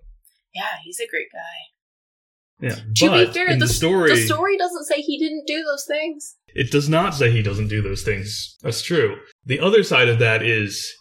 Yeah, 0.53 0.80
he's 0.84 0.99
a 0.99 1.07
great 1.07 1.28
guy. 1.32 2.67
Yeah, 2.67 2.76
To 2.97 3.09
but 3.09 3.28
be 3.28 3.34
fair, 3.34 3.53
the, 3.53 3.59
the 3.67 3.67
story, 3.70 4.09
the 4.09 4.26
story 4.26 4.57
doesn't 4.57 4.84
say 4.84 4.99
he 4.99 5.17
didn't 5.17 5.45
do 5.47 5.63
those 5.63 5.86
things. 5.88 6.36
it 6.53 6.72
does 6.72 6.89
not 6.89 7.15
say 7.15 7.32
he 7.32 7.41
doesn't 7.41 7.70
do 7.70 7.82
those 7.82 8.03
things. 8.03 8.57
That's 8.61 8.82
true. 8.82 9.15
The 9.45 9.61
other 9.61 9.82
side 9.82 10.09
of 10.09 10.20
that 10.20 10.43
is 10.43 10.93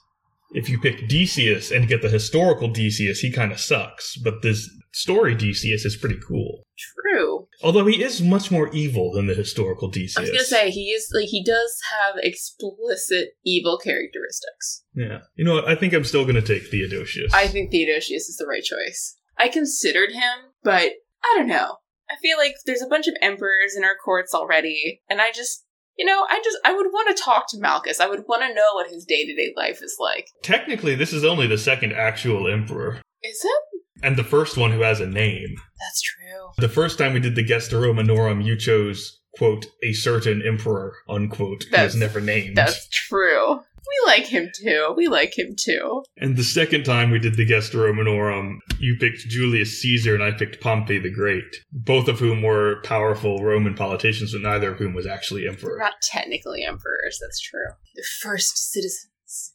if 0.53 0.69
you 0.69 0.79
pick 0.81 1.09
Decius 1.09 1.71
and 1.71 1.89
get 1.89 2.03
the 2.03 2.09
historical 2.09 2.69
Decius, 2.69 3.21
he 3.21 3.31
kind 3.31 3.53
of 3.53 3.61
sucks. 3.61 4.17
But 4.17 4.43
this 4.43 4.69
story 4.93 5.35
Decius 5.35 5.85
is 5.85 5.97
pretty 5.97 6.19
cool. 6.27 6.63
True. 7.03 7.49
Although 7.63 7.87
he 7.87 8.03
is 8.03 8.23
much 8.23 8.51
more 8.51 8.69
evil 8.73 9.13
than 9.13 9.27
the 9.27 9.35
historical 9.35 9.89
Decius. 9.89 10.17
I 10.17 10.21
was 10.23 10.31
gonna 10.31 10.45
say 10.45 10.71
he 10.71 10.91
is 10.91 11.11
like 11.15 11.29
he 11.29 11.45
does 11.45 11.81
have 11.99 12.17
explicit 12.23 13.31
evil 13.45 13.79
characteristics. 13.79 14.85
Yeah. 14.95 15.21
You 15.35 15.45
know 15.45 15.55
what? 15.55 15.69
I 15.69 15.75
think 15.75 15.93
I'm 15.93 16.05
still 16.05 16.25
going 16.25 16.37
to 16.37 16.43
take 16.43 16.69
Theodosius. 16.69 17.33
I 17.35 17.47
think 17.47 17.71
Theodosius 17.71 18.29
is 18.29 18.37
the 18.37 18.47
right 18.47 18.63
choice. 18.63 19.17
I 19.37 19.49
considered 19.49 20.13
him, 20.13 20.53
but 20.63 20.93
I 21.25 21.35
don't 21.37 21.49
know. 21.49 21.77
I 22.11 22.17
feel 22.23 22.39
like 22.39 22.55
there's 22.65 22.83
a 22.83 22.89
bunch 22.89 23.07
of 23.07 23.15
emperors 23.21 23.77
in 23.77 23.85
our 23.85 23.97
courts 24.03 24.35
already, 24.35 25.03
and 25.09 25.21
I 25.21 25.31
just, 25.31 25.67
you 25.99 26.07
know, 26.07 26.25
I 26.29 26.41
just, 26.43 26.57
I 26.65 26.73
would 26.73 26.87
want 26.87 27.15
to 27.15 27.23
talk 27.23 27.49
to 27.51 27.59
Malchus. 27.59 28.01
I 28.01 28.07
would 28.07 28.25
want 28.29 28.43
to 28.43 28.55
know 28.55 28.75
what 28.75 28.89
his 28.89 29.05
day 29.05 29.27
to 29.27 29.35
day 29.35 29.53
life 29.57 29.81
is 29.83 29.97
like. 29.99 30.29
Technically, 30.43 30.95
this 30.95 31.13
is 31.13 31.25
only 31.25 31.47
the 31.47 31.59
second 31.59 31.93
actual 31.93 32.51
emperor. 32.51 33.01
Is 33.23 33.41
it? 33.45 33.63
And 34.03 34.17
the 34.17 34.25
first 34.25 34.57
one 34.57 34.71
who 34.71 34.83
has 34.83 35.01
a 35.01 35.07
name. 35.07 35.57
That's 35.81 36.03
true. 36.03 36.51
The 36.59 36.69
first 36.69 36.99
time 36.99 37.15
we 37.15 37.21
did 37.21 37.35
the 37.35 37.43
Gesta 37.43 37.77
Romanorum, 37.77 38.41
you 38.41 38.57
chose, 38.57 39.21
quote, 39.37 39.67
a 39.83 39.93
certain 39.93 40.41
emperor, 40.47 40.95
unquote, 41.09 41.65
who 41.65 41.83
was 41.83 41.97
never 41.97 42.21
named. 42.21 42.57
That's 42.57 42.89
true. 42.89 43.63
We 43.89 44.13
like 44.13 44.27
him 44.27 44.51
too. 44.55 44.93
We 44.97 45.09
like 45.09 45.39
him 45.39 45.55
too. 45.59 46.03
And 46.19 46.37
the 46.37 46.45
second 46.45 46.85
time 46.85 47.11
we 47.11 47.19
did 47.19 47.37
the 47.37 47.47
Gesta 47.47 47.79
Romanorum, 47.79 48.61
you 48.79 48.97
picked 49.01 49.21
Julius 49.29 49.81
Caesar 49.81 50.15
and 50.15 50.23
I 50.23 50.31
picked 50.33 50.61
Pompey 50.61 50.99
the 50.99 51.11
Great, 51.11 51.45
both 51.73 52.09
of 52.09 52.19
whom 52.19 52.43
were 52.43 52.83
powerful 52.85 53.43
Roman 53.43 53.75
politicians, 53.75 54.33
but 54.33 54.43
neither 54.43 54.73
of 54.73 54.79
whom 54.79 54.95
was 54.95 55.07
actually 55.07 55.49
emperor. 55.49 55.79
not 55.79 55.95
technically 56.03 56.65
emperors. 56.65 57.19
That's 57.21 57.41
true. 57.41 57.69
The 57.95 58.05
first 58.21 58.73
citizens, 58.73 59.55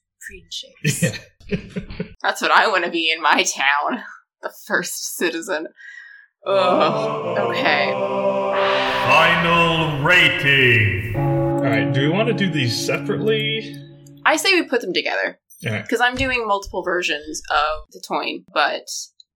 shapes. 0.50 1.04
Yeah. 1.04 1.18
That's 2.22 2.42
what 2.42 2.52
I 2.52 2.68
want 2.68 2.86
to 2.86 2.92
be 2.92 3.12
in 3.12 3.22
my 3.22 3.44
town. 3.44 4.04
The 4.42 4.54
first 4.68 5.16
citizen. 5.16 5.68
Ugh. 6.46 7.38
Okay. 7.38 7.92
Final 9.08 10.04
rating. 10.04 11.16
All 11.16 11.62
right, 11.70 11.94
do 11.94 12.02
we 12.02 12.10
want 12.10 12.28
to 12.28 12.34
do 12.34 12.50
these 12.50 12.86
separately? 12.86 13.83
I 14.26 14.36
say 14.38 14.54
we 14.54 14.64
put 14.68 14.82
them 14.82 14.94
together. 14.94 15.40
Right. 15.66 15.82
Because 15.82 16.02
I'm 16.02 16.16
doing 16.16 16.46
multiple 16.46 16.84
versions 16.84 17.42
of 17.50 17.88
the 17.92 18.04
Toyn, 18.06 18.44
but 18.54 18.84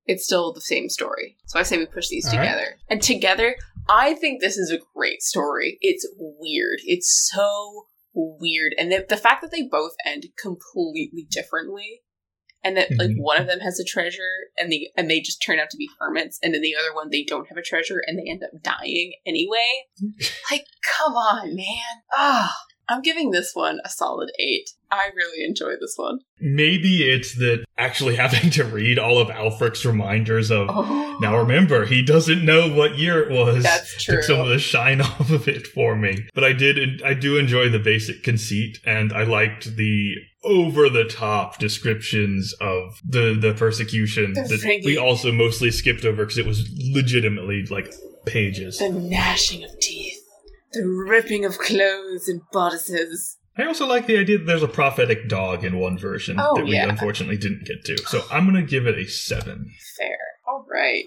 it's 0.06 0.26
still 0.26 0.52
the 0.54 0.62
same 0.62 0.90
story. 0.90 1.38
So 1.46 1.60
I 1.60 1.64
say 1.64 1.78
we 1.78 1.86
push 1.86 2.10
these 2.10 2.26
All 2.28 2.38
right. 2.38 2.44
together. 2.46 2.78
And 2.90 3.02
together, 3.02 3.56
I 3.90 4.14
think 4.14 4.42
this 4.42 4.58
is 4.58 4.70
a 4.72 4.80
great 4.96 5.22
story. 5.22 5.78
It's 5.82 6.06
weird. 6.18 6.80
It's 6.84 7.30
so 7.34 7.86
weird. 8.14 8.74
And 8.78 8.92
the, 8.92 9.06
the 9.08 9.16
fact 9.18 9.42
that 9.42 9.52
they 9.52 9.64
both 9.64 9.94
end 10.06 10.26
completely 10.42 11.26
differently. 11.30 12.02
And 12.64 12.76
that 12.76 12.90
like 12.98 13.12
Mhm. 13.12 13.20
one 13.20 13.40
of 13.40 13.48
them 13.48 13.60
has 13.60 13.80
a 13.80 13.84
treasure 13.86 14.50
and 14.58 14.70
the 14.72 14.90
and 14.98 15.10
they 15.10 15.22
just 15.22 15.42
turn 15.42 15.60
out 15.60 15.70
to 15.70 15.78
be 15.78 15.88
hermits, 16.00 16.40
and 16.42 16.54
then 16.54 16.62
the 16.62 16.76
other 16.76 16.94
one 16.94 17.10
they 17.12 17.24
don't 17.24 17.48
have 17.48 17.58
a 17.58 17.62
treasure 17.62 18.02
and 18.06 18.18
they 18.18 18.30
end 18.30 18.44
up 18.44 18.50
dying 18.64 19.14
anyway. 19.26 19.86
like, 20.52 20.66
come 20.98 21.14
on, 21.14 21.56
man. 21.56 22.02
Ah, 22.14 22.54
I'm 22.90 23.02
giving 23.02 23.32
this 23.32 23.52
one 23.54 23.80
a 23.84 23.90
solid 23.90 24.30
eight. 24.40 24.70
I 24.90 25.10
really 25.16 25.44
enjoy 25.46 25.74
this 25.80 25.96
one. 25.98 26.20
Maybe 26.40 27.04
it's 27.10 27.36
that 27.36 27.66
actually 27.78 28.16
having 28.24 28.50
to 28.52 28.64
read 28.64 28.98
all 28.98 29.20
of 29.20 29.28
Ælfric's 29.28 29.86
reminders 29.86 30.50
of. 30.52 30.68
Oh, 30.70 31.18
Now 31.20 31.38
remember, 31.38 31.86
he 31.86 32.02
doesn't 32.02 32.46
know 32.46 32.70
what 32.70 32.98
year 32.98 33.22
it 33.22 33.32
was. 33.32 33.64
That's 33.64 34.04
true. 34.04 34.16
Took 34.16 34.24
some 34.24 34.40
of 34.40 34.48
the 34.48 34.60
shine 34.60 35.02
off 35.10 35.30
of 35.30 35.48
it 35.48 35.68
for 35.68 35.96
me. 35.96 36.28
But 36.34 36.44
I 36.46 36.54
did, 36.54 37.02
I 37.04 37.14
do 37.14 37.38
enjoy 37.38 37.70
the 37.70 37.80
basic 37.80 38.24
conceit, 38.24 38.80
and 38.86 39.12
I 39.12 39.24
liked 39.24 39.76
the 39.76 40.16
over 40.44 40.88
the 40.88 41.04
top 41.04 41.58
descriptions 41.58 42.54
of 42.62 43.02
the 43.06 43.38
the 43.38 43.54
persecution 43.54 44.32
The 44.34 44.44
that 44.44 44.82
we 44.86 44.96
also 44.98 45.32
mostly 45.34 45.72
skipped 45.72 46.06
over 46.06 46.24
because 46.24 46.38
it 46.38 46.46
was 46.46 46.70
legitimately 46.94 47.66
like 47.70 47.94
pages. 48.26 48.78
the 48.80 48.90
gnashing 48.90 49.64
of 49.66 49.78
teeth, 49.82 50.17
the 50.78 50.88
ripping 50.88 51.46
of 51.46 51.58
clothes 51.58 52.28
and 52.28 52.42
bodices. 52.52 53.38
I 53.58 53.66
also 53.66 53.88
like 53.88 54.06
the 54.06 54.18
idea 54.18 54.38
that 54.38 54.46
there's 54.46 54.64
a 54.64 54.68
prophetic 54.68 55.28
dog 55.28 55.64
in 55.64 55.80
one 55.80 55.98
version 55.98 56.38
Oh, 56.40 56.56
that 56.58 56.66
we 56.66 56.74
yeah. 56.74 56.88
unfortunately 56.90 57.38
didn't 57.38 57.66
get 57.66 57.84
to. 57.86 57.98
So 58.08 58.22
I'm 58.32 58.46
gonna 58.46 58.62
give 58.64 58.86
it 58.88 58.98
a 58.98 59.06
seven. 59.08 59.72
Fair. 59.98 60.18
All 60.48 60.66
right. 60.72 61.06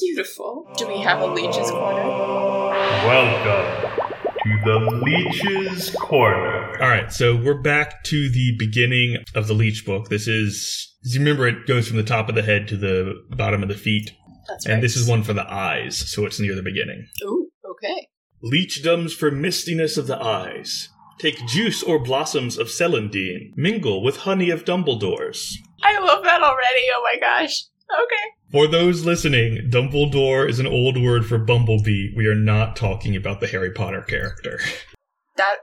Beautiful. 0.00 0.68
Do 0.76 0.88
we 0.88 0.98
have 1.00 1.20
a 1.20 1.26
leech's 1.26 1.70
corner? 1.70 2.72
Welcome 3.06 4.08
to 4.44 4.58
the 4.64 5.00
Leech's 5.04 5.90
Corner. 5.96 6.82
All 6.82 6.88
right, 6.88 7.12
so 7.12 7.36
we're 7.36 7.60
back 7.60 8.02
to 8.04 8.28
the 8.30 8.56
beginning 8.58 9.18
of 9.36 9.46
the 9.46 9.54
Leech 9.54 9.84
book. 9.86 10.08
This 10.08 10.26
is, 10.26 10.92
as 11.04 11.14
you 11.14 11.20
remember, 11.20 11.46
it 11.46 11.66
goes 11.66 11.86
from 11.86 11.96
the 11.98 12.02
top 12.02 12.28
of 12.28 12.34
the 12.34 12.42
head 12.42 12.66
to 12.68 12.76
the 12.76 13.14
bottom 13.36 13.62
of 13.62 13.68
the 13.68 13.76
feet, 13.76 14.10
That's 14.48 14.66
right. 14.66 14.74
and 14.74 14.82
this 14.82 14.96
is 14.96 15.08
one 15.08 15.22
for 15.22 15.32
the 15.32 15.48
eyes, 15.48 15.96
so 15.96 16.26
it's 16.26 16.40
near 16.40 16.54
the 16.56 16.62
beginning. 16.62 17.06
Ooh, 17.24 17.48
okay. 17.70 18.08
Leechdoms 18.42 19.14
for 19.14 19.30
mistiness 19.30 19.96
of 19.96 20.08
the 20.08 20.20
eyes. 20.20 20.88
Take 21.18 21.46
juice 21.46 21.82
or 21.82 22.00
blossoms 22.00 22.58
of 22.58 22.66
celandine. 22.66 23.52
Mingle 23.54 24.02
with 24.02 24.18
honey 24.18 24.50
of 24.50 24.64
Dumbledore's. 24.64 25.58
I 25.82 25.98
love 26.00 26.24
that 26.24 26.42
already. 26.42 26.82
Oh 26.92 27.02
my 27.04 27.20
gosh. 27.20 27.62
Okay. 27.92 28.50
For 28.50 28.66
those 28.66 29.04
listening, 29.04 29.70
Dumbledore 29.70 30.48
is 30.48 30.58
an 30.58 30.66
old 30.66 31.00
word 31.00 31.24
for 31.24 31.38
bumblebee. 31.38 32.12
We 32.16 32.26
are 32.26 32.34
not 32.34 32.74
talking 32.74 33.14
about 33.14 33.40
the 33.40 33.46
Harry 33.46 33.72
Potter 33.72 34.02
character. 34.02 34.58
That 35.36 35.56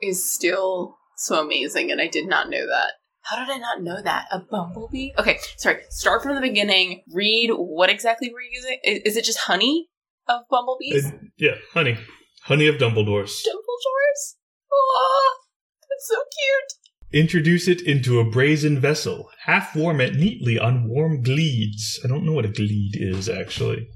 is 0.00 0.32
still 0.32 0.96
so 1.16 1.42
amazing, 1.42 1.90
and 1.90 2.00
I 2.00 2.06
did 2.06 2.28
not 2.28 2.48
know 2.48 2.68
that. 2.68 2.92
How 3.22 3.36
did 3.36 3.52
I 3.52 3.58
not 3.58 3.82
know 3.82 4.00
that? 4.00 4.26
A 4.30 4.38
bumblebee? 4.38 5.10
Okay, 5.18 5.40
sorry. 5.56 5.80
Start 5.90 6.22
from 6.22 6.36
the 6.36 6.40
beginning. 6.40 7.02
Read 7.12 7.50
what 7.50 7.90
exactly 7.90 8.30
we're 8.32 8.42
using. 8.42 8.78
Is, 8.84 9.02
is 9.02 9.16
it 9.16 9.24
just 9.24 9.40
honey 9.40 9.88
of 10.28 10.42
bumblebees? 10.50 11.06
Uh, 11.06 11.18
yeah, 11.36 11.54
honey. 11.72 11.98
Honey 12.42 12.66
of 12.66 12.76
Dumbledore's. 12.76 13.42
Dumbledore's? 13.44 14.36
Oh, 14.72 15.36
that's 15.82 16.08
so 16.08 16.16
cute. 16.16 17.22
Introduce 17.22 17.68
it 17.68 17.80
into 17.80 18.20
a 18.20 18.30
brazen 18.30 18.78
vessel. 18.78 19.30
Half 19.44 19.74
warm 19.74 20.00
it 20.00 20.14
neatly 20.14 20.58
on 20.58 20.88
warm 20.88 21.22
gleeds. 21.22 21.98
I 22.04 22.08
don't 22.08 22.24
know 22.24 22.32
what 22.32 22.44
a 22.44 22.48
gleed 22.48 22.92
is, 22.94 23.28
actually. 23.28 23.88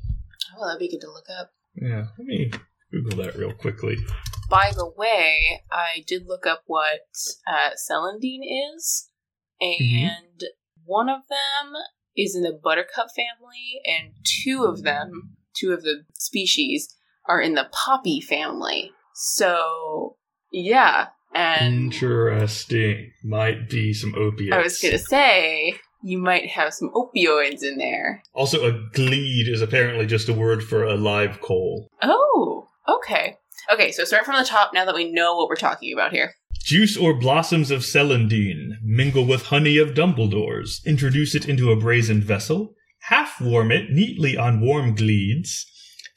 Oh, 0.59 0.67
that'd 0.67 0.81
be 0.81 0.91
good 0.91 1.01
to 1.03 1.11
look 1.11 1.27
up. 1.39 1.51
Yeah, 1.75 2.07
let 2.19 2.27
me 2.27 2.51
Google 2.91 3.23
that 3.23 3.37
real 3.37 3.53
quickly. 3.53 3.97
By 4.49 4.73
the 4.75 4.91
way, 4.97 5.63
I 5.71 6.05
did 6.07 6.27
look 6.27 6.47
up 6.47 6.63
what 6.67 7.01
uh, 7.47 7.71
celandine 7.77 8.43
is, 8.75 9.11
and 9.61 10.43
one 10.85 11.09
of 11.09 11.23
them 11.29 11.73
is 12.17 12.35
in 12.35 12.43
the 12.43 12.53
buttercup 12.53 13.09
family, 13.17 13.81
and 13.87 14.13
two 14.25 14.65
of 14.65 14.83
them, 14.83 15.37
two 15.55 15.73
of 15.73 15.83
the 15.83 16.05
species, 16.15 16.95
are 17.29 17.41
in 17.41 17.55
the 17.55 17.69
poppy 17.73 18.21
family. 18.21 18.91
So, 19.15 20.17
yeah, 20.51 21.09
and 21.35 21.85
Interesting. 21.85 23.13
Might 23.25 23.69
be 23.69 23.93
some 23.93 24.15
opiates. 24.15 24.55
I 24.55 24.63
was 24.63 24.81
gonna 24.81 24.99
say 24.99 25.75
you 26.03 26.19
might 26.19 26.49
have 26.51 26.75
some 26.75 26.91
opioids 26.91 27.63
in 27.63 27.79
there. 27.79 28.23
Also, 28.35 28.67
a 28.67 28.73
glede 28.93 29.49
is 29.49 29.63
apparently 29.63 30.07
just 30.07 30.29
a 30.29 30.35
word 30.35 30.63
for 30.63 30.85
a 30.85 30.97
live 30.97 31.41
coal. 31.41 31.89
Oh, 32.03 32.67
okay. 32.89 33.39
Okay, 33.73 33.93
so 33.93 34.05
start 34.05 34.25
from 34.25 34.37
the 34.37 34.45
top 34.45 34.75
now 34.75 34.85
that 34.85 34.95
we 34.95 35.11
know 35.11 35.37
what 35.37 35.49
we're 35.49 35.55
talking 35.55 35.93
about 35.93 36.13
here. 36.13 36.35
Juice 36.65 36.97
or 36.97 37.15
blossoms 37.15 37.71
of 37.71 37.81
celandine. 37.81 38.73
Mingle 38.83 39.27
with 39.27 39.47
honey 39.47 39.79
of 39.79 39.91
Dumbledore's. 39.91 40.81
Introduce 40.85 41.35
it 41.35 41.49
into 41.49 41.71
a 41.71 41.77
brazen 41.77 42.21
vessel. 42.21 42.75
Half 43.07 43.41
warm 43.41 43.73
it 43.73 43.91
neatly 43.91 44.37
on 44.37 44.61
warm 44.61 44.95
gleeds. 44.95 45.67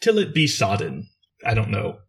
Till 0.01 0.19
it 0.19 0.33
be 0.33 0.47
sodden. 0.47 1.09
I 1.43 1.53
don't 1.53 1.71
know. 1.71 1.99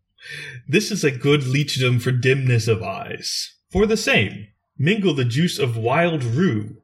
This 0.69 0.91
is 0.91 1.05
a 1.05 1.11
good 1.11 1.43
leechdom 1.43 2.01
for 2.01 2.13
dimness 2.13 2.69
of 2.69 2.83
eyes. 2.83 3.55
For 3.71 3.87
the 3.87 3.97
same, 3.97 4.49
mingle 4.77 5.15
the 5.15 5.25
juice 5.25 5.59
of 5.59 5.77
wild 5.77 6.25
rue, 6.25 6.83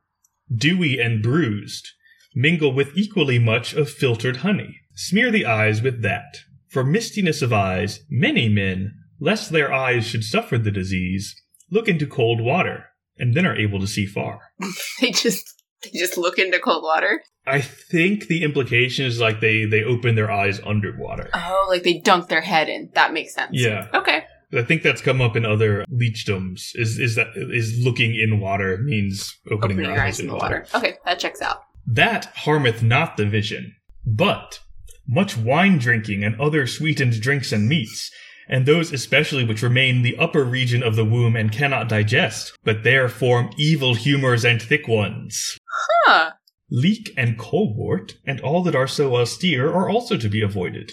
dewy 0.54 1.00
and 1.00 1.22
bruised. 1.22 1.88
Mingle 2.34 2.72
with 2.72 2.96
equally 2.96 3.38
much 3.38 3.74
of 3.74 3.90
filtered 3.90 4.38
honey. 4.38 4.76
Smear 4.94 5.30
the 5.30 5.44
eyes 5.44 5.82
with 5.82 6.02
that. 6.02 6.38
For 6.68 6.84
mistiness 6.84 7.42
of 7.42 7.52
eyes, 7.52 8.00
many 8.08 8.48
men, 8.48 8.94
lest 9.20 9.50
their 9.50 9.72
eyes 9.72 10.06
should 10.06 10.24
suffer 10.24 10.56
the 10.56 10.70
disease, 10.70 11.34
look 11.70 11.88
into 11.88 12.06
cold 12.06 12.40
water, 12.40 12.86
and 13.18 13.34
then 13.34 13.44
are 13.44 13.56
able 13.56 13.80
to 13.80 13.86
see 13.86 14.06
far. 14.06 14.40
They 15.00 15.10
just 15.10 15.44
they 15.82 15.90
just 15.98 16.16
look 16.16 16.38
into 16.38 16.58
cold 16.58 16.82
water. 16.82 17.22
I 17.46 17.60
think 17.60 18.28
the 18.28 18.44
implication 18.44 19.04
is 19.04 19.20
like 19.20 19.40
they 19.40 19.64
they 19.64 19.82
open 19.82 20.14
their 20.14 20.30
eyes 20.30 20.60
underwater. 20.64 21.28
Oh, 21.34 21.66
like 21.68 21.82
they 21.82 21.98
dunk 21.98 22.28
their 22.28 22.40
head 22.40 22.68
in. 22.68 22.90
That 22.94 23.12
makes 23.12 23.34
sense. 23.34 23.50
Yeah. 23.52 23.88
Okay. 23.92 24.24
I 24.54 24.62
think 24.62 24.82
that's 24.82 25.00
come 25.00 25.20
up 25.20 25.34
in 25.34 25.44
other 25.46 25.84
leechdoms. 25.90 26.70
Is 26.74 26.98
is 26.98 27.16
that 27.16 27.28
is 27.36 27.80
looking 27.82 28.14
in 28.14 28.38
water 28.38 28.78
means 28.78 29.38
opening, 29.50 29.78
Opening 29.78 29.90
your 29.96 30.00
eyes 30.00 30.20
in 30.20 30.26
the 30.28 30.34
water. 30.34 30.66
Okay, 30.74 30.94
that 31.04 31.18
checks 31.18 31.40
out. 31.40 31.62
That 31.86 32.26
harmeth 32.36 32.82
not 32.82 33.16
the 33.16 33.26
vision, 33.26 33.74
but 34.06 34.60
much 35.08 35.36
wine 35.36 35.78
drinking 35.78 36.22
and 36.22 36.40
other 36.40 36.66
sweetened 36.66 37.20
drinks 37.20 37.50
and 37.50 37.66
meats, 37.68 38.10
and 38.48 38.66
those 38.66 38.92
especially 38.92 39.44
which 39.44 39.62
remain 39.62 40.02
the 40.02 40.16
upper 40.16 40.44
region 40.44 40.82
of 40.82 40.96
the 40.96 41.04
womb 41.04 41.34
and 41.34 41.50
cannot 41.50 41.88
digest, 41.88 42.56
but 42.62 42.84
there 42.84 43.08
form 43.08 43.50
evil 43.56 43.94
humors 43.94 44.44
and 44.44 44.60
thick 44.60 44.86
ones. 44.86 45.58
Huh. 46.06 46.32
Leek 46.74 47.12
and 47.18 47.38
colewort, 47.38 48.14
and 48.24 48.40
all 48.40 48.62
that 48.62 48.74
are 48.74 48.88
so 48.88 49.14
austere, 49.14 49.70
are 49.70 49.90
also 49.90 50.16
to 50.16 50.30
be 50.30 50.40
avoided. 50.40 50.92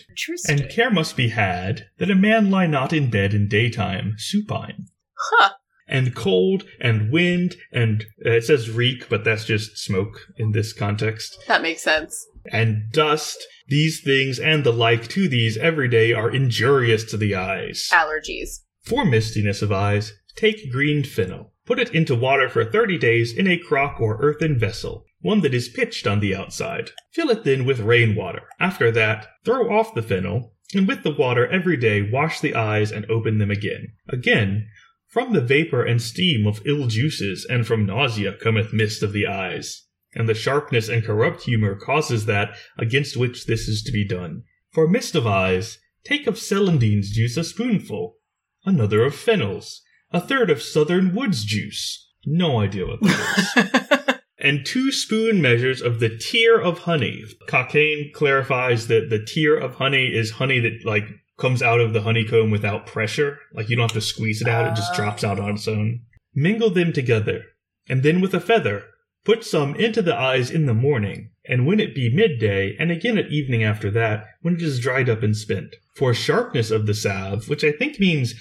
And 0.49 0.69
care 0.69 0.91
must 0.91 1.15
be 1.15 1.29
had 1.29 1.87
that 1.99 2.11
a 2.11 2.15
man 2.15 2.51
lie 2.51 2.67
not 2.67 2.91
in 2.91 3.09
bed 3.09 3.33
in 3.33 3.47
daytime, 3.47 4.15
supine. 4.17 4.87
huh. 5.17 5.51
And 5.87 6.13
cold 6.13 6.65
and 6.81 7.13
wind 7.13 7.55
and 7.71 8.03
uh, 8.25 8.31
it 8.31 8.43
says 8.43 8.69
reek, 8.69 9.07
but 9.07 9.23
that's 9.23 9.45
just 9.45 9.77
smoke 9.77 10.19
in 10.35 10.51
this 10.51 10.73
context. 10.73 11.41
That 11.47 11.61
makes 11.61 11.81
sense. 11.81 12.27
And 12.51 12.91
dust, 12.91 13.41
these 13.69 14.01
things 14.03 14.37
and 14.37 14.65
the 14.65 14.73
like 14.73 15.07
to 15.09 15.29
these 15.29 15.55
every 15.55 15.87
day 15.87 16.11
are 16.11 16.29
injurious 16.29 17.05
to 17.05 17.17
the 17.17 17.35
eyes. 17.35 17.87
Allergies. 17.93 18.59
For 18.83 19.05
mistiness 19.05 19.61
of 19.61 19.71
eyes, 19.71 20.11
take 20.35 20.71
green 20.71 21.03
fennel. 21.03 21.53
Put 21.65 21.79
it 21.79 21.93
into 21.93 22.15
water 22.15 22.49
for 22.49 22.65
thirty 22.65 22.97
days 22.97 23.31
in 23.31 23.47
a 23.47 23.57
crock 23.57 23.99
or 23.99 24.17
earthen 24.21 24.57
vessel, 24.57 25.05
one 25.21 25.41
that 25.41 25.53
is 25.53 25.69
pitched 25.69 26.07
on 26.07 26.19
the 26.19 26.35
outside. 26.35 26.91
Fill 27.13 27.29
it 27.29 27.43
then 27.43 27.65
with 27.65 27.79
rainwater. 27.79 28.43
After 28.59 28.91
that, 28.91 29.27
throw 29.45 29.69
off 29.75 29.93
the 29.93 30.01
fennel, 30.01 30.53
and 30.73 30.87
with 30.87 31.03
the 31.03 31.13
water 31.13 31.47
every 31.47 31.77
day 31.77 32.01
wash 32.01 32.39
the 32.39 32.55
eyes 32.55 32.91
and 32.91 33.05
open 33.09 33.37
them 33.37 33.51
again. 33.51 33.93
Again, 34.07 34.67
from 35.07 35.33
the 35.33 35.41
vapor 35.41 35.83
and 35.83 36.01
steam 36.01 36.45
of 36.45 36.61
ill 36.65 36.87
juices 36.87 37.45
and 37.49 37.65
from 37.65 37.85
nausea 37.85 38.33
cometh 38.33 38.71
mist 38.73 39.01
of 39.01 39.13
the 39.13 39.25
eyes. 39.25 39.87
And 40.15 40.27
the 40.27 40.33
sharpness 40.33 40.89
and 40.89 41.03
corrupt 41.03 41.43
humor 41.43 41.75
causes 41.75 42.25
that 42.25 42.55
against 42.77 43.17
which 43.17 43.45
this 43.45 43.67
is 43.67 43.83
to 43.83 43.91
be 43.91 44.07
done. 44.07 44.43
For 44.71 44.87
mist 44.87 45.15
of 45.15 45.27
eyes, 45.27 45.79
take 46.03 46.27
of 46.27 46.37
celandine's 46.37 47.11
juice 47.11 47.37
a 47.37 47.43
spoonful, 47.43 48.17
another 48.65 49.03
of 49.03 49.15
fennel's, 49.15 49.81
a 50.11 50.21
third 50.21 50.49
of 50.49 50.61
southernwood's 50.61 51.43
juice. 51.43 52.07
No 52.25 52.59
idea 52.59 52.85
what 52.85 53.01
that 53.01 53.57
is. 53.57 54.15
and 54.39 54.65
two 54.65 54.91
spoon 54.91 55.41
measures 55.41 55.81
of 55.81 55.99
the 55.99 56.17
tear 56.17 56.59
of 56.59 56.79
honey. 56.79 57.23
Cockayne 57.47 58.11
clarifies 58.13 58.87
that 58.87 59.09
the 59.09 59.23
tear 59.23 59.55
of 59.55 59.75
honey 59.75 60.07
is 60.07 60.31
honey 60.31 60.59
that 60.59 60.85
like 60.85 61.05
comes 61.37 61.61
out 61.61 61.79
of 61.79 61.93
the 61.93 62.01
honeycomb 62.01 62.51
without 62.51 62.85
pressure. 62.85 63.39
Like 63.53 63.69
you 63.69 63.75
don't 63.75 63.91
have 63.91 64.01
to 64.01 64.01
squeeze 64.01 64.41
it 64.41 64.47
out, 64.47 64.67
it 64.67 64.75
just 64.75 64.91
ah. 64.93 64.95
drops 64.95 65.23
out 65.23 65.39
on 65.39 65.55
its 65.55 65.67
own. 65.67 66.01
Mingle 66.35 66.69
them 66.69 66.93
together, 66.93 67.43
and 67.87 68.03
then 68.03 68.21
with 68.21 68.33
a 68.33 68.39
feather, 68.39 68.83
put 69.25 69.43
some 69.43 69.75
into 69.75 70.01
the 70.01 70.15
eyes 70.15 70.51
in 70.51 70.67
the 70.67 70.73
morning, 70.73 71.31
and 71.45 71.65
when 71.65 71.79
it 71.79 71.95
be 71.95 72.13
midday, 72.13 72.75
and 72.77 72.91
again 72.91 73.17
at 73.17 73.31
evening 73.31 73.63
after 73.63 73.89
that, 73.91 74.25
when 74.41 74.55
it 74.55 74.61
is 74.61 74.79
dried 74.79 75.09
up 75.09 75.23
and 75.23 75.35
spent. 75.35 75.75
For 75.95 76.13
sharpness 76.13 76.71
of 76.71 76.85
the 76.85 76.93
salve, 76.93 77.49
which 77.49 77.63
I 77.63 77.71
think 77.71 77.99
means 77.99 78.35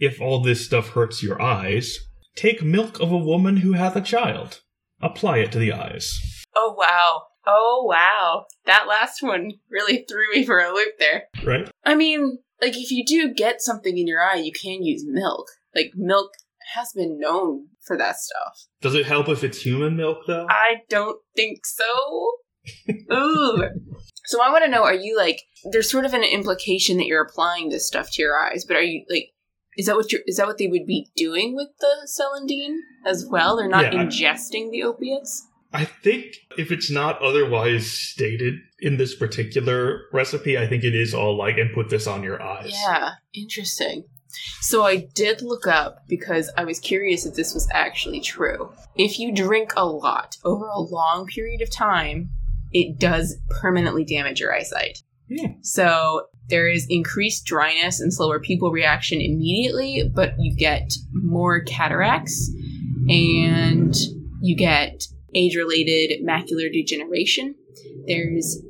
if 0.00 0.20
all 0.20 0.40
this 0.40 0.64
stuff 0.64 0.88
hurts 0.88 1.22
your 1.22 1.40
eyes, 1.40 1.98
take 2.34 2.62
milk 2.62 2.98
of 3.00 3.12
a 3.12 3.18
woman 3.18 3.58
who 3.58 3.74
hath 3.74 3.94
a 3.94 4.00
child. 4.00 4.62
Apply 5.02 5.38
it 5.38 5.52
to 5.52 5.58
the 5.58 5.72
eyes. 5.72 6.18
Oh 6.56 6.74
wow. 6.76 7.22
Oh 7.46 7.84
wow. 7.86 8.46
That 8.64 8.88
last 8.88 9.22
one 9.22 9.52
really 9.70 10.04
threw 10.10 10.30
me 10.32 10.44
for 10.44 10.58
a 10.58 10.72
loop 10.72 10.98
there. 10.98 11.24
Right? 11.44 11.70
I 11.84 11.94
mean, 11.94 12.38
like 12.60 12.76
if 12.76 12.90
you 12.90 13.04
do 13.04 13.32
get 13.32 13.60
something 13.60 13.96
in 13.96 14.06
your 14.06 14.22
eye, 14.22 14.36
you 14.36 14.52
can 14.52 14.82
use 14.82 15.04
milk. 15.06 15.46
Like 15.74 15.92
milk 15.94 16.32
has 16.74 16.92
been 16.94 17.18
known 17.18 17.66
for 17.86 17.96
that 17.96 18.16
stuff. 18.16 18.66
Does 18.80 18.94
it 18.94 19.06
help 19.06 19.28
if 19.28 19.44
it's 19.44 19.62
human 19.62 19.96
milk 19.96 20.18
though? 20.26 20.46
I 20.48 20.76
don't 20.88 21.18
think 21.36 21.66
so. 21.66 22.32
Ooh. 23.12 23.64
So 24.26 24.42
I 24.42 24.50
want 24.50 24.64
to 24.64 24.70
know 24.70 24.84
are 24.84 24.94
you 24.94 25.16
like 25.16 25.42
there's 25.72 25.90
sort 25.90 26.04
of 26.04 26.14
an 26.14 26.22
implication 26.22 26.98
that 26.98 27.06
you're 27.06 27.22
applying 27.22 27.68
this 27.68 27.86
stuff 27.86 28.10
to 28.12 28.22
your 28.22 28.38
eyes, 28.38 28.64
but 28.66 28.76
are 28.76 28.82
you 28.82 29.04
like 29.10 29.32
is 29.80 29.86
that 29.86 29.96
what 29.96 30.12
you 30.12 30.20
is 30.26 30.36
that 30.36 30.46
what 30.46 30.58
they 30.58 30.66
would 30.66 30.86
be 30.86 31.08
doing 31.16 31.56
with 31.56 31.68
the 31.80 32.06
celandine 32.06 32.76
as 33.06 33.26
well? 33.26 33.56
They're 33.56 33.68
not 33.68 33.92
Yeah, 33.92 34.00
I- 34.02 34.04
ingesting 34.04 34.70
the 34.70 34.82
opiates? 34.82 35.46
I 35.72 35.84
think 35.84 36.34
if 36.58 36.72
it's 36.72 36.90
not 36.90 37.22
otherwise 37.22 37.90
stated 37.90 38.54
in 38.80 38.96
this 38.96 39.14
particular 39.14 40.02
recipe, 40.12 40.58
I 40.58 40.66
think 40.66 40.82
it 40.82 40.96
is 40.96 41.14
all 41.14 41.36
like, 41.36 41.58
and 41.58 41.72
put 41.72 41.90
this 41.90 42.06
on 42.08 42.24
your 42.24 42.42
eyes. 42.42 42.72
Yeah, 42.72 43.10
interesting. 43.32 44.04
So 44.60 44.82
I 44.84 44.96
did 44.96 45.42
look 45.42 45.66
up 45.68 46.04
because 46.08 46.50
I 46.56 46.64
was 46.64 46.80
curious 46.80 47.24
if 47.24 47.34
this 47.34 47.54
was 47.54 47.68
actually 47.72 48.20
true. 48.20 48.72
If 48.96 49.18
you 49.20 49.32
drink 49.32 49.72
a 49.76 49.86
lot 49.86 50.38
over 50.44 50.66
a 50.66 50.80
long 50.80 51.26
period 51.26 51.62
of 51.62 51.70
time, 51.70 52.30
it 52.72 52.98
does 52.98 53.36
permanently 53.48 54.04
damage 54.04 54.40
your 54.40 54.52
eyesight. 54.52 55.02
Hmm. 55.30 55.52
So 55.62 56.26
there 56.48 56.68
is 56.68 56.86
increased 56.90 57.46
dryness 57.46 58.00
and 58.00 58.12
slower 58.12 58.40
pupil 58.40 58.70
reaction 58.70 59.20
immediately, 59.20 60.10
but 60.12 60.34
you 60.38 60.54
get 60.56 60.92
more 61.12 61.60
cataracts 61.60 62.50
and 63.08 63.94
you 64.40 64.56
get 64.56 65.04
age 65.34 65.56
related 65.56 66.24
macular 66.26 66.72
degeneration. 66.72 67.54
There's 68.06 68.60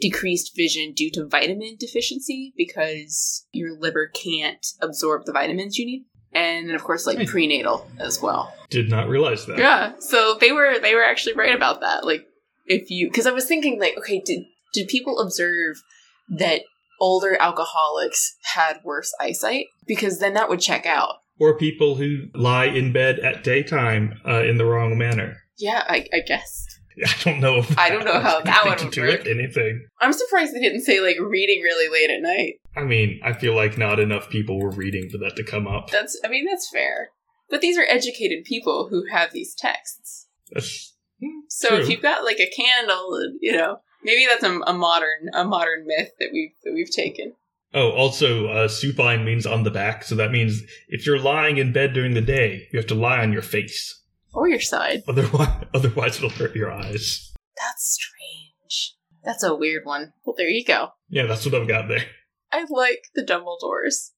decreased 0.00 0.56
vision 0.56 0.92
due 0.92 1.10
to 1.10 1.26
vitamin 1.26 1.76
deficiency 1.78 2.54
because 2.56 3.46
your 3.52 3.78
liver 3.78 4.08
can't 4.08 4.64
absorb 4.80 5.24
the 5.24 5.32
vitamins 5.32 5.76
you 5.76 5.86
need. 5.86 6.04
And 6.32 6.68
then 6.68 6.74
of 6.74 6.84
course 6.84 7.06
like 7.06 7.26
prenatal 7.26 7.86
as 7.98 8.22
well. 8.22 8.54
Did 8.70 8.90
not 8.90 9.08
realize 9.08 9.46
that. 9.46 9.58
Yeah. 9.58 9.94
So 9.98 10.36
they 10.40 10.52
were 10.52 10.78
they 10.80 10.94
were 10.94 11.04
actually 11.04 11.34
right 11.34 11.54
about 11.54 11.80
that. 11.80 12.04
Like 12.04 12.26
if 12.66 12.90
you 12.90 13.10
cuz 13.10 13.26
I 13.26 13.32
was 13.32 13.46
thinking 13.46 13.80
like 13.80 13.96
okay, 13.98 14.22
did 14.24 14.44
did 14.72 14.88
people 14.88 15.20
observe 15.20 15.82
that 16.30 16.62
older 17.00 17.36
alcoholics 17.40 18.36
had 18.54 18.80
worse 18.84 19.12
eyesight? 19.20 19.66
Because 19.86 20.18
then 20.18 20.34
that 20.34 20.48
would 20.48 20.60
check 20.60 20.86
out. 20.86 21.16
Or 21.40 21.56
people 21.56 21.94
who 21.96 22.24
lie 22.34 22.64
in 22.66 22.92
bed 22.92 23.20
at 23.20 23.44
daytime 23.44 24.20
uh, 24.26 24.42
in 24.42 24.58
the 24.58 24.64
wrong 24.64 24.98
manner. 24.98 25.36
Yeah, 25.56 25.84
I, 25.88 26.06
I 26.12 26.20
guess. 26.26 26.66
I 27.06 27.14
don't 27.22 27.40
know. 27.40 27.58
If 27.58 27.78
I 27.78 27.90
don't 27.90 28.04
know 28.04 28.18
how 28.18 28.40
that 28.40 28.64
one 28.66 28.76
would 28.82 28.92
do 28.92 29.02
work. 29.02 29.26
anything. 29.26 29.86
I'm 30.00 30.12
surprised 30.12 30.52
they 30.52 30.58
didn't 30.60 30.80
say 30.82 31.00
like 31.00 31.16
reading 31.20 31.62
really 31.62 31.88
late 31.88 32.10
at 32.10 32.22
night. 32.22 32.54
I 32.76 32.82
mean, 32.84 33.20
I 33.24 33.32
feel 33.34 33.54
like 33.54 33.78
not 33.78 34.00
enough 34.00 34.28
people 34.30 34.58
were 34.60 34.70
reading 34.70 35.08
for 35.08 35.18
that 35.18 35.36
to 35.36 35.44
come 35.44 35.68
up. 35.68 35.90
That's 35.90 36.20
I 36.24 36.28
mean 36.28 36.44
that's 36.44 36.68
fair. 36.68 37.10
But 37.50 37.60
these 37.60 37.78
are 37.78 37.86
educated 37.88 38.44
people 38.44 38.88
who 38.90 39.04
have 39.12 39.32
these 39.32 39.54
texts. 39.54 40.26
That's, 40.50 40.94
hmm, 41.22 41.40
So 41.48 41.68
true. 41.68 41.78
if 41.78 41.88
you've 41.88 42.02
got 42.02 42.24
like 42.24 42.40
a 42.40 42.50
candle, 42.50 43.14
and, 43.14 43.38
you 43.40 43.52
know, 43.52 43.78
maybe 44.02 44.26
that's 44.26 44.44
a, 44.44 44.60
a 44.66 44.72
modern 44.72 45.30
a 45.34 45.44
modern 45.44 45.86
myth 45.86 46.10
that 46.18 46.30
we've 46.32 46.52
that 46.64 46.72
we've 46.72 46.90
taken. 46.90 47.34
Oh, 47.74 47.90
also, 47.90 48.46
uh, 48.46 48.68
supine 48.68 49.24
means 49.24 49.44
on 49.44 49.62
the 49.62 49.70
back, 49.70 50.02
so 50.02 50.14
that 50.14 50.32
means 50.32 50.62
if 50.88 51.04
you're 51.04 51.18
lying 51.18 51.58
in 51.58 51.72
bed 51.72 51.92
during 51.92 52.14
the 52.14 52.22
day, 52.22 52.66
you 52.72 52.78
have 52.78 52.88
to 52.88 52.94
lie 52.94 53.18
on 53.18 53.32
your 53.32 53.42
face. 53.42 54.02
Or 54.32 54.48
your 54.48 54.60
side. 54.60 55.02
Otherwise, 55.06 55.64
otherwise 55.74 56.16
it'll 56.16 56.30
hurt 56.30 56.56
your 56.56 56.72
eyes. 56.72 57.32
That's 57.56 57.98
strange. 57.98 58.94
That's 59.22 59.42
a 59.42 59.54
weird 59.54 59.84
one. 59.84 60.14
Well, 60.24 60.34
there 60.36 60.48
you 60.48 60.64
go. 60.64 60.90
Yeah, 61.10 61.26
that's 61.26 61.44
what 61.44 61.54
I've 61.54 61.68
got 61.68 61.88
there. 61.88 62.06
I 62.50 62.64
like 62.70 63.02
the 63.14 63.22
Dumbledores. 63.22 64.12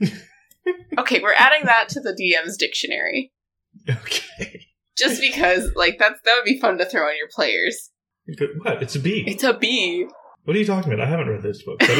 okay, 0.98 1.20
we're 1.20 1.34
adding 1.34 1.64
that 1.64 1.88
to 1.90 2.00
the 2.00 2.12
DM's 2.12 2.56
dictionary. 2.56 3.32
Okay. 3.88 4.66
Just 4.96 5.20
because, 5.20 5.70
like, 5.76 5.98
that's 5.98 6.18
that 6.24 6.34
would 6.36 6.50
be 6.50 6.58
fun 6.58 6.78
to 6.78 6.86
throw 6.86 7.02
on 7.02 7.16
your 7.18 7.28
players. 7.30 7.90
But 8.38 8.48
what? 8.62 8.82
It's 8.82 8.96
a 8.96 9.00
bee. 9.00 9.24
It's 9.26 9.44
a 9.44 9.54
bee. 9.54 10.06
What 10.44 10.56
are 10.56 10.58
you 10.58 10.66
talking 10.66 10.92
about? 10.92 11.06
I 11.06 11.10
haven't 11.10 11.28
read 11.28 11.42
this 11.42 11.62
book. 11.62 11.80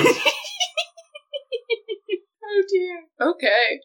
Oh 2.48 2.62
dear. 2.72 3.02
Okay. 3.32 3.80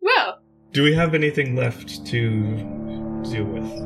Well, 0.00 0.38
Do 0.72 0.82
we 0.82 0.94
have 0.94 1.12
anything 1.14 1.54
left 1.54 2.06
to 2.06 2.30
deal 3.28 3.44
with? 3.44 3.85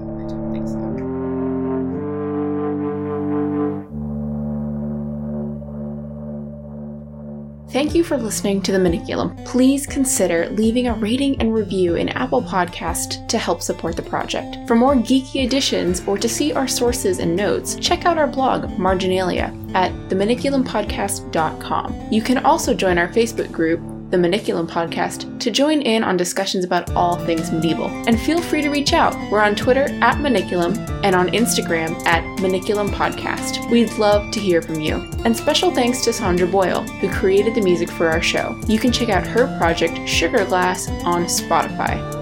Thank 7.70 7.94
you 7.94 8.02
for 8.02 8.16
listening 8.16 8.62
to 8.62 8.72
The 8.72 8.78
Maniculum. 8.78 9.44
Please 9.44 9.86
consider 9.86 10.48
leaving 10.50 10.88
a 10.88 10.94
rating 10.94 11.40
and 11.40 11.54
review 11.54 11.94
in 11.94 12.08
Apple 12.08 12.42
Podcast 12.42 13.28
to 13.28 13.38
help 13.38 13.62
support 13.62 13.94
the 13.94 14.02
project. 14.02 14.56
For 14.66 14.74
more 14.74 14.96
geeky 14.96 15.44
editions 15.44 16.02
or 16.04 16.18
to 16.18 16.28
see 16.28 16.52
our 16.52 16.66
sources 16.66 17.20
and 17.20 17.36
notes, 17.36 17.76
check 17.76 18.06
out 18.06 18.18
our 18.18 18.26
blog, 18.26 18.76
Marginalia, 18.76 19.56
at 19.74 19.92
themaniculumpodcast.com. 20.08 22.08
You 22.10 22.22
can 22.22 22.38
also 22.38 22.74
join 22.74 22.98
our 22.98 23.06
Facebook 23.06 23.52
group, 23.52 23.80
The 24.10 24.16
Maniculum 24.16 24.68
Podcast, 24.68 25.38
to 25.38 25.52
join 25.52 25.82
in 25.82 26.02
on 26.02 26.16
discussions 26.16 26.64
about 26.64 26.90
all 26.96 27.16
things 27.24 27.52
medieval. 27.52 27.86
And 28.08 28.20
feel 28.20 28.42
free 28.42 28.60
to 28.60 28.68
reach 28.68 28.92
out. 28.92 29.14
We're 29.30 29.40
on 29.40 29.54
Twitter 29.54 29.84
at 29.84 30.16
Maniculum 30.16 30.76
and 31.04 31.14
on 31.14 31.28
Instagram 31.28 32.04
at 32.06 32.24
Maniculum 32.40 32.90
Podcast. 32.90 33.70
We'd 33.70 33.92
love 33.98 34.32
to 34.32 34.40
hear 34.40 34.62
from 34.62 34.80
you. 34.80 34.96
And 35.24 35.36
special 35.36 35.72
thanks 35.72 36.02
to 36.04 36.12
Sandra 36.12 36.48
Boyle, 36.48 36.82
who 36.82 37.08
created 37.08 37.54
the 37.54 37.60
music 37.60 37.88
for 37.88 38.08
our 38.08 38.20
show. 38.20 38.60
You 38.66 38.80
can 38.80 38.90
check 38.90 39.10
out 39.10 39.24
her 39.28 39.46
project, 39.58 40.08
Sugar 40.08 40.44
Glass, 40.44 40.88
on 41.04 41.26
Spotify. 41.26 42.20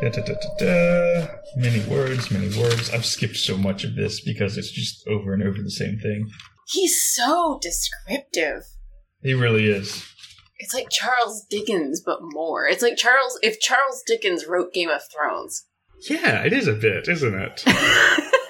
Da, 0.00 0.10
da, 0.10 0.34
da. 0.58 1.26
Many 1.56 1.80
words, 1.90 2.30
many 2.30 2.56
words. 2.56 2.88
I've 2.90 3.04
skipped 3.04 3.36
so 3.36 3.56
much 3.56 3.82
of 3.82 3.96
this 3.96 4.20
because 4.20 4.56
it's 4.56 4.70
just 4.70 5.08
over 5.08 5.34
and 5.34 5.42
over 5.42 5.60
the 5.60 5.72
same 5.72 5.98
thing. 5.98 6.30
He's 6.70 7.02
so 7.02 7.58
descriptive. 7.62 8.64
He 9.22 9.34
really 9.34 9.66
is. 9.66 10.04
It's 10.58 10.74
like 10.74 10.88
Charles 10.90 11.46
Dickens, 11.48 12.02
but 12.04 12.18
more. 12.20 12.66
It's 12.66 12.82
like 12.82 12.96
Charles 12.96 13.38
if 13.42 13.60
Charles 13.60 14.02
Dickens 14.06 14.46
wrote 14.46 14.72
Game 14.72 14.90
of 14.90 15.02
Thrones. 15.12 15.66
Yeah, 16.08 16.44
it 16.44 16.52
is 16.52 16.68
a 16.68 16.74
bit, 16.74 17.08
isn't 17.08 17.34
it? 17.34 17.62